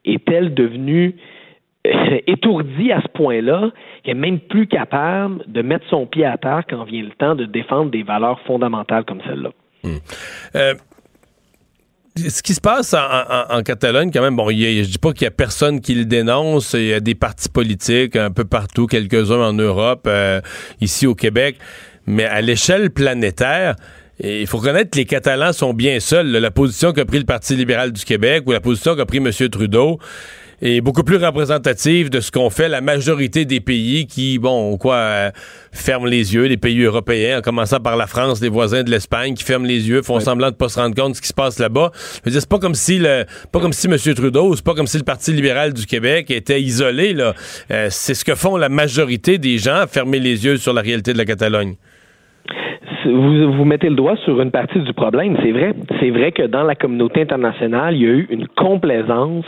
est-elle 0.05 0.55
devenue 0.55 1.17
euh, 1.89 2.19
étourdie 2.29 2.93
à 2.93 3.03
ce 3.03 3.09
point-là 3.09 3.73
qu'elle 4.05 4.17
est 4.17 4.21
même 4.21 4.39
plus 4.39 4.69
capable 4.69 5.43
de 5.49 5.63
mettre 5.63 5.85
son 5.91 6.07
pied 6.07 6.25
à 6.25 6.39
terre 6.39 6.63
quand 6.71 6.85
vient 6.85 7.03
le 7.03 7.11
temps 7.11 7.35
de 7.35 7.45
défendre 7.45 7.91
des 7.91 8.05
valeurs 8.05 8.39
fondamentales 8.43 9.05
comme 9.05 9.21
celle-là? 9.27 9.51
Hmm. 9.83 9.97
Euh, 10.55 10.75
ce 12.17 12.41
qui 12.41 12.55
se 12.55 12.61
passe 12.61 12.95
en, 12.95 13.63
Catalogne, 13.63 14.13
quand 14.13 14.23
même, 14.23 14.37
bon, 14.37 14.49
je 14.49 14.89
dis 14.89 14.99
pas 14.99 15.13
qu'il 15.13 15.25
y 15.25 15.27
a 15.27 15.33
personne 15.33 15.81
qui 15.81 15.97
le 15.97 16.05
dénonce. 16.05 16.75
Il 16.75 16.87
y 16.87 16.95
a 16.95 17.01
des 17.01 17.17
partis 17.17 17.49
politiques 17.49 18.15
un 18.15 18.31
peu 18.31 18.45
partout, 18.45 18.87
quelques-uns 18.87 19.41
en 19.41 19.53
Europe, 19.53 20.05
euh, 20.07 20.41
ici 20.81 21.09
au 21.09 21.17
Québec, 21.17 21.57
mais 22.07 22.25
à 22.25 22.41
l'échelle 22.41 22.91
planétaire. 22.91 23.77
il 24.21 24.47
faut 24.47 24.59
reconnaître 24.59 24.91
que 24.91 24.99
les 24.99 25.05
Catalans 25.05 25.53
sont 25.53 25.75
bien 25.75 26.01
seuls. 26.01 26.29
la 26.29 26.51
position 26.51 26.93
qu'a 26.93 27.05
pris 27.05 27.19
le 27.19 27.25
Parti 27.25 27.57
libéral 27.57 27.93
du 27.93 28.05
Québec 28.05 28.45
ou 28.47 28.53
la 28.53 28.61
position 28.61 28.97
qu'a 28.97 29.07
pris 29.07 29.19
M. 29.19 29.31
Trudeau, 29.51 29.99
est 30.63 30.81
beaucoup 30.81 31.05
plus 31.05 31.17
représentative 31.17 32.11
de 32.11 32.21
ce 32.21 32.31
qu'ont 32.31 32.51
fait 32.51 32.69
la 32.69 32.81
majorité 32.81 33.45
des 33.45 33.61
pays 33.61 34.07
qui, 34.07 34.39
bon, 34.39 34.77
quoi, 34.79 34.97
euh, 34.97 35.31
ferment 35.73 36.07
les 36.07 36.35
yeux, 36.35 36.45
les 36.45 36.57
pays 36.57 36.81
européens, 36.83 37.39
en 37.39 37.41
commençant 37.43 37.81
par 37.81 37.97
la 37.97 38.07
France, 38.07 38.41
les 38.41 38.49
voisins 38.49 38.83
de 38.83 38.91
l'Espagne, 38.91 39.35
qui 39.35 39.45
ferment 39.45 39.67
les 39.67 39.89
yeux, 39.89 40.03
font 40.03 40.21
semblant 40.21 40.51
de 40.51 40.57
pas 40.57 40.69
se 40.69 40.79
rendre 40.79 40.95
compte 40.95 41.13
de 41.13 41.17
ce 41.17 41.23
qui 41.23 41.29
se 41.29 41.35
passe 41.35 41.59
là-bas. 41.59 41.91
Je 41.95 42.21
veux 42.25 42.31
dire, 42.31 42.41
c'est 42.41 42.49
pas 42.49 42.59
comme 42.59 42.75
si 42.75 42.99
le, 42.99 43.25
pas 43.53 43.61
comme 43.61 43.73
si 43.73 43.87
M. 43.87 43.97
Trudeau, 44.15 44.55
c'est 44.57 44.65
pas 44.65 44.75
comme 44.75 44.87
si 44.87 44.97
le 44.97 45.05
Parti 45.05 45.33
libéral 45.33 45.73
du 45.73 45.87
Québec 45.87 46.31
était 46.31 46.61
isolé, 46.61 47.13
là. 47.13 47.35
Euh, 47.71 47.89
c'est 47.91 48.15
ce 48.15 48.25
que 48.25 48.35
font 48.35 48.57
la 48.57 48.69
majorité 48.69 49.39
des 49.39 49.59
gens, 49.59 49.85
fermer 49.91 50.19
les 50.19 50.45
yeux 50.45 50.57
sur 50.57 50.73
la 50.73 50.81
réalité 50.81 51.13
de 51.13 51.19
la 51.19 51.25
Catalogne 51.25 51.77
vous, 53.05 53.65
mettez 53.65 53.89
le 53.89 53.97
doigt 53.97 54.17
sur 54.25 54.41
une 54.41 54.51
partie 54.51 54.81
du 54.81 54.93
problème. 54.93 55.37
C'est 55.43 55.53
vrai. 55.53 55.75
C'est 56.01 56.11
vrai 56.11 56.33
que 56.33 56.43
dans 56.43 56.63
la 56.63 56.75
communauté 56.75 57.23
internationale, 57.23 57.95
il 57.95 58.03
y 58.03 58.07
a 58.07 58.11
eu 58.11 58.27
une 58.31 58.47
complaisance 58.49 59.47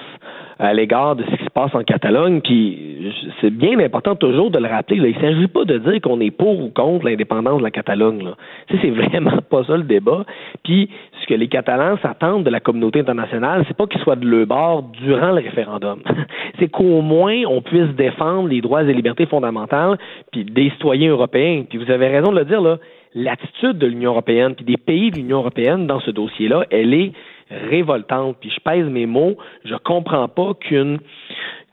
à 0.59 0.72
l'égard 0.72 1.16
de 1.16 1.24
ce 1.24 1.36
qui 1.36 1.44
se 1.44 1.50
passe 1.50 1.74
en 1.74 1.82
Catalogne. 1.82 2.40
Puis 2.40 3.12
c'est 3.40 3.50
bien 3.50 3.78
important 3.78 4.16
toujours 4.16 4.50
de 4.50 4.59
le 4.59 4.68
rappeler. 4.68 4.96
Il 4.96 5.16
ne 5.16 5.20
s'agit 5.20 5.48
pas 5.48 5.64
de 5.64 5.78
dire 5.78 6.00
qu'on 6.00 6.20
est 6.20 6.30
pour 6.30 6.61
ou 6.61 6.70
contre 6.70 7.04
l'indépendance 7.04 7.59
de 7.59 7.62
la 7.62 7.70
Catalogne. 7.70 8.24
Là. 8.24 8.34
c'est 8.70 8.90
vraiment 8.90 9.38
pas 9.50 9.64
ça 9.64 9.76
le 9.76 9.82
débat. 9.82 10.24
Puis 10.64 10.88
ce 11.20 11.26
que 11.26 11.34
les 11.34 11.48
Catalans 11.48 11.98
s'attendent 12.00 12.44
de 12.44 12.50
la 12.50 12.61
communauté 12.61 13.00
internationale, 13.00 13.64
c'est 13.68 13.76
pas 13.76 13.86
qu'ils 13.86 14.00
soient 14.00 14.16
de 14.16 14.26
leur 14.26 14.46
bord 14.46 14.84
durant 15.04 15.32
le 15.32 15.42
référendum. 15.42 16.00
c'est 16.59 16.68
qu'au 16.68 17.02
moins 17.02 17.42
on 17.46 17.61
puisse 17.61 17.94
défendre 17.96 18.48
les 18.48 18.61
droits 18.62 18.82
et 18.82 18.94
libertés 18.94 19.26
fondamentales 19.26 19.98
puis 20.32 20.44
des 20.44 20.70
citoyens 20.70 21.11
européens. 21.11 21.64
Puis 21.68 21.78
vous 21.78 21.90
avez 21.90 22.09
raison 22.09 22.32
de 22.32 22.38
le 22.38 22.44
dire 22.46 22.62
là. 22.62 22.78
L'attitude 23.14 23.78
de 23.78 23.86
l'Union 23.86 24.11
européenne 24.11 24.54
puis 24.54 24.64
des 24.64 24.76
pays 24.76 25.11
de 25.11 25.16
l'Union 25.16 25.38
européenne 25.38 25.86
dans 25.86 26.00
ce 26.00 26.11
dossier-là, 26.11 26.64
elle 26.70 26.94
est 26.94 27.12
révoltante. 27.50 28.36
Puis 28.40 28.50
je 28.50 28.61
pèse 28.61 28.86
mes 28.86 29.07
mots, 29.07 29.36
je 29.64 29.74
comprends 29.76 30.28
pas 30.28 30.54
qu'une 30.54 30.98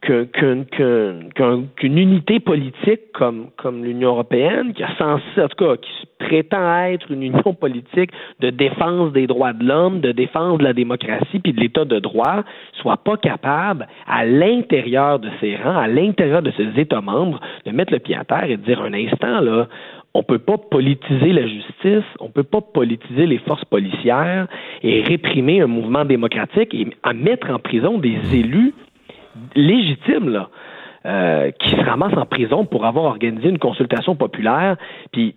qu'une 0.03 1.97
unité 1.97 2.41
politique 2.41 3.11
comme 3.13 3.47
comme 3.55 3.85
l'Union 3.85 4.09
européenne, 4.09 4.73
qui 4.73 4.83
a 4.83 4.93
censé, 4.97 5.23
en 5.37 5.47
tout 5.47 5.65
cas, 5.65 5.77
qui 5.77 6.07
prétend 6.19 6.77
être 6.85 7.09
une 7.09 7.23
union 7.23 7.53
politique 7.53 8.11
de 8.41 8.49
défense 8.49 9.13
des 9.13 9.27
droits 9.27 9.53
de 9.53 9.63
l'homme, 9.63 10.01
de 10.01 10.11
défense 10.11 10.57
de 10.57 10.63
la 10.63 10.73
démocratie 10.73 11.39
puis 11.39 11.53
de 11.53 11.59
l'État 11.59 11.85
de 11.85 11.99
droit, 11.99 12.43
soit 12.81 12.97
pas 12.97 13.15
capable 13.15 13.87
à 14.05 14.25
l'intérieur 14.25 15.19
de 15.19 15.29
ses 15.39 15.55
rangs, 15.55 15.77
à 15.77 15.87
l'intérieur 15.87 16.41
de 16.41 16.51
ses 16.51 16.79
États 16.79 17.01
membres, 17.01 17.39
de 17.65 17.71
mettre 17.71 17.93
le 17.93 17.99
pied 17.99 18.15
à 18.15 18.25
terre 18.25 18.45
et 18.45 18.57
de 18.57 18.63
dire 18.63 18.81
un 18.81 18.93
instant 18.93 19.39
là, 19.39 19.67
on 20.13 20.23
peut 20.23 20.39
pas 20.39 20.57
politiser 20.57 21.33
la 21.33 21.47
justice, 21.47 22.05
on 22.19 22.29
peut 22.29 22.43
pas 22.43 22.61
politiser 22.61 23.25
les 23.25 23.39
forces 23.39 23.65
policières 23.65 24.47
et 24.83 25.01
réprimer 25.01 25.61
un 25.61 25.67
mouvement 25.67 26.05
démocratique 26.05 26.73
et 26.73 26.87
à 27.01 27.13
mettre 27.13 27.49
en 27.49 27.59
prison 27.59 27.97
des 27.97 28.17
élus 28.33 28.73
légitimes 29.55 30.29
là. 30.29 30.49
Euh, 31.05 31.51
qui 31.59 31.71
se 31.71 31.81
ramassent 31.83 32.17
en 32.17 32.25
prison 32.25 32.63
pour 32.63 32.85
avoir 32.85 33.03
organisé 33.03 33.49
une 33.49 33.59
consultation 33.59 34.15
populaire. 34.15 34.77
Puis 35.11 35.35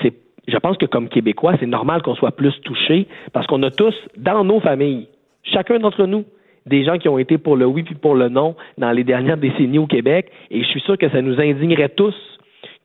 c'est, 0.00 0.14
je 0.46 0.56
pense 0.56 0.76
que 0.76 0.86
comme 0.86 1.08
Québécois, 1.08 1.54
c'est 1.58 1.66
normal 1.66 2.00
qu'on 2.02 2.14
soit 2.14 2.30
plus 2.30 2.54
touchés 2.60 3.08
parce 3.32 3.44
qu'on 3.48 3.60
a 3.64 3.72
tous 3.72 3.94
dans 4.16 4.44
nos 4.44 4.60
familles, 4.60 5.08
chacun 5.42 5.80
d'entre 5.80 6.06
nous, 6.06 6.24
des 6.64 6.84
gens 6.84 6.96
qui 6.96 7.08
ont 7.08 7.18
été 7.18 7.38
pour 7.38 7.56
le 7.56 7.66
oui 7.66 7.82
puis 7.82 7.96
pour 7.96 8.14
le 8.14 8.28
non 8.28 8.54
dans 8.78 8.92
les 8.92 9.02
dernières 9.02 9.36
décennies 9.36 9.80
au 9.80 9.88
Québec. 9.88 10.30
Et 10.52 10.62
je 10.62 10.68
suis 10.68 10.80
sûr 10.80 10.96
que 10.96 11.08
ça 11.08 11.20
nous 11.22 11.40
indignerait 11.40 11.88
tous 11.88 12.14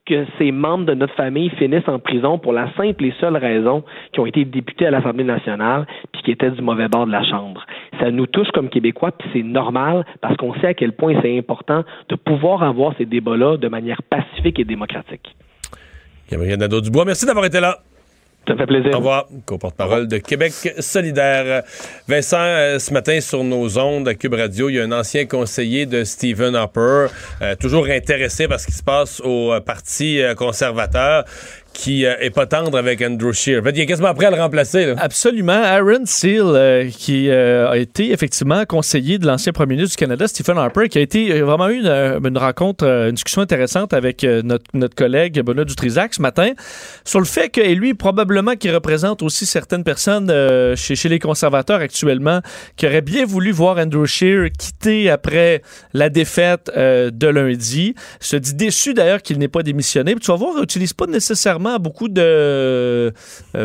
que 0.06 0.26
ces 0.38 0.52
membres 0.52 0.86
de 0.86 0.94
notre 0.94 1.16
famille 1.16 1.50
finissent 1.52 1.88
en 1.88 2.00
prison 2.00 2.38
pour 2.38 2.54
la 2.54 2.72
simple 2.76 3.06
et 3.06 3.14
seule 3.20 3.38
raison 3.38 3.84
qu'ils 4.12 4.22
ont 4.22 4.26
été 4.26 4.46
députés 4.46 4.86
à 4.86 4.92
l'Assemblée 4.92 5.24
nationale 5.24 5.88
puis 6.12 6.22
qui 6.24 6.32
étaient 6.32 6.52
du 6.52 6.62
mauvais 6.62 6.88
bord 6.88 7.08
de 7.08 7.12
la 7.12 7.24
Chambre. 7.24 7.66
Ça 8.00 8.12
nous 8.12 8.28
touche 8.28 8.50
comme 8.54 8.70
Québécois, 8.70 9.12
puis 9.12 9.28
c'est 9.34 9.44
normal 9.44 10.06
parce 10.22 10.38
qu'on 10.38 10.54
sait 10.56 10.68
à 10.68 10.74
quel 10.74 10.92
point 10.94 11.20
c'est 11.22 11.38
important 11.38 11.84
de 12.10 12.16
pouvoir 12.16 12.64
avoir 12.64 12.94
ces 12.98 13.06
débats-là 13.06 13.58
de 13.58 13.68
manière 13.68 14.02
pacifique 14.04 14.60
et 14.60 14.66
démocratique. 14.66 15.36
Gabriel 16.30 16.60
Nadeau-Dubois, 16.60 17.06
merci 17.06 17.26
d'avoir 17.26 17.46
été 17.46 17.60
là. 17.60 17.80
Ça. 18.48 18.54
Au 18.94 18.98
revoir. 18.98 19.28
Co-porte-parole 19.46 20.08
de 20.08 20.18
Québec 20.18 20.54
solidaire. 20.80 21.64
Vincent, 22.08 22.38
euh, 22.40 22.80
ce 22.80 22.94
matin 22.94 23.20
sur 23.20 23.44
nos 23.44 23.78
ondes 23.80 24.08
à 24.08 24.14
Cube 24.14 24.36
Radio, 24.36 24.70
il 24.70 24.76
y 24.76 24.80
a 24.80 24.84
un 24.84 24.92
ancien 24.92 25.26
conseiller 25.26 25.86
de 25.86 26.04
Stephen 26.04 26.56
Harper, 26.56 27.08
euh, 27.42 27.56
toujours 27.56 27.88
intéressé 27.88 28.48
par 28.48 28.60
ce 28.60 28.68
qui 28.68 28.74
se 28.74 28.84
passe 28.84 29.20
au 29.22 29.52
euh, 29.52 29.60
Parti 29.60 30.22
conservateur, 30.38 31.26
qui 31.76 32.06
euh, 32.06 32.16
est 32.20 32.30
pas 32.32 32.48
tendre 32.48 32.78
avec 32.78 33.02
Andrew 33.02 33.34
Shear. 33.34 33.62
En 33.62 33.64
fait, 33.64 33.72
il 33.72 33.82
est 33.82 33.86
quasiment 33.86 34.14
prêt 34.14 34.28
à 34.28 34.32
le 34.32 34.42
remplacer. 34.42 34.94
Absolument. 34.98 35.62
Aaron 35.62 36.06
Seal, 36.06 36.42
euh, 36.42 36.90
qui 36.90 37.30
euh, 37.30 37.70
a 37.70 37.78
été 37.78 38.12
effectivement 38.12 38.66
conseiller 38.66 39.20
de 39.20 39.28
l'ancien 39.28 39.52
premier 39.52 39.76
ministre 39.76 39.98
du 39.98 40.00
Canada, 40.00 40.28
Stephen 40.28 40.58
Harper, 40.58 40.88
qui 40.88 40.98
a 40.98 41.02
été 41.02 41.42
vraiment 41.42 41.70
eu 41.70 41.82
une, 41.86 42.38
rencontre, 42.38 42.86
une 42.86 43.12
discussion 43.12 43.42
intéressante 43.42 43.94
avec 43.94 44.24
notre, 44.24 44.66
collègue 44.96 45.42
Benoît 45.42 45.66
Dutrisac 45.66 46.14
ce 46.14 46.22
matin 46.22 46.52
sur 47.04 47.20
le 47.20 47.26
fait 47.26 47.50
que 47.50 47.60
lui, 47.60 47.94
probablement, 47.94 48.56
qui 48.56 48.72
représente 48.72 49.22
aussi 49.22 49.46
certaines 49.46 49.84
personnes 49.84 50.32
chez, 50.76 51.10
les 51.10 51.20
conservateurs 51.20 51.82
actuellement, 51.82 52.40
qui 52.78 52.88
auraient 52.88 53.02
bien 53.02 53.26
voulu 53.26 53.52
voir 53.52 53.78
Andrew 53.78 54.06
Shear 54.06 54.48
quitter 54.58 55.10
après 55.10 55.62
la 55.94 56.10
défaite 56.10 56.72
de 56.76 57.28
lundi, 57.28 57.96
se 58.22 58.38
dit 58.38 58.54
déçu 58.54 58.94
d'ailleurs 58.94 59.22
qu'il 59.22 59.38
n'ait 59.38 59.50
pas 59.50 59.64
démissionné. 59.64 60.16
tu 60.16 60.28
vas 60.28 60.38
voir, 60.38 60.54
il 60.56 60.62
n'utilise 60.62 60.94
pas 60.94 61.08
nécessairement 61.08 61.65
beaucoup 61.80 62.08
de, 62.08 62.22
euh, 62.22 63.12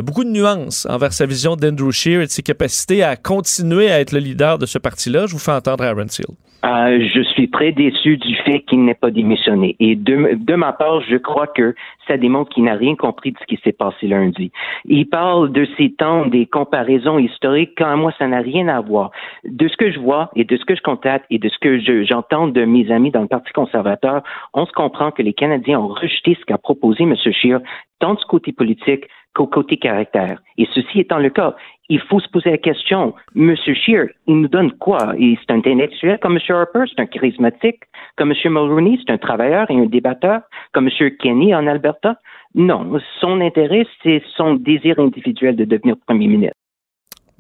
beaucoup 0.03 0.25
de 0.25 0.31
nuances 0.31 0.87
envers 0.91 1.13
sa 1.13 1.27
vision 1.27 1.57
d'Andrew 1.57 1.93
Scheer 1.93 2.23
et 2.23 2.27
de 2.27 2.31
ses 2.31 2.43
capacités 2.43 3.03
à 3.03 3.17
continuer 3.17 3.91
à 3.91 4.01
être 4.01 4.13
le 4.13 4.21
leader 4.21 4.59
de 4.59 4.67
ce 4.67 4.79
parti-là. 4.79 5.27
Je 5.27 5.33
vous 5.33 5.39
fais 5.39 5.53
entendre 5.53 5.85
Aaron 5.85 6.09
Seal. 6.09 6.27
Euh, 6.65 7.09
je 7.15 7.23
suis 7.23 7.49
très 7.51 7.73
déçu 7.73 8.19
du 8.19 8.35
fait 8.37 8.61
qu'il 8.61 8.85
n'ait 8.85 8.95
pas 8.95 9.11
démissionné. 9.11 9.77
Et 9.81 9.97
de, 9.97 10.55
ma 10.55 10.73
part, 10.73 11.01
je 11.03 11.17
crois 11.17 11.47
que 11.47 11.75
ça 12.07 12.19
démontre 12.19 12.51
qu'il 12.53 12.65
n'a 12.65 12.75
rien 12.75 12.97
compris 12.97 13.33
de 13.33 13.39
ce 13.39 13.47
qui 13.47 13.59
s'est 13.65 13.73
passé 13.73 14.09
lundi. 14.09 14.53
Il 14.85 15.09
parle 15.09 15.53
de 15.53 15.67
ces 15.79 15.91
temps, 15.93 16.27
des 16.27 16.47
comparaisons 16.47 17.19
historiques. 17.19 17.73
Quand 17.79 17.97
moi, 17.97 18.13
ça 18.19 18.27
n'a 18.27 18.41
rien 18.41 18.69
à 18.69 18.81
voir. 18.81 19.11
De 19.45 19.69
ce 19.69 19.77
que 19.77 19.91
je 19.91 19.99
vois 19.99 20.31
et 20.37 20.45
de 20.45 20.57
ce 20.57 20.65
que 20.65 20.75
je 20.75 20.83
constate 20.83 21.23
et 21.31 21.39
de 21.39 21.49
ce 21.49 21.59
que 21.59 22.05
j'entends 22.05 22.49
de 22.49 22.65
mes 22.65 22.91
amis 22.91 23.11
dans 23.11 23.23
le 23.23 23.29
Parti 23.29 23.53
conservateur, 23.53 24.23
on 24.53 24.67
se 24.67 24.73
comprend 24.73 25.13
que 25.13 25.23
les 25.23 25.33
Canadiens 25.33 25.81
ont 25.81 25.89
rejeté 25.89 26.37
ce 26.39 26.45
qu'a 26.45 26.59
proposé 26.59 27.05
M. 27.05 27.15
Scheer, 27.17 27.61
tant 28.01 28.15
du 28.15 28.25
côté 28.25 28.53
politique 28.53 29.05
qu'au 29.35 29.47
côté 29.47 29.77
caractère. 29.77 30.41
Et 30.59 30.67
ceci 30.75 31.01
étant 31.01 31.19
le 31.19 31.31
cas, 31.31 31.55
il 31.89 32.01
faut 32.01 32.19
se 32.19 32.29
poser 32.29 32.51
la 32.51 32.59
question, 32.59 33.15
M. 33.37 33.55
Scheer, 33.57 34.09
il 34.27 34.41
nous 34.41 34.49
donne 34.49 34.73
quoi? 34.73 35.15
C'est 35.19 35.53
un 35.53 35.59
intellectuel 35.59 36.19
comme 36.21 36.37
M. 36.37 36.43
Harper, 36.49 36.85
c'est 36.89 37.01
un 37.01 37.07
charismatique, 37.07 37.81
comme 38.17 38.33
M. 38.33 38.53
Mulroney, 38.53 38.99
c'est 38.99 39.13
un 39.13 39.19
travailleur 39.19 39.71
et 39.71 39.77
un 39.77 39.87
débatteur, 39.87 40.41
comme 40.73 40.89
M. 40.89 41.11
Kenny 41.21 41.55
en 41.55 41.67
Alberta? 41.67 42.17
Non, 42.55 42.99
son 43.21 43.41
intérêt, 43.41 43.87
c'est 44.03 44.23
son 44.37 44.55
désir 44.55 44.99
individuel 44.99 45.55
de 45.55 45.65
devenir 45.65 45.95
premier 46.07 46.27
ministre. 46.27 46.57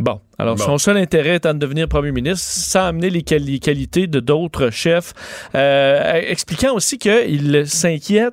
Bon, 0.02 0.18
alors 0.38 0.56
Bon. 0.56 0.64
son 0.64 0.78
seul 0.78 0.96
intérêt 0.96 1.36
étant 1.36 1.52
de 1.52 1.58
devenir 1.58 1.86
premier 1.86 2.10
ministre, 2.10 2.42
sans 2.46 2.86
amener 2.86 3.10
les, 3.10 3.20
quali- 3.22 3.60
qualités 3.60 4.06
de 4.06 4.18
d'autres 4.18 4.70
chefs, 4.70 5.12
euh, 5.54 6.14
expliquant 6.26 6.72
aussi 6.74 6.96
qu'il 6.96 7.64
s'inquiète 7.66 8.32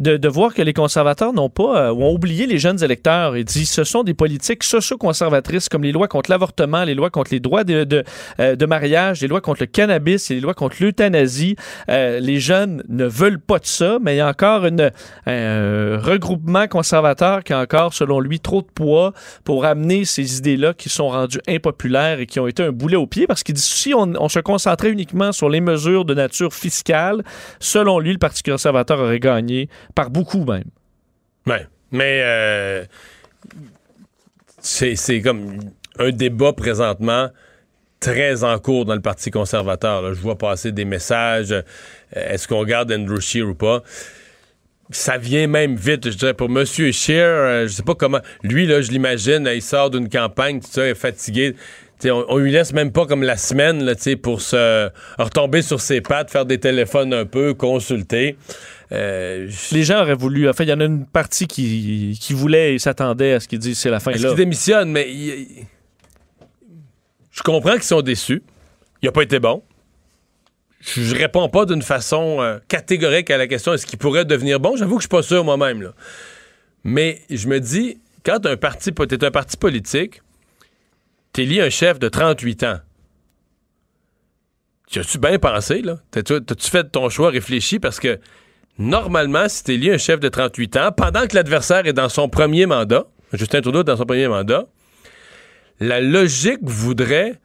de, 0.00 0.16
de 0.16 0.28
voir 0.28 0.52
que 0.54 0.60
les 0.62 0.72
conservateurs 0.72 1.32
n'ont 1.32 1.50
pas 1.50 1.86
euh, 1.86 1.92
ou 1.92 2.02
ont 2.02 2.12
oublié 2.12 2.46
les 2.46 2.58
jeunes 2.58 2.82
électeurs. 2.82 3.36
Il 3.36 3.44
dit 3.44 3.64
ce 3.64 3.84
sont 3.84 4.02
des 4.02 4.12
politiques 4.14 4.64
socio-conservatrices 4.64 5.68
comme 5.68 5.84
les 5.84 5.92
lois 5.92 6.08
contre 6.08 6.30
l'avortement, 6.32 6.82
les 6.82 6.94
lois 6.94 7.10
contre 7.10 7.30
les 7.30 7.38
droits 7.38 7.62
de, 7.62 7.84
de, 7.84 8.02
euh, 8.40 8.56
de 8.56 8.66
mariage, 8.66 9.20
les 9.20 9.28
lois 9.28 9.40
contre 9.40 9.62
le 9.62 9.66
cannabis 9.66 10.32
et 10.32 10.34
les 10.34 10.40
lois 10.40 10.54
contre 10.54 10.78
l'euthanasie. 10.80 11.54
Euh, 11.90 12.18
les 12.18 12.40
jeunes 12.40 12.82
ne 12.88 13.04
veulent 13.06 13.38
pas 13.38 13.60
de 13.60 13.66
ça, 13.66 13.98
mais 14.02 14.14
il 14.14 14.18
y 14.18 14.20
a 14.20 14.26
encore 14.28 14.66
une, 14.66 14.90
un 15.26 15.96
regroupement 15.98 16.66
conservateur 16.66 17.44
qui 17.44 17.52
a 17.52 17.60
encore, 17.60 17.94
selon 17.94 18.18
lui, 18.18 18.40
trop 18.40 18.62
de 18.62 18.66
poids 18.74 19.12
pour 19.44 19.64
amener 19.64 20.04
ces 20.04 20.38
idées-là 20.38 20.74
qui 20.74 20.88
sont 20.88 21.03
rendues 21.08 21.40
impopulaires 21.48 22.20
et 22.20 22.26
qui 22.26 22.40
ont 22.40 22.46
été 22.46 22.62
un 22.62 22.72
boulet 22.72 22.96
au 22.96 23.06
pied 23.06 23.26
parce 23.26 23.42
qu'il 23.42 23.54
dit 23.54 23.60
si 23.60 23.94
on, 23.94 24.28
se 24.28 24.38
concentrait 24.40 24.90
uniquement 24.90 25.32
sur 25.32 25.48
les 25.48 25.60
mesures 25.60 26.04
de 26.04 26.14
nature 26.14 26.52
fiscale, 26.52 27.22
selon 27.60 27.98
lui, 27.98 28.12
le 28.12 28.18
Parti 28.18 28.42
conservateur 28.42 28.98
aurait 28.98 29.20
gagné 29.20 29.68
par 29.94 30.10
beaucoup 30.10 30.44
même. 30.44 30.64
Ouais. 31.46 31.66
Mais 31.90 32.20
euh, 32.24 32.84
c'est 34.60 35.20
comme 35.22 35.58
un 35.98 36.10
débat 36.10 36.52
présentement 36.52 37.28
très 38.00 38.44
en 38.44 38.58
cours 38.58 38.84
dans 38.84 38.94
le 38.94 39.00
Parti 39.00 39.30
conservateur. 39.30 40.12
Je 40.14 40.20
vois 40.20 40.36
passer 40.36 40.72
des 40.72 40.84
messages. 40.84 41.52
euh, 41.52 41.62
Est-ce 42.12 42.48
qu'on 42.48 42.64
garde 42.64 42.92
Andrew 42.92 43.20
Scheer 43.20 43.48
ou 43.48 43.54
pas? 43.54 43.82
Ça 44.90 45.16
vient 45.16 45.46
même 45.46 45.76
vite, 45.76 46.10
je 46.10 46.16
dirais, 46.16 46.34
pour 46.34 46.48
M. 46.50 46.64
Scheer. 46.64 47.24
euh, 47.26 47.66
je 47.66 47.72
sais 47.72 47.82
pas 47.82 47.94
comment. 47.94 48.20
Lui, 48.42 48.66
là, 48.66 48.80
je 48.82 48.90
l'imagine, 48.90 49.48
il 49.52 49.62
sort 49.62 49.90
d'une 49.90 50.08
campagne, 50.08 50.60
tout 50.60 50.68
ça, 50.70 50.86
il 50.86 50.90
est 50.90 50.94
fatigué. 50.94 51.54
T'sais, 51.98 52.10
on, 52.10 52.24
on 52.28 52.36
lui 52.38 52.52
laisse 52.52 52.72
même 52.74 52.92
pas 52.92 53.06
comme 53.06 53.22
la 53.22 53.36
semaine 53.36 53.82
là, 53.84 53.94
pour 54.22 54.42
se 54.42 54.90
retomber 55.18 55.62
sur 55.62 55.80
ses 55.80 56.00
pattes, 56.00 56.30
faire 56.30 56.44
des 56.44 56.58
téléphones 56.58 57.14
un 57.14 57.24
peu, 57.24 57.54
consulter. 57.54 58.36
Euh, 58.92 59.48
Les 59.72 59.84
gens 59.84 60.02
auraient 60.02 60.14
voulu. 60.14 60.48
Enfin, 60.48 60.64
il 60.64 60.70
y 60.70 60.72
en 60.72 60.80
a 60.80 60.84
une 60.84 61.06
partie 61.06 61.46
qui, 61.46 62.18
qui 62.20 62.32
voulait 62.34 62.74
et 62.74 62.78
s'attendait 62.78 63.32
à 63.32 63.40
ce 63.40 63.48
qu'ils 63.48 63.60
disent 63.60 63.78
c'est 63.78 63.90
la 63.90 64.00
fin 64.00 64.10
Est-ce 64.10 64.22
là. 64.24 64.28
qu'il 64.30 64.36
démissionne? 64.38 64.90
Mais 64.90 65.10
il- 65.10 65.64
je 67.32 67.42
comprends 67.42 67.72
qu'ils 67.72 67.82
sont 67.84 68.02
déçus. 68.02 68.42
Il 69.02 69.06
n'a 69.06 69.12
pas 69.12 69.22
été 69.22 69.38
bon. 69.38 69.62
Je, 70.84 71.14
réponds 71.14 71.48
pas 71.48 71.64
d'une 71.64 71.82
façon 71.82 72.42
euh, 72.42 72.58
catégorique 72.68 73.30
à 73.30 73.38
la 73.38 73.46
question 73.46 73.72
est-ce 73.72 73.86
qu'il 73.86 73.98
pourrait 73.98 74.26
devenir 74.26 74.60
bon? 74.60 74.76
J'avoue 74.76 74.96
que 74.96 75.02
je 75.02 75.04
suis 75.04 75.16
pas 75.16 75.22
sûr 75.22 75.42
moi-même. 75.42 75.92
Mais 76.84 77.22
je 77.30 77.48
me 77.48 77.58
dis, 77.58 77.98
quand 78.24 78.44
un 78.44 78.56
parti, 78.56 78.92
t'es 78.92 79.24
un 79.24 79.30
parti 79.30 79.56
politique, 79.56 80.20
un 81.38 81.70
chef 81.70 81.98
de 81.98 82.08
38 82.08 82.62
ans. 82.64 82.78
Tu 84.90 84.98
as-tu 84.98 85.18
bien 85.18 85.38
pensé, 85.38 85.80
là? 85.80 85.96
T'as-tu 86.10 86.70
fait 86.70 86.84
ton 86.84 87.08
choix 87.08 87.30
réfléchi? 87.30 87.80
Parce 87.80 87.98
que 87.98 88.20
normalement, 88.78 89.48
si 89.48 89.64
t'es 89.64 89.76
lié 89.76 89.94
un 89.94 89.98
chef 89.98 90.20
de 90.20 90.28
38 90.28 90.76
ans, 90.76 90.92
pendant 90.92 91.26
que 91.26 91.34
l'adversaire 91.34 91.86
est 91.86 91.94
dans 91.94 92.10
son 92.10 92.28
premier 92.28 92.66
mandat, 92.66 93.06
Justin 93.32 93.62
Trudeau 93.62 93.80
est 93.80 93.84
dans 93.84 93.96
son 93.96 94.04
premier 94.04 94.28
mandat, 94.28 94.66
la 95.80 96.00
logique 96.00 96.60
voudrait 96.62 97.40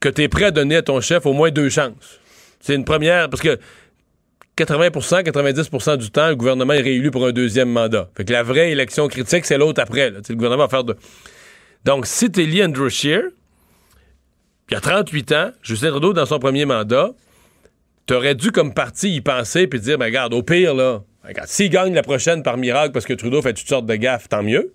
que 0.00 0.08
tu 0.08 0.22
es 0.22 0.28
prêt 0.28 0.46
à 0.46 0.50
donner 0.50 0.76
à 0.76 0.82
ton 0.82 1.00
chef 1.00 1.24
au 1.24 1.32
moins 1.32 1.50
deux 1.50 1.68
chances. 1.68 2.20
C'est 2.62 2.74
une 2.74 2.84
première, 2.84 3.28
parce 3.28 3.42
que 3.42 3.58
80% 4.56 5.24
90% 5.24 5.96
du 5.96 6.10
temps, 6.10 6.28
le 6.28 6.36
gouvernement 6.36 6.72
est 6.72 6.80
réélu 6.80 7.10
pour 7.10 7.26
un 7.26 7.32
deuxième 7.32 7.70
mandat. 7.70 8.08
Fait 8.16 8.24
que 8.24 8.32
la 8.32 8.42
vraie 8.42 8.70
élection 8.70 9.08
critique, 9.08 9.44
c'est 9.44 9.58
l'autre 9.58 9.82
après. 9.82 10.10
Le 10.10 10.34
gouvernement 10.34 10.64
va 10.64 10.68
faire 10.68 10.84
de... 10.84 10.96
Donc, 11.84 12.06
si 12.06 12.26
à 12.26 12.64
Andrew 12.64 12.88
Scheer, 12.88 13.24
il 14.70 14.76
a 14.76 14.80
38 14.80 15.32
ans, 15.32 15.50
Justin 15.62 15.90
Trudeau 15.90 16.12
dans 16.12 16.24
son 16.24 16.38
premier 16.38 16.64
mandat, 16.64 17.10
tu 18.06 18.14
aurais 18.14 18.34
dû, 18.34 18.52
comme 18.52 18.72
parti, 18.72 19.16
y 19.16 19.20
penser 19.20 19.66
puis 19.66 19.80
dire, 19.80 19.98
ben 19.98 20.06
regarde, 20.06 20.32
au 20.32 20.42
pire, 20.42 20.74
là, 20.74 21.02
regarde, 21.26 21.48
s'il 21.48 21.70
gagne 21.70 21.94
la 21.94 22.02
prochaine 22.02 22.42
par 22.42 22.56
miracle 22.56 22.92
parce 22.92 23.04
que 23.04 23.14
Trudeau 23.14 23.42
fait 23.42 23.54
toutes 23.54 23.68
sortes 23.68 23.86
de 23.86 23.94
gaffes, 23.96 24.28
tant 24.28 24.42
mieux. 24.42 24.72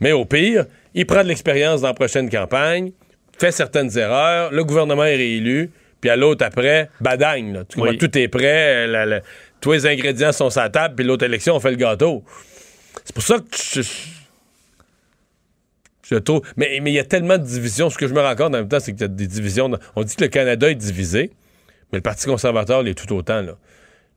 Mais 0.00 0.12
au 0.12 0.24
pire, 0.24 0.64
il 0.94 1.06
prend 1.06 1.22
de 1.22 1.28
l'expérience 1.28 1.82
dans 1.82 1.88
la 1.88 1.94
prochaine 1.94 2.30
campagne, 2.30 2.92
fait 3.38 3.52
certaines 3.52 3.96
erreurs, 3.98 4.52
le 4.52 4.64
gouvernement 4.64 5.04
est 5.04 5.16
réélu, 5.16 5.70
puis 6.00 6.10
à 6.10 6.16
l'autre 6.16 6.44
après, 6.44 6.90
badagne. 7.00 7.52
là. 7.54 7.64
Tu. 7.64 7.78
Tout 7.98 8.16
est 8.18 8.28
prêt, 8.28 8.86
la- 8.86 9.06
la- 9.06 9.20
tous 9.60 9.72
les 9.72 9.86
ingrédients 9.86 10.32
sont 10.32 10.50
sur 10.50 10.60
la 10.60 10.70
table, 10.70 10.94
puis 10.94 11.04
l'autre 11.04 11.24
élection, 11.24 11.56
on 11.56 11.60
fait 11.60 11.70
le 11.70 11.76
gâteau. 11.76 12.24
C'est 13.04 13.14
pour 13.14 13.22
ça 13.24 13.38
que 13.38 13.44
je, 13.56 13.82
je 16.08 16.14
trouve. 16.16 16.42
Mais 16.56 16.78
mais 16.82 16.90
il 16.90 16.94
y 16.94 16.98
a 16.98 17.04
tellement 17.04 17.38
de 17.38 17.44
divisions. 17.44 17.90
Ce 17.90 17.98
que 17.98 18.06
je 18.08 18.14
me 18.14 18.20
rends 18.20 18.34
compte 18.36 18.48
en 18.54 18.58
même 18.58 18.68
temps, 18.68 18.80
c'est 18.80 18.92
qu'il 18.92 19.02
y 19.02 19.04
a 19.04 19.08
des 19.08 19.26
divisions. 19.26 19.70
On 19.96 20.02
dit 20.04 20.14
que 20.16 20.22
le 20.24 20.28
Canada 20.28 20.70
est 20.70 20.74
divisé, 20.74 21.32
mais 21.92 21.98
le 21.98 22.02
Parti 22.02 22.26
conservateur 22.26 22.82
l'est 22.82 22.94
tout 22.94 23.12
autant. 23.14 23.42
Là. 23.42 23.52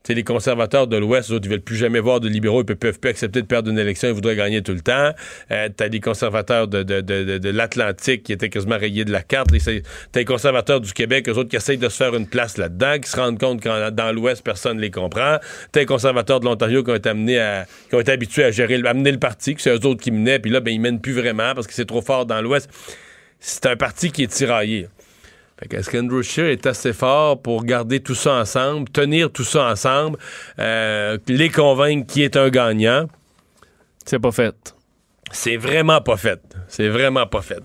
Tu 0.04 0.08
sais, 0.08 0.14
les 0.16 0.24
conservateurs 0.24 0.88
de 0.88 0.98
l'Ouest, 0.98 1.30
eux 1.30 1.36
autres, 1.36 1.46
ils 1.46 1.52
veulent 1.52 1.62
plus 1.62 1.76
jamais 1.76 2.00
voir 2.00 2.20
de 2.20 2.28
libéraux, 2.28 2.64
ils 2.64 2.70
ne 2.70 2.74
peuvent 2.74 3.00
plus 3.00 3.10
accepter 3.12 3.44
de 3.44 3.46
perdre 3.46 3.70
une 3.70 3.78
élection, 3.78 4.08
ils 4.08 4.16
voudraient 4.16 4.36
gagner 4.36 4.64
tout 4.64 4.74
le 4.74 4.82
temps. 4.82 5.12
Euh, 5.52 5.70
t'as 5.76 5.88
les 5.90 6.00
conservateurs 6.00 6.68
de, 6.68 7.50
l'Atlantique 7.52 8.24
qui 8.24 8.34
étaient 8.34 8.50
quasiment 8.50 8.80
rayés 8.80 9.06
de 9.06 9.12
la 9.12 9.22
carte. 9.22 9.52
T'as 9.52 10.20
les 10.20 10.26
conservateurs 10.26 10.82
du 10.82 10.92
Québec, 10.94 11.30
eux 11.30 11.34
autres 11.34 11.50
qui 11.50 11.56
essayent 11.56 11.78
de 11.78 11.88
se 11.88 11.98
faire 11.98 12.16
une 12.16 12.28
place 12.28 12.58
là-dedans, 12.58 12.98
qui 13.00 13.12
se 13.12 13.16
rendent 13.16 13.40
compte 13.40 13.62
que 13.62 13.92
dans 13.92 14.12
l'Ouest, 14.12 14.44
personne 14.44 14.78
ne 14.78 14.82
les 14.82 14.90
comprend. 14.90 15.38
T'as 15.72 15.82
les 15.82 15.86
conservateurs 15.86 16.40
de 16.40 16.46
l'Ontario 16.46 16.84
qui 16.84 16.90
ont 16.90 16.96
été 16.96 17.10
amenés 17.10 17.40
à, 17.40 17.68
qui 17.90 17.96
ont 17.96 18.00
été 18.00 18.12
habitués 18.12 18.46
à 18.46 18.52
gérer, 18.52 18.82
à 18.84 18.94
mener 18.96 19.12
le 19.12 19.20
parti, 19.20 19.54
que 19.54 19.62
c'est 19.62 19.70
eux 19.70 19.86
autres 19.86 20.02
qui 20.02 20.10
menaient, 20.10 20.40
puis 20.40 20.50
là, 20.50 20.62
ben, 20.62 20.74
ils 20.74 20.82
mènent 20.82 21.02
plus 21.02 21.14
vraiment 21.14 21.54
parce 21.54 21.68
que 21.68 21.74
c'est 21.74 21.86
trop 21.86 22.02
fort 22.02 22.26
dans 22.26 22.42
l'Ouest. 22.42 22.70
C'est 23.40 23.68
un 23.68 23.76
parti 23.76 24.12
qui 24.12 24.24
est 24.24 24.32
tiraillé. 24.32 24.88
Est-ce 25.70 25.90
qu'Andrew 25.90 26.24
Scheer 26.24 26.48
est 26.48 26.66
assez 26.66 26.92
fort 26.92 27.42
pour 27.42 27.64
garder 27.64 28.00
tout 28.00 28.16
ça 28.16 28.34
ensemble, 28.34 28.90
tenir 28.90 29.32
tout 29.32 29.44
ça 29.44 29.66
ensemble, 29.72 30.18
euh, 30.60 31.18
les 31.28 31.50
convaincre 31.50 32.12
qu'il 32.12 32.24
est 32.24 32.36
un 32.36 32.50
gagnant? 32.50 33.08
C'est 34.06 34.20
pas 34.20 34.32
fait. 34.32 34.76
C'est 35.32 35.58
vraiment 35.58 36.02
pas 36.02 36.18
fait. 36.18 36.42
C'est 36.68 36.90
vraiment 36.90 37.28
pas 37.28 37.42
fait. 37.42 37.64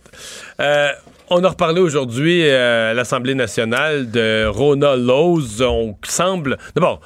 Euh, 0.60 0.90
on 1.30 1.42
a 1.42 1.48
reparlé 1.48 1.80
aujourd'hui 1.80 2.46
euh, 2.46 2.92
à 2.92 2.94
l'Assemblée 2.94 3.34
nationale 3.34 4.10
de 4.10 4.46
Rona 4.46 4.94
Laws. 4.94 5.62
On 5.62 5.96
semble. 6.04 6.58
D'abord, 6.74 7.00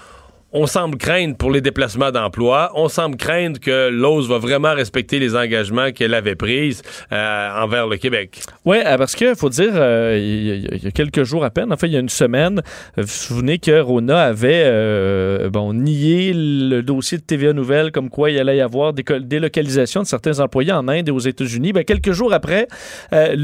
on 0.53 0.67
semble 0.67 0.97
craindre 0.99 1.37
pour 1.37 1.51
les 1.51 1.61
déplacements 1.61 2.11
d'emploi. 2.11 2.73
On 2.75 2.89
semble 2.89 3.17
craindre 3.17 3.61
que 3.61 3.89
Laws 3.91 4.23
va 4.23 4.39
vraiment 4.39 4.75
respecter 4.75 5.19
les 5.19 5.37
engagements 5.37 5.93
qu'elle 5.93 6.15
avait 6.15 6.35
pris 6.35 6.79
euh, 7.13 7.63
envers 7.63 7.87
le 7.87 7.97
Québec. 7.97 8.41
Oui, 8.65 8.79
parce 8.99 9.15
qu'il 9.15 9.35
faut 9.37 9.49
dire, 9.49 9.71
euh, 9.75 10.19
il 10.21 10.83
y, 10.85 10.87
a- 10.89 10.91
quelques 10.91 11.23
jours 11.23 11.45
à 11.45 11.51
peine, 11.51 11.73
en 11.73 11.77
fait, 11.77 11.87
il 11.87 11.93
y 11.93 11.97
a 11.97 12.01
une 12.01 12.09
semaine, 12.09 12.59
euh, 12.99 13.03
vous 13.03 13.07
vous 13.07 13.09
souvenez 13.09 13.59
que 13.59 13.81
Rona 13.81 14.23
avait 14.23 14.63
euh, 14.67 15.51
bon, 15.51 15.73
nié 15.73 16.33
le 16.35 16.81
dossier 16.83 17.19
de 17.19 17.23
TVA 17.23 17.53
Nouvelle 17.53 17.93
comme 17.93 18.11
quoi 18.11 18.31
il 18.31 18.39
allait 18.39 18.57
y 18.57 18.61
avoir 18.61 18.93
des 18.93 19.05
co- 19.05 19.19
délocalisation 19.21 20.03
de 20.03 20.07
certains 20.07 20.41
employés 20.41 20.73
en 20.73 20.89
Inde 20.89 21.09
et 21.09 21.13
aux 21.13 21.19
États-Unis. 21.21 21.73
Ben, 21.73 21.85
quelques 21.85 22.13
jours 22.13 22.33
après, 22.33 22.67
euh, 23.13 23.37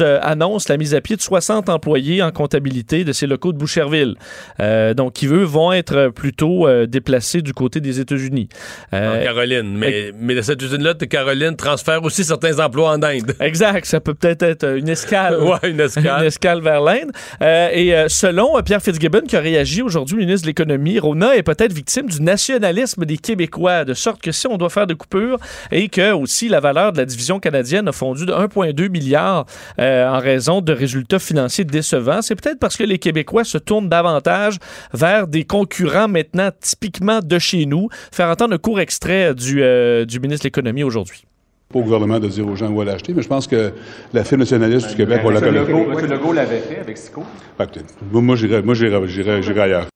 euh, 0.00 0.18
annonce 0.22 0.68
la 0.68 0.76
mise 0.76 0.94
à 0.94 1.00
pied 1.00 1.16
de 1.16 1.20
60 1.22 1.68
employés 1.68 2.22
en 2.22 2.30
comptabilité 2.30 3.04
de 3.04 3.12
ses 3.12 3.26
locaux 3.26 3.52
de 3.52 3.58
Boucherville. 3.58 4.14
Euh, 4.60 4.94
donc, 4.94 5.14
qui, 5.14 5.26
eux, 5.26 5.42
vont 5.44 5.72
être 5.72 6.08
plutôt 6.14 6.51
euh, 6.66 6.86
déplacés 6.86 7.42
du 7.42 7.52
côté 7.52 7.80
des 7.80 8.00
États-Unis. 8.00 8.48
Euh, 8.92 9.24
Caroline. 9.24 9.76
Mais, 9.76 10.12
mais 10.18 10.34
de 10.34 10.42
cette 10.42 10.62
usine-là, 10.62 10.94
de 10.94 11.04
Caroline 11.04 11.56
transfère 11.56 12.02
aussi 12.02 12.24
certains 12.24 12.58
emplois 12.58 12.90
en 12.90 13.02
Inde. 13.02 13.34
Exact, 13.40 13.84
ça 13.86 14.00
peut 14.00 14.14
peut-être 14.14 14.42
être 14.42 14.76
une 14.76 14.88
escale. 14.88 15.38
Ouais, 15.42 15.70
une 15.70 15.80
escale. 15.80 16.04
une 16.20 16.26
escale 16.26 16.60
vers 16.60 16.80
l'Inde. 16.80 17.10
Euh, 17.42 17.68
et 17.72 17.94
euh, 17.94 18.08
selon 18.08 18.56
euh, 18.56 18.62
Pierre 18.62 18.82
Fitzgibbon, 18.82 19.22
qui 19.22 19.36
a 19.36 19.40
réagi 19.40 19.82
aujourd'hui, 19.82 20.16
ministre 20.16 20.42
de 20.42 20.48
l'Économie, 20.48 20.98
Rona 20.98 21.36
est 21.36 21.42
peut-être 21.42 21.72
victime 21.72 22.08
du 22.08 22.22
nationalisme 22.22 23.04
des 23.04 23.18
Québécois, 23.18 23.84
de 23.84 23.94
sorte 23.94 24.20
que 24.22 24.32
si 24.32 24.46
on 24.46 24.56
doit 24.56 24.70
faire 24.70 24.86
de 24.86 24.94
coupures 24.94 25.38
et 25.70 25.88
que 25.88 26.12
aussi 26.12 26.48
la 26.48 26.60
valeur 26.60 26.92
de 26.92 26.98
la 26.98 27.04
division 27.04 27.40
canadienne 27.40 27.88
a 27.88 27.92
fondu 27.92 28.26
de 28.26 28.32
1,2 28.32 28.88
milliard 28.88 29.46
euh, 29.78 30.08
en 30.08 30.18
raison 30.18 30.60
de 30.60 30.72
résultats 30.72 31.18
financiers 31.18 31.64
décevants, 31.64 32.22
c'est 32.22 32.34
peut-être 32.34 32.58
parce 32.58 32.76
que 32.76 32.84
les 32.84 32.98
Québécois 32.98 33.44
se 33.44 33.58
tournent 33.58 33.88
davantage 33.88 34.56
vers 34.92 35.26
des 35.26 35.44
concurrents 35.44 36.08
maintenant 36.08 36.41
typiquement 36.50 37.20
de 37.22 37.38
chez 37.38 37.66
nous. 37.66 37.88
Faire 38.10 38.28
entendre 38.28 38.54
un 38.54 38.58
court 38.58 38.80
extrait 38.80 39.34
du, 39.34 39.62
euh, 39.62 40.04
du 40.04 40.20
ministre 40.20 40.44
de 40.44 40.48
l'Économie 40.48 40.82
aujourd'hui. 40.82 41.24
pas 41.72 41.78
au 41.78 41.82
gouvernement 41.82 42.18
de 42.20 42.28
dire 42.28 42.46
aux 42.46 42.56
gens 42.56 42.68
où 42.70 42.80
aller 42.80 42.90
acheter, 42.90 43.14
mais 43.14 43.22
je 43.22 43.28
pense 43.28 43.46
que 43.46 43.72
la 44.12 44.24
firme 44.24 44.40
nationaliste 44.40 44.88
du 44.90 44.96
Québec 44.96 45.22
va 45.24 45.32
la. 45.32 45.40
Legault, 45.50 45.92
M. 45.98 46.06
Legault 46.06 46.32
l'avait 46.32 46.58
fait 46.60 46.78
avec 46.80 46.98
Sico. 46.98 47.24
Que, 47.58 47.80
Moi, 48.10 48.20
moi, 48.22 48.36
j'irais, 48.36 48.62
moi, 48.62 48.74
j'irais, 48.74 49.06
j'irais, 49.06 49.42
j'irais 49.42 49.60
ailleurs. 49.60 49.86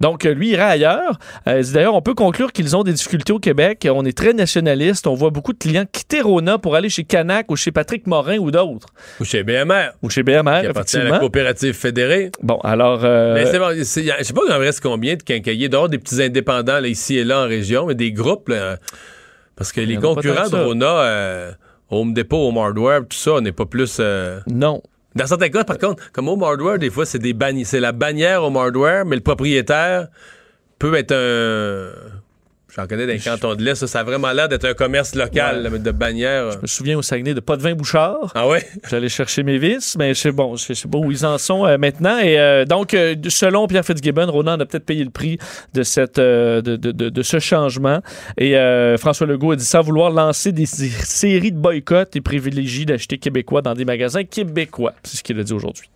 Donc, 0.00 0.26
euh, 0.26 0.34
lui 0.34 0.50
ira 0.50 0.66
ailleurs. 0.66 1.18
Euh, 1.48 1.62
D'ailleurs, 1.72 1.94
on 1.94 2.02
peut 2.02 2.14
conclure 2.14 2.52
qu'ils 2.52 2.76
ont 2.76 2.82
des 2.82 2.92
difficultés 2.92 3.32
au 3.32 3.38
Québec. 3.38 3.88
On 3.90 4.04
est 4.04 4.16
très 4.16 4.32
nationaliste. 4.34 5.06
On 5.06 5.14
voit 5.14 5.30
beaucoup 5.30 5.52
de 5.54 5.58
clients 5.58 5.84
quitter 5.90 6.20
Rona 6.20 6.58
pour 6.58 6.74
aller 6.76 6.88
chez 6.90 7.04
Canac 7.04 7.50
ou 7.50 7.56
chez 7.56 7.72
Patrick 7.72 8.06
Morin 8.06 8.36
ou 8.38 8.50
d'autres. 8.50 8.88
Ou 9.20 9.24
chez 9.24 9.42
BMR. 9.42 9.90
Ou 10.02 10.10
chez 10.10 10.22
BMR, 10.22 10.60
Qui 10.60 10.66
appartient 10.66 10.96
à 10.98 11.04
la 11.04 11.18
coopérative 11.18 11.74
fédérée. 11.74 12.30
Bon, 12.42 12.58
alors... 12.62 13.00
euh, 13.04 13.34
Mais 13.34 13.46
c'est 13.46 13.58
bon, 13.58 13.70
je 13.76 13.82
sais 13.84 14.02
pas 14.34 14.40
il 14.46 14.52
en 14.52 14.58
reste 14.58 14.80
combien 14.80 15.14
de 15.16 15.22
quincailliers, 15.22 15.68
dehors 15.70 15.88
des 15.88 15.98
petits 15.98 16.22
indépendants 16.22 16.78
là, 16.80 16.88
ici 16.88 17.16
et 17.16 17.24
là 17.24 17.40
en 17.44 17.48
région, 17.48 17.86
mais 17.86 17.94
des 17.94 18.12
groupes, 18.12 18.48
là, 18.50 18.76
parce 19.56 19.72
que 19.72 19.80
les 19.80 19.96
concurrents 19.96 20.48
de. 20.50 20.56
Rona, 20.56 20.86
euh, 21.00 21.52
Home 21.90 22.12
Depot, 22.12 22.48
Home 22.48 22.58
Hardware, 22.58 23.00
tout 23.08 23.16
ça, 23.16 23.32
on 23.34 23.40
n'est 23.40 23.52
pas 23.52 23.64
plus. 23.66 23.96
euh, 24.00 24.40
Non. 24.46 24.82
Dans 25.16 25.26
certains 25.26 25.48
cas, 25.48 25.64
par 25.64 25.78
contre, 25.78 26.12
comme 26.12 26.28
Home 26.28 26.42
Hardware, 26.42 26.78
des 26.78 26.90
fois, 26.90 27.06
c'est 27.06 27.18
des 27.18 27.32
banni- 27.32 27.64
c'est 27.64 27.80
la 27.80 27.92
bannière 27.92 28.42
Home 28.44 28.56
Hardware, 28.56 29.06
mais 29.06 29.16
le 29.16 29.22
propriétaire 29.22 30.08
peut 30.78 30.94
être 30.94 31.12
un. 31.12 32.15
J'en 32.76 32.86
connais 32.86 33.06
dans 33.06 33.12
les 33.14 33.18
cantons 33.18 33.54
de 33.54 33.62
l'Est, 33.62 33.74
ça, 33.76 33.86
ça 33.86 34.00
a 34.00 34.02
vraiment 34.04 34.30
l'air 34.32 34.48
d'être 34.48 34.66
un 34.66 34.74
commerce 34.74 35.14
local, 35.14 35.62
de 35.82 35.90
bannière. 35.90 36.50
Je 36.52 36.58
me 36.58 36.66
souviens 36.66 36.98
au 36.98 37.02
Saguenay 37.02 37.32
de 37.32 37.40
pas 37.40 37.56
de 37.56 37.62
vin 37.62 37.74
Bouchard. 37.74 38.32
Ah 38.34 38.46
ouais? 38.46 38.66
J'allais 38.90 39.08
chercher 39.08 39.42
mes 39.42 39.56
vis, 39.58 39.96
mais 39.98 40.12
je 40.14 40.20
sais, 40.20 40.30
bon, 40.32 40.56
je 40.56 40.74
sais 40.74 40.88
pas 40.88 40.98
où 40.98 41.10
ils 41.10 41.24
en 41.24 41.38
sont 41.38 41.64
euh, 41.66 41.78
maintenant. 41.78 42.18
Et 42.18 42.38
euh, 42.38 42.64
donc, 42.66 42.92
euh, 42.92 43.14
selon 43.28 43.66
Pierre 43.66 43.84
Fitzgibbon, 43.84 44.30
Ronan 44.30 44.60
a 44.60 44.66
peut-être 44.66 44.84
payé 44.84 45.02
le 45.04 45.10
prix 45.10 45.38
de, 45.72 45.82
cette, 45.82 46.16
de, 46.20 46.60
de- 46.60 46.76
de- 46.92 47.08
de 47.08 47.22
ce 47.22 47.38
changement. 47.38 48.00
Et 48.36 48.54
François 48.98 49.26
Legault 49.26 49.52
a 49.52 49.56
dit 49.56 49.64
ça, 49.64 49.80
vouloir 49.80 50.10
lancer 50.10 50.52
des, 50.52 50.62
des 50.64 50.88
séries 51.04 51.52
de 51.52 51.58
boycotts 51.58 52.14
et 52.16 52.20
privilégie 52.20 52.84
d'acheter 52.84 53.16
québécois 53.18 53.62
dans 53.62 53.74
des 53.74 53.84
magasins 53.86 54.24
québécois. 54.24 54.92
C'est 55.02 55.16
ce 55.16 55.22
qu'il 55.22 55.40
a 55.40 55.42
dit 55.42 55.52
aujourd'hui. 55.54 55.88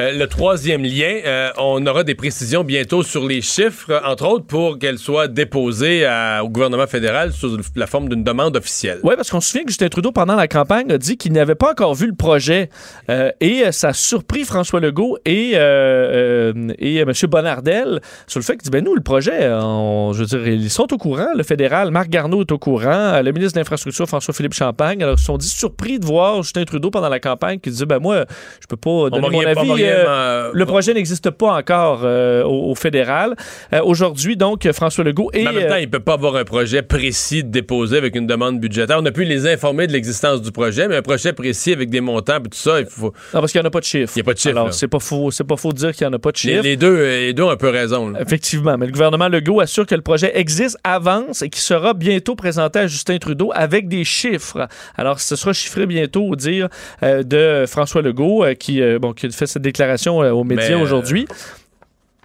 Euh, 0.00 0.10
le 0.18 0.26
troisième 0.26 0.82
lien, 0.82 1.20
euh, 1.24 1.50
on 1.56 1.86
aura 1.86 2.02
des 2.02 2.16
précisions 2.16 2.64
bientôt 2.64 3.02
sur 3.04 3.26
les 3.26 3.40
chiffres, 3.42 4.00
entre 4.04 4.26
autres 4.26 4.46
pour 4.46 4.78
qu'elles 4.78 4.98
soient 4.98 5.28
déposées 5.28 6.04
à- 6.04 6.42
au 6.42 6.48
gouvernement 6.48 6.86
fédéral 6.88 7.32
sous 7.32 7.56
la 7.76 7.86
forme 7.86 8.08
d'une 8.08 8.24
demande 8.24 8.56
officielle. 8.56 8.98
Oui, 9.04 9.14
parce 9.16 9.30
qu'on 9.30 9.40
se 9.40 9.50
souvient 9.50 9.62
que 9.64 9.70
Justin 9.70 9.88
Trudeau, 9.88 10.10
pendant 10.10 10.34
la 10.34 10.48
campagne, 10.48 10.90
a 10.90 10.98
dit 10.98 11.16
qu'il 11.16 11.32
n'avait 11.32 11.54
pas 11.54 11.70
encore 11.70 11.94
vu 11.94 12.06
le 12.08 12.14
projet. 12.14 12.70
Euh, 13.08 13.30
et 13.40 13.70
ça 13.70 13.88
a 13.88 13.92
surpris 13.92 14.42
François 14.44 14.80
Legault 14.80 15.16
et, 15.24 15.52
et 15.52 16.96
M. 16.98 17.12
Bonnardel 17.28 18.00
sur 18.26 18.40
le 18.40 18.44
fait 18.44 18.54
qu'il 18.54 18.62
dit, 18.64 18.70
ben 18.70 18.82
nous, 18.84 18.94
le 18.96 19.00
projet, 19.02 19.48
on- 19.52 20.12
je 20.12 20.20
veux 20.20 20.26
dire, 20.26 20.48
ils 20.48 20.70
sont 20.70 20.92
au 20.92 20.98
courant. 20.98 21.28
Le 21.36 21.42
fédéral, 21.44 21.90
Marc 21.92 22.08
Garneau 22.08 22.40
est 22.40 22.50
au 22.52 22.58
courant. 22.58 23.20
Le 23.22 23.30
ministre 23.32 23.54
de 23.54 23.60
l'Infrastructure, 23.60 24.06
François-Philippe 24.08 24.54
Champagne. 24.54 25.02
Alors, 25.02 25.14
ils 25.14 25.20
se 25.20 25.26
sont 25.26 25.38
dit 25.38 25.48
surpris 25.48 25.98
de 26.00 26.04
voir 26.04 26.42
Justin 26.42 26.64
Trudeau 26.64 26.90
pendant 26.90 27.08
la 27.08 27.20
campagne 27.20 27.60
qui 27.60 27.70
disait, 27.70 27.86
ben 27.86 28.00
moi, 28.00 28.24
je 28.60 28.66
peux 28.66 28.76
pas 28.76 29.10
donner 29.10 29.28
mon 29.30 29.38
avis. 29.46 29.83
Euh, 29.88 30.04
euh, 30.06 30.50
le 30.52 30.66
projet 30.66 30.94
n'existe 30.94 31.30
pas 31.30 31.54
encore 31.56 32.00
euh, 32.04 32.42
au, 32.44 32.70
au 32.70 32.74
fédéral. 32.74 33.34
Euh, 33.72 33.80
Aujourd'hui, 33.84 34.36
donc, 34.36 34.70
François 34.72 35.04
Legault 35.04 35.30
et... 35.32 35.44
Mais 35.44 35.50
en 35.50 35.52
même 35.52 35.68
temps, 35.68 35.76
il 35.76 35.90
peut 35.90 36.00
pas 36.00 36.14
avoir 36.14 36.36
un 36.36 36.44
projet 36.44 36.82
précis 36.82 37.44
de 37.44 37.50
déposer 37.50 37.96
avec 37.98 38.16
une 38.16 38.26
demande 38.26 38.60
budgétaire. 38.60 38.98
On 39.00 39.06
a 39.06 39.12
pu 39.12 39.24
les 39.24 39.46
informer 39.46 39.86
de 39.86 39.92
l'existence 39.92 40.40
du 40.42 40.50
projet, 40.52 40.88
mais 40.88 40.96
un 40.96 41.02
projet 41.02 41.32
précis 41.32 41.72
avec 41.72 41.90
des 41.90 42.00
montants 42.00 42.38
et 42.38 42.42
tout 42.48 42.58
ça, 42.58 42.80
il 42.80 42.86
faut. 42.86 43.12
Non, 43.32 43.40
parce 43.40 43.52
qu'il 43.52 43.60
n'y 43.60 43.66
en 43.66 43.68
a 43.68 43.70
pas 43.70 43.80
de 43.80 43.84
chiffre. 43.84 44.12
Il 44.16 44.18
n'y 44.18 44.22
a 44.22 44.24
pas 44.24 44.32
de 44.34 44.38
chiffre. 44.38 44.56
Alors, 44.56 44.72
c'est 44.74 44.88
pas 44.88 44.98
faux, 44.98 45.30
c'est 45.30 45.44
pas 45.44 45.56
faux 45.56 45.72
de 45.72 45.78
dire 45.78 45.92
qu'il 45.92 46.06
n'y 46.06 46.12
en 46.12 46.16
a 46.16 46.18
pas 46.18 46.30
de 46.32 46.36
les, 46.36 46.40
chiffre. 46.40 46.62
les 46.62 46.76
deux, 46.76 47.02
les 47.04 47.32
deux 47.34 47.42
ont 47.42 47.50
un 47.50 47.56
peu 47.56 47.68
raison. 47.68 48.10
là. 48.10 48.20
Effectivement, 48.20 48.76
mais 48.78 48.86
le 48.86 48.92
gouvernement 48.92 49.28
Legault 49.28 49.60
assure 49.60 49.86
que 49.86 49.94
le 49.94 50.02
projet 50.02 50.32
existe, 50.38 50.78
avance 50.84 51.42
et 51.42 51.48
qu'il 51.50 51.62
sera 51.62 51.94
bientôt 51.94 52.34
présenté 52.36 52.78
à 52.80 52.86
Justin 52.86 53.18
Trudeau 53.18 53.50
avec 53.54 53.88
des 53.88 54.04
chiffres. 54.04 54.66
Alors, 54.96 55.20
ce 55.20 55.36
sera 55.36 55.52
chiffré 55.52 55.86
bientôt 55.86 56.24
au 56.24 56.36
dire 56.36 56.68
de 57.02 57.64
François 57.66 58.02
Legault 58.02 58.44
qui, 58.58 58.80
bon, 58.98 59.12
qui 59.12 59.30
fait 59.30 59.46
cette 59.46 59.62
déclaration 59.62 59.73
euh, 59.80 60.30
aux 60.30 60.44
médias 60.44 60.78
euh, 60.78 60.82
aujourd'hui. 60.82 61.26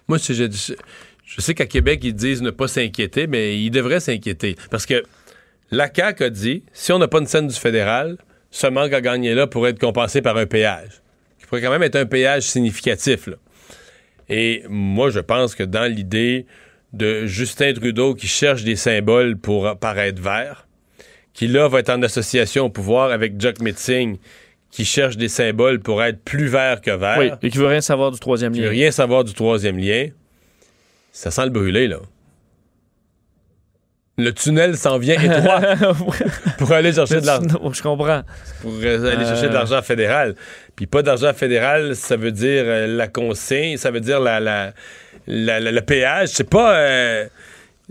Moi, 0.08 0.20
si 0.20 0.34
je, 0.34 0.46
je 1.26 1.42
sais 1.42 1.54
qu'à 1.54 1.66
Québec, 1.66 2.00
ils 2.04 2.14
disent 2.14 2.42
ne 2.42 2.50
pas 2.50 2.68
s'inquiéter, 2.68 3.28
mais 3.28 3.60
ils 3.60 3.70
devraient 3.70 4.00
s'inquiéter. 4.00 4.56
Parce 4.72 4.86
que 4.86 5.04
la 5.72 5.90
CAQ 5.94 6.24
a 6.24 6.30
dit 6.30 6.64
si 6.74 6.92
on 6.92 7.00
n'a 7.00 7.08
pas 7.08 7.20
une 7.20 7.28
scène 7.28 7.48
du 7.48 7.56
fédéral, 7.56 8.18
ce 8.52 8.68
manque 8.68 8.94
à 8.94 9.02
gagner 9.02 9.36
là 9.36 9.46
pourrait 9.46 9.72
être 9.72 9.80
compensé 9.80 10.22
par 10.22 10.38
un 10.38 10.46
péage. 10.46 11.02
Qui 11.40 11.46
pourrait 11.46 11.62
quand 11.62 11.72
même 11.72 11.84
être 11.84 11.96
un 11.96 12.06
péage 12.06 12.44
significatif. 12.44 13.28
là. 13.28 13.36
Et 14.30 14.64
moi, 14.70 15.10
je 15.10 15.20
pense 15.20 15.56
que 15.56 15.64
dans 15.64 15.92
l'idée 15.92 16.46
de 16.94 17.26
Justin 17.26 17.74
Trudeau 17.74 18.16
qui 18.16 18.28
cherche 18.28 18.64
des 18.64 18.76
symboles 18.76 19.38
pour 19.38 19.78
paraître 19.78 20.22
vert, 20.22 20.68
qui 21.34 21.48
là 21.48 21.68
va 21.68 21.80
être 21.80 21.90
en 21.90 22.02
association 22.02 22.66
au 22.66 22.70
pouvoir 22.70 23.12
avec 23.12 23.40
Jack 23.40 23.62
Metzing, 23.62 24.18
qui 24.72 24.86
cherche 24.86 25.18
des 25.18 25.30
symboles 25.30 25.80
pour 25.80 26.04
être 26.04 26.24
plus 26.24 26.48
vert 26.48 26.82
que 26.82 26.92
vert 26.92 27.18
Oui, 27.20 27.32
et 27.42 27.50
qui 27.50 27.58
veut 27.58 27.68
rien 27.68 27.82
savoir 27.82 28.12
du 28.12 28.20
troisième 28.20 28.54
qui 28.54 28.60
lien. 28.60 28.66
veut 28.66 28.72
rien 28.72 28.92
savoir 28.92 29.24
du 29.24 29.34
troisième 29.34 29.78
lien, 29.78 30.08
ça 31.12 31.32
sent 31.32 31.46
le 31.46 31.50
brûler, 31.52 31.88
là. 31.88 31.98
Le 34.18 34.34
tunnel 34.34 34.76
s'en 34.76 34.98
vient 34.98 35.16
étroit 35.22 35.62
pour 36.58 36.72
aller 36.74 36.92
chercher 36.92 37.22
de 37.22 37.26
l'argent. 37.26 37.72
Je 37.72 37.82
comprends. 37.82 38.24
Pour 38.62 38.74
euh, 38.84 39.14
aller 39.14 39.24
chercher 39.26 39.48
de 39.48 39.54
l'argent 39.54 39.82
fédéral. 39.82 40.36
Puis 40.76 40.88
pas 40.88 41.02
d'argent 41.02 41.34
fédéral, 41.34 41.96
ça 41.96 42.18
veut 42.18 42.34
dire 42.34 42.64
euh, 42.66 42.86
la 42.88 43.08
consigne, 43.08 43.78
ça 43.78 43.92
veut 43.92 44.02
dire 44.02 44.20
la, 44.20 44.42
la, 44.42 44.74
la- 45.26 45.60
la- 45.62 45.72
le 45.72 45.82
péage. 45.82 46.30
C'est 46.30 46.50
pas. 46.50 46.76
euh, 46.76 47.26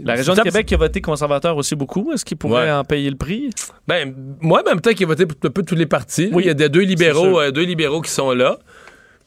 La 0.04 0.14
région 0.14 0.34
de 0.34 0.40
Québec 0.42 0.66
qui 0.66 0.74
a 0.74 0.76
voté 0.78 1.00
conservateur 1.00 1.56
aussi 1.56 1.74
beaucoup. 1.74 2.12
Est-ce 2.12 2.24
qu'il 2.24 2.36
pourrait 2.36 2.64
Ouais. 2.66 2.70
en 2.72 2.84
payer 2.84 3.10
le 3.10 3.16
prix? 3.16 3.50
Ben, 3.86 4.14
moi, 4.40 4.62
en 4.64 4.68
même 4.68 4.80
temps, 4.80 4.92
qui 4.92 5.04
a 5.04 5.06
voté 5.06 5.26
pour 5.26 5.36
un 5.44 5.50
peu 5.52 5.62
tous 5.62 5.74
les 5.74 5.86
partis. 5.86 6.30
Oui, 6.32 6.44
Il 6.44 6.46
y 6.46 6.50
a 6.50 6.54
des 6.54 6.68
deux 6.68 6.82
libéraux, 6.82 7.40
euh, 7.40 7.50
deux 7.50 7.62
libéraux 7.64 8.00
qui 8.00 8.10
sont 8.10 8.32
là. 8.32 8.58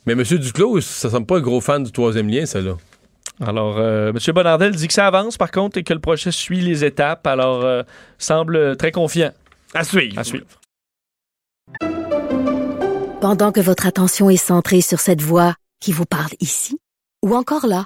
Mais 0.06 0.14
M. 0.14 0.24
Duclos, 0.24 0.82
ça 0.82 1.10
semble 1.10 1.26
pas 1.28 1.38
un 1.38 1.42
gros 1.42 1.62
fan 1.62 1.84
du 1.84 1.92
troisième 1.92 2.30
lien, 2.30 2.46
ça, 2.46 2.62
là. 2.62 2.76
Alors, 3.40 3.78
euh, 3.80 4.10
M. 4.12 4.18
Bonardel 4.34 4.76
dit 4.76 4.88
que 4.88 4.94
ça 4.94 5.08
avance, 5.08 5.38
par 5.38 5.52
contre, 5.52 5.78
et 5.78 5.84
que 5.84 5.94
le 5.94 6.00
projet 6.00 6.32
suit 6.32 6.62
les 6.62 6.86
étapes. 6.86 7.26
Alors, 7.28 7.64
euh, 7.64 7.84
semble 8.18 8.78
très 8.78 8.92
confiant. 8.92 9.32
À 9.74 9.84
suivre. 9.84 10.18
À 10.20 10.24
suivre. 10.24 10.46
Pendant 13.22 13.52
que 13.52 13.60
votre 13.60 13.86
attention 13.86 14.30
est 14.30 14.38
centrée 14.38 14.82
sur 14.82 15.00
cette 15.00 15.22
voix 15.22 15.54
qui 15.80 15.92
vous 15.92 16.06
parle 16.06 16.32
ici, 16.40 16.80
ou 17.24 17.36
encore 17.36 17.68
là, 17.68 17.86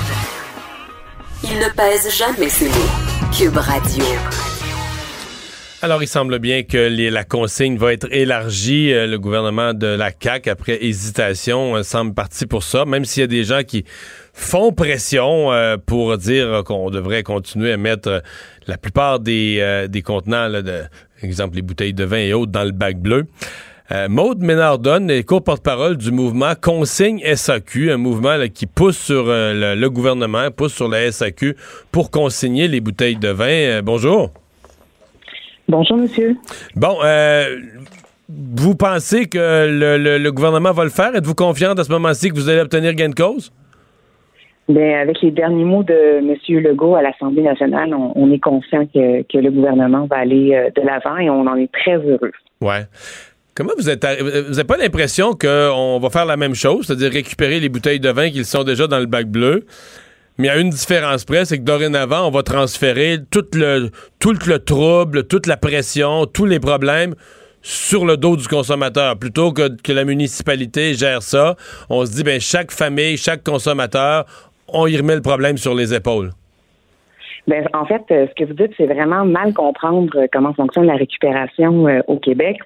Il 1.43 1.57
ne 1.57 1.69
pèse 1.75 2.15
jamais 2.15 2.49
ses 2.49 2.67
mots. 2.69 3.31
Cube 3.35 3.57
Radio. 3.57 4.05
Alors, 5.81 6.03
il 6.03 6.07
semble 6.07 6.37
bien 6.37 6.61
que 6.61 6.77
la 7.09 7.23
consigne 7.23 7.77
va 7.77 7.93
être 7.93 8.07
élargie. 8.11 8.93
Euh, 8.93 9.07
le 9.07 9.17
gouvernement 9.17 9.73
de 9.73 9.87
la 9.87 10.11
CAQ, 10.11 10.51
après 10.51 10.83
hésitation, 10.83 11.77
euh, 11.77 11.83
semble 11.83 12.13
parti 12.13 12.45
pour 12.45 12.61
ça, 12.61 12.85
même 12.85 13.05
s'il 13.05 13.21
y 13.21 13.23
a 13.23 13.27
des 13.27 13.43
gens 13.43 13.63
qui 13.63 13.85
font 14.33 14.71
pression 14.71 15.51
euh, 15.51 15.77
pour 15.83 16.15
dire 16.19 16.63
qu'on 16.63 16.91
devrait 16.91 17.23
continuer 17.23 17.71
à 17.71 17.77
mettre 17.77 18.21
la 18.67 18.77
plupart 18.77 19.19
des, 19.19 19.89
contenants, 20.05 20.51
exemple 21.23 21.55
les 21.55 21.63
bouteilles 21.63 21.95
de 21.95 22.03
vin 22.03 22.17
et 22.17 22.33
autres, 22.33 22.51
dans 22.51 22.63
le 22.63 22.71
bac 22.71 22.99
bleu. 22.99 23.25
Euh, 23.93 24.07
Maude 24.07 24.39
Ménardon 24.41 25.07
est 25.09 25.23
co-porte-parole 25.23 25.97
du 25.97 26.11
mouvement 26.11 26.53
Consigne 26.59 27.19
SAQ, 27.35 27.91
un 27.91 27.97
mouvement 27.97 28.37
là, 28.37 28.47
qui 28.47 28.65
pousse 28.65 28.97
sur 28.97 29.25
euh, 29.27 29.53
le, 29.75 29.79
le 29.79 29.89
gouvernement, 29.89 30.49
pousse 30.55 30.73
sur 30.73 30.87
la 30.87 31.11
SAQ 31.11 31.55
pour 31.91 32.09
consigner 32.09 32.67
les 32.69 32.79
bouteilles 32.79 33.17
de 33.17 33.27
vin. 33.29 33.45
Euh, 33.49 33.81
bonjour. 33.81 34.29
Bonjour, 35.67 35.97
monsieur. 35.97 36.37
Bon, 36.75 36.97
vous 38.29 38.75
pensez 38.75 39.25
que 39.27 39.37
le, 39.69 39.97
le- 39.97 40.17
le 40.17 40.31
gouvernement 40.31 40.71
va 40.71 40.83
le 40.85 40.89
faire? 40.89 41.13
Êtes-vous 41.15 41.35
confiante 41.35 41.77
à 41.79 41.83
ce 41.83 41.91
moment-ci 41.91 42.29
que 42.29 42.35
vous 42.35 42.47
allez 42.49 42.61
obtenir 42.61 42.93
gain 42.93 43.09
de 43.09 43.15
cause? 43.15 43.51
Ben, 44.69 44.95
avec 45.01 45.21
les 45.21 45.31
derniers 45.31 45.65
mots 45.65 45.83
de 45.83 46.19
M. 46.19 46.35
Legault 46.61 46.95
à 46.95 47.01
l'Assemblée 47.01 47.41
nationale, 47.41 47.93
on, 47.93 48.13
on 48.15 48.31
est 48.31 48.39
conscient 48.39 48.85
que, 48.85 49.23
que 49.23 49.37
le 49.37 49.51
gouvernement 49.51 50.05
va 50.05 50.17
aller 50.19 50.69
de 50.75 50.81
l'avant 50.81 51.17
et 51.17 51.29
on 51.29 51.41
en 51.45 51.55
est 51.55 51.71
très 51.73 51.97
heureux. 51.97 52.31
Ouais. 52.61 52.83
Comment 53.53 53.73
vous 53.77 53.89
êtes 53.89 54.03
arri- 54.03 54.21
vous 54.21 54.51
n'avez 54.51 54.63
pas 54.63 54.77
l'impression 54.77 55.33
qu'on 55.33 55.99
va 55.99 56.09
faire 56.09 56.25
la 56.25 56.37
même 56.37 56.55
chose, 56.55 56.87
c'est-à-dire 56.87 57.11
récupérer 57.11 57.59
les 57.59 57.69
bouteilles 57.69 57.99
de 57.99 58.09
vin 58.09 58.29
qui 58.29 58.45
sont 58.45 58.63
déjà 58.63 58.87
dans 58.87 58.99
le 58.99 59.07
bac 59.07 59.27
bleu, 59.27 59.65
mais 60.37 60.47
à 60.49 60.57
une 60.57 60.69
différence 60.69 61.25
près, 61.25 61.43
c'est 61.43 61.57
que 61.57 61.63
dorénavant, 61.63 62.27
on 62.27 62.31
va 62.31 62.43
transférer 62.43 63.17
tout 63.29 63.45
le, 63.53 63.89
tout 64.19 64.35
le 64.47 64.59
trouble, 64.59 65.27
toute 65.27 65.47
la 65.47 65.57
pression, 65.57 66.25
tous 66.25 66.45
les 66.45 66.59
problèmes 66.59 67.13
sur 67.61 68.05
le 68.05 68.17
dos 68.17 68.37
du 68.37 68.47
consommateur. 68.47 69.17
Plutôt 69.17 69.51
que, 69.51 69.69
que 69.83 69.91
la 69.91 70.05
municipalité 70.05 70.93
gère 70.93 71.21
ça, 71.21 71.57
on 71.89 72.05
se 72.05 72.13
dit, 72.13 72.23
ben 72.23 72.39
chaque 72.39 72.71
famille, 72.71 73.17
chaque 73.17 73.43
consommateur, 73.43 74.25
on 74.69 74.87
y 74.87 74.97
remet 74.97 75.15
le 75.15 75.21
problème 75.21 75.57
sur 75.57 75.75
les 75.75 75.93
épaules. 75.93 76.31
Ben, 77.47 77.67
en 77.73 77.85
fait, 77.85 78.03
euh, 78.11 78.27
ce 78.29 78.33
que 78.35 78.47
vous 78.47 78.53
dites, 78.53 78.71
c'est 78.77 78.85
vraiment 78.85 79.25
mal 79.25 79.53
comprendre 79.53 80.09
euh, 80.15 80.27
comment 80.31 80.53
fonctionne 80.53 80.85
la 80.85 80.95
récupération 80.95 81.87
euh, 81.87 81.99
au 82.07 82.17
Québec. 82.17 82.57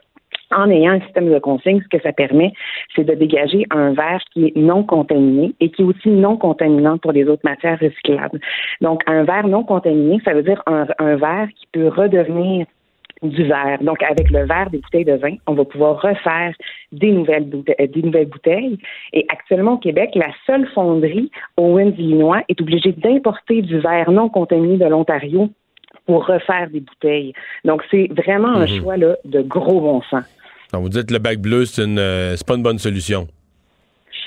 En 0.52 0.70
ayant 0.70 0.94
un 0.94 1.02
système 1.02 1.32
de 1.32 1.40
consigne, 1.40 1.82
ce 1.82 1.98
que 1.98 2.02
ça 2.04 2.14
permet, 2.14 2.54
c'est 2.96 3.04
de 3.04 3.14
dégager 3.16 3.66
un 3.72 3.94
verre 3.94 4.22
qui 4.32 4.46
est 4.46 4.56
non 4.56 4.84
contaminé 4.84 5.54
et 5.60 5.70
qui 5.70 5.82
est 5.82 5.86
aussi 5.86 6.10
non 6.10 6.38
contaminant 6.38 6.98
pour 6.98 7.12
les 7.14 7.26
autres 7.26 7.42
matières 7.44 7.80
recyclables. 7.80 8.40
Donc, 8.82 9.02
un 9.08 9.24
verre 9.24 9.48
non 9.48 9.64
contaminé, 9.64 10.22
ça 10.24 10.34
veut 10.34 10.44
dire 10.44 10.62
un, 10.68 11.16
verre 11.16 11.48
qui 11.56 11.66
peut 11.72 11.88
redevenir 11.88 12.68
du 13.24 13.44
verre. 13.44 13.80
Donc, 13.82 14.04
avec 14.04 14.30
le 14.30 14.46
verre 14.46 14.70
des 14.70 14.78
bouteilles 14.78 15.06
de 15.06 15.16
vin, 15.16 15.36
on 15.48 15.54
va 15.54 15.66
pouvoir 15.66 16.02
refaire 16.02 16.54
des 16.92 17.12
nouvelles 17.12 17.46
bouteilles. 17.46 18.74
euh. 18.74 18.78
Et 19.14 19.26
actuellement, 19.30 19.74
au 19.74 19.78
Québec, 19.78 20.12
la 20.14 20.30
seule 20.46 20.68
fonderie 20.68 21.32
Owens, 21.58 21.94
Illinois, 21.98 22.42
est 22.50 22.62
obligée 22.62 22.92
d'importer 22.92 23.62
du 23.62 23.80
verre 23.80 24.12
non 24.12 24.30
contaminé 24.30 24.78
de 24.78 24.86
l'Ontario 24.86 25.50
pour 26.06 26.26
refaire 26.26 26.70
des 26.72 26.82
bouteilles. 26.82 27.34
Donc, 27.64 27.82
c'est 27.92 28.08
vraiment 28.12 28.50
un 28.56 28.66
Mhm. 28.68 28.80
choix 28.80 28.98
là, 28.98 29.16
de 29.26 29.42
gros 29.42 29.82
bon 29.82 30.02
sens. 30.10 30.24
Donc, 30.74 30.84
vous 30.84 30.90
dites 30.90 31.08
que 31.08 31.14
le 31.14 31.20
bac 31.20 31.40
bleu, 31.40 31.66
c'est 31.66 31.84
une, 31.84 32.00
euh, 32.00 32.36
c'est 32.36 32.46
pas 32.46 32.56
une 32.56 32.64
bonne 32.64 32.80
solution. 32.80 33.28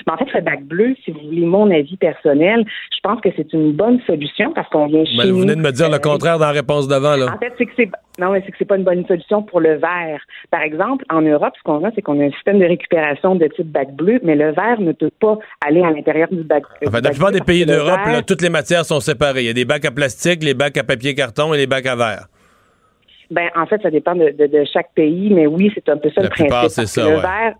Mais 0.07 0.13
en 0.13 0.17
fait, 0.17 0.31
le 0.33 0.41
bac 0.41 0.63
bleu, 0.63 0.95
si 1.03 1.11
vous 1.11 1.19
voulez 1.25 1.45
mon 1.45 1.69
avis 1.71 1.97
personnel, 1.97 2.65
je 2.91 2.99
pense 3.01 3.19
que 3.21 3.29
c'est 3.35 3.51
une 3.53 3.71
bonne 3.73 3.99
solution 4.07 4.51
parce 4.53 4.67
qu'on 4.69 4.87
vient 4.87 5.03
chez 5.05 5.17
Mais 5.17 5.25
vous 5.25 5.37
nous, 5.37 5.41
venez 5.41 5.55
de 5.55 5.61
me 5.61 5.71
dire 5.71 5.89
le 5.89 5.95
euh, 5.95 5.99
contraire 5.99 6.37
dans 6.39 6.45
la 6.45 6.51
réponse 6.51 6.87
d'avant, 6.87 7.15
là. 7.15 7.33
En 7.35 7.37
fait, 7.39 7.53
c'est 7.57 7.65
que 7.65 7.71
c'est 7.75 7.89
non, 8.19 8.31
mais 8.31 8.41
c'est 8.45 8.51
que 8.51 8.57
c'est 8.59 8.65
pas 8.65 8.75
une 8.75 8.83
bonne 8.83 9.05
solution 9.07 9.43
pour 9.43 9.61
le 9.61 9.75
verre. 9.75 10.19
Par 10.51 10.61
exemple, 10.61 11.05
en 11.09 11.21
Europe, 11.21 11.53
ce 11.57 11.63
qu'on 11.63 11.83
a, 11.85 11.91
c'est 11.95 12.01
qu'on 12.01 12.19
a 12.19 12.25
un 12.25 12.31
système 12.31 12.59
de 12.59 12.65
récupération 12.65 13.35
de 13.35 13.47
type 13.47 13.67
bac 13.71 13.93
bleu, 13.95 14.19
mais 14.23 14.35
le 14.35 14.51
verre 14.51 14.81
ne 14.81 14.91
peut 14.91 15.09
pas 15.21 15.37
aller 15.65 15.81
à 15.81 15.91
l'intérieur 15.91 16.27
du 16.29 16.43
bac. 16.43 16.63
Enfin, 16.85 16.91
bac 16.99 17.03
la 17.03 17.09
plupart 17.11 17.31
des 17.31 17.39
pays 17.41 17.61
le 17.61 17.67
d'Europe, 17.67 17.99
toutes 18.27 18.41
les 18.41 18.49
matières 18.49 18.83
sont 18.83 18.99
séparées. 18.99 19.41
Il 19.43 19.45
y 19.47 19.49
a 19.49 19.53
des 19.53 19.63
bacs 19.65 19.85
à 19.85 19.91
plastique, 19.91 20.43
les 20.43 20.53
bacs 20.53 20.77
à 20.77 20.83
papier 20.83 21.15
carton 21.15 21.53
et 21.53 21.57
les 21.57 21.67
bacs 21.67 21.85
à 21.85 21.95
verre. 21.95 22.25
Ben, 23.31 23.47
en 23.55 23.65
fait, 23.67 23.81
ça 23.83 23.91
dépend 23.91 24.15
de, 24.15 24.31
de- 24.31 24.47
de 24.47 24.65
chaque 24.73 24.91
pays, 24.95 25.31
mais 25.31 25.45
oui, 25.45 25.71
c'est 25.75 25.87
un 25.87 25.97
peu 25.97 26.09
ça 26.09 26.21
La 26.21 26.23
le 26.23 26.29
principe. 26.29 26.47
plupart, 26.47 26.69
ça, 26.71 27.03
Le 27.03 27.15
ouais. 27.15 27.21
verre, 27.21 27.53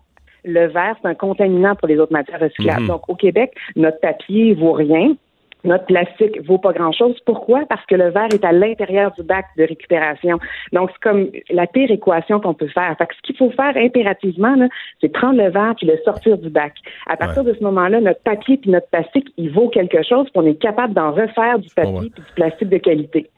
le 0.44 0.66
verre, 0.66 0.96
c'est 1.00 1.08
un 1.08 1.14
contaminant 1.14 1.74
pour 1.74 1.88
les 1.88 1.98
autres 1.98 2.12
matières 2.12 2.40
recyclables. 2.40 2.82
Mhm. 2.82 2.88
Donc, 2.88 3.08
au 3.08 3.14
Québec, 3.14 3.52
notre 3.76 4.00
papier 4.00 4.54
vaut 4.54 4.72
rien. 4.72 5.14
Notre 5.62 5.84
plastique 5.84 6.40
vaut 6.46 6.56
pas 6.56 6.72
grand-chose. 6.72 7.18
Pourquoi? 7.26 7.66
Parce 7.68 7.84
que 7.84 7.94
le 7.94 8.08
verre 8.08 8.28
est 8.32 8.44
à 8.44 8.52
l'intérieur 8.52 9.12
du 9.12 9.22
bac 9.22 9.44
de 9.58 9.64
récupération. 9.64 10.38
Donc, 10.72 10.90
c'est 10.92 11.02
comme 11.02 11.28
la 11.50 11.66
pire 11.66 11.90
équation 11.90 12.40
qu'on 12.40 12.54
peut 12.54 12.68
faire. 12.68 12.94
Fait 12.96 13.06
que 13.06 13.14
ce 13.14 13.20
qu'il 13.22 13.36
faut 13.36 13.50
faire 13.50 13.76
impérativement, 13.76 14.56
c'est 15.00 15.10
prendre 15.10 15.36
le 15.42 15.50
verre 15.50 15.74
puis 15.76 15.86
le 15.86 15.98
sortir 16.04 16.38
du 16.38 16.48
bac. 16.48 16.72
À 17.06 17.16
partir 17.16 17.44
de 17.44 17.52
ce 17.52 17.62
moment-là, 17.62 18.00
notre 18.00 18.22
papier 18.22 18.56
puis 18.56 18.70
notre 18.70 18.88
plastique, 18.88 19.28
il 19.36 19.50
vaut 19.50 19.68
quelque 19.68 20.02
chose 20.02 20.30
puis 20.30 20.36
on 20.36 20.46
est 20.46 20.60
capable 20.60 20.94
d'en 20.94 21.12
refaire 21.12 21.58
du 21.58 21.68
papier 21.74 21.92
ouais. 21.92 22.10
puis 22.14 22.22
du 22.22 22.32
plastique 22.34 22.68
de 22.70 22.78
qualité. 22.78 23.30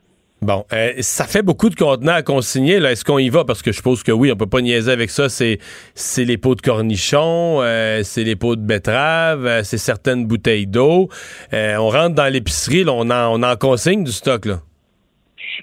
Bon, 0.42 0.64
euh, 0.72 0.94
ça 0.98 1.24
fait 1.24 1.42
beaucoup 1.42 1.68
de 1.68 1.76
contenants 1.76 2.14
à 2.14 2.22
consigner. 2.22 2.80
Là, 2.80 2.90
est-ce 2.90 3.04
qu'on 3.04 3.18
y 3.18 3.28
va? 3.28 3.44
Parce 3.44 3.62
que 3.62 3.70
je 3.70 3.76
suppose 3.76 4.02
que 4.02 4.10
oui, 4.10 4.32
on 4.32 4.36
peut 4.36 4.48
pas 4.48 4.60
niaiser 4.60 4.90
avec 4.90 5.10
ça. 5.10 5.28
C'est 5.28 5.58
c'est 5.94 6.24
les 6.24 6.36
pots 6.36 6.56
de 6.56 6.60
cornichons, 6.60 7.62
euh, 7.62 8.00
c'est 8.02 8.24
les 8.24 8.34
pots 8.34 8.56
de 8.56 8.60
betterave, 8.60 9.46
euh, 9.46 9.62
c'est 9.62 9.78
certaines 9.78 10.26
bouteilles 10.26 10.66
d'eau. 10.66 11.08
On 11.52 11.88
rentre 11.88 12.16
dans 12.16 12.32
l'épicerie, 12.32 12.82
là, 12.82 12.92
on 12.92 13.08
en 13.08 13.40
on 13.40 13.42
en 13.44 13.54
consigne 13.54 14.02
du 14.02 14.10
stock 14.10 14.46
là. 14.46 14.56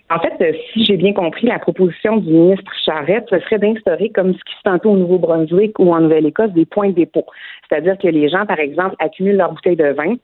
En 0.09 0.19
fait, 0.19 0.55
si 0.73 0.85
j'ai 0.85 0.97
bien 0.97 1.13
compris, 1.13 1.45
la 1.45 1.59
proposition 1.59 2.17
du 2.17 2.31
ministre 2.31 2.71
Charette, 2.85 3.25
ce 3.29 3.39
serait 3.41 3.59
d'instaurer, 3.59 4.09
comme 4.09 4.33
ce 4.33 4.39
qui 4.39 4.55
se 4.57 4.63
tentait 4.63 4.87
au 4.87 4.97
Nouveau-Brunswick 4.97 5.77
ou 5.77 5.93
en 5.93 5.99
Nouvelle-Écosse, 5.99 6.51
des 6.51 6.65
points 6.65 6.89
de 6.89 6.95
dépôt. 6.95 7.25
C'est-à-dire 7.67 7.97
que 8.01 8.07
les 8.07 8.29
gens, 8.29 8.45
par 8.45 8.59
exemple, 8.59 8.95
accumulent 8.99 9.37
leurs 9.37 9.51
bouteilles 9.51 9.75
de 9.75 9.91
vin 9.91 10.15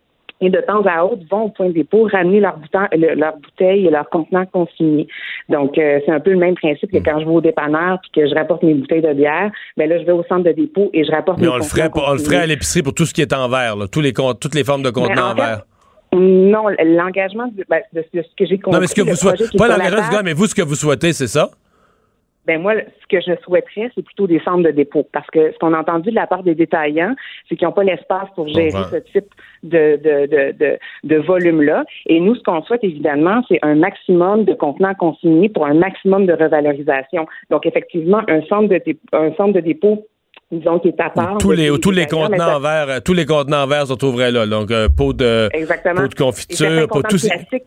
et 0.42 0.50
de 0.50 0.60
temps 0.62 0.82
à 0.86 1.04
autre 1.04 1.24
vont 1.30 1.44
au 1.44 1.50
point 1.50 1.68
de 1.68 1.74
dépôt 1.74 2.08
ramener 2.12 2.40
leurs 2.40 2.58
bouteilles, 2.58 3.86
et 3.86 3.90
leurs 3.90 4.10
contenants 4.10 4.46
consignés. 4.46 5.08
Donc, 5.50 5.78
euh, 5.78 6.00
c'est 6.06 6.12
un 6.12 6.20
peu 6.20 6.32
le 6.32 6.38
même 6.38 6.56
principe 6.56 6.92
que 6.92 6.98
quand 6.98 7.20
je 7.20 7.26
vais 7.26 7.32
au 7.32 7.42
dépanneur 7.42 8.00
puis 8.02 8.12
que 8.22 8.28
je 8.28 8.36
rapporte 8.36 8.64
mes 8.64 8.74
bouteilles 8.74 9.02
de 9.02 9.14
bière, 9.14 9.52
ben 9.78 9.90
là, 9.90 9.98
je 10.00 10.06
vais 10.06 10.12
au 10.12 10.24
centre 10.24 10.44
de 10.44 10.52
dépôt 10.52 10.90
et 10.94 11.04
je 11.04 11.12
rapporte 11.12 11.40
Mais 11.40 11.48
mes 11.48 11.54
on 11.54 11.58
le 11.58 11.64
ferait, 11.64 11.90
on 11.94 12.14
le 12.14 12.20
ferait 12.20 12.38
à 12.38 12.46
l'épicerie 12.46 12.84
pour 12.84 12.94
tout 12.94 13.06
ce 13.06 13.14
qui 13.14 13.22
est 13.22 13.34
en 13.34 13.48
verre, 13.48 13.76
là, 13.76 13.88
tous 13.88 14.02
les 14.02 14.14
toutes 14.14 14.56
les 14.56 14.64
formes 14.64 14.84
de 14.84 14.90
contenants 14.90 15.30
en 15.30 15.32
en 15.32 15.36
fait, 15.36 15.42
verre. 15.42 15.66
Non, 16.14 16.68
l'engagement 16.84 17.52
ben, 17.70 17.82
de, 17.94 18.04
de 18.14 18.22
ce 18.22 18.36
que 18.38 18.46
j'ai 18.46 18.58
compris. 18.58 18.74
Non, 18.74 18.80
mais 18.80 18.88
ce 18.88 18.96
que 18.96 19.02
vous 19.02 19.16
souhaitez, 19.16 19.46
pas 19.58 19.68
l'engagement 19.68 20.02
du 20.02 20.10
gars, 20.10 20.24
mais 20.24 20.34
vous, 20.34 20.46
ce 20.48 20.56
que 20.56 20.62
vous 20.62 20.76
souhaitez, 20.76 21.14
c'est 21.14 21.28
ça? 21.28 21.50
Ben 22.48 22.62
moi, 22.62 22.74
ce 22.76 23.08
que 23.10 23.20
je 23.22 23.36
souhaiterais, 23.42 23.92
c'est 23.96 24.06
plutôt 24.06 24.28
des 24.28 24.40
centres 24.42 24.62
de 24.62 24.70
dépôt. 24.70 25.08
Parce 25.12 25.28
que 25.32 25.52
ce 25.52 25.58
qu'on 25.58 25.74
a 25.74 25.80
entendu 25.80 26.12
de 26.12 26.16
la 26.16 26.28
part 26.28 26.44
des 26.44 26.54
détaillants, 26.54 27.16
c'est 27.50 27.56
qu'ils 27.56 27.68
n'ont 27.68 27.74
pas 27.74 27.84
l'espace 27.84 28.30
pour 28.36 28.48
gérer 28.48 28.72
ce 28.92 28.98
type 29.12 29.26
de, 29.66 29.98
de, 29.98 30.52
de, 30.54 30.78
de, 31.04 31.16
volume-là. 31.18 31.84
Et 32.08 32.20
nous, 32.20 32.36
ce 32.36 32.44
qu'on 32.44 32.62
souhaite, 32.64 32.84
évidemment, 32.84 33.42
c'est 33.48 33.60
un 33.62 33.76
maximum 33.76 34.46
de 34.46 34.54
contenants 34.54 34.94
consignés 34.96 35.50
pour 35.50 35.66
un 35.66 35.74
maximum 35.74 36.26
de 36.26 36.34
revalorisation. 36.34 37.26
Donc, 37.50 37.66
effectivement, 37.66 38.22
un 38.28 38.42
centre 38.44 38.70
de, 38.70 38.82
dé- 38.86 38.98
un 39.14 39.34
centre 39.36 39.54
de 39.54 39.62
dépôt 39.62 40.06
disons 40.52 40.80
qui 40.80 40.90
est 40.90 41.02
à 41.02 41.10
part. 41.10 41.38
Tous 41.40 41.52
les, 41.52 41.72
tous 41.80 41.92
les 41.92 42.06
contenants 42.06 42.58
en 42.58 42.60
verre, 42.60 42.90
euh, 42.90 43.00
tous 43.04 43.14
les 43.14 43.26
contenants 43.26 43.64
en 43.64 43.68
verre 43.68 43.88
se 43.88 43.94
trouveraient 43.94 44.32
là. 44.32 44.46
Donc, 44.46 44.72
euh, 44.72 44.88
pot 44.96 45.12
de, 45.12 45.50
pot 45.96 46.08
de 46.08 46.16
confiture, 46.16 46.88
pot 46.88 47.02
tout 47.02 47.18
plastique 47.18 47.64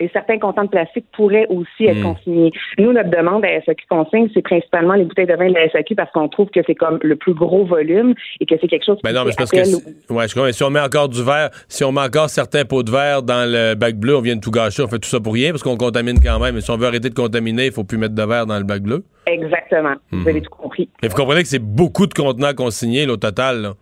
et 0.00 0.08
certains 0.12 0.38
contenants 0.38 0.64
de 0.64 0.68
plastique 0.70 1.06
pourraient 1.14 1.46
aussi 1.48 1.86
être 1.86 1.96
Hmm. 1.98 2.14
consignés. 2.14 2.52
Nous, 2.78 2.92
notre 2.92 3.10
demande 3.10 3.44
à 3.44 3.48
SAQ 3.62 3.84
Consigne, 3.88 4.28
c'est 4.34 4.42
principalement 4.42 4.94
les 4.94 5.04
bouteilles 5.04 5.26
de 5.26 5.34
vin 5.34 5.48
de 5.48 5.54
la 5.54 5.68
SAQ 5.70 5.94
parce 5.94 6.10
qu'on 6.12 6.28
trouve 6.28 6.48
que 6.50 6.60
c'est 6.66 6.74
comme 6.74 6.98
le 7.02 7.16
plus 7.16 7.34
gros 7.34 7.64
volume 7.64 8.14
et 8.40 8.46
que 8.46 8.54
c'est 8.60 8.68
quelque 8.68 8.84
chose 8.84 8.98
Ben 9.02 9.10
qui 9.10 9.14
non, 9.16 9.24
mais 9.24 9.32
parce 9.36 9.50
que 9.50 9.64
si- 9.64 9.74
ouais, 10.10 10.28
je 10.28 10.34
comprends. 10.34 10.52
si 10.52 10.62
on 10.64 10.70
met 10.70 10.80
encore 10.80 11.08
du 11.08 11.22
verre, 11.22 11.50
si 11.68 11.82
on 11.84 11.92
met 11.92 12.02
encore 12.02 12.28
certains 12.30 12.64
pots 12.64 12.82
de 12.82 12.90
verre 12.90 13.22
dans 13.22 13.50
le 13.50 13.74
bac 13.74 13.96
bleu, 13.96 14.16
on 14.16 14.20
vient 14.20 14.36
de 14.36 14.40
tout 14.40 14.50
gâcher, 14.50 14.82
on 14.82 14.88
fait 14.88 14.98
tout 14.98 15.08
ça 15.08 15.20
pour 15.20 15.32
rien 15.34 15.50
parce 15.50 15.62
qu'on 15.62 15.76
contamine 15.76 16.18
quand 16.22 16.38
même. 16.40 16.54
Mais 16.56 16.60
si 16.60 16.70
on 16.70 16.76
veut 16.76 16.86
arrêter 16.86 17.08
de 17.08 17.14
contaminer, 17.14 17.66
il 17.66 17.72
faut 17.72 17.84
plus 17.84 17.98
mettre 17.98 18.14
de 18.14 18.22
verre 18.22 18.46
dans 18.46 18.58
le 18.58 18.64
bac 18.64 18.82
bleu. 18.82 19.04
Exactement. 19.26 19.94
Mhm. 20.12 20.22
Vous 20.22 20.28
avez 20.28 20.40
tout 20.42 20.50
compris. 20.50 20.88
Mais 21.02 21.08
vous 21.08 21.16
comprenez 21.16 21.42
que 21.42 21.48
c'est 21.48 21.58
beaucoup 21.58 22.06
de 22.06 22.14
contenants 22.14 22.54
consignés 22.54 23.06
là, 23.06 23.14
au 23.14 23.16
total. 23.16 23.62
là. 23.62 23.72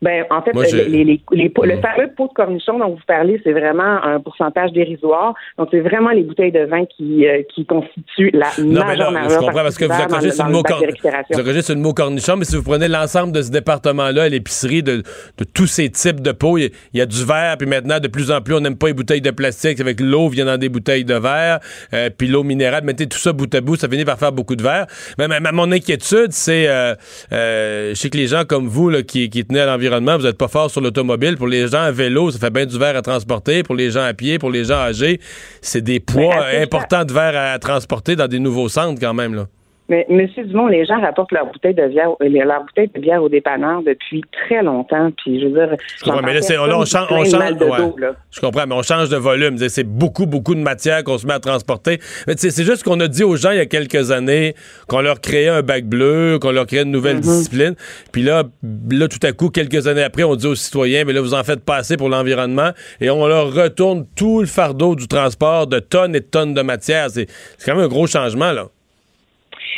Ben, 0.00 0.24
en 0.30 0.42
fait, 0.42 0.52
Moi, 0.54 0.64
les, 0.72 1.04
les- 1.04 1.20
les 1.32 1.48
pots- 1.48 1.64
le 1.64 1.74
Mhm. 1.76 1.82
fameux 1.82 2.10
pot 2.16 2.28
de 2.28 2.32
cornichon 2.32 2.78
dont 2.78 2.90
vous 2.90 3.00
parlez, 3.06 3.40
c'est 3.42 3.50
vraiment 3.52 4.02
un 4.04 4.20
pourcentage 4.20 4.70
dérisoire. 4.72 5.34
Donc, 5.58 5.68
c'est 5.72 5.80
vraiment 5.80 6.10
les 6.10 6.22
bouteilles 6.22 6.52
de 6.52 6.64
vin 6.66 6.84
qui, 6.86 7.26
euh, 7.26 7.42
qui 7.52 7.66
constituent 7.66 8.30
la 8.32 8.46
Non, 8.58 8.82
mais 8.86 8.96
majeure, 8.96 9.10
là, 9.10 9.22
je 9.28 9.34
comprends 9.38 9.52
parce 9.62 9.76
que 9.76 9.86
vous 9.86 9.92
accrochez 9.92 10.30
sur 10.30 10.44
le 10.46 10.52
mot 10.52 10.62
vous 10.62 11.40
accrochez 11.40 11.62
sur 11.62 11.74
le 11.74 11.80
mot 11.80 11.92
cornichon, 11.92 12.36
mais 12.36 12.44
si 12.44 12.54
vous 12.54 12.62
prenez 12.62 12.86
l'ensemble 12.86 13.32
de 13.32 13.42
ce 13.42 13.50
département-là, 13.50 14.22
à 14.24 14.28
l'épicerie, 14.28 14.82
de, 14.84 14.98
de 14.98 15.44
tous 15.52 15.66
ces 15.66 15.90
types 15.90 16.20
de 16.20 16.30
pots, 16.30 16.58
il 16.58 16.62
y, 16.62 16.66
a- 16.66 16.70
il 16.94 16.98
y 16.98 17.02
a 17.02 17.06
du 17.06 17.24
verre, 17.24 17.56
puis 17.58 17.66
maintenant, 17.66 17.98
de 17.98 18.06
plus 18.08 18.30
en 18.30 18.40
plus, 18.40 18.54
on 18.54 18.60
n'aime 18.60 18.76
pas 18.78 18.86
les 18.86 18.92
bouteilles 18.94 19.20
de 19.20 19.30
plastique, 19.32 19.80
avec 19.80 19.98
l'eau 20.00 20.28
vient 20.28 20.44
dans 20.44 20.58
des 20.58 20.68
bouteilles 20.68 21.04
de 21.04 21.14
verre, 21.14 21.58
euh, 21.92 22.08
puis 22.16 22.28
l'eau 22.28 22.44
minérale, 22.44 22.84
mettez 22.84 23.08
tout 23.08 23.18
ça 23.18 23.32
bout 23.32 23.52
à 23.52 23.60
bout, 23.60 23.74
ça 23.74 23.88
finit 23.88 24.04
par 24.04 24.18
faire 24.18 24.30
beaucoup 24.32 24.54
de 24.54 24.62
verre. 24.62 24.86
Mais 25.18 25.26
ma- 25.26 25.40
ma- 25.40 25.50
mon 25.52 25.72
inquiétude, 25.72 26.30
c'est, 26.30 26.68
euh, 26.68 26.94
euh, 27.32 27.90
je 27.90 27.94
sais 27.94 28.10
que 28.10 28.16
les 28.16 28.28
gens 28.28 28.44
comme 28.44 28.68
vous, 28.68 28.90
là, 28.90 29.02
qui, 29.02 29.28
qui 29.28 29.44
tenaient 29.44 29.60
à 29.60 29.66
l'environnement, 29.66 29.87
vous 29.90 30.22
n'êtes 30.22 30.38
pas 30.38 30.48
fort 30.48 30.70
sur 30.70 30.80
l'automobile. 30.80 31.36
Pour 31.36 31.46
les 31.48 31.68
gens 31.68 31.82
à 31.82 31.90
vélo, 31.90 32.30
ça 32.30 32.38
fait 32.38 32.50
bien 32.50 32.66
du 32.66 32.78
verre 32.78 32.96
à 32.96 33.02
transporter. 33.02 33.62
Pour 33.62 33.74
les 33.74 33.90
gens 33.90 34.04
à 34.04 34.14
pied, 34.14 34.38
pour 34.38 34.50
les 34.50 34.64
gens 34.64 34.76
âgés, 34.78 35.20
c'est 35.60 35.82
des 35.82 36.00
poids 36.00 36.46
importants 36.60 37.04
de 37.04 37.12
verre 37.12 37.36
à 37.36 37.58
transporter 37.58 38.16
dans 38.16 38.28
des 38.28 38.38
nouveaux 38.38 38.68
centres 38.68 39.00
quand 39.00 39.14
même, 39.14 39.34
là. 39.34 39.46
Mais 39.90 40.04
Monsieur 40.10 40.44
Dumont, 40.44 40.66
les 40.66 40.84
gens 40.84 41.00
rapportent 41.00 41.32
leur 41.32 41.46
bouteille 41.46 41.72
de 41.74 41.86
bière, 41.88 42.10
leur 42.20 42.62
bouteille 42.64 42.90
de 42.94 43.00
bière 43.00 43.22
au 43.22 43.28
dépanneur 43.30 43.82
depuis 43.82 44.22
très 44.32 44.62
longtemps. 44.62 45.10
Puis 45.16 45.40
je 45.40 45.46
veux 45.46 45.52
dire, 45.52 45.76
Je 45.98 46.04
comprends, 46.04 46.20
mais 46.22 46.34
là, 46.34 46.42
c'est, 46.42 46.56
là, 46.56 46.62
on 46.78 46.84
change, 46.84 47.06
on 47.10 47.24
change- 47.24 47.32
ouais. 47.62 48.08
je 48.30 48.40
comprends, 48.40 48.66
mais 48.66 48.74
on 48.74 48.82
change 48.82 49.08
de 49.08 49.16
volume. 49.16 49.56
C'est 49.68 49.84
beaucoup, 49.84 50.26
beaucoup 50.26 50.54
de 50.54 50.60
matière 50.60 51.02
qu'on 51.04 51.16
se 51.16 51.26
met 51.26 51.32
à 51.32 51.40
transporter. 51.40 51.98
Mais 52.26 52.34
c'est 52.36 52.64
juste 52.64 52.82
qu'on 52.82 53.00
a 53.00 53.08
dit 53.08 53.24
aux 53.24 53.36
gens 53.36 53.50
il 53.50 53.56
y 53.56 53.60
a 53.60 53.66
quelques 53.66 54.10
années 54.10 54.54
qu'on 54.88 55.00
leur 55.00 55.20
créait 55.22 55.48
un 55.48 55.62
bac 55.62 55.84
bleu, 55.84 56.38
qu'on 56.40 56.50
leur 56.52 56.66
créait 56.66 56.82
une 56.82 56.90
nouvelle 56.90 57.20
discipline. 57.20 57.74
Puis 58.12 58.22
là, 58.22 58.42
là, 58.90 59.08
tout 59.08 59.26
à 59.26 59.32
coup, 59.32 59.48
quelques 59.48 59.86
années 59.86 60.02
après, 60.02 60.22
on 60.24 60.36
dit 60.36 60.46
aux 60.46 60.54
citoyens, 60.54 61.04
mais 61.06 61.14
là, 61.14 61.20
vous 61.22 61.32
en 61.34 61.44
faites 61.44 61.64
pas 61.64 61.76
assez 61.76 61.96
pour 61.96 62.10
l'environnement. 62.10 62.70
Et 63.00 63.08
on 63.08 63.26
leur 63.26 63.54
retourne 63.54 64.04
tout 64.16 64.40
le 64.40 64.46
fardeau 64.46 64.94
du 64.94 65.08
transport 65.08 65.66
de 65.66 65.78
tonnes 65.78 66.14
et 66.14 66.20
de 66.20 66.26
tonnes 66.26 66.52
de 66.52 66.60
matière. 66.62 67.08
C'est, 67.10 67.26
c'est 67.56 67.70
quand 67.70 67.76
même 67.76 67.86
un 67.86 67.88
gros 67.88 68.06
changement, 68.06 68.52
là. 68.52 68.66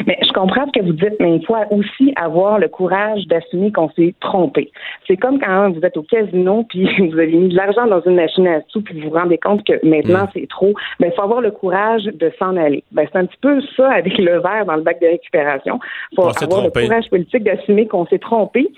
Mais 0.06 0.18
je 0.22 0.32
comprends 0.32 0.66
ce 0.66 0.80
que 0.80 0.84
vous 0.84 0.92
dites, 0.92 1.16
mais 1.20 1.36
il 1.36 1.46
faut 1.46 1.56
aussi 1.70 2.12
avoir 2.16 2.58
le 2.58 2.68
courage 2.68 3.26
d'assumer 3.26 3.72
qu'on 3.72 3.90
s'est 3.90 4.14
trompé. 4.20 4.70
C'est 5.06 5.16
comme 5.16 5.38
quand 5.38 5.70
vous 5.70 5.80
êtes 5.82 5.96
au 5.96 6.02
casino 6.02 6.64
puis 6.68 6.88
vous 7.10 7.18
avez 7.18 7.32
mis 7.32 7.48
de 7.48 7.56
l'argent 7.56 7.86
dans 7.86 8.00
une 8.02 8.16
machine 8.16 8.46
à 8.46 8.60
sous 8.68 8.82
puis 8.82 9.00
vous 9.00 9.10
vous 9.10 9.16
rendez 9.16 9.38
compte 9.38 9.64
que 9.64 9.84
maintenant 9.86 10.28
c'est 10.34 10.48
trop. 10.48 10.72
Ben 10.98 11.10
il 11.10 11.14
faut 11.14 11.22
avoir 11.22 11.40
le 11.40 11.50
courage 11.50 12.04
de 12.04 12.32
s'en 12.38 12.56
aller. 12.56 12.82
Ben 12.92 13.06
c'est 13.10 13.18
un 13.18 13.26
petit 13.26 13.38
peu 13.40 13.60
ça 13.76 13.90
avec 13.90 14.16
le 14.18 14.40
verre 14.40 14.64
dans 14.66 14.76
le 14.76 14.82
bac 14.82 15.00
de 15.00 15.06
récupération. 15.06 15.78
Il 16.12 16.16
faut 16.16 16.22
On 16.24 16.44
avoir 16.44 16.64
le 16.64 16.70
courage 16.70 17.08
politique 17.10 17.44
d'assumer 17.44 17.86
qu'on 17.86 18.06
s'est 18.06 18.18
trompé. 18.18 18.68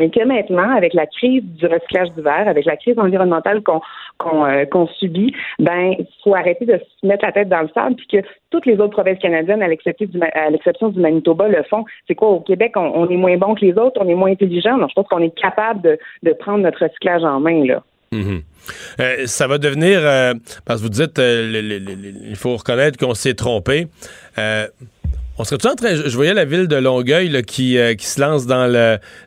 Et 0.00 0.10
que 0.10 0.24
maintenant, 0.24 0.70
avec 0.76 0.94
la 0.94 1.06
crise 1.06 1.42
du 1.44 1.66
recyclage 1.66 2.10
du 2.12 2.22
verre, 2.22 2.48
avec 2.48 2.64
la 2.64 2.76
crise 2.76 2.98
environnementale 2.98 3.62
qu'on 3.62 3.80
qu'on 4.18 4.44
euh, 4.44 4.86
subit, 4.98 5.34
ben 5.58 5.94
faut 6.22 6.34
arrêter 6.34 6.66
de 6.66 6.78
se 7.00 7.06
mettre 7.06 7.24
la 7.24 7.32
tête 7.32 7.48
dans 7.48 7.62
le 7.62 7.68
sable, 7.74 7.96
puis 7.96 8.06
que 8.06 8.28
toutes 8.50 8.66
les 8.66 8.74
autres 8.74 8.90
provinces 8.90 9.18
canadiennes, 9.18 9.62
à 9.62 9.68
l'exception 9.68 10.88
du, 10.88 10.94
du 10.94 11.00
Manitoba, 11.00 11.48
le 11.48 11.62
font. 11.64 11.84
C'est 12.06 12.14
quoi 12.14 12.28
au 12.28 12.40
Québec, 12.40 12.72
on, 12.76 13.08
est 13.08 13.16
moins 13.16 13.36
bon 13.36 13.54
que 13.54 13.64
les 13.64 13.72
autres, 13.78 14.00
on 14.02 14.08
est 14.08 14.14
moins 14.14 14.30
intelligent? 14.30 14.76
Donc 14.78 14.90
je 14.90 14.94
pense 14.94 15.08
qu'on 15.08 15.22
est 15.22 15.34
capable 15.34 15.80
de, 15.82 15.98
de 16.22 16.32
prendre 16.32 16.58
notre 16.58 16.84
recyclage 16.84 17.24
en 17.24 17.40
main 17.40 17.64
là. 17.64 17.82
Mhm. 18.12 18.42
Euh, 19.00 19.26
ça 19.26 19.46
va 19.46 19.58
devenir, 19.58 20.00
euh, 20.02 20.34
parce 20.64 20.80
que 20.80 20.84
vous 20.84 20.90
dites, 20.90 21.18
euh, 21.18 22.26
il 22.28 22.36
faut 22.36 22.56
reconnaître 22.56 22.98
qu'on 22.98 23.14
s'est 23.14 23.34
trompé. 23.34 23.86
On 25.40 25.44
serait-tu 25.44 25.68
en 25.68 25.74
train, 25.74 25.94
je, 25.94 26.14
voyais 26.14 26.34
la 26.34 26.44
ville 26.44 26.68
de 26.68 26.76
Longueuil 26.76 27.30
là, 27.30 27.40
qui, 27.40 27.78
euh, 27.78 27.94
qui 27.94 28.04
se 28.04 28.20
lance 28.20 28.44
dans 28.46 28.70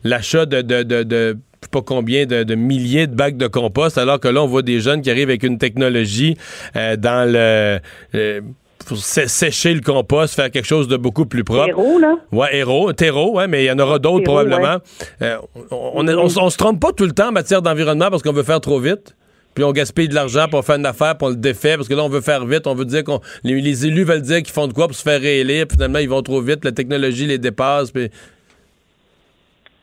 l'achat 0.03 0.45
de, 0.45 0.61
de, 0.61 0.83
de, 0.83 1.01
de 1.01 1.37
pas 1.71 1.81
combien 1.81 2.27
de, 2.27 2.43
de 2.43 2.53
milliers 2.53 3.07
de 3.07 3.15
bacs 3.15 3.35
de 3.35 3.47
compost, 3.47 3.97
alors 3.97 4.19
que 4.19 4.27
là, 4.27 4.43
on 4.43 4.45
voit 4.45 4.61
des 4.61 4.79
jeunes 4.79 5.01
qui 5.01 5.09
arrivent 5.09 5.29
avec 5.29 5.41
une 5.41 5.57
technologie 5.57 6.37
euh, 6.75 6.97
dans 6.97 7.27
le... 7.27 7.79
euh, 8.13 8.41
pour 8.85 8.97
sé- 8.97 9.27
sécher 9.27 9.73
le 9.73 9.81
compost, 9.81 10.35
faire 10.35 10.51
quelque 10.51 10.67
chose 10.67 10.87
de 10.87 10.97
beaucoup 10.97 11.25
plus 11.25 11.43
propre. 11.43 11.65
Terreau, 11.65 11.97
là? 11.97 12.15
Ouais, 12.31 12.57
héros, 12.57 12.93
terreau, 12.93 13.37
ouais, 13.37 13.47
mais 13.47 13.63
il 13.63 13.67
y 13.67 13.71
en 13.71 13.79
aura 13.79 13.97
d'autres 13.97 14.23
probablement. 14.23 14.77
Euh, 15.23 15.37
on, 15.71 16.07
on 16.07 16.49
se 16.51 16.57
trompe 16.57 16.79
pas 16.79 16.91
tout 16.91 17.05
le 17.05 17.13
temps 17.13 17.29
en 17.29 17.31
matière 17.31 17.63
d'environnement 17.63 18.11
parce 18.11 18.21
qu'on 18.21 18.33
veut 18.33 18.43
faire 18.43 18.61
trop 18.61 18.79
vite. 18.79 19.15
Puis 19.55 19.63
on 19.63 19.71
gaspille 19.71 20.07
de 20.07 20.15
l'argent 20.15 20.45
pour 20.49 20.63
faire 20.63 20.77
une 20.77 20.85
affaire, 20.85 21.17
puis 21.17 21.27
on 21.27 21.29
le 21.29 21.35
défait, 21.35 21.75
parce 21.75 21.87
que 21.87 21.93
là, 21.93 22.03
on 22.03 22.09
veut 22.09 22.21
faire 22.21 22.45
vite, 22.45 22.67
on 22.67 22.75
veut 22.75 22.85
dire 22.85 23.03
qu'on. 23.03 23.19
Les, 23.43 23.59
les 23.61 23.85
élus 23.85 24.03
veulent 24.03 24.21
dire 24.21 24.37
qu'ils 24.37 24.53
font 24.53 24.67
de 24.67 24.73
quoi 24.73 24.87
pour 24.87 24.95
se 24.95 25.03
faire 25.03 25.19
réélire, 25.21 25.67
puis 25.67 25.75
finalement, 25.75 25.99
ils 25.99 26.09
vont 26.09 26.21
trop 26.21 26.41
vite, 26.41 26.63
la 26.65 26.71
technologie 26.71 27.25
les 27.25 27.37
dépasse, 27.37 27.91
puis. 27.91 28.09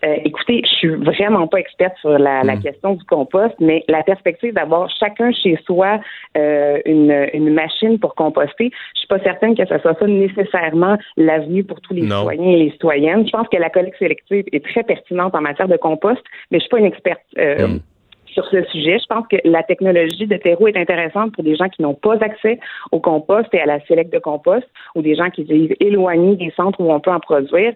Euh, 0.02 0.14
écoutez, 0.24 0.62
je 0.64 0.70
suis 0.78 0.88
vraiment 0.94 1.46
pas 1.46 1.58
experte 1.58 1.94
sur 2.00 2.18
la, 2.18 2.42
la 2.42 2.56
question 2.56 2.94
du 2.94 3.04
compost, 3.04 3.54
mais 3.60 3.84
la 3.86 4.02
perspective 4.02 4.54
d'avoir 4.54 4.88
chacun 4.98 5.30
chez 5.30 5.58
soi 5.66 6.00
euh, 6.38 6.78
une, 6.86 7.14
une 7.34 7.52
machine 7.52 7.98
pour 7.98 8.14
composter, 8.14 8.70
je 8.94 8.98
suis 9.00 9.08
pas 9.08 9.18
certaine 9.18 9.54
que 9.54 9.66
ce 9.66 9.76
soit 9.78 9.94
ça 10.00 10.06
nécessairement 10.06 10.96
l'avenue 11.18 11.64
pour 11.64 11.82
tous 11.82 11.92
les 11.92 12.00
Non. 12.00 12.20
citoyens 12.20 12.50
et 12.50 12.56
les 12.64 12.70
citoyennes. 12.70 13.26
Je 13.26 13.30
pense 13.30 13.46
que 13.48 13.58
la 13.58 13.68
collecte 13.68 13.98
sélective 13.98 14.44
est 14.52 14.64
très 14.64 14.84
pertinente 14.84 15.34
en 15.34 15.42
matière 15.42 15.68
de 15.68 15.76
compost, 15.76 16.22
mais 16.50 16.56
je 16.60 16.62
suis 16.62 16.70
pas 16.70 16.78
une 16.78 16.86
experte. 16.86 17.20
euh, 17.36 17.76
Sur 18.32 18.46
ce 18.46 18.62
sujet, 18.64 18.98
je 18.98 19.06
pense 19.06 19.26
que 19.28 19.36
la 19.44 19.62
technologie 19.62 20.26
de 20.26 20.36
terreau 20.36 20.68
est 20.68 20.76
intéressante 20.76 21.32
pour 21.34 21.42
des 21.42 21.56
gens 21.56 21.68
qui 21.68 21.82
n'ont 21.82 21.94
pas 21.94 22.14
accès 22.20 22.60
au 22.92 23.00
compost 23.00 23.48
et 23.52 23.60
à 23.60 23.66
la 23.66 23.80
sélecte 23.86 24.12
de 24.12 24.18
compost 24.18 24.66
ou 24.94 25.02
des 25.02 25.14
gens 25.16 25.30
qui 25.30 25.42
vivent 25.44 25.74
éloignés 25.80 26.36
des 26.36 26.52
centres 26.56 26.80
où 26.80 26.92
on 26.92 27.00
peut 27.00 27.10
en 27.10 27.20
produire. 27.20 27.72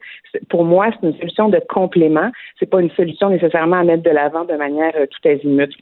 Pour 0.48 0.64
moi, 0.64 0.88
c'est 0.92 1.06
une 1.06 1.16
solution 1.18 1.48
de 1.48 1.60
complément. 1.68 2.30
C'est 2.58 2.70
pas 2.70 2.80
une 2.80 2.90
solution 2.90 3.30
nécessairement 3.30 3.76
à 3.76 3.84
mettre 3.84 4.02
de 4.02 4.10
l'avant 4.10 4.44
de 4.44 4.54
manière 4.54 4.92
euh, 4.96 5.06
tout 5.06 5.28
azimut. 5.28 5.72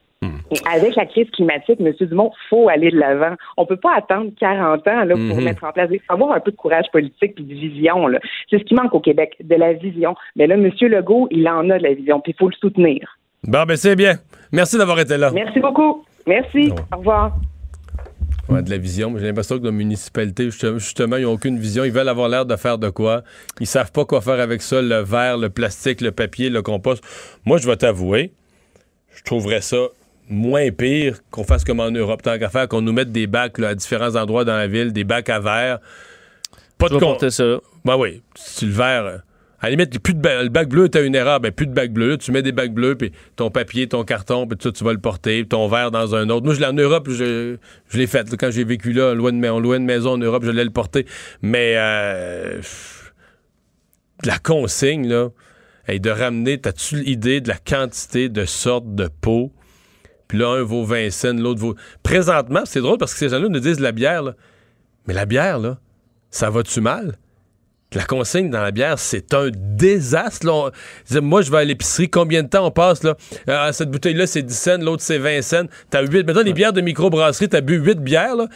Et 0.53 0.57
avec 0.73 0.95
la 0.95 1.07
crise 1.07 1.29
climatique, 1.31 1.81
M. 1.81 1.93
Dumont, 2.01 2.31
faut 2.49 2.69
aller 2.69 2.91
de 2.91 2.99
l'avant. 2.99 3.35
On 3.57 3.67
peut 3.67 3.77
pas 3.77 3.95
attendre 3.97 4.31
40 4.39 4.87
ans 4.87 5.05
là, 5.05 5.15
pour 5.15 5.37
Mhm. 5.37 5.45
mettre 5.45 5.65
en 5.65 5.73
place. 5.73 5.89
Il 5.91 5.99
faut 6.01 6.13
avoir 6.13 6.33
un 6.33 6.41
peu 6.41 6.51
de 6.53 6.57
courage 6.57 6.87
politique 6.93 7.35
puis 7.35 7.45
de 7.45 7.55
vision. 7.55 8.07
C'est 8.49 8.59
ce 8.59 8.65
qui 8.65 8.75
manque 8.75 8.95
au 8.95 9.01
Québec, 9.01 9.35
de 9.43 9.55
la 9.57 9.73
vision. 9.73 10.15
Mais 10.37 10.47
là, 10.47 10.55
M. 10.55 10.71
Legault, 10.83 11.27
il 11.31 11.49
en 11.49 11.69
a 11.71 11.79
de 11.79 11.83
la 11.83 11.95
vision, 11.95 12.21
puis 12.21 12.33
il 12.33 12.39
faut 12.39 12.49
le 12.49 12.55
soutenir. 12.55 13.19
Bon, 13.45 13.65
ben 13.65 13.77
c'est 13.77 13.97
bien. 13.97 14.19
Merci 14.53 14.79
d'avoir 14.79 15.01
été 15.01 15.17
là. 15.17 15.31
Merci 15.33 15.59
beaucoup. 15.61 16.05
Merci. 16.27 16.73
Au 16.93 16.99
revoir. 16.99 17.37
Ouais, 18.49 18.63
de 18.63 18.71
la 18.71 18.79
vision. 18.79 19.11
Moi, 19.11 19.21
J'ai 19.21 19.27
l'impression 19.27 19.59
que 19.59 19.65
nos 19.65 19.73
municipalités, 19.73 20.45
justement, 20.45 20.79
justement, 20.79 21.17
ils 21.17 21.23
n'ont 21.23 21.33
aucune 21.33 21.59
vision. 21.59 21.85
Ils 21.85 21.93
veulent 21.93 22.09
avoir 22.09 22.29
l'air 22.29 22.47
de 22.47 22.55
faire 22.57 22.79
de 22.79 22.91
quoi. 22.91 23.23
Ils 23.61 23.67
savent 23.67 23.93
pas 23.93 24.05
quoi 24.05 24.21
faire 24.21 24.41
avec 24.41 24.63
ça, 24.63 24.83
le 24.83 25.01
verre, 25.01 25.39
le 25.39 25.49
plastique, 25.49 26.01
le 26.01 26.13
papier, 26.13 26.51
le 26.51 26.63
compost. 26.63 27.03
Moi, 27.45 27.59
je 27.59 27.67
vais 27.67 27.77
t'avouer, 27.77 28.33
je 29.15 29.23
trouverais 29.23 29.61
ça 29.61 29.79
moins 30.29 30.71
pire 30.71 31.19
qu'on 31.31 31.45
fasse 31.45 31.65
comme 31.65 31.81
en 31.81 31.91
Europe. 31.91 32.23
Tant 32.23 32.39
qu'à 32.39 32.49
faire, 32.49 32.69
qu'on 32.69 32.83
nous 32.83 32.93
mette 32.93 33.11
des 33.11 33.27
bacs 33.27 33.59
là, 33.59 33.69
à 33.69 33.75
différents 33.75 34.17
endroits 34.17 34.45
dans 34.45 34.57
la 34.57 34.67
ville, 34.67 34.93
des 34.93 35.05
bacs 35.05 35.29
à 35.29 35.41
verre. 35.41 35.79
Pas 36.79 36.89
de 36.89 36.97
vas 36.97 37.31
ça. 37.31 37.59
Ben 37.85 37.97
oui, 37.97 38.23
si 38.35 38.67
le 38.67 38.73
verre. 38.73 39.23
À 39.63 39.67
la 39.67 39.77
limite, 39.77 40.01
plus 40.01 40.15
de 40.15 40.21
ba- 40.21 40.43
le 40.43 40.49
bac 40.49 40.69
bleu 40.69 40.87
était 40.87 41.07
une 41.07 41.15
erreur, 41.15 41.39
ben 41.39 41.53
plus 41.53 41.69
de 41.69 41.73
bac 41.73 41.93
bleu. 41.93 42.19
Tu 42.19 42.33
mets 42.33 42.43
des 42.43 42.51
bacs 42.51 42.75
bleus, 42.75 42.97
puis 42.97 43.13
ton 43.37 43.49
papier, 43.49 43.87
ton 43.87 44.03
carton, 44.03 44.45
puis 44.49 44.59
tout 44.59 44.69
ça, 44.69 44.73
tu 44.73 44.83
vas 44.83 44.93
le 44.93 44.99
porter, 44.99 45.47
ton 45.47 45.69
verre 45.69 45.93
dans 45.93 46.17
un 46.17 46.29
autre. 46.31 46.45
Moi, 46.45 46.55
je 46.55 46.61
l'ai 46.61 46.67
en 46.67 46.73
Europe, 46.73 47.09
je, 47.09 47.57
l'ai 47.95 48.07
fait. 48.09 48.29
quand 48.37 48.51
j'ai 48.51 48.65
vécu 48.65 48.93
là, 48.93 49.15
loin 49.15 49.33
de, 49.33 49.39
loin 49.41 49.79
de 49.79 49.85
maison 49.85 50.15
en 50.15 50.19
Europe, 50.19 50.43
je 50.45 50.51
l'ai 50.51 50.65
le 50.65 50.71
porter. 50.71 51.07
Mais 51.43 51.75
euh, 51.77 52.61
la 54.25 54.39
consigne, 54.41 55.09
là, 55.09 55.29
hey, 55.87 56.01
de 56.01 56.11
ramener, 56.11 56.59
t'as-tu 56.59 56.97
l'idée 56.97 57.41
de 57.41 57.49
la 57.49 57.57
quantité 57.57 58.29
de 58.29 58.45
sortes 58.45 58.95
de 58.97 59.09
pots? 59.21 59.53
Puis 60.27 60.39
là, 60.39 60.49
un 60.49 60.63
vaut 60.63 60.85
20 60.85 61.11
cents, 61.11 61.35
l'autre 61.35 61.61
vaut. 61.61 61.77
Présentement, 62.03 62.63
c'est 62.65 62.81
drôle 62.81 62.99
parce 62.99 63.13
que 63.13 63.19
ces 63.21 63.29
gens-là 63.29 63.49
nous 63.49 63.61
disent 63.61 63.79
la 63.81 63.93
bière, 63.93 64.23
là. 64.23 64.35
Mais 65.07 65.15
la 65.15 65.27
bière, 65.27 65.61
là, 65.61 65.79
ça 66.31 66.51
va-tu 66.51 66.81
mal? 66.81 67.17
La 67.95 68.05
consigne 68.05 68.51
dans 68.51 68.63
la 68.63 68.71
bière, 68.71 68.99
c'est 68.99 69.35
un 69.35 69.49
désastre. 69.53 70.47
là. 70.47 70.53
On- 70.53 71.21
moi, 71.23 71.43
je 71.43 71.51
vais 71.51 71.59
à 71.59 71.65
l'épicerie. 71.65 72.09
Combien 72.09 72.43
de 72.43 72.49
temps 72.49 72.67
on 72.67 72.71
passe? 72.71 73.03
là? 73.03 73.17
Euh, 73.49 73.73
cette 73.73 73.91
bouteille-là, 73.91 74.27
c'est 74.27 74.43
10 74.43 74.57
cents, 74.57 74.79
l'autre, 74.79 75.03
c'est 75.03 75.19
20 75.19 75.43
cents. 75.43 75.65
T'as 75.91 76.03
8. 76.03 76.27
Maintenant, 76.27 76.43
les 76.43 76.53
bières 76.53 76.73
de 76.73 76.81
microbrasserie, 76.81 77.49
t'as 77.49 77.61
bu 77.61 77.77
8 77.77 77.99
bières. 78.01 78.37
Là. 78.37 78.47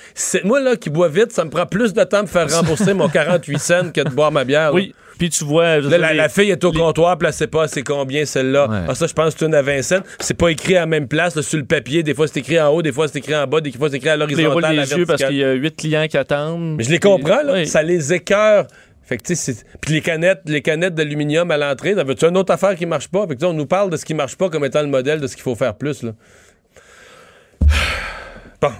Moi, 0.44 0.60
là, 0.60 0.76
qui 0.76 0.90
bois 0.90 1.08
vite, 1.08 1.32
ça 1.32 1.44
me 1.44 1.50
prend 1.50 1.66
plus 1.66 1.92
de 1.92 2.02
temps 2.04 2.22
de 2.22 2.28
faire 2.28 2.50
rembourser 2.50 2.94
mon 2.94 3.08
48 3.08 3.58
cents 3.58 3.90
que 3.92 4.00
de 4.00 4.10
boire 4.10 4.32
ma 4.32 4.44
bière. 4.44 4.70
là. 4.70 4.74
Oui. 4.74 4.94
Puis 5.18 5.30
tu 5.30 5.44
vois. 5.44 5.78
Là, 5.78 6.12
la, 6.12 6.28
fille 6.28 6.50
est 6.50 6.62
au 6.64 6.72
comptoir, 6.72 7.16
puis 7.16 7.26
elle 7.26 7.32
sait 7.32 7.46
pas 7.46 7.68
c'est 7.68 7.82
combien 7.82 8.24
celle-là. 8.24 8.84
Ah, 8.88 8.94
ça, 8.94 9.06
je 9.06 9.14
pense 9.14 9.32
que 9.34 9.40
c'est 9.40 9.46
une 9.46 9.54
à 9.54 9.62
20 9.62 9.82
cents. 9.82 10.00
C'est 10.20 10.36
pas 10.36 10.48
écrit 10.50 10.76
à 10.76 10.80
la 10.80 10.86
même 10.86 11.08
place 11.08 11.34
là, 11.34 11.42
sur 11.42 11.58
le 11.58 11.64
papier. 11.64 12.02
Des 12.02 12.14
fois, 12.14 12.26
c'est 12.28 12.40
écles 12.40 12.58
en 12.58 12.68
haut, 12.68 12.82
des 12.82 12.92
fois, 12.92 13.08
c'est 13.08 13.18
écrit 13.18 13.34
en 13.34 13.46
bas, 13.46 13.60
des 13.60 13.72
fois, 13.72 13.88
c'est 13.88 13.96
écrit 13.96 14.10
à 14.10 14.16
les 14.16 14.20
l'horizontale. 14.20 14.76
la 14.76 14.82
les 14.82 14.92
yeux 14.92 15.06
parce 15.06 15.22
qu'il 15.24 15.36
y 15.36 15.44
a 15.44 15.52
huit 15.52 15.74
clients 15.74 16.06
qui 16.06 16.18
attendent. 16.18 16.76
Mais 16.76 16.84
je 16.84 16.90
les 16.90 16.98
comprends, 16.98 17.42
là. 17.42 17.54
Oui. 17.54 17.66
Ça 17.66 17.82
les 17.82 18.12
écœure. 18.12 18.66
Fait 19.06 19.16
que, 19.18 19.22
tu 19.22 19.36
sais, 19.36 19.54
Puis 19.80 19.94
les 19.94 20.00
canettes, 20.00 20.42
les 20.46 20.62
canettes 20.62 20.94
d'aluminium 20.94 21.48
à 21.52 21.56
l'entrée, 21.56 21.94
veut-tu 21.94 22.24
une 22.24 22.36
autre 22.36 22.52
affaire 22.52 22.74
qui 22.74 22.86
marche 22.86 23.08
pas? 23.08 23.26
Que, 23.26 23.44
on 23.44 23.52
nous 23.52 23.66
parle 23.66 23.88
de 23.88 23.96
ce 23.96 24.04
qui 24.04 24.14
marche 24.14 24.36
pas 24.36 24.50
comme 24.50 24.64
étant 24.64 24.82
le 24.82 24.88
modèle 24.88 25.20
de 25.20 25.28
ce 25.28 25.36
qu'il 25.36 25.44
faut 25.44 25.54
faire 25.54 25.76
plus. 25.76 26.04
Bon. 28.60 28.72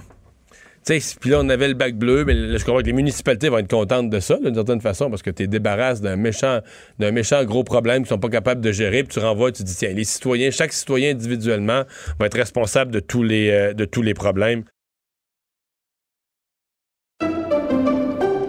Puis 0.85 1.29
là, 1.29 1.39
on 1.41 1.49
avait 1.49 1.67
le 1.67 1.73
bac 1.73 1.95
bleu, 1.95 2.25
mais 2.25 2.57
je 2.57 2.65
comprends 2.65 2.81
que 2.81 2.85
les 2.85 2.93
municipalités 2.93 3.49
vont 3.49 3.57
être 3.59 3.69
contentes 3.69 4.09
de 4.09 4.19
ça, 4.19 4.37
d'une 4.37 4.55
certaine 4.55 4.81
façon, 4.81 5.09
parce 5.09 5.21
que 5.21 5.29
tu 5.29 5.47
débarrasses 5.47 6.01
d'un 6.01 6.15
méchant, 6.15 6.61
d'un 6.97 7.11
méchant 7.11 7.43
gros 7.43 7.63
problème 7.63 7.99
qu'ils 8.03 8.09
sont 8.09 8.17
pas 8.17 8.29
capables 8.29 8.61
de 8.61 8.71
gérer, 8.71 9.03
puis 9.03 9.13
tu 9.13 9.19
renvoies, 9.19 9.51
tu 9.51 9.63
dis, 9.63 9.75
tiens, 9.75 9.93
les 9.93 10.05
citoyens, 10.05 10.49
chaque 10.49 10.73
citoyen 10.73 11.11
individuellement 11.11 11.83
va 12.19 12.25
être 12.25 12.37
responsable 12.37 12.91
de 12.91 13.01
tous 13.01 13.21
les, 13.21 13.51
euh, 13.51 13.73
de 13.73 13.85
tous 13.85 14.01
les 14.01 14.13
problèmes. 14.13 14.63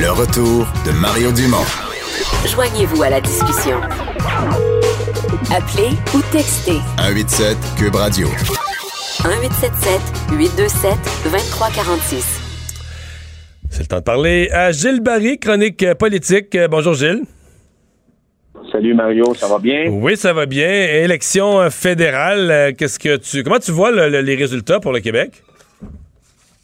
Le 0.00 0.10
retour 0.10 0.66
de 0.86 0.92
Mario 0.92 1.30
Dumont. 1.32 1.64
Joignez-vous 2.46 3.02
à 3.02 3.10
la 3.10 3.20
discussion. 3.20 3.80
Appelez 5.54 5.90
ou 6.14 6.20
textez 6.32 6.78
187 6.98 7.56
Cube 7.78 7.94
Radio. 7.94 8.26
1877 8.28 10.00
827 10.32 10.92
2346. 11.24 12.40
C'est 13.70 13.80
le 13.80 13.86
temps 13.86 13.98
de 13.98 14.02
parler 14.02 14.48
à 14.52 14.72
Gilles 14.72 15.00
Barry, 15.00 15.38
chronique 15.38 15.82
euh, 15.82 15.94
politique. 15.94 16.54
Euh, 16.54 16.68
bonjour 16.68 16.94
Gilles. 16.94 17.22
Salut 18.70 18.94
Mario, 18.94 19.34
ça 19.34 19.48
va 19.48 19.58
bien? 19.58 19.86
Oui, 19.88 20.16
ça 20.16 20.32
va 20.32 20.46
bien. 20.46 20.68
Élection 20.68 21.60
euh, 21.60 21.70
fédérale, 21.70 22.74
qu'est-ce 22.76 22.98
que 22.98 23.16
tu 23.16 23.42
comment 23.42 23.58
tu 23.58 23.72
vois 23.72 23.90
le- 23.90 24.08
le- 24.08 24.20
les 24.20 24.34
résultats 24.36 24.80
pour 24.80 24.92
le 24.92 25.00
Québec? 25.00 25.42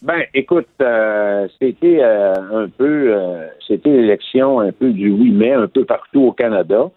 Ben, 0.03 0.25
écoute, 0.33 0.69
euh, 0.81 1.47
c'était 1.61 2.03
euh, 2.03 2.65
un 2.65 2.69
peu, 2.69 3.15
euh, 3.15 3.49
c'était 3.67 3.91
l'élection 3.91 4.61
un 4.61 4.73
peu 4.73 4.93
du 4.93 5.11
oui 5.11 5.31
mais 5.31 5.53
un 5.53 5.69
peu 5.69 5.85
partout 5.85 6.23
au 6.23 6.33
Canada. 6.33 6.91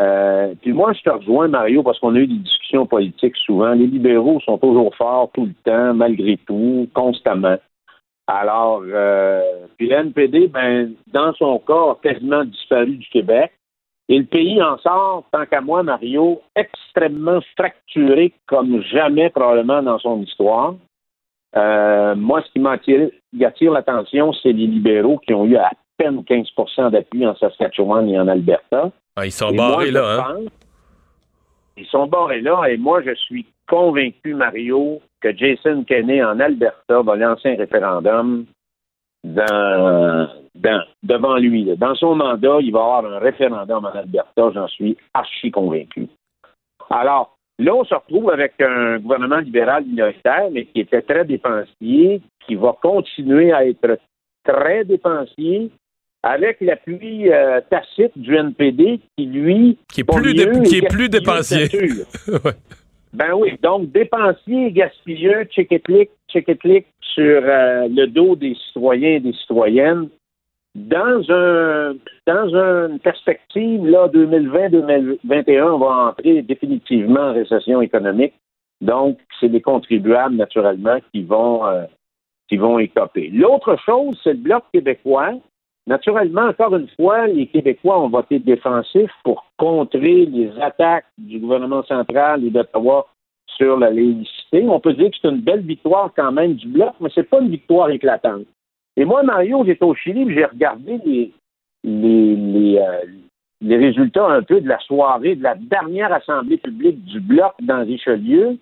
Euh, 0.00 0.54
puis 0.60 0.72
moi, 0.72 0.92
je 0.94 1.02
te 1.02 1.10
rejoins 1.10 1.48
Mario 1.48 1.82
parce 1.82 1.98
qu'on 2.00 2.14
a 2.14 2.18
eu 2.18 2.26
des 2.26 2.38
discussions 2.38 2.86
politiques 2.86 3.36
souvent. 3.36 3.72
Les 3.72 3.86
libéraux 3.86 4.40
sont 4.40 4.58
toujours 4.58 4.94
forts 4.96 5.30
tout 5.32 5.46
le 5.46 5.54
temps, 5.64 5.94
malgré 5.94 6.38
tout, 6.38 6.88
constamment. 6.94 7.58
Alors, 8.26 8.82
euh, 8.84 9.42
puis 9.76 9.88
l'NPD, 9.88 10.48
ben, 10.48 10.94
dans 11.12 11.32
son 11.34 11.58
cas, 11.58 11.92
a 11.92 11.98
quasiment 12.02 12.44
disparu 12.44 12.96
du 12.96 13.08
Québec. 13.08 13.52
Et 14.08 14.18
le 14.18 14.24
pays 14.24 14.60
en 14.60 14.76
sort, 14.78 15.24
tant 15.30 15.46
qu'à 15.46 15.60
moi, 15.60 15.84
Mario, 15.84 16.40
extrêmement 16.56 17.40
fracturé 17.56 18.32
comme 18.46 18.82
jamais 18.82 19.30
probablement 19.30 19.82
dans 19.82 19.98
son 20.00 20.22
histoire. 20.22 20.74
Euh, 21.56 22.14
moi, 22.14 22.42
ce 22.42 22.52
qui 22.52 22.60
m'attire 22.60 23.10
attire 23.42 23.72
l'attention, 23.72 24.32
c'est 24.32 24.52
les 24.52 24.66
libéraux 24.66 25.18
qui 25.18 25.34
ont 25.34 25.44
eu 25.44 25.56
à 25.56 25.70
peine 25.96 26.22
15% 26.22 26.90
d'appui 26.90 27.26
en 27.26 27.34
Saskatchewan 27.36 28.08
et 28.08 28.18
en 28.18 28.28
Alberta. 28.28 28.90
Ah, 29.16 29.26
ils 29.26 29.32
sont 29.32 29.50
Et 29.50 29.56
barrés 29.56 29.90
moi, 29.90 30.00
là, 30.00 30.16
hein? 30.20 30.34
pense- 30.34 30.52
Ils 31.76 31.86
sont 31.86 32.06
barrés 32.06 32.40
là, 32.40 32.66
et 32.68 32.76
moi, 32.76 33.02
je 33.02 33.14
suis 33.14 33.46
convaincu, 33.68 34.34
Mario, 34.34 35.00
que 35.20 35.36
Jason 35.36 35.84
Kenney 35.84 36.22
en 36.22 36.38
Alberta 36.40 37.02
va 37.02 37.16
lancer 37.16 37.50
un 37.52 37.56
référendum 37.56 38.46
dans, 39.24 40.28
dans- 40.54 40.84
devant 41.02 41.36
lui. 41.36 41.64
là. 41.64 41.76
Dans 41.76 41.94
son 41.94 42.14
mandat, 42.14 42.58
il 42.60 42.72
va 42.72 42.78
y 42.78 42.82
avoir 42.82 43.04
un 43.06 43.18
référendum 43.18 43.84
en 43.84 43.88
Alberta, 43.90 44.50
j'en 44.54 44.68
suis 44.68 44.96
archi 45.14 45.50
convaincu. 45.50 46.08
Alors, 46.90 47.36
Là, 47.60 47.74
on 47.74 47.84
se 47.84 47.94
retrouve 47.94 48.30
avec 48.30 48.52
un 48.60 48.98
gouvernement 48.98 49.38
libéral 49.38 49.84
minoritaire, 49.84 50.48
mais 50.50 50.64
qui 50.64 50.80
était 50.80 51.02
très 51.02 51.24
dépensier, 51.24 52.20
qui 52.46 52.54
va 52.54 52.74
continuer 52.80 53.52
à 53.52 53.66
être 53.66 53.98
très 54.44 54.84
dépensier, 54.84 55.70
avec 56.22 56.56
l'appui 56.60 57.30
euh, 57.30 57.60
tacite 57.70 58.16
du 58.16 58.34
NPD, 58.34 59.00
qui 59.16 59.26
lui 59.26 59.78
qui 59.92 60.00
est 60.00 60.04
plus, 60.04 60.34
dé- 60.34 60.62
qui 60.64 60.76
est 60.78 60.88
plus 60.88 61.08
dépensier. 61.08 61.68
Ouais. 62.28 62.52
Ben 63.12 63.32
oui, 63.34 63.58
donc 63.60 63.90
dépensier, 63.90 64.70
gaspilleux, 64.70 65.44
check 65.50 65.72
it 65.72 65.86
lick, 65.88 66.10
check 66.28 66.46
it 66.48 66.62
lick 66.62 66.86
sur 67.00 67.42
euh, 67.44 67.88
le 67.90 68.06
dos 68.06 68.36
des 68.36 68.54
citoyens 68.68 69.16
et 69.16 69.20
des 69.20 69.32
citoyennes. 69.32 70.08
Dans 70.74 71.24
un 71.30 71.94
dans 72.26 72.54
une 72.54 73.00
perspective 73.00 73.84
là 73.86 74.06
2020-2021, 74.08 75.62
on 75.62 75.78
va 75.78 76.10
entrer 76.10 76.42
définitivement 76.42 77.20
en 77.20 77.32
récession 77.32 77.82
économique. 77.82 78.34
Donc, 78.80 79.18
c'est 79.38 79.48
les 79.48 79.60
contribuables 79.60 80.36
naturellement 80.36 80.98
qui 81.12 81.24
vont 81.24 81.66
euh, 81.66 81.84
qui 82.48 82.56
vont 82.56 82.78
écoper. 82.78 83.30
L'autre 83.32 83.76
chose, 83.84 84.18
c'est 84.22 84.32
le 84.32 84.38
bloc 84.38 84.64
québécois. 84.72 85.32
Naturellement, 85.86 86.42
encore 86.42 86.76
une 86.76 86.88
fois, 86.88 87.26
les 87.26 87.46
Québécois 87.46 88.00
ont 88.00 88.08
voté 88.08 88.38
défensif 88.38 89.10
pour 89.24 89.46
contrer 89.56 90.26
les 90.26 90.52
attaques 90.60 91.06
du 91.18 91.40
gouvernement 91.40 91.82
central 91.84 92.44
et 92.44 92.50
d'Ottawa 92.50 93.08
sur 93.56 93.78
la 93.78 93.90
laïcité. 93.90 94.64
On 94.68 94.78
peut 94.78 94.92
dire 94.92 95.10
que 95.10 95.16
c'est 95.20 95.28
une 95.28 95.40
belle 95.40 95.62
victoire 95.62 96.12
quand 96.14 96.30
même 96.32 96.54
du 96.54 96.68
bloc, 96.68 96.92
mais 97.00 97.10
c'est 97.14 97.28
pas 97.28 97.40
une 97.40 97.50
victoire 97.50 97.90
éclatante. 97.90 98.46
Et 99.00 99.06
moi, 99.06 99.22
Mario, 99.22 99.64
j'étais 99.64 99.82
au 99.82 99.94
Chili, 99.94 100.26
j'ai 100.34 100.44
regardé 100.44 100.98
les, 101.06 101.32
les, 101.84 102.36
les, 102.36 102.78
euh, 102.78 103.00
les 103.62 103.76
résultats 103.78 104.26
un 104.26 104.42
peu 104.42 104.60
de 104.60 104.68
la 104.68 104.78
soirée 104.80 105.36
de 105.36 105.42
la 105.42 105.54
dernière 105.54 106.12
assemblée 106.12 106.58
publique 106.58 107.02
du 107.06 107.18
bloc 107.18 107.54
dans 107.62 107.82
Richelieu. 107.82 108.58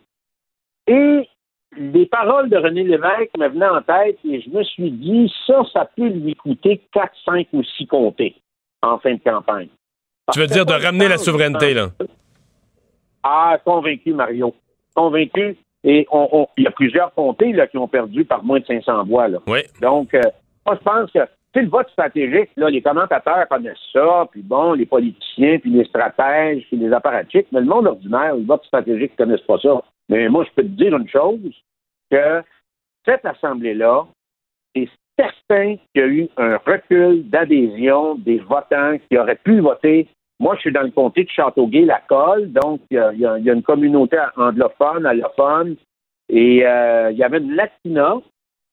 Et 0.86 1.28
les 1.76 2.06
paroles 2.06 2.50
de 2.50 2.56
René 2.56 2.84
Lévesque 2.84 3.36
me 3.36 3.48
venaient 3.48 3.68
en 3.68 3.82
tête 3.82 4.20
et 4.24 4.40
je 4.40 4.50
me 4.50 4.62
suis 4.62 4.92
dit, 4.92 5.28
ça, 5.44 5.62
ça 5.72 5.90
peut 5.96 6.06
lui 6.06 6.36
coûter 6.36 6.82
4, 6.92 7.12
5 7.24 7.48
ou 7.54 7.64
6 7.64 7.86
comtés 7.88 8.36
en 8.82 9.00
fin 9.00 9.14
de 9.14 9.20
campagne. 9.20 9.68
Tu 10.32 10.38
veux 10.38 10.46
dire 10.46 10.64
de 10.64 10.72
ramener 10.72 11.08
la 11.08 11.18
souveraineté, 11.18 11.74
là? 11.74 11.88
Ah, 13.24 13.58
convaincu, 13.64 14.14
Mario. 14.14 14.54
Convaincu. 14.94 15.56
Et 15.84 16.06
on, 16.10 16.28
on- 16.32 16.48
il 16.56 16.64
y 16.64 16.66
a 16.66 16.70
plusieurs 16.72 17.12
comtés 17.14 17.52
là, 17.52 17.66
qui 17.66 17.78
ont 17.78 17.88
perdu 17.88 18.24
par 18.24 18.42
moins 18.44 18.60
de 18.60 18.66
500 18.66 19.04
voix. 19.04 19.28
Là. 19.28 19.38
Oui. 19.46 19.60
Donc, 19.80 20.12
euh, 20.14 20.20
moi, 20.66 20.76
je 20.78 20.84
pense 20.84 21.10
que 21.12 21.20
sais, 21.54 21.62
le 21.62 21.68
vote 21.68 21.88
stratégique, 21.90 22.50
là, 22.56 22.68
les 22.70 22.82
commentateurs 22.82 23.46
connaissent 23.48 23.76
ça, 23.92 24.26
puis 24.30 24.42
bon, 24.42 24.72
les 24.74 24.86
politiciens, 24.86 25.58
puis 25.58 25.70
les 25.70 25.84
stratèges, 25.84 26.64
puis 26.68 26.76
les 26.76 26.92
apparatchiks, 26.92 27.48
mais 27.52 27.60
le 27.60 27.66
monde 27.66 27.86
ordinaire, 27.86 28.36
le 28.36 28.44
vote 28.44 28.64
stratégique, 28.64 29.12
ne 29.18 29.24
connaissent 29.24 29.46
pas 29.46 29.58
ça. 29.58 29.82
Mais 30.08 30.28
moi, 30.28 30.44
je 30.44 30.50
peux 30.54 30.62
te 30.62 30.68
dire 30.68 30.96
une 30.96 31.08
chose, 31.08 31.40
que 32.10 32.42
cette 33.04 33.24
Assemblée-là, 33.24 34.06
c'est 34.74 34.88
certain 35.18 35.76
qu'il 35.94 35.96
y 35.96 36.00
a 36.00 36.06
eu 36.06 36.28
un 36.36 36.56
recul 36.58 37.28
d'adhésion 37.28 38.14
des 38.16 38.38
votants 38.38 38.96
qui 39.10 39.18
auraient 39.18 39.38
pu 39.42 39.60
voter. 39.60 40.08
Moi, 40.40 40.54
je 40.54 40.60
suis 40.60 40.72
dans 40.72 40.82
le 40.82 40.90
comté 40.90 41.24
de 41.24 41.30
Châteauguay-la-Colle, 41.30 42.52
donc 42.52 42.80
il 42.90 42.96
y, 42.96 43.26
a, 43.26 43.38
y 43.38 43.42
y 43.42 43.50
une 43.50 43.62
communauté 43.62 44.18
anglophone, 44.36 45.04
allophone, 45.04 45.76
et 46.28 46.64
euh, 46.64 47.10
il 47.10 47.18
y 47.18 47.24
avait 47.24 47.38
une 47.38 47.54
Latina 47.54 48.16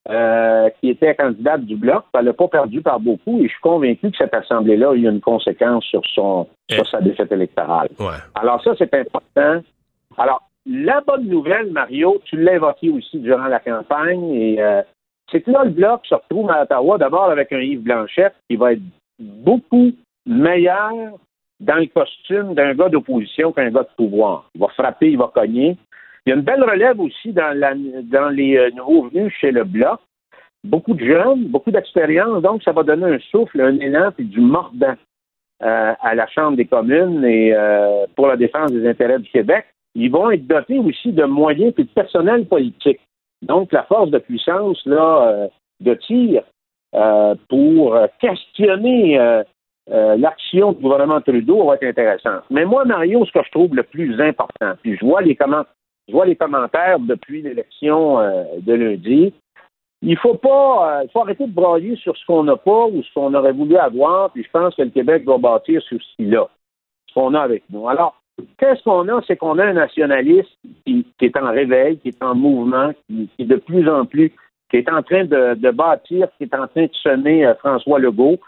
euh, 0.09 0.69
qui 0.79 0.89
était 0.89 1.15
candidate 1.15 1.61
du 1.61 1.75
Bloc. 1.75 2.03
Elle 2.13 2.25
n'a 2.25 2.33
pas 2.33 2.47
perdu 2.47 2.81
par 2.81 2.99
beaucoup, 2.99 3.39
et 3.39 3.47
je 3.47 3.53
suis 3.53 3.61
convaincu 3.61 4.11
que 4.11 4.17
cette 4.17 4.33
Assemblée-là 4.33 4.91
a 4.91 4.93
eu 4.93 5.09
une 5.09 5.21
conséquence 5.21 5.83
sur, 5.85 6.01
son, 6.13 6.47
sur 6.69 6.87
sa 6.87 7.01
défaite 7.01 7.31
électorale. 7.31 7.89
Alors 8.35 8.61
ça, 8.63 8.73
c'est 8.77 8.93
important. 8.93 9.61
Alors, 10.17 10.43
la 10.67 11.01
bonne 11.01 11.27
nouvelle, 11.27 11.71
Mario, 11.71 12.21
tu 12.25 12.37
l'as 12.37 12.55
évoqué 12.55 12.89
aussi 12.89 13.17
durant 13.19 13.47
la 13.47 13.59
campagne, 13.59 14.31
et 14.35 14.61
euh, 14.61 14.83
c'est 15.31 15.41
que 15.41 15.49
là, 15.49 15.63
le 15.63 15.71
Bloc 15.71 16.05
se 16.05 16.13
retrouve 16.13 16.51
à 16.51 16.61
Ottawa 16.61 16.99
d'abord 16.99 17.31
avec 17.31 17.51
un 17.51 17.59
Yves 17.59 17.81
Blanchette 17.81 18.35
qui 18.47 18.55
va 18.55 18.73
être 18.73 18.81
beaucoup 19.19 19.91
meilleur 20.27 20.93
dans 21.59 21.75
le 21.75 21.87
costume 21.87 22.53
d'un 22.53 22.73
gars 22.73 22.89
d'opposition 22.89 23.51
qu'un 23.51 23.71
gars 23.71 23.83
de 23.83 23.95
pouvoir. 23.95 24.49
Il 24.55 24.61
va 24.61 24.67
frapper, 24.69 25.11
il 25.11 25.17
va 25.17 25.31
cogner. 25.33 25.77
Il 26.25 26.31
y 26.31 26.33
a 26.33 26.35
une 26.35 26.41
belle 26.41 26.63
relève 26.63 26.99
aussi 26.99 27.31
dans, 27.33 27.53
les 28.31 28.57
euh, 28.57 28.71
nouveaux 28.71 29.09
venus 29.09 29.33
chez 29.39 29.51
le 29.51 29.63
Bloc. 29.63 29.99
Beaucoup 30.63 30.95
de 30.95 31.05
jeunes, 31.05 31.45
beaucoup 31.45 31.69
d'expérience, 31.69 32.41
donc 32.41 32.63
ça 32.63 32.71
va 32.71 32.81
donner 32.81 33.05
un 33.05 33.19
souffle, 33.31 33.61
un 33.61 33.77
élan 33.79 34.11
et 34.17 34.23
du 34.23 34.41
mordant 34.41 34.95
euh, 35.61 35.93
à 36.01 36.15
la 36.15 36.27
Chambre 36.27 36.57
des 36.57 36.65
communes 36.65 37.23
et 37.23 37.53
euh, 37.53 38.07
pour 38.15 38.27
la 38.27 38.37
défense 38.37 38.71
des 38.71 38.87
intérêts 38.87 39.19
du 39.19 39.29
Québec. 39.29 39.65
Ils 39.93 40.11
vont 40.11 40.31
être 40.31 40.47
dotés 40.47 40.79
aussi 40.79 41.11
de 41.11 41.23
moyens 41.25 41.73
et 41.77 41.83
de 41.83 41.89
personnel 41.89 42.47
politique. 42.47 42.99
Donc, 43.43 43.71
la 43.71 43.83
force 43.83 44.09
de 44.09 44.17
puissance 44.17 44.83
là, 44.85 45.47
de 45.79 45.93
tir 45.93 46.41
pour 47.47 47.97
questionner 48.19 49.43
euh, 49.91 50.17
l'action 50.17 50.71
du 50.71 50.81
gouvernement 50.81 51.21
Trudeau 51.21 51.65
va 51.65 51.75
être 51.75 51.83
intéressante. 51.83 52.43
Mais 52.49 52.65
moi, 52.65 52.85
Mario, 52.85 53.25
ce 53.25 53.31
que 53.31 53.43
je 53.43 53.51
trouve 53.51 53.75
le 53.75 53.83
plus 53.83 54.19
important, 54.19 54.73
puis 54.81 54.97
je 54.97 55.05
vois 55.05 55.21
les, 55.21 55.35
comment- 55.35 55.65
je 56.07 56.13
vois 56.13 56.25
les 56.25 56.35
commentaires 56.35 56.99
depuis 56.99 57.41
l'élection 57.41 58.19
euh, 58.19 58.43
de 58.61 58.73
lundi, 58.73 59.33
il 60.01 60.17
faut 60.17 60.35
pas, 60.35 61.01
euh, 61.01 61.07
faut 61.11 61.21
arrêter 61.21 61.47
de 61.47 61.53
brailler 61.53 61.95
sur 61.95 62.15
ce 62.15 62.25
qu'on 62.25 62.43
n'a 62.43 62.55
pas 62.55 62.85
ou 62.85 63.01
ce 63.01 63.13
qu'on 63.13 63.33
aurait 63.33 63.53
voulu 63.53 63.77
avoir, 63.77 64.31
puis 64.31 64.43
je 64.43 64.49
pense 64.51 64.75
que 64.75 64.83
le 64.83 64.89
Québec 64.89 65.25
doit 65.25 65.37
bâtir 65.37 65.81
sur 65.81 65.97
ce 66.01 66.15
qu'il 66.15 66.35
a, 66.35 66.47
ce 67.07 67.13
qu'on 67.13 67.33
a 67.33 67.41
avec 67.41 67.63
nous. 67.69 67.87
Alors, 67.87 68.21
qu'est-ce 68.59 68.83
qu'on 68.83 69.07
a? 69.07 69.21
C'est 69.25 69.37
qu'on 69.37 69.57
a 69.57 69.65
un 69.65 69.73
nationaliste 69.73 70.51
qui, 70.85 71.05
est 71.21 71.37
en 71.37 71.51
réveil, 71.51 71.97
qui 71.97 72.09
est 72.09 72.23
en 72.23 72.35
mouvement, 72.35 72.91
qui, 73.07 73.29
est 73.39 73.45
de 73.45 73.55
plus 73.55 73.89
en 73.89 74.05
plus, 74.05 74.31
qui 74.69 74.77
est 74.77 74.91
en 74.91 75.01
train 75.01 75.25
de, 75.25 75.55
de 75.55 75.71
bâtir, 75.71 76.27
qui 76.37 76.43
est 76.43 76.55
en 76.55 76.67
train 76.67 76.83
de 76.83 76.93
semer 76.93 77.45
euh, 77.45 77.55
François 77.55 77.99
Legault. 77.99 78.39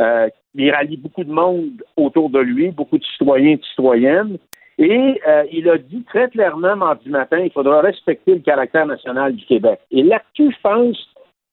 Euh, 0.00 0.28
il 0.54 0.70
rallie 0.70 0.96
beaucoup 0.96 1.24
de 1.24 1.32
monde 1.32 1.82
autour 1.96 2.30
de 2.30 2.38
lui, 2.40 2.70
beaucoup 2.70 2.98
de 2.98 3.04
citoyens 3.04 3.52
et 3.52 3.56
de 3.56 3.64
citoyennes. 3.64 4.38
Et 4.78 5.20
euh, 5.28 5.44
il 5.52 5.68
a 5.68 5.76
dit 5.76 6.02
très 6.04 6.28
clairement 6.30 6.74
mardi 6.74 7.10
matin, 7.10 7.38
il 7.38 7.52
faudra 7.52 7.82
respecter 7.82 8.34
le 8.34 8.40
caractère 8.40 8.86
national 8.86 9.36
du 9.36 9.44
Québec. 9.44 9.78
Et 9.90 10.02
là-dessus, 10.02 10.54
je 10.56 10.60
pense 10.62 10.96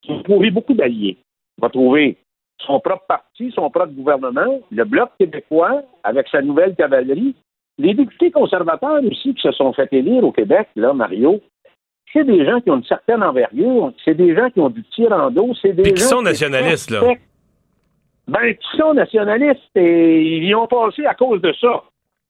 qu'il 0.01 0.15
va 0.15 0.23
trouver 0.23 0.49
beaucoup 0.49 0.73
d'alliés. 0.73 1.17
Il 1.57 1.61
va 1.61 1.69
trouver 1.69 2.17
son 2.65 2.79
propre 2.79 3.05
parti, 3.07 3.51
son 3.53 3.69
propre 3.69 3.91
gouvernement, 3.91 4.61
le 4.71 4.83
Bloc 4.85 5.09
québécois, 5.19 5.81
avec 6.03 6.27
sa 6.29 6.41
nouvelle 6.41 6.75
cavalerie, 6.75 7.35
les 7.77 7.93
députés 7.93 8.31
conservateurs 8.31 9.03
aussi 9.03 9.33
qui 9.33 9.41
se 9.41 9.51
sont 9.51 9.73
fait 9.73 9.91
élire 9.91 10.23
au 10.23 10.31
Québec, 10.31 10.67
là, 10.75 10.93
Mario, 10.93 11.41
c'est 12.13 12.23
des 12.23 12.45
gens 12.45 12.61
qui 12.61 12.71
ont 12.71 12.77
une 12.77 12.85
certaine 12.85 13.21
envergure, 13.21 13.91
c'est 14.03 14.15
des 14.15 14.35
gens 14.35 14.49
qui 14.49 14.59
ont 14.59 14.69
du 14.69 14.83
tir 14.83 15.11
en 15.11 15.29
dos, 15.29 15.53
c'est 15.61 15.73
des 15.73 15.83
Puis 15.83 15.93
qui 15.93 16.01
gens 16.01 16.09
sont 16.09 16.21
nationalistes, 16.21 16.89
là. 16.89 17.01
Ben, 18.27 18.53
qui 18.55 18.77
sont 18.77 18.93
nationalistes 18.93 19.75
et 19.75 20.37
ils 20.37 20.43
y 20.43 20.55
ont 20.55 20.67
passé 20.67 21.05
à 21.05 21.13
cause 21.13 21.41
de 21.41 21.53
ça. 21.61 21.83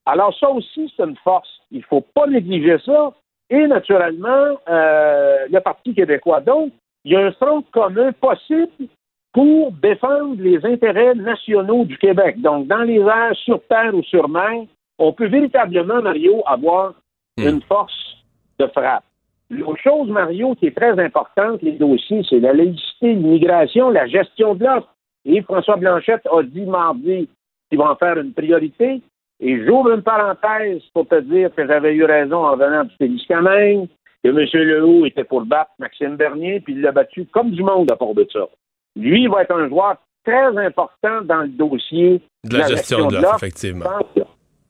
Alors, 0.05 0.33
ça 0.39 0.49
aussi, 0.49 0.91
c'est 0.95 1.03
une 1.03 1.17
force. 1.17 1.49
Il 1.71 1.79
ne 1.79 1.83
faut 1.83 2.01
pas 2.01 2.27
négliger 2.27 2.77
ça. 2.85 3.13
Et 3.49 3.65
naturellement, 3.65 4.57
euh, 4.69 5.37
le 5.49 5.59
Parti 5.59 5.93
québécois. 5.93 6.41
Donc, 6.41 6.71
il 7.03 7.13
y 7.13 7.15
a 7.15 7.25
un 7.25 7.31
front 7.31 7.63
commun 7.71 8.11
possible 8.11 8.87
pour 9.33 9.71
défendre 9.71 10.35
les 10.41 10.65
intérêts 10.65 11.15
nationaux 11.15 11.85
du 11.85 11.97
Québec. 11.97 12.41
Donc, 12.41 12.67
dans 12.67 12.83
les 12.83 12.99
airs, 12.99 13.35
sur 13.35 13.61
terre 13.67 13.93
ou 13.93 14.03
sur 14.03 14.29
mer, 14.29 14.65
on 14.99 15.13
peut 15.13 15.27
véritablement, 15.27 16.01
Mario, 16.01 16.43
avoir 16.45 16.93
une 17.37 17.61
force 17.61 18.17
de 18.59 18.67
frappe. 18.67 19.03
L'autre 19.49 19.81
chose, 19.81 20.09
Mario, 20.09 20.55
qui 20.55 20.67
est 20.67 20.75
très 20.75 20.99
importante, 20.99 21.61
les 21.61 21.73
dossiers, 21.73 22.23
c'est 22.29 22.39
la 22.39 22.53
laïcité, 22.53 23.13
l'immigration, 23.13 23.89
la 23.89 24.07
gestion 24.07 24.55
de 24.55 24.65
l'offre. 24.65 24.93
Et 25.27 25.41
François 25.41 25.75
Blanchette 25.75 26.25
a 26.25 26.41
dit 26.41 26.65
mardi 26.65 27.29
qu'il 27.69 27.77
va 27.77 27.91
en 27.91 27.95
faire 27.95 28.17
une 28.17 28.33
priorité. 28.33 29.01
Et 29.39 29.65
j'ouvre 29.65 29.91
une 29.91 30.01
parenthèse 30.01 30.81
pour 30.93 31.07
te 31.07 31.19
dire 31.19 31.53
que 31.53 31.67
j'avais 31.67 31.93
eu 31.93 32.05
raison 32.05 32.43
en 32.43 32.55
venant 32.55 32.85
du 32.85 32.97
Téliscamingue, 32.97 33.87
que 34.23 34.29
M. 34.29 34.63
Lehoux 34.63 35.05
était 35.05 35.25
pour 35.25 35.45
battre 35.45 35.71
Maxime 35.77 36.15
Bernier, 36.15 36.61
puis 36.61 36.73
il 36.73 36.81
l'a 36.81 36.91
battu 36.91 37.25
comme 37.25 37.51
du 37.51 37.61
monde 37.61 37.91
à 37.91 37.95
part 37.95 38.15
de 38.15 38.27
ça. 38.31 38.47
Lui, 38.95 39.23
il 39.23 39.29
va 39.29 39.43
être 39.43 39.55
un 39.55 39.67
joueur 39.67 39.97
très 40.25 40.57
important 40.57 41.21
dans 41.23 41.41
le 41.41 41.49
dossier 41.49 42.21
De 42.43 42.57
la 42.57 42.67
gestion 42.67 43.07
de 43.07 43.17
l'offre, 43.17 43.35
effectivement. 43.35 43.85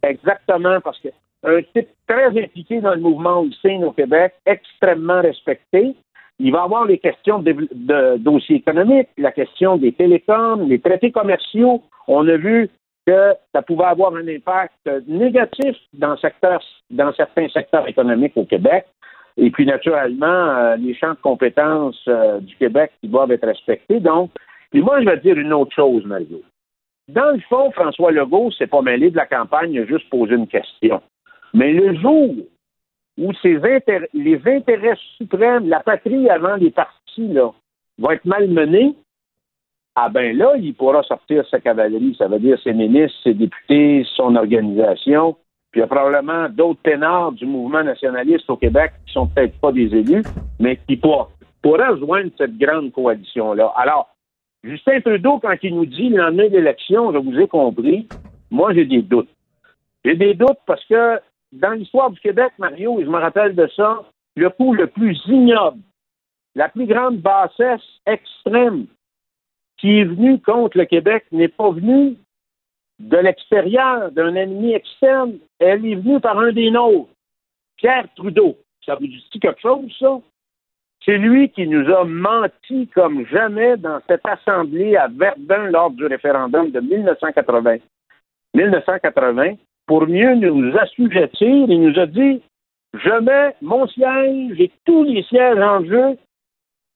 Exactement, 0.03 0.81
parce 0.81 0.99
que 0.99 1.09
un 1.43 1.61
type 1.61 1.89
très 2.07 2.27
impliqué 2.27 2.81
dans 2.81 2.95
le 2.95 3.01
mouvement 3.01 3.43
Hussein 3.43 3.81
au 3.83 3.91
Québec, 3.91 4.33
extrêmement 4.45 5.21
respecté. 5.21 5.95
Il 6.39 6.51
va 6.51 6.63
avoir 6.63 6.85
les 6.85 6.99
questions 6.99 7.39
de, 7.39 7.51
de 7.73 8.17
dossiers 8.17 8.57
économiques, 8.57 9.09
la 9.17 9.31
question 9.31 9.77
des 9.77 9.91
télécoms, 9.91 10.67
les 10.67 10.79
traités 10.79 11.11
commerciaux. 11.11 11.81
On 12.07 12.27
a 12.27 12.37
vu 12.37 12.69
que 13.07 13.33
ça 13.55 13.61
pouvait 13.61 13.85
avoir 13.85 14.13
un 14.15 14.27
impact 14.27 14.89
négatif 15.07 15.75
dans, 15.93 16.17
certains 16.17 17.49
secteurs 17.49 17.87
économiques 17.87 18.35
au 18.35 18.43
Québec. 18.43 18.85
Et 19.37 19.49
puis, 19.49 19.65
naturellement, 19.65 20.25
euh, 20.25 20.75
les 20.75 20.93
champs 20.93 21.13
de 21.13 21.21
compétences 21.21 22.03
euh, 22.07 22.39
du 22.39 22.55
Québec 22.57 22.91
qui 22.99 23.07
doivent 23.07 23.31
être 23.31 23.47
respectés. 23.47 23.99
Donc, 23.99 24.31
puis 24.71 24.81
moi, 24.81 24.99
je 24.99 25.05
vais 25.05 25.17
dire 25.17 25.37
une 25.37 25.53
autre 25.53 25.73
chose, 25.73 26.05
Mario. 26.05 26.41
Dans 27.07 27.31
le 27.31 27.39
fond, 27.47 27.71
François 27.71 28.11
Legault 28.11 28.51
s'est 28.51 28.67
pas 28.67 28.81
mêlé 28.81 29.09
de 29.09 29.15
la 29.15 29.25
campagne, 29.25 29.71
il 29.71 29.81
a 29.81 29.85
juste 29.85 30.09
posé 30.09 30.35
une 30.35 30.47
question. 30.47 31.01
Mais 31.53 31.71
le 31.71 31.95
jour 31.95 32.35
où 33.17 33.31
les 34.13 34.41
intérêts 34.45 34.97
suprêmes, 35.17 35.67
la 35.67 35.79
patrie 35.79 36.29
avant 36.29 36.55
les 36.55 36.71
partis, 36.71 37.27
là, 37.27 37.51
vont 37.97 38.11
être 38.11 38.25
malmenés, 38.25 38.95
ah 39.95 40.09
ben 40.09 40.37
là, 40.37 40.55
il 40.57 40.75
pourra 40.75 41.01
sortir 41.01 41.43
sa 41.49 41.59
cavalerie, 41.59 42.15
ça 42.17 42.27
veut 42.27 42.39
dire 42.39 42.59
ses 42.63 42.73
ministres, 42.73 43.17
ses 43.23 43.33
députés, 43.33 44.05
son 44.15 44.35
organisation, 44.35 45.35
puis 45.71 45.79
il 45.79 45.81
y 45.81 45.83
a 45.83 45.87
probablement 45.87 46.47
d'autres 46.49 46.81
ténors 46.83 47.31
du 47.31 47.47
mouvement 47.47 47.83
nationaliste 47.83 48.47
au 48.49 48.57
Québec 48.57 48.91
qui 49.07 49.13
sont 49.13 49.27
peut-être 49.27 49.59
pas 49.59 49.71
des 49.71 49.93
élus, 49.95 50.23
mais 50.59 50.79
qui 50.87 50.97
pour- 50.97 51.31
pourraient 51.63 51.87
rejoindre 51.87 52.29
cette 52.37 52.57
grande 52.57 52.91
coalition-là. 52.91 53.73
Alors, 53.75 54.09
Justin 54.63 55.01
Trudeau, 55.01 55.39
quand 55.39 55.55
il 55.63 55.75
nous 55.75 55.85
dit 55.85 56.09
le 56.09 56.17
lendemain 56.17 56.47
je 56.51 57.17
vous 57.17 57.39
ai 57.39 57.47
compris, 57.47 58.07
moi 58.51 58.73
j'ai 58.73 58.85
des 58.85 59.01
doutes. 59.01 59.29
J'ai 60.05 60.15
des 60.15 60.35
doutes 60.35 60.59
parce 60.67 60.83
que 60.85 61.19
dans 61.51 61.71
l'histoire 61.71 62.11
du 62.11 62.19
Québec, 62.19 62.53
Mario, 62.57 62.99
et 62.99 63.05
je 63.05 63.09
me 63.09 63.17
rappelle 63.17 63.55
de 63.55 63.67
ça, 63.75 64.03
le 64.35 64.49
coup 64.49 64.73
le 64.73 64.87
plus 64.87 65.19
ignoble, 65.27 65.81
la 66.55 66.69
plus 66.69 66.85
grande 66.85 67.17
bassesse 67.19 67.81
extrême 68.05 68.87
qui 69.77 69.99
est 69.99 70.05
venue 70.05 70.39
contre 70.41 70.77
le 70.77 70.85
Québec 70.85 71.25
n'est 71.31 71.47
pas 71.47 71.71
venue 71.71 72.17
de 72.99 73.17
l'extérieur, 73.17 74.11
d'un 74.11 74.33
ennemi 74.35 74.73
externe. 74.73 75.37
Elle 75.59 75.85
est 75.85 75.95
venue 75.95 76.19
par 76.19 76.37
un 76.39 76.51
des 76.51 76.71
nôtres, 76.71 77.09
Pierre 77.77 78.07
Trudeau. 78.15 78.57
Ça 78.85 78.95
vous 78.95 79.07
dit 79.07 79.39
quelque 79.39 79.61
chose, 79.61 79.95
ça? 79.99 80.19
C'est 81.05 81.17
lui 81.17 81.49
qui 81.49 81.67
nous 81.67 81.89
a 81.93 82.03
menti 82.03 82.87
comme 82.87 83.25
jamais 83.27 83.77
dans 83.77 84.01
cette 84.07 84.25
assemblée 84.25 84.97
à 84.97 85.07
Verdun 85.07 85.69
lors 85.69 85.91
du 85.91 86.05
référendum 86.05 86.71
de 86.71 86.79
1980. 86.79 87.77
1980, 88.53 89.53
pour 89.87 90.05
mieux 90.05 90.35
nous 90.35 90.77
assujettir, 90.77 91.65
il 91.69 91.81
nous 91.81 91.99
a 91.99 92.05
dit 92.05 92.41
Je 92.93 93.19
mets 93.21 93.55
mon 93.61 93.87
siège 93.87 94.59
et 94.59 94.71
tous 94.85 95.03
les 95.03 95.23
sièges 95.23 95.57
en 95.57 95.83
jeu 95.83 96.17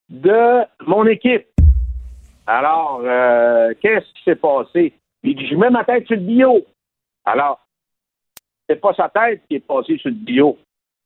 de 0.09 0.61
mon 0.85 1.05
équipe. 1.07 1.47
Alors, 2.45 3.01
euh, 3.03 3.73
qu'est-ce 3.81 4.13
qui 4.13 4.23
s'est 4.25 4.35
passé? 4.35 4.93
Il 5.23 5.35
dit 5.35 5.47
Je 5.47 5.55
mets 5.55 5.69
ma 5.69 5.85
tête 5.85 6.05
sur 6.05 6.17
le 6.17 6.21
bio. 6.21 6.65
Alors, 7.25 7.65
c'est 8.67 8.79
pas 8.79 8.93
sa 8.93 9.09
tête 9.09 9.41
qui 9.47 9.55
est 9.55 9.65
passée 9.65 9.97
sur 9.97 10.09
le 10.09 10.15
bio, 10.15 10.57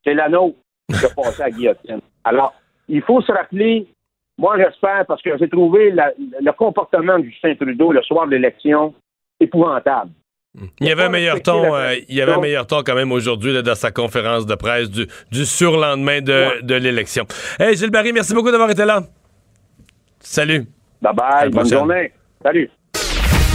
c'est 0.03 0.13
la 0.13 0.27
nôtre 0.27 0.57
qui 0.89 1.05
est 1.05 1.15
passée 1.15 1.43
à 1.43 1.51
guillotine. 1.51 2.01
Alors, 2.23 2.53
il 2.87 3.01
faut 3.01 3.21
se 3.21 3.31
rappeler, 3.31 3.87
moi 4.37 4.57
j'espère, 4.57 5.05
parce 5.05 5.21
que 5.21 5.37
j'ai 5.37 5.49
trouvé 5.49 5.91
le 5.91 6.51
comportement 6.51 7.19
de 7.19 7.25
Justin 7.25 7.55
Trudeau 7.55 7.91
le 7.91 8.01
soir 8.01 8.25
de 8.25 8.31
l'élection 8.31 8.93
épouvantable. 9.39 10.11
Il 10.79 10.87
y 10.87 10.91
avait 10.91 11.03
un 11.03 11.09
meilleur 11.09 11.41
ton, 11.41 11.75
euh, 11.75 11.95
il 12.07 12.15
y 12.15 12.21
avait 12.21 12.33
un 12.33 12.39
meilleur 12.39 12.65
ton 12.65 12.81
quand 12.83 12.95
même 12.95 13.11
aujourd'hui 13.11 13.61
dans 13.61 13.75
sa 13.75 13.91
conférence 13.91 14.45
de 14.45 14.55
presse 14.55 14.89
du, 14.89 15.07
du 15.31 15.45
surlendemain 15.45 16.21
de, 16.21 16.61
de 16.61 16.75
l'élection. 16.75 17.25
Hey 17.59 17.75
Gilles 17.75 17.89
Barry, 17.91 18.13
merci 18.13 18.33
beaucoup 18.33 18.51
d'avoir 18.51 18.69
été 18.69 18.85
là. 18.85 19.03
Salut. 20.21 20.65
Bye 21.01 21.13
bye, 21.13 21.49
bonne 21.49 21.69
journée. 21.69 22.13
Salut. 22.43 22.69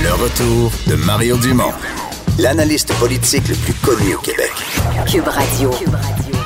Le 0.02 0.12
retour 0.12 0.72
de 0.88 0.96
Mario 1.06 1.36
Dumont, 1.38 1.72
l'analyste 2.38 2.92
politique 2.98 3.48
le 3.48 3.54
plus 3.54 3.74
connu 3.74 4.14
au 4.14 4.18
Québec. 4.18 4.52
Cube 5.10 5.26
Radio. 5.26 5.70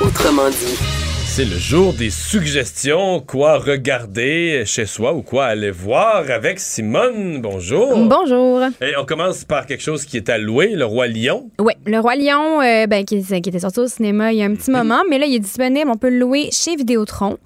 Autrement 0.01 0.49
dit. 0.49 0.94
C'est 1.35 1.43
le 1.43 1.57
jour 1.57 1.91
des 1.91 2.11
suggestions, 2.11 3.19
quoi 3.19 3.57
regarder 3.57 4.63
chez 4.65 4.85
soi 4.85 5.13
ou 5.13 5.21
quoi 5.21 5.47
aller 5.47 5.69
voir 5.69 6.23
avec 6.31 6.61
Simone? 6.61 7.41
Bonjour. 7.41 7.93
Bonjour. 8.07 8.61
Et 8.81 8.95
on 8.97 9.03
commence 9.03 9.43
par 9.43 9.65
quelque 9.65 9.83
chose 9.83 10.05
qui 10.05 10.15
est 10.15 10.29
à 10.29 10.37
louer, 10.37 10.69
le 10.75 10.85
Roi 10.85 11.07
Lion. 11.07 11.49
Oui, 11.59 11.73
le 11.85 11.99
Roi 11.99 12.15
Lion, 12.15 12.61
euh, 12.61 12.87
ben, 12.87 13.03
qui, 13.03 13.21
qui 13.21 13.49
était 13.49 13.59
sorti 13.59 13.81
au 13.81 13.87
cinéma 13.87 14.31
il 14.31 14.37
y 14.37 14.43
a 14.43 14.45
un 14.45 14.55
petit 14.55 14.71
moment, 14.71 15.01
mais 15.09 15.17
là, 15.19 15.25
il 15.25 15.35
est 15.35 15.39
disponible. 15.39 15.91
On 15.91 15.97
peut 15.97 16.09
le 16.09 16.19
louer 16.19 16.47
chez 16.53 16.77
Vidéotron. 16.77 17.37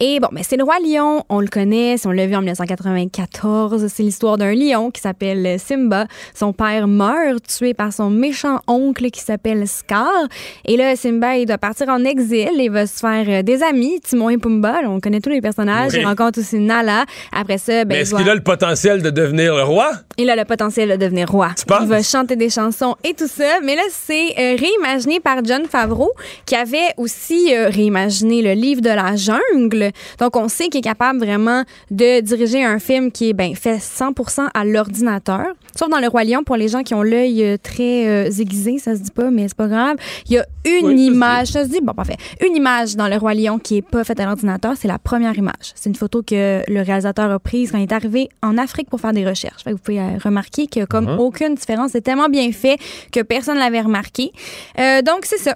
Et 0.00 0.20
bon, 0.20 0.28
ben, 0.32 0.42
c'est 0.42 0.56
le 0.56 0.64
Roi 0.64 0.76
Lion. 0.82 1.22
On 1.28 1.40
le 1.40 1.48
connaît. 1.48 1.96
On 2.06 2.12
l'a 2.12 2.26
vu 2.26 2.36
en 2.36 2.40
1994. 2.40 3.88
C'est 3.88 4.02
l'histoire 4.02 4.38
d'un 4.38 4.54
lion 4.54 4.90
qui 4.90 5.02
s'appelle 5.02 5.60
Simba. 5.60 6.06
Son 6.34 6.54
père 6.54 6.88
meurt, 6.88 7.46
tué 7.46 7.74
par 7.74 7.92
son 7.92 8.08
méchant 8.08 8.60
oncle 8.68 9.10
qui 9.10 9.20
s'appelle 9.20 9.68
Scar. 9.68 10.28
Et 10.64 10.78
là, 10.78 10.96
Simba, 10.96 11.36
il 11.36 11.44
doit 11.44 11.58
partir 11.58 11.90
en 11.90 12.04
exil. 12.04 12.48
Il 12.56 12.70
va 12.70 12.86
se 12.86 13.00
faire 13.00 13.33
euh, 13.38 13.42
des 13.42 13.62
amis. 13.62 14.00
Timon 14.02 14.30
et 14.30 14.38
Pumba, 14.38 14.82
là, 14.82 14.88
on 14.90 15.00
connaît 15.00 15.20
tous 15.20 15.30
les 15.30 15.40
personnages. 15.40 15.92
Oui. 15.92 15.98
Il 16.00 16.06
rencontre 16.06 16.40
aussi 16.40 16.58
Nala. 16.58 17.04
Après 17.32 17.58
ça, 17.58 17.84
ben, 17.84 17.98
est-ce 17.98 18.10
doit- 18.10 18.20
qu'il 18.20 18.30
a 18.30 18.34
le 18.34 18.42
potentiel 18.42 19.02
de 19.02 19.10
devenir 19.10 19.54
le 19.56 19.62
roi? 19.62 19.90
il 20.16 20.30
a 20.30 20.36
le 20.36 20.44
potentiel 20.44 20.90
de 20.90 20.96
devenir 20.96 21.28
roi. 21.28 21.48
penses? 21.66 21.78
Il 21.82 21.88
va 21.88 22.02
chanter 22.02 22.36
des 22.36 22.48
chansons 22.48 22.94
et 23.02 23.14
tout 23.14 23.26
ça. 23.26 23.58
Mais 23.64 23.74
là, 23.74 23.82
c'est 23.90 24.28
euh, 24.38 24.56
réimaginé 24.56 25.18
par 25.20 25.38
John 25.44 25.64
Favreau, 25.68 26.12
qui 26.46 26.54
avait 26.54 26.92
aussi 26.96 27.52
euh, 27.54 27.68
réimaginé 27.68 28.40
le 28.40 28.52
livre 28.52 28.80
de 28.80 28.90
la 28.90 29.16
jungle. 29.16 29.90
Donc, 30.20 30.36
on 30.36 30.48
sait 30.48 30.68
qu'il 30.68 30.78
est 30.78 30.82
capable 30.82 31.18
vraiment 31.18 31.64
de 31.90 32.20
diriger 32.20 32.64
un 32.64 32.78
film 32.78 33.10
qui 33.10 33.30
est 33.30 33.32
ben, 33.32 33.54
fait 33.56 33.78
100% 33.78 34.48
à 34.54 34.64
l'ordinateur. 34.64 35.46
Sauf 35.76 35.88
dans 35.88 35.98
Le 35.98 36.06
Roi 36.06 36.22
Lion, 36.24 36.44
pour 36.44 36.56
les 36.56 36.68
gens 36.68 36.82
qui 36.84 36.94
ont 36.94 37.02
l'œil 37.02 37.58
très 37.62 38.06
euh, 38.06 38.30
aiguisé, 38.38 38.78
ça 38.78 38.94
se 38.94 39.00
dit 39.00 39.10
pas, 39.10 39.30
mais 39.30 39.48
c'est 39.48 39.56
pas 39.56 39.66
grave. 39.66 39.96
Il 40.28 40.34
y 40.34 40.38
a 40.38 40.46
une 40.64 40.98
image, 40.98 41.48
ça 41.48 41.64
se 41.64 41.68
dit, 41.70 41.80
bon, 41.82 41.92
parfait. 41.92 42.16
Une 42.46 42.54
image 42.54 42.94
dans 42.94 43.08
Le 43.08 43.16
Roi 43.24 43.32
Lion 43.34 43.58
qui 43.58 43.78
est 43.78 43.82
pas 43.82 44.04
faite 44.04 44.20
à 44.20 44.26
l'ordinateur, 44.26 44.74
c'est 44.76 44.86
la 44.86 44.98
première 44.98 45.34
image. 45.38 45.72
C'est 45.74 45.88
une 45.88 45.94
photo 45.96 46.22
que 46.22 46.62
le 46.70 46.82
réalisateur 46.82 47.30
a 47.30 47.38
prise 47.38 47.72
quand 47.72 47.78
il 47.78 47.84
est 47.84 47.92
arrivé 47.92 48.28
en 48.42 48.58
Afrique 48.58 48.90
pour 48.90 49.00
faire 49.00 49.14
des 49.14 49.26
recherches. 49.26 49.64
Fait 49.64 49.70
que 49.70 49.76
vous 49.76 49.80
pouvez 49.82 49.98
euh, 49.98 50.18
remarquer 50.22 50.66
qu'il 50.66 50.80
y 50.80 50.82
a 50.82 50.86
comme 50.86 51.06
Mhm. 51.06 51.18
aucune 51.20 51.54
différence. 51.54 51.92
C'est 51.92 52.02
tellement 52.02 52.28
bien 52.28 52.52
fait 52.52 52.76
que 53.12 53.20
personne 53.20 53.54
ne 53.54 53.60
l'avait 53.60 53.80
remarqué. 53.80 54.30
Euh, 54.78 55.00
donc, 55.00 55.24
c'est 55.24 55.38
ça. 55.38 55.54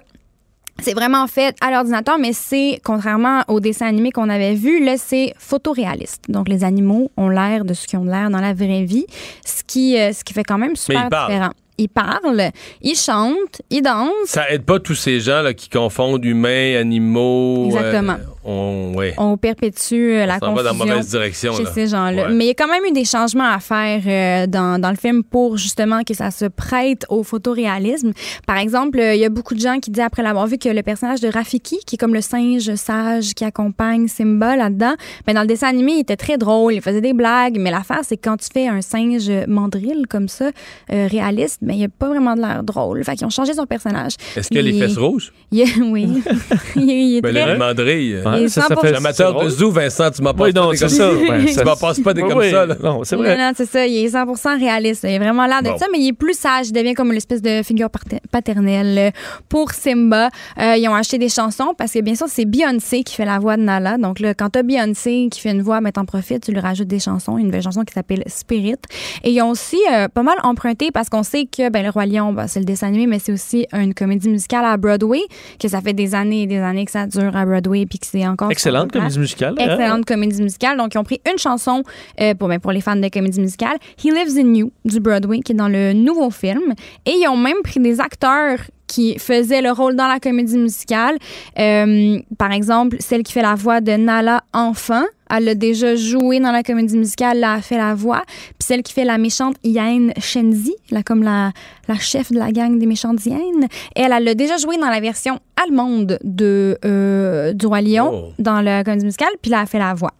C'est 0.81 0.93
vraiment 0.93 1.27
fait 1.27 1.55
à 1.61 1.69
l'ordinateur, 1.69 2.17
mais 2.17 2.33
c'est, 2.33 2.79
contrairement 2.83 3.41
au 3.49 3.59
dessin 3.59 3.85
animé 3.85 4.11
qu'on 4.11 4.29
avait 4.29 4.55
vu, 4.55 4.83
là, 4.83 4.95
c'est 4.97 5.33
photoréaliste. 5.37 6.23
Donc, 6.29 6.47
les 6.49 6.63
animaux 6.63 7.11
ont 7.17 7.29
l'air 7.29 7.65
de 7.65 7.73
ce 7.75 7.85
qu'ils 7.85 7.99
ont 7.99 8.05
l'air 8.05 8.29
dans 8.31 8.39
la 8.41 8.53
vraie 8.53 8.85
vie, 8.85 9.05
ce 9.45 9.61
qui, 9.63 9.99
euh, 9.99 10.11
ce 10.13 10.23
qui 10.23 10.33
fait 10.33 10.43
quand 10.45 10.57
même 10.57 10.75
super 10.75 11.03
ils 11.05 11.09
parlent. 11.09 11.49
Ils 11.79 11.87
parlent, 11.87 12.51
ils 12.81 12.95
chantent, 12.97 13.61
ils 13.69 13.81
dansent. 13.81 14.11
Ça 14.25 14.49
aide 14.51 14.63
pas 14.65 14.79
tous 14.79 14.95
ces 14.95 15.21
gens 15.21 15.41
là, 15.41 15.53
qui 15.53 15.69
confondent 15.69 16.23
humains, 16.25 16.75
animaux. 16.77 17.67
Exactement. 17.67 18.13
euh, 18.13 18.17
on, 18.49 18.93
ouais. 18.97 19.13
On 19.17 19.37
perpétue 19.37 19.93
euh, 20.13 20.25
la 20.25 20.39
s'en 20.39 20.53
va 20.53 20.61
confusion 20.63 20.73
dans 20.79 20.85
la 20.85 20.91
mauvaise 20.93 21.09
direction, 21.09 21.53
chez 21.53 21.63
là. 21.63 21.71
ces 21.73 21.87
gens-là. 21.87 22.27
Ouais. 22.27 22.33
Mais 22.33 22.45
il 22.45 22.47
y 22.47 22.51
a 22.51 22.53
quand 22.53 22.67
même 22.67 22.83
eu 22.85 22.91
des 22.91 23.05
changements 23.05 23.49
à 23.51 23.59
faire 23.59 24.01
euh, 24.05 24.47
dans, 24.47 24.79
dans 24.81 24.89
le 24.89 24.95
film 24.95 25.23
pour 25.23 25.57
justement 25.57 26.03
que 26.03 26.13
ça 26.13 26.31
se 26.31 26.45
prête 26.45 27.05
au 27.09 27.23
photoréalisme. 27.23 28.11
Par 28.47 28.57
exemple, 28.57 28.99
euh, 28.99 29.13
il 29.15 29.21
y 29.21 29.25
a 29.25 29.29
beaucoup 29.29 29.53
de 29.55 29.59
gens 29.59 29.79
qui 29.79 29.91
disent 29.91 30.03
après 30.03 30.23
l'avoir 30.23 30.47
vu 30.47 30.57
que 30.57 30.69
le 30.69 30.81
personnage 30.83 31.21
de 31.21 31.27
Rafiki, 31.27 31.79
qui 31.85 31.95
est 31.95 31.97
comme 31.97 32.13
le 32.13 32.21
singe 32.21 32.73
sage 32.75 33.33
qui 33.33 33.43
accompagne 33.45 34.07
Simba 34.07 34.55
là-dedans, 34.55 34.93
ben 35.27 35.33
dans 35.33 35.41
le 35.41 35.47
dessin 35.47 35.67
animé, 35.67 35.93
il 35.93 35.99
était 36.01 36.15
très 36.17 36.37
drôle, 36.37 36.73
il 36.73 36.81
faisait 36.81 37.01
des 37.01 37.13
blagues, 37.13 37.57
mais 37.59 37.71
l'affaire 37.71 38.01
c'est 38.03 38.17
que 38.17 38.27
quand 38.29 38.37
tu 38.37 38.47
fais 38.53 38.67
un 38.67 38.81
singe 38.81 39.29
mandrille 39.47 40.03
comme 40.09 40.27
ça, 40.27 40.49
euh, 40.91 41.07
réaliste, 41.09 41.59
ben 41.61 41.73
il 41.73 41.79
n'y 41.79 41.85
a 41.85 41.89
pas 41.89 42.07
vraiment 42.09 42.35
de 42.35 42.41
l'air 42.41 42.63
drôle. 42.63 43.03
Fait 43.03 43.15
qu'ils 43.15 43.25
ont 43.25 43.29
changé 43.29 43.53
son 43.53 43.65
personnage. 43.65 44.13
Est-ce 44.35 44.47
qu'il 44.49 44.57
y 44.57 44.59
a 44.59 44.63
les 44.63 44.71
Il- 44.71 44.79
fesses 44.81 44.97
rouges? 44.97 45.31
Il 45.51 45.65
oui. 45.83 46.07
il 46.75 46.89
est, 46.89 47.03
il 47.03 47.17
est 47.17 47.21
Ben, 47.21 47.33
très- 47.33 47.53
le 47.53 47.57
mandrille. 47.59 48.21
Ouais, 48.43 48.47
ça, 48.49 48.61
ça 48.67 48.75
fait- 48.75 48.95
Amateur 48.95 49.37
c'est 49.39 49.45
de 49.45 49.49
zoo, 49.49 49.71
Vincent, 49.71 50.11
tu 50.11 50.21
Oui, 50.21 50.53
non, 50.53 50.69
pas 50.69 50.75
c'est 50.75 50.89
ça. 50.89 51.09
tu 51.45 51.47
ça- 51.53 51.63
m'en 51.63 51.75
passes 51.75 51.99
pas 51.99 52.13
des 52.13 52.21
Oui, 52.23 52.29
comme 52.29 52.37
oui. 52.39 52.51
ça. 52.51 52.65
là. 52.65 52.75
Non, 52.81 53.03
c'est 53.03 53.15
Non, 53.15 53.23
non, 53.23 53.51
c'est 53.55 53.65
ça. 53.69 53.85
Il 53.85 54.05
est 54.05 54.09
100% 54.09 54.57
réaliste. 54.59 55.05
Il 55.07 55.15
a 55.15 55.19
vraiment 55.19 55.45
l'air 55.45 55.61
de 55.63 55.69
Bon. 55.69 55.77
ça, 55.77 55.85
mais 55.91 55.99
il 55.99 56.09
est 56.09 56.13
plus 56.13 56.37
sage. 56.37 56.67
Il 56.69 56.73
devient 56.73 56.93
comme 56.93 57.11
l'espèce 57.11 57.41
de 57.41 57.61
figure 57.63 57.89
paternelle 58.31 58.97
euh, 58.97 59.11
pour 59.47 59.71
Simba. 59.71 60.29
Euh, 60.59 60.75
ils 60.77 60.87
ont 60.89 60.95
acheté 60.95 61.17
des 61.17 61.29
chansons 61.29 61.73
parce 61.77 61.91
que, 61.93 61.99
bien 61.99 62.15
sûr, 62.15 62.27
c'est 62.29 62.45
Beyoncé 62.45 63.03
qui 63.03 63.15
fait 63.15 63.25
la 63.25 63.39
voix 63.39 63.57
de 63.57 63.61
Nala. 63.63 63.97
Donc, 63.97 64.19
là, 64.19 64.33
quand 64.33 64.49
t'as 64.49 64.63
Beyoncé 64.63 65.27
qui 65.31 65.39
fait 65.41 65.51
une 65.51 65.61
voix, 65.61 65.81
ben, 65.81 65.91
t'en 65.91 66.05
profites, 66.05 66.45
tu 66.45 66.51
lui 66.51 66.59
rajoutes 66.59 66.87
des 66.87 66.99
chansons. 66.99 67.37
Une 67.37 67.45
nouvelle 67.47 67.63
chanson 67.63 67.83
qui 67.83 67.93
s'appelle 67.93 68.23
Spirit. 68.27 68.75
Et 69.23 69.31
ils 69.31 69.41
ont 69.41 69.49
aussi 69.49 69.77
euh, 69.91 70.07
pas 70.07 70.23
mal 70.23 70.35
emprunté 70.43 70.91
parce 70.91 71.09
qu'on 71.09 71.23
sait 71.23 71.45
que, 71.45 71.69
ben, 71.69 71.83
Le 71.83 71.89
Roi 71.89 72.05
Lion, 72.05 72.33
ben, 72.33 72.47
c'est 72.47 72.59
le 72.59 72.65
dessin 72.65 72.87
animé, 72.87 73.07
mais 73.07 73.19
c'est 73.19 73.31
aussi 73.31 73.65
une 73.73 73.93
comédie 73.93 74.29
musicale 74.29 74.65
à 74.65 74.77
Broadway, 74.77 75.21
que 75.59 75.67
ça 75.67 75.81
fait 75.81 75.93
des 75.93 76.15
années 76.15 76.43
et 76.43 76.47
des 76.47 76.57
années 76.59 76.85
que 76.85 76.91
ça 76.91 77.05
dure 77.07 77.35
à 77.35 77.45
Broadway 77.45 77.85
puis 77.85 77.99
que 77.99 78.05
c'est 78.07 78.18
encore. 78.27 78.51
Excellente 78.51 78.91
comédie 78.91 79.19
musicale, 79.19 79.55
hein? 79.57 79.63
Excellente 79.63 80.05
comédie 80.05 80.41
musicale. 80.41 80.77
Donc, 80.77 80.93
ils 80.93 80.97
ont 80.97 81.03
pris 81.03 81.21
une 81.31 81.37
chanson 81.37 81.83
euh, 82.19 82.33
pour, 82.33 82.47
ben, 82.47 82.59
pour 82.59 82.71
les 82.71 82.81
fans 82.81 82.95
de 82.95 83.07
comédie 83.09 83.39
musicale, 83.39 83.77
He 84.03 84.05
Lives 84.05 84.37
in 84.37 84.53
You, 84.53 84.71
du 84.85 84.99
Broadway, 84.99 85.39
qui 85.39 85.53
est 85.53 85.55
dans 85.55 85.67
le 85.67 85.93
nouveau 85.93 86.29
film. 86.29 86.73
Et 87.05 87.11
ils 87.11 87.27
ont 87.27 87.37
même 87.37 87.61
pris 87.63 87.79
des 87.79 87.99
acteurs 87.99 88.59
qui 88.89 89.17
faisaient 89.19 89.61
le 89.61 89.71
rôle 89.71 89.95
dans 89.95 90.07
la 90.07 90.19
comédie 90.19 90.57
musicale. 90.57 91.15
Euh, 91.57 92.19
par 92.37 92.51
exemple, 92.51 92.97
celle 92.99 93.23
qui 93.23 93.31
fait 93.31 93.41
la 93.41 93.55
voix 93.55 93.79
de 93.79 93.91
Nala 93.93 94.43
enfant, 94.51 95.03
elle 95.29 95.47
a 95.47 95.53
déjà 95.55 95.95
joué 95.95 96.39
dans 96.39 96.51
la 96.51 96.63
comédie 96.63 96.97
musicale, 96.97 97.37
elle 97.37 97.43
a 97.43 97.61
fait 97.61 97.77
la 97.77 97.93
voix. 97.93 98.23
Puis 98.27 98.65
celle 98.67 98.81
qui 98.83 98.91
fait 98.93 99.05
la 99.05 99.17
méchante 99.19 99.55
Yen 99.63 100.11
Shenzi, 100.19 100.75
là, 100.89 101.03
comme 101.03 101.21
la, 101.23 101.51
la 101.87 101.95
chef 101.95 102.31
de 102.31 102.39
la 102.39 102.51
gang 102.51 102.79
des 102.79 102.87
méchantes 102.87 103.23
hyènes, 103.25 103.67
elle, 103.95 104.11
elle 104.11 104.27
a 104.27 104.33
déjà 104.35 104.57
joué 104.57 104.77
dans 104.77 104.89
la 104.89 104.99
version 104.99 105.39
allemande 105.55 106.17
de, 106.23 106.77
euh, 106.83 107.53
du 107.53 107.67
Roi 107.67 107.81
Lion, 107.81 108.09
Oh. 108.11 108.33
dans 108.39 108.61
la 108.61 108.83
comédie 108.83 109.05
musicale, 109.05 109.29
puis 109.41 109.51
là, 109.51 109.57
elle 109.57 109.63
a 109.63 109.67
fait 109.67 109.79
la 109.79 109.93
voix. 109.93 110.13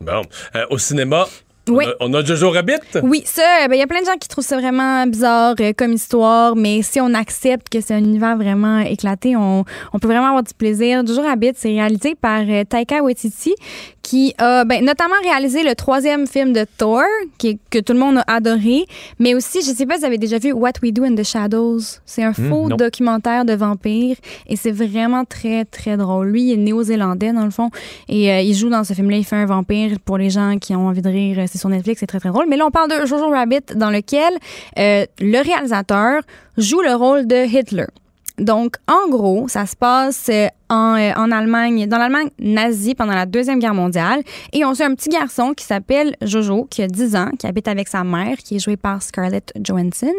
Bon. 0.00 0.22
Euh, 0.54 0.64
au 0.70 0.78
cinéma, 0.78 1.26
Oui. 1.68 1.84
On 2.00 2.12
a, 2.12 2.18
on 2.18 2.20
a 2.20 2.24
Jojo 2.24 2.50
Rabbit? 2.50 2.80
Oui, 3.02 3.22
ça, 3.24 3.42
euh, 3.42 3.68
ben, 3.68 3.74
il 3.76 3.78
y 3.78 3.82
a 3.82 3.86
plein 3.86 4.00
de 4.00 4.06
gens 4.06 4.16
qui 4.20 4.26
trouvent 4.26 4.44
ça 4.44 4.58
vraiment 4.58 5.06
bizarre 5.06 5.54
euh, 5.60 5.72
comme 5.76 5.92
histoire, 5.92 6.56
mais 6.56 6.82
si 6.82 7.00
on 7.00 7.14
accepte 7.14 7.68
que 7.68 7.80
c'est 7.80 7.94
un 7.94 7.98
univers 7.98 8.36
vraiment 8.36 8.80
éclaté, 8.80 9.36
on, 9.36 9.64
on 9.92 9.98
peut 9.98 10.08
vraiment 10.08 10.26
avoir 10.28 10.42
du 10.42 10.54
plaisir. 10.54 11.06
Jojo 11.06 11.22
Rabbit, 11.22 11.52
c'est 11.56 11.68
réalisé 11.68 12.14
par 12.20 12.40
euh, 12.48 12.64
Taika 12.64 13.02
Waititi, 13.02 13.54
qui 14.02 14.34
a 14.38 14.64
ben, 14.64 14.84
notamment 14.84 15.14
réalisé 15.22 15.62
le 15.62 15.74
troisième 15.74 16.26
film 16.26 16.52
de 16.52 16.66
Thor, 16.76 17.02
qui, 17.38 17.58
que 17.70 17.78
tout 17.78 17.92
le 17.92 18.00
monde 18.00 18.18
a 18.18 18.34
adoré, 18.34 18.84
mais 19.18 19.34
aussi, 19.34 19.62
je 19.62 19.70
sais 19.70 19.86
pas 19.86 19.94
si 19.94 20.00
vous 20.00 20.06
avez 20.06 20.18
déjà 20.18 20.38
vu 20.38 20.52
What 20.52 20.72
We 20.82 20.92
Do 20.92 21.04
in 21.04 21.14
the 21.14 21.22
Shadows. 21.22 21.78
C'est 22.04 22.22
un 22.24 22.32
Hmm, 22.32 22.48
faux 22.48 22.68
documentaire 22.70 23.44
de 23.44 23.52
vampires 23.52 24.16
et 24.48 24.56
c'est 24.56 24.70
vraiment 24.72 25.24
très, 25.24 25.64
très 25.64 25.96
drôle. 25.96 26.28
Lui, 26.28 26.42
il 26.44 26.52
est 26.52 26.56
néo-zélandais, 26.56 27.32
dans 27.32 27.44
le 27.44 27.50
fond, 27.50 27.70
et 28.08 28.32
euh, 28.32 28.40
il 28.40 28.54
joue 28.54 28.70
dans 28.70 28.84
ce 28.84 28.92
film-là, 28.94 29.18
il 29.18 29.24
fait 29.24 29.36
un 29.36 29.46
vampire 29.46 29.98
pour 30.04 30.18
les 30.18 30.30
gens 30.30 30.56
qui 30.58 30.74
ont 30.74 30.88
envie 30.88 31.02
de 31.02 31.08
rire. 31.08 31.38
euh, 31.38 31.44
C'est 31.46 31.58
sur 31.58 31.68
Netflix, 31.68 32.00
c'est 32.00 32.06
très, 32.06 32.18
très 32.20 32.30
drôle. 32.30 32.46
Mais 32.48 32.56
là, 32.56 32.66
on 32.66 32.70
parle 32.70 32.90
de 32.90 33.06
Jojo 33.06 33.28
Rabbit, 33.30 33.60
dans 33.76 33.90
lequel 33.90 34.32
euh, 34.78 35.04
le 35.20 35.42
réalisateur 35.42 36.22
joue 36.58 36.80
le 36.80 36.94
rôle 36.94 37.26
de 37.26 37.46
Hitler. 37.46 37.86
Donc, 38.38 38.76
en 38.88 39.10
gros, 39.10 39.46
ça 39.48 39.66
se 39.66 39.76
passe 39.76 40.28
euh, 40.30 40.48
en, 40.70 40.96
euh, 40.96 41.12
en 41.16 41.30
Allemagne, 41.30 41.86
dans 41.86 41.98
l'Allemagne 41.98 42.30
nazie 42.38 42.94
pendant 42.94 43.14
la 43.14 43.26
Deuxième 43.26 43.58
Guerre 43.58 43.74
mondiale. 43.74 44.22
Et 44.52 44.64
on 44.64 44.74
suit 44.74 44.84
un 44.84 44.94
petit 44.94 45.10
garçon 45.10 45.52
qui 45.54 45.64
s'appelle 45.64 46.16
Jojo, 46.22 46.66
qui 46.70 46.82
a 46.82 46.86
10 46.86 47.16
ans, 47.16 47.30
qui 47.38 47.46
habite 47.46 47.68
avec 47.68 47.88
sa 47.88 48.04
mère, 48.04 48.38
qui 48.38 48.56
est 48.56 48.58
jouée 48.58 48.76
par 48.76 49.02
Scarlett 49.02 49.52
Johansson. 49.62 50.12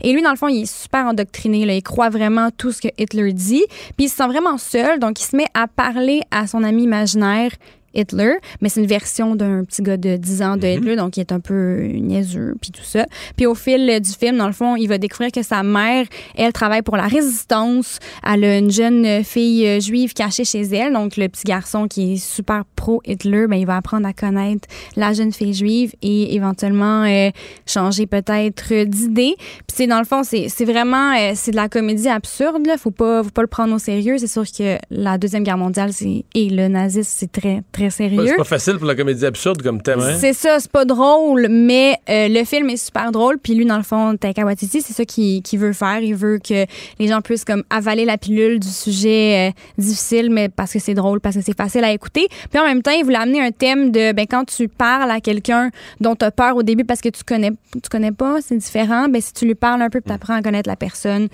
Et 0.00 0.12
lui, 0.12 0.22
dans 0.22 0.30
le 0.30 0.36
fond, 0.36 0.48
il 0.48 0.62
est 0.62 0.72
super 0.72 1.06
endoctriné. 1.06 1.60
Il 1.60 1.82
croit 1.82 2.10
vraiment 2.10 2.48
tout 2.56 2.72
ce 2.72 2.82
que 2.82 2.88
Hitler 2.98 3.32
dit. 3.32 3.64
Puis 3.96 4.06
il 4.06 4.08
se 4.08 4.16
sent 4.16 4.26
vraiment 4.26 4.58
seul, 4.58 4.98
donc 4.98 5.20
il 5.20 5.24
se 5.24 5.36
met 5.36 5.46
à 5.54 5.68
parler 5.68 6.22
à 6.30 6.46
son 6.46 6.64
ami 6.64 6.84
imaginaire 6.84 7.52
Hitler, 7.94 8.34
mais 8.60 8.68
c'est 8.68 8.80
une 8.80 8.86
version 8.86 9.34
d'un 9.34 9.64
petit 9.64 9.82
gars 9.82 9.96
de 9.96 10.16
10 10.16 10.42
ans 10.42 10.56
de 10.56 10.66
Hitler, 10.66 10.96
donc 10.96 11.16
il 11.16 11.20
est 11.20 11.32
un 11.32 11.40
peu 11.40 11.82
niaiseux, 11.86 12.54
puis 12.60 12.70
tout 12.70 12.84
ça. 12.84 13.06
Puis 13.36 13.46
au 13.46 13.54
fil 13.54 13.88
euh, 13.88 14.00
du 14.00 14.10
film, 14.10 14.36
dans 14.36 14.46
le 14.46 14.52
fond, 14.52 14.76
il 14.76 14.86
va 14.86 14.98
découvrir 14.98 15.32
que 15.32 15.42
sa 15.42 15.62
mère, 15.62 16.06
elle 16.36 16.52
travaille 16.52 16.82
pour 16.82 16.96
la 16.96 17.06
résistance. 17.06 17.98
Elle 18.26 18.44
a 18.44 18.58
une 18.58 18.70
jeune 18.70 19.04
euh, 19.04 19.22
fille 19.22 19.66
euh, 19.66 19.80
juive 19.80 20.12
cachée 20.14 20.44
chez 20.44 20.62
elle, 20.62 20.92
donc 20.92 21.16
le 21.16 21.28
petit 21.28 21.44
garçon 21.44 21.88
qui 21.88 22.14
est 22.14 22.16
super 22.16 22.64
pro-Hitler, 22.76 23.46
ben, 23.48 23.56
il 23.56 23.66
va 23.66 23.76
apprendre 23.76 24.06
à 24.06 24.12
connaître 24.12 24.68
la 24.96 25.12
jeune 25.12 25.32
fille 25.32 25.54
juive 25.54 25.94
et 26.02 26.34
éventuellement 26.34 27.04
euh, 27.04 27.30
changer 27.66 28.06
peut-être 28.06 28.84
d'idée. 28.84 29.34
Puis 29.36 29.74
c'est 29.74 29.86
dans 29.86 29.98
le 29.98 30.04
fond, 30.04 30.22
c'est 30.22 30.48
c'est 30.48 30.64
vraiment, 30.64 31.14
euh, 31.14 31.32
c'est 31.34 31.52
de 31.52 31.56
la 31.56 31.68
comédie 31.68 32.08
absurde, 32.08 32.66
là. 32.66 32.76
Faut 32.76 32.90
pas, 32.90 33.22
faut 33.22 33.30
pas 33.30 33.42
le 33.42 33.48
prendre 33.48 33.74
au 33.74 33.78
sérieux. 33.78 34.18
C'est 34.18 34.26
sûr 34.26 34.44
que 34.44 34.78
la 34.90 35.18
Deuxième 35.18 35.42
Guerre 35.42 35.58
mondiale, 35.58 35.92
c'est, 35.92 36.24
et 36.34 36.50
le 36.50 36.68
nazisme, 36.68 37.10
c'est 37.10 37.32
très, 37.32 37.62
très 37.72 37.79
sérieux. 37.88 38.26
C'est 38.26 38.36
pas 38.36 38.44
facile 38.44 38.76
pour 38.76 38.86
la 38.86 38.94
comédie 38.94 39.24
absurde 39.24 39.62
comme 39.62 39.80
thème. 39.80 40.00
hein? 40.00 40.16
C'est 40.20 40.34
ça, 40.34 40.58
c'est 40.60 40.70
pas 40.70 40.84
drôle, 40.84 41.46
mais 41.48 41.96
euh, 42.10 42.28
le 42.28 42.44
film 42.44 42.68
est 42.68 42.76
super 42.76 43.12
drôle. 43.12 43.38
Puis 43.38 43.54
lui, 43.54 43.64
dans 43.64 43.78
le 43.78 43.82
fond, 43.82 44.16
Taika 44.18 44.44
Waititi, 44.44 44.82
c'est 44.82 44.92
ça 44.92 45.04
qu'il 45.06 45.42
qu'il 45.42 45.58
veut 45.58 45.72
faire. 45.72 46.00
Il 46.00 46.14
veut 46.14 46.38
que 46.38 46.66
les 46.98 47.08
gens 47.08 47.22
puissent 47.22 47.44
comme 47.46 47.62
avaler 47.70 48.04
la 48.04 48.18
pilule 48.18 48.60
du 48.60 48.68
sujet 48.68 49.48
euh, 49.48 49.60
difficile, 49.78 50.28
mais 50.30 50.48
parce 50.50 50.72
que 50.72 50.78
c'est 50.78 50.94
drôle, 50.94 51.20
parce 51.20 51.36
que 51.36 51.42
c'est 51.42 51.56
facile 51.56 51.84
à 51.84 51.92
écouter. 51.92 52.28
Puis 52.50 52.60
en 52.60 52.64
même 52.64 52.82
temps, 52.82 52.90
il 52.90 53.04
voulait 53.04 53.16
amener 53.16 53.40
un 53.40 53.52
thème 53.52 53.92
de 53.92 54.12
ben 54.12 54.26
quand 54.28 54.44
tu 54.44 54.68
parles 54.68 55.10
à 55.10 55.20
quelqu'un 55.20 55.70
dont 56.00 56.16
tu 56.16 56.24
as 56.24 56.30
peur 56.30 56.56
au 56.56 56.62
début 56.62 56.84
parce 56.84 57.00
que 57.00 57.08
tu 57.08 57.22
connais 57.24 57.52
tu 57.72 57.88
connais 57.88 58.12
pas, 58.12 58.38
c'est 58.44 58.56
différent. 58.56 59.08
Ben 59.08 59.20
si 59.22 59.32
tu 59.32 59.46
lui 59.46 59.54
parles 59.54 59.80
un 59.82 59.90
peu, 59.90 60.00
tu 60.04 60.12
apprends 60.12 60.34
à 60.34 60.42
connaître 60.42 60.68
la 60.68 60.76
personne, 60.76 61.28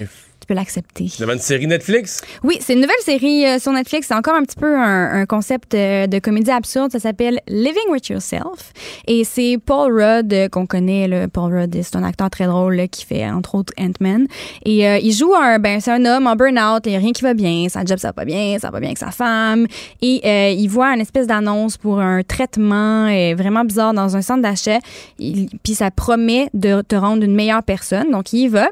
tu 0.46 0.52
peux 0.52 0.54
l'accepter. 0.54 1.10
Avait 1.20 1.32
une 1.32 1.40
série 1.40 1.66
Netflix? 1.66 2.20
Oui, 2.44 2.58
c'est 2.60 2.74
une 2.74 2.80
nouvelle 2.80 2.94
série 3.00 3.44
euh, 3.44 3.58
sur 3.58 3.72
Netflix. 3.72 4.06
C'est 4.06 4.14
encore 4.14 4.34
un 4.34 4.42
petit 4.42 4.54
peu 4.54 4.78
un, 4.78 5.22
un 5.22 5.26
concept 5.26 5.74
euh, 5.74 6.06
de 6.06 6.20
comédie 6.20 6.52
absurde. 6.52 6.92
Ça 6.92 7.00
s'appelle 7.00 7.40
Living 7.48 7.90
with 7.90 8.08
Yourself. 8.08 8.72
Et 9.08 9.24
c'est 9.24 9.58
Paul 9.64 9.92
Rudd 9.92 10.32
euh, 10.32 10.48
qu'on 10.48 10.66
connaît. 10.66 11.08
Là. 11.08 11.26
Paul 11.26 11.52
Rudd, 11.52 11.76
c'est 11.82 11.96
un 11.96 12.04
acteur 12.04 12.30
très 12.30 12.46
drôle 12.46 12.76
là, 12.76 12.86
qui 12.86 13.04
fait 13.04 13.28
entre 13.28 13.56
autres 13.56 13.72
Ant-Man. 13.76 14.28
Et 14.64 14.84
il 15.04 15.12
joue 15.12 15.34
un, 15.34 15.58
ben, 15.58 15.80
c'est 15.80 15.90
un 15.90 16.04
homme 16.04 16.28
en 16.28 16.36
burn-out. 16.36 16.82
Il 16.86 16.90
n'y 16.90 16.96
a 16.96 17.00
rien 17.00 17.12
qui 17.12 17.22
va 17.22 17.34
bien. 17.34 17.68
Sa 17.68 17.84
job, 17.84 17.98
ça 17.98 18.08
va 18.08 18.12
pas 18.12 18.24
bien. 18.24 18.56
Ça 18.60 18.68
va 18.68 18.72
pas 18.72 18.80
bien 18.80 18.90
avec 18.90 18.98
sa 18.98 19.10
femme. 19.10 19.66
Et 20.00 20.52
il 20.52 20.68
voit 20.68 20.94
une 20.94 21.00
espèce 21.00 21.26
d'annonce 21.26 21.76
pour 21.76 21.98
un 21.98 22.22
traitement 22.22 23.06
vraiment 23.34 23.64
bizarre 23.64 23.94
dans 23.94 24.16
un 24.16 24.22
centre 24.22 24.42
d'achat. 24.42 24.78
Puis 25.18 25.74
ça 25.74 25.90
promet 25.90 26.48
de 26.54 26.82
te 26.82 26.94
rendre 26.94 27.24
une 27.24 27.34
meilleure 27.34 27.62
personne. 27.62 28.10
Donc 28.12 28.32
il 28.32 28.40
y 28.40 28.48
va. 28.48 28.68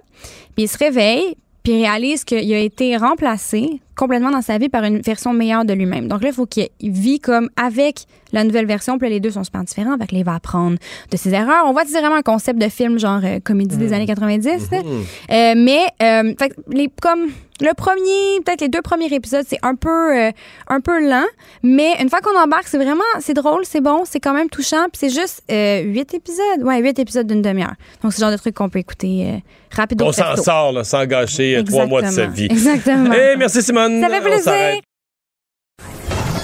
Puis 0.55 0.65
il 0.65 0.69
se 0.69 0.79
réveille 0.79 1.37
puis 1.65 1.73
réalise 1.83 2.25
qu'il 2.25 2.53
a 2.53 2.59
été 2.59 2.97
remplacé 2.97 3.81
complètement 3.97 4.31
dans 4.31 4.43
sa 4.43 4.59
vie 4.59 4.69
par 4.69 4.85
une 4.85 5.01
version 5.01 5.33
meilleure 5.33 5.65
de 5.65 5.73
lui-même. 5.73 6.09
Donc 6.09 6.23
là, 6.23 6.29
il 6.29 6.35
faut 6.35 6.47
qu'il 6.47 6.69
vit 6.83 7.21
comme 7.21 7.51
avec 7.57 8.07
la 8.33 8.45
nouvelle 8.45 8.67
version, 8.67 8.99
puis 8.99 9.09
là, 9.09 9.15
les 9.15 9.21
deux 9.21 9.31
sont 9.31 9.45
super 9.45 9.63
différents, 9.63 9.97
fait 9.97 10.09
que 10.09 10.15
là, 10.15 10.19
il 10.19 10.25
va 10.25 10.35
apprendre 10.35 10.77
de 11.11 11.17
ses 11.17 11.33
erreurs. 11.33 11.65
On 11.67 11.73
voit 11.73 11.85
c'est 11.87 12.01
vraiment 12.01 12.17
un 12.17 12.23
concept 12.23 12.61
de 12.61 12.69
film 12.69 12.99
genre 12.99 13.21
euh, 13.23 13.39
comédie 13.41 13.77
des 13.77 13.93
années 13.93 14.07
90. 14.07 14.71
là. 14.71 14.79
Euh, 14.79 15.55
mais 15.57 15.83
euh, 16.03 16.35
fait 16.39 16.53
les, 16.69 16.91
comme 17.01 17.29
le 17.61 17.73
premier, 17.75 18.41
peut-être 18.45 18.63
les 18.63 18.69
deux 18.69 18.83
premiers 18.83 19.13
épisodes, 19.13 19.45
c'est 19.49 19.61
un 19.63 19.77
peu 19.77 20.19
euh, 20.19 20.31
un 20.69 20.81
peu 20.81 21.09
lent, 21.09 21.27
mais 21.63 21.93
une 22.01 22.11
fois 22.11 22.21
qu'on 22.21 22.37
embarque, 22.37 22.67
c'est 22.67 22.79
vraiment 22.79 23.03
c'est 23.21 23.35
drôle, 23.35 23.65
c'est 23.65 23.81
bon, 23.81 24.03
c'est 24.05 24.19
quand 24.19 24.35
même 24.35 24.49
touchant, 24.49 24.87
puis 24.93 24.99
c'est 24.99 25.11
juste 25.11 25.43
huit 25.49 26.13
épisodes, 26.15 26.63
ouais, 26.63 26.81
huit 26.81 26.99
épisodes 26.99 27.27
d'une 27.27 27.43
demi-heure. 27.43 27.75
Donc 28.03 28.13
c'est 28.13 28.21
le 28.21 28.27
genre 28.27 28.33
de 28.33 28.41
truc 28.41 28.57
qu'on 28.57 28.69
peut 28.69 28.81
écouter 28.81 29.43
rapido 29.71 30.07
On 30.07 30.13
s'en 30.13 30.37
sort 30.37 30.73
là, 30.73 30.83
sans 30.85 31.07
gâcher 31.07 31.63
trois 31.65 31.87
mois 31.87 32.03
de 32.03 32.09
sa 32.09 32.27
vie. 32.27 32.47
Exactement. 32.51 33.13
Hey, 33.13 33.37
merci 33.37 33.63
Ça 33.85 34.09
fait 34.09 34.21
plaisir. 34.21 34.81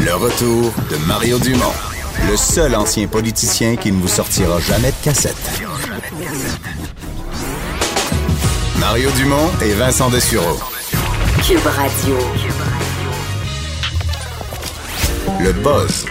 Le 0.04 0.14
retour 0.14 0.72
de 0.90 0.96
Mario 1.06 1.38
Dumont, 1.38 1.72
le 2.28 2.36
seul 2.36 2.74
ancien 2.74 3.06
politicien 3.06 3.76
qui 3.76 3.92
ne 3.92 3.98
vous 3.98 4.08
sortira 4.08 4.60
jamais 4.60 4.90
de 4.90 5.04
cassette. 5.04 5.62
Mario 8.78 9.10
Dumont 9.12 9.48
et 9.62 9.72
Vincent 9.72 10.10
Dessureau. 10.10 10.58
Cube 11.46 11.64
Radio. 11.64 12.16
Le 15.42 15.52
buzz 15.52 16.04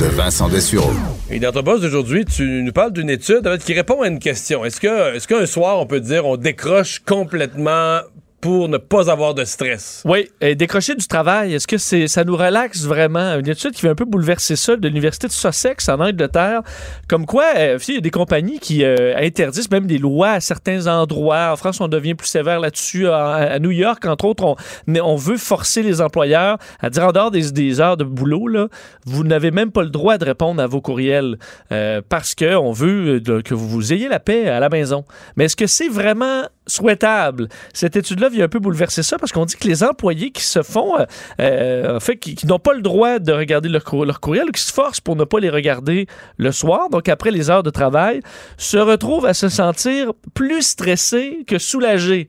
de 0.00 0.06
Vincent 0.06 0.48
Dessureau. 0.48 0.92
Et 1.30 1.38
dans 1.38 1.52
ton 1.52 1.62
boss 1.62 1.80
d'aujourd'hui, 1.80 2.24
tu 2.24 2.62
nous 2.62 2.72
parles 2.72 2.92
d'une 2.92 3.10
étude 3.10 3.58
qui 3.58 3.74
répond 3.74 4.02
à 4.02 4.08
une 4.08 4.18
question. 4.18 4.64
Est-ce 4.64 4.80
que, 4.80 5.14
est-ce 5.14 5.28
qu'un 5.28 5.46
soir, 5.46 5.78
on 5.78 5.86
peut 5.86 6.00
dire, 6.00 6.26
on 6.26 6.36
décroche 6.36 7.00
complètement 7.00 8.00
pour 8.40 8.68
ne 8.68 8.78
pas 8.78 9.10
avoir 9.10 9.34
de 9.34 9.44
stress? 9.44 10.02
Oui, 10.04 10.28
et 10.40 10.54
décrocher 10.54 10.94
du 10.94 11.06
travail, 11.06 11.54
est-ce 11.54 11.66
que 11.66 11.78
c'est 11.78 12.06
ça 12.08 12.24
nous 12.24 12.36
relaxe 12.36 12.84
vraiment? 12.84 13.38
Une 13.38 13.48
étude 13.48 13.72
qui 13.72 13.82
va 13.82 13.90
un 13.90 13.94
peu 13.94 14.04
bouleverser 14.04 14.56
ça 14.56 14.76
de 14.76 14.86
l'Université 14.86 15.26
de 15.26 15.32
Sussex 15.32 15.88
en 15.88 16.00
Angleterre, 16.00 16.62
comme 17.08 17.26
quoi 17.26 17.44
euh, 17.56 17.78
il 17.88 17.94
y 17.94 17.98
a 17.98 18.00
des 18.00 18.10
compagnies 18.10 18.58
qui 18.58 18.84
euh, 18.84 19.16
interdisent 19.16 19.70
même 19.70 19.86
des 19.86 19.98
lois 19.98 20.30
à 20.30 20.40
certains 20.40 20.86
endroits. 20.86 21.52
En 21.52 21.56
France, 21.56 21.80
on 21.80 21.88
devient 21.88 22.14
plus 22.14 22.28
sévère 22.28 22.60
là-dessus. 22.60 23.08
À, 23.08 23.58
New 23.58 23.70
York, 23.70 24.04
entre 24.06 24.26
autres, 24.26 24.44
on, 24.44 24.56
mais 24.86 25.00
on 25.00 25.16
veut 25.16 25.36
forcer 25.36 25.82
les 25.82 26.00
employeurs 26.00 26.58
à 26.80 26.90
dire 26.90 27.04
en 27.04 27.12
dehors 27.12 27.30
des, 27.30 27.80
heures 27.80 27.96
de 27.96 28.04
boulot, 28.04 28.46
là, 28.46 28.68
vous 29.06 29.24
n'avez 29.24 29.50
même 29.50 29.70
pas 29.70 29.82
le 29.82 29.90
droit 29.90 30.18
de 30.18 30.24
répondre 30.24 30.62
à 30.62 30.66
vos 30.66 30.80
courriels 30.80 31.38
euh, 31.72 32.02
parce 32.08 32.34
qu'on 32.34 32.72
veut 32.72 33.20
que 33.44 33.54
vous 33.54 33.92
ayez 33.92 34.08
la 34.08 34.20
paix 34.20 34.48
à 34.48 34.60
la 34.60 34.68
maison. 34.68 35.04
Mais 35.36 35.44
est-ce 35.44 35.56
que 35.56 35.66
c'est 35.66 35.88
vraiment 35.88 36.44
souhaitable? 36.68 37.48
Cette 37.74 37.96
étude-là 37.96 38.28
vient 38.28 38.44
un 38.44 38.48
peu 38.48 38.60
bouleverser 38.60 39.02
ça 39.02 39.18
parce 39.18 39.32
qu'on 39.32 39.44
dit 39.44 39.56
que 39.56 39.66
les 39.66 39.82
employés 39.82 40.30
qui 40.30 40.44
se 40.44 40.62
font, 40.62 40.96
euh, 41.00 41.04
euh, 41.40 41.96
en 41.96 42.00
fait, 42.00 42.16
qui, 42.16 42.36
qui 42.36 42.46
n'ont 42.46 42.60
pas 42.60 42.74
le 42.74 42.82
droit 42.82 43.18
de 43.18 43.32
regarder 43.32 43.68
leur, 43.68 43.82
cour- 43.82 44.04
leur 44.04 44.20
courriel 44.20 44.44
ou 44.48 44.52
qui 44.52 44.62
se 44.62 44.72
forcent 44.72 45.00
pour 45.00 45.16
ne 45.16 45.24
pas 45.24 45.40
les 45.40 45.50
regarder 45.50 46.06
le 46.36 46.52
soir, 46.52 46.90
donc 46.90 47.08
après 47.08 47.32
les 47.32 47.50
heures 47.50 47.64
de 47.64 47.70
travail, 47.70 48.20
se 48.56 48.76
retrouvent 48.76 49.26
à 49.26 49.34
se 49.34 49.48
sentir 49.48 50.12
plus 50.34 50.62
stressés 50.62 51.44
que 51.46 51.58
soulagés. 51.58 52.28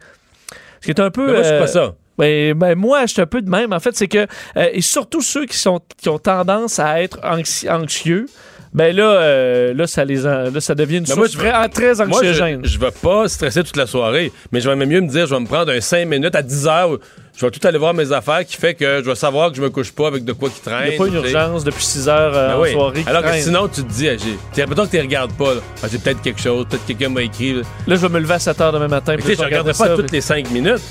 Ce 0.81 0.85
qui 0.85 0.91
est 0.91 1.01
un 1.01 1.11
peu... 1.11 1.25
Mais 1.27 1.33
moi, 1.33 1.41
je 1.41 1.47
suis 1.47 1.55
euh, 1.55 1.59
pas 1.59 1.67
ça. 1.67 1.95
ben, 2.17 2.53
ben, 2.53 2.75
moi, 2.75 3.01
je 3.05 3.13
suis 3.13 3.21
un 3.21 3.25
peu 3.27 3.41
de 3.41 3.49
même. 3.49 3.73
En 3.73 3.79
fait, 3.81 3.95
c'est 3.95 4.07
que, 4.07 4.25
euh, 4.55 4.69
et 4.71 4.81
surtout 4.81 5.21
ceux 5.21 5.45
qui, 5.45 5.57
sont, 5.57 5.81
qui 5.97 6.07
ont 6.07 6.19
tendance 6.19 6.79
à 6.79 7.01
être 7.01 7.19
anxi- 7.19 7.69
anxieux, 7.69 8.27
ben 8.73 8.95
là, 8.95 9.03
euh, 9.03 9.73
là, 9.73 9.87
ça 9.87 10.05
les 10.05 10.25
en- 10.27 10.51
là, 10.51 10.59
ça 10.61 10.75
devient 10.75 10.97
une 10.97 11.05
Mais 11.07 11.15
moi, 11.15 11.27
je- 11.27 11.37
très, 11.37 11.69
très 11.69 11.95
Moi, 12.05 12.17
anxiogène. 12.17 12.61
je, 12.63 12.69
je 12.69 12.79
vais 12.79 12.91
pas 12.91 13.27
stresser 13.27 13.63
toute 13.63 13.75
la 13.77 13.87
soirée, 13.87 14.31
mais 14.51 14.61
je 14.61 14.69
vais 14.69 14.75
même 14.75 14.89
mieux 14.89 15.01
me 15.01 15.07
dire, 15.07 15.25
je 15.25 15.33
vais 15.33 15.39
me 15.41 15.47
prendre 15.47 15.71
un 15.71 15.81
5 15.81 16.07
minutes 16.07 16.35
à 16.35 16.41
10 16.43 16.67
heures, 16.67 16.97
je 17.35 17.45
vais 17.45 17.51
tout 17.51 17.65
aller 17.67 17.77
voir 17.79 17.93
mes 17.93 18.11
affaires, 18.11 18.45
qui 18.45 18.57
fait 18.57 18.73
que 18.75 19.01
je 19.03 19.09
vais 19.09 19.15
savoir 19.15 19.49
que 19.49 19.57
je 19.57 19.61
me 19.61 19.69
couche 19.69 19.91
pas 19.91 20.07
avec 20.07 20.23
de 20.23 20.33
quoi 20.33 20.49
qui 20.49 20.61
traîne. 20.61 20.83
Il 20.85 20.89
n'y 20.89 20.95
a 20.95 20.97
pas 20.99 21.07
une 21.07 21.13
urgence 21.15 21.63
depuis 21.63 21.83
6 21.85 22.07
heures 22.09 22.35
euh, 22.35 22.49
Ben 22.49 22.55
en 22.57 22.61
oui. 22.61 22.71
soirée. 22.73 23.01
qui 23.03 23.09
Alors 23.09 23.21
que 23.23 23.27
traîne. 23.27 23.41
sinon, 23.41 23.67
tu 23.67 23.83
te 23.83 23.91
dis, 23.91 24.07
j'ai. 24.55 24.65
Mettons 24.67 24.85
que 24.85 24.91
tu 24.91 24.99
regardes 25.01 25.33
pas. 25.33 25.53
Ah, 25.81 25.87
j'ai 25.91 25.97
peut-être 25.97 26.21
quelque 26.21 26.39
chose, 26.41 26.65
peut-être 26.69 26.85
quelqu'un 26.85 27.09
m'a 27.09 27.21
écrit. 27.23 27.53
là. 27.53 27.61
Là, 27.87 27.95
je 27.95 28.01
vais 28.01 28.09
me 28.09 28.19
lever 28.19 28.33
à 28.35 28.39
7 28.39 28.59
heures 28.61 28.71
demain 28.73 28.87
matin. 28.87 29.15
Je 29.17 29.25
vais 29.25 29.33
regarderai 29.33 29.71
regarder 29.71 29.73
pas 29.95 29.95
toutes 29.95 30.11
les 30.11 30.21
5 30.21 30.51
minutes. 30.51 30.81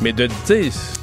Mais 0.00 0.12
de, 0.12 0.28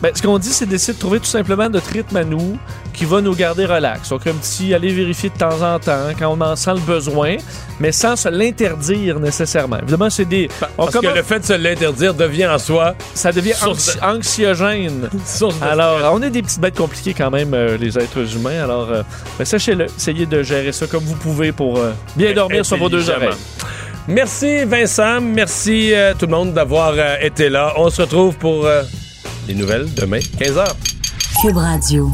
Ben, 0.01 0.11
ce 0.13 0.22
qu'on 0.22 0.38
dit, 0.38 0.49
c'est 0.49 0.65
d'essayer 0.65 0.93
de 0.93 0.99
trouver 0.99 1.19
tout 1.19 1.26
simplement 1.26 1.69
notre 1.69 1.91
rythme 1.91 2.15
à 2.15 2.23
nous 2.23 2.57
qui 2.93 3.03
va 3.03 3.19
nous 3.19 3.35
garder 3.35 3.65
relax. 3.65 4.09
Donc, 4.09 4.26
un 4.26 4.34
petit 4.34 4.73
aller 4.73 4.93
vérifier 4.93 5.30
de 5.30 5.38
temps 5.38 5.61
en 5.61 5.80
temps 5.80 6.13
quand 6.17 6.30
on 6.30 6.39
en 6.39 6.55
sent 6.55 6.76
le 6.76 6.80
besoin, 6.80 7.35
mais 7.80 7.91
sans 7.91 8.15
se 8.15 8.30
l'interdire 8.30 9.19
nécessairement. 9.19 9.80
Évidemment, 9.80 10.09
c'est 10.09 10.26
des. 10.26 10.49
on 10.77 10.85
parce 10.85 10.99
que 10.99 11.07
le 11.07 11.23
fait 11.23 11.39
de 11.39 11.45
se 11.45 11.53
l'interdire 11.53 12.13
devient 12.13 12.47
en 12.47 12.57
soi. 12.57 12.95
ça 13.13 13.31
devient 13.31 13.53
anxiogène. 14.01 15.09
Alors, 15.61 16.13
on 16.13 16.22
est 16.22 16.30
des 16.30 16.41
petites 16.41 16.61
bêtes 16.61 16.77
compliquées 16.77 17.13
quand 17.13 17.31
même, 17.31 17.53
euh, 17.53 17.77
les 17.77 17.97
êtres 17.97 18.35
humains. 18.35 18.63
Alors, 18.63 18.89
euh, 18.89 19.03
ben, 19.38 19.43
sachez-le, 19.45 19.85
essayez 19.85 20.26
de 20.26 20.41
gérer 20.41 20.72
ça 20.72 20.88
comme 20.88 21.03
vous 21.03 21.15
pouvez 21.15 21.51
pour 21.51 21.77
euh, 21.77 21.91
bien 22.15 22.34
dormir 22.34 22.65
sur 22.65 22.77
vos 22.77 22.89
deux 22.89 23.09
oreilles. 23.09 23.30
Merci 24.07 24.65
Vincent, 24.65 25.19
merci 25.19 25.91
euh, 25.94 26.14
tout 26.14 26.27
le 26.27 26.32
monde 26.32 26.53
d'avoir 26.53 26.94
euh, 26.95 27.15
été 27.22 27.49
là. 27.49 27.73
On 27.77 27.90
se 27.90 28.03
retrouve 28.03 28.38
pour 28.38 28.65
euh, 28.65 28.84
les 29.48 29.56
nouvelles 29.56 29.91
demain, 29.95 30.19
15h. 30.19 30.64
Cube 31.41 31.57
Radio. 31.57 32.11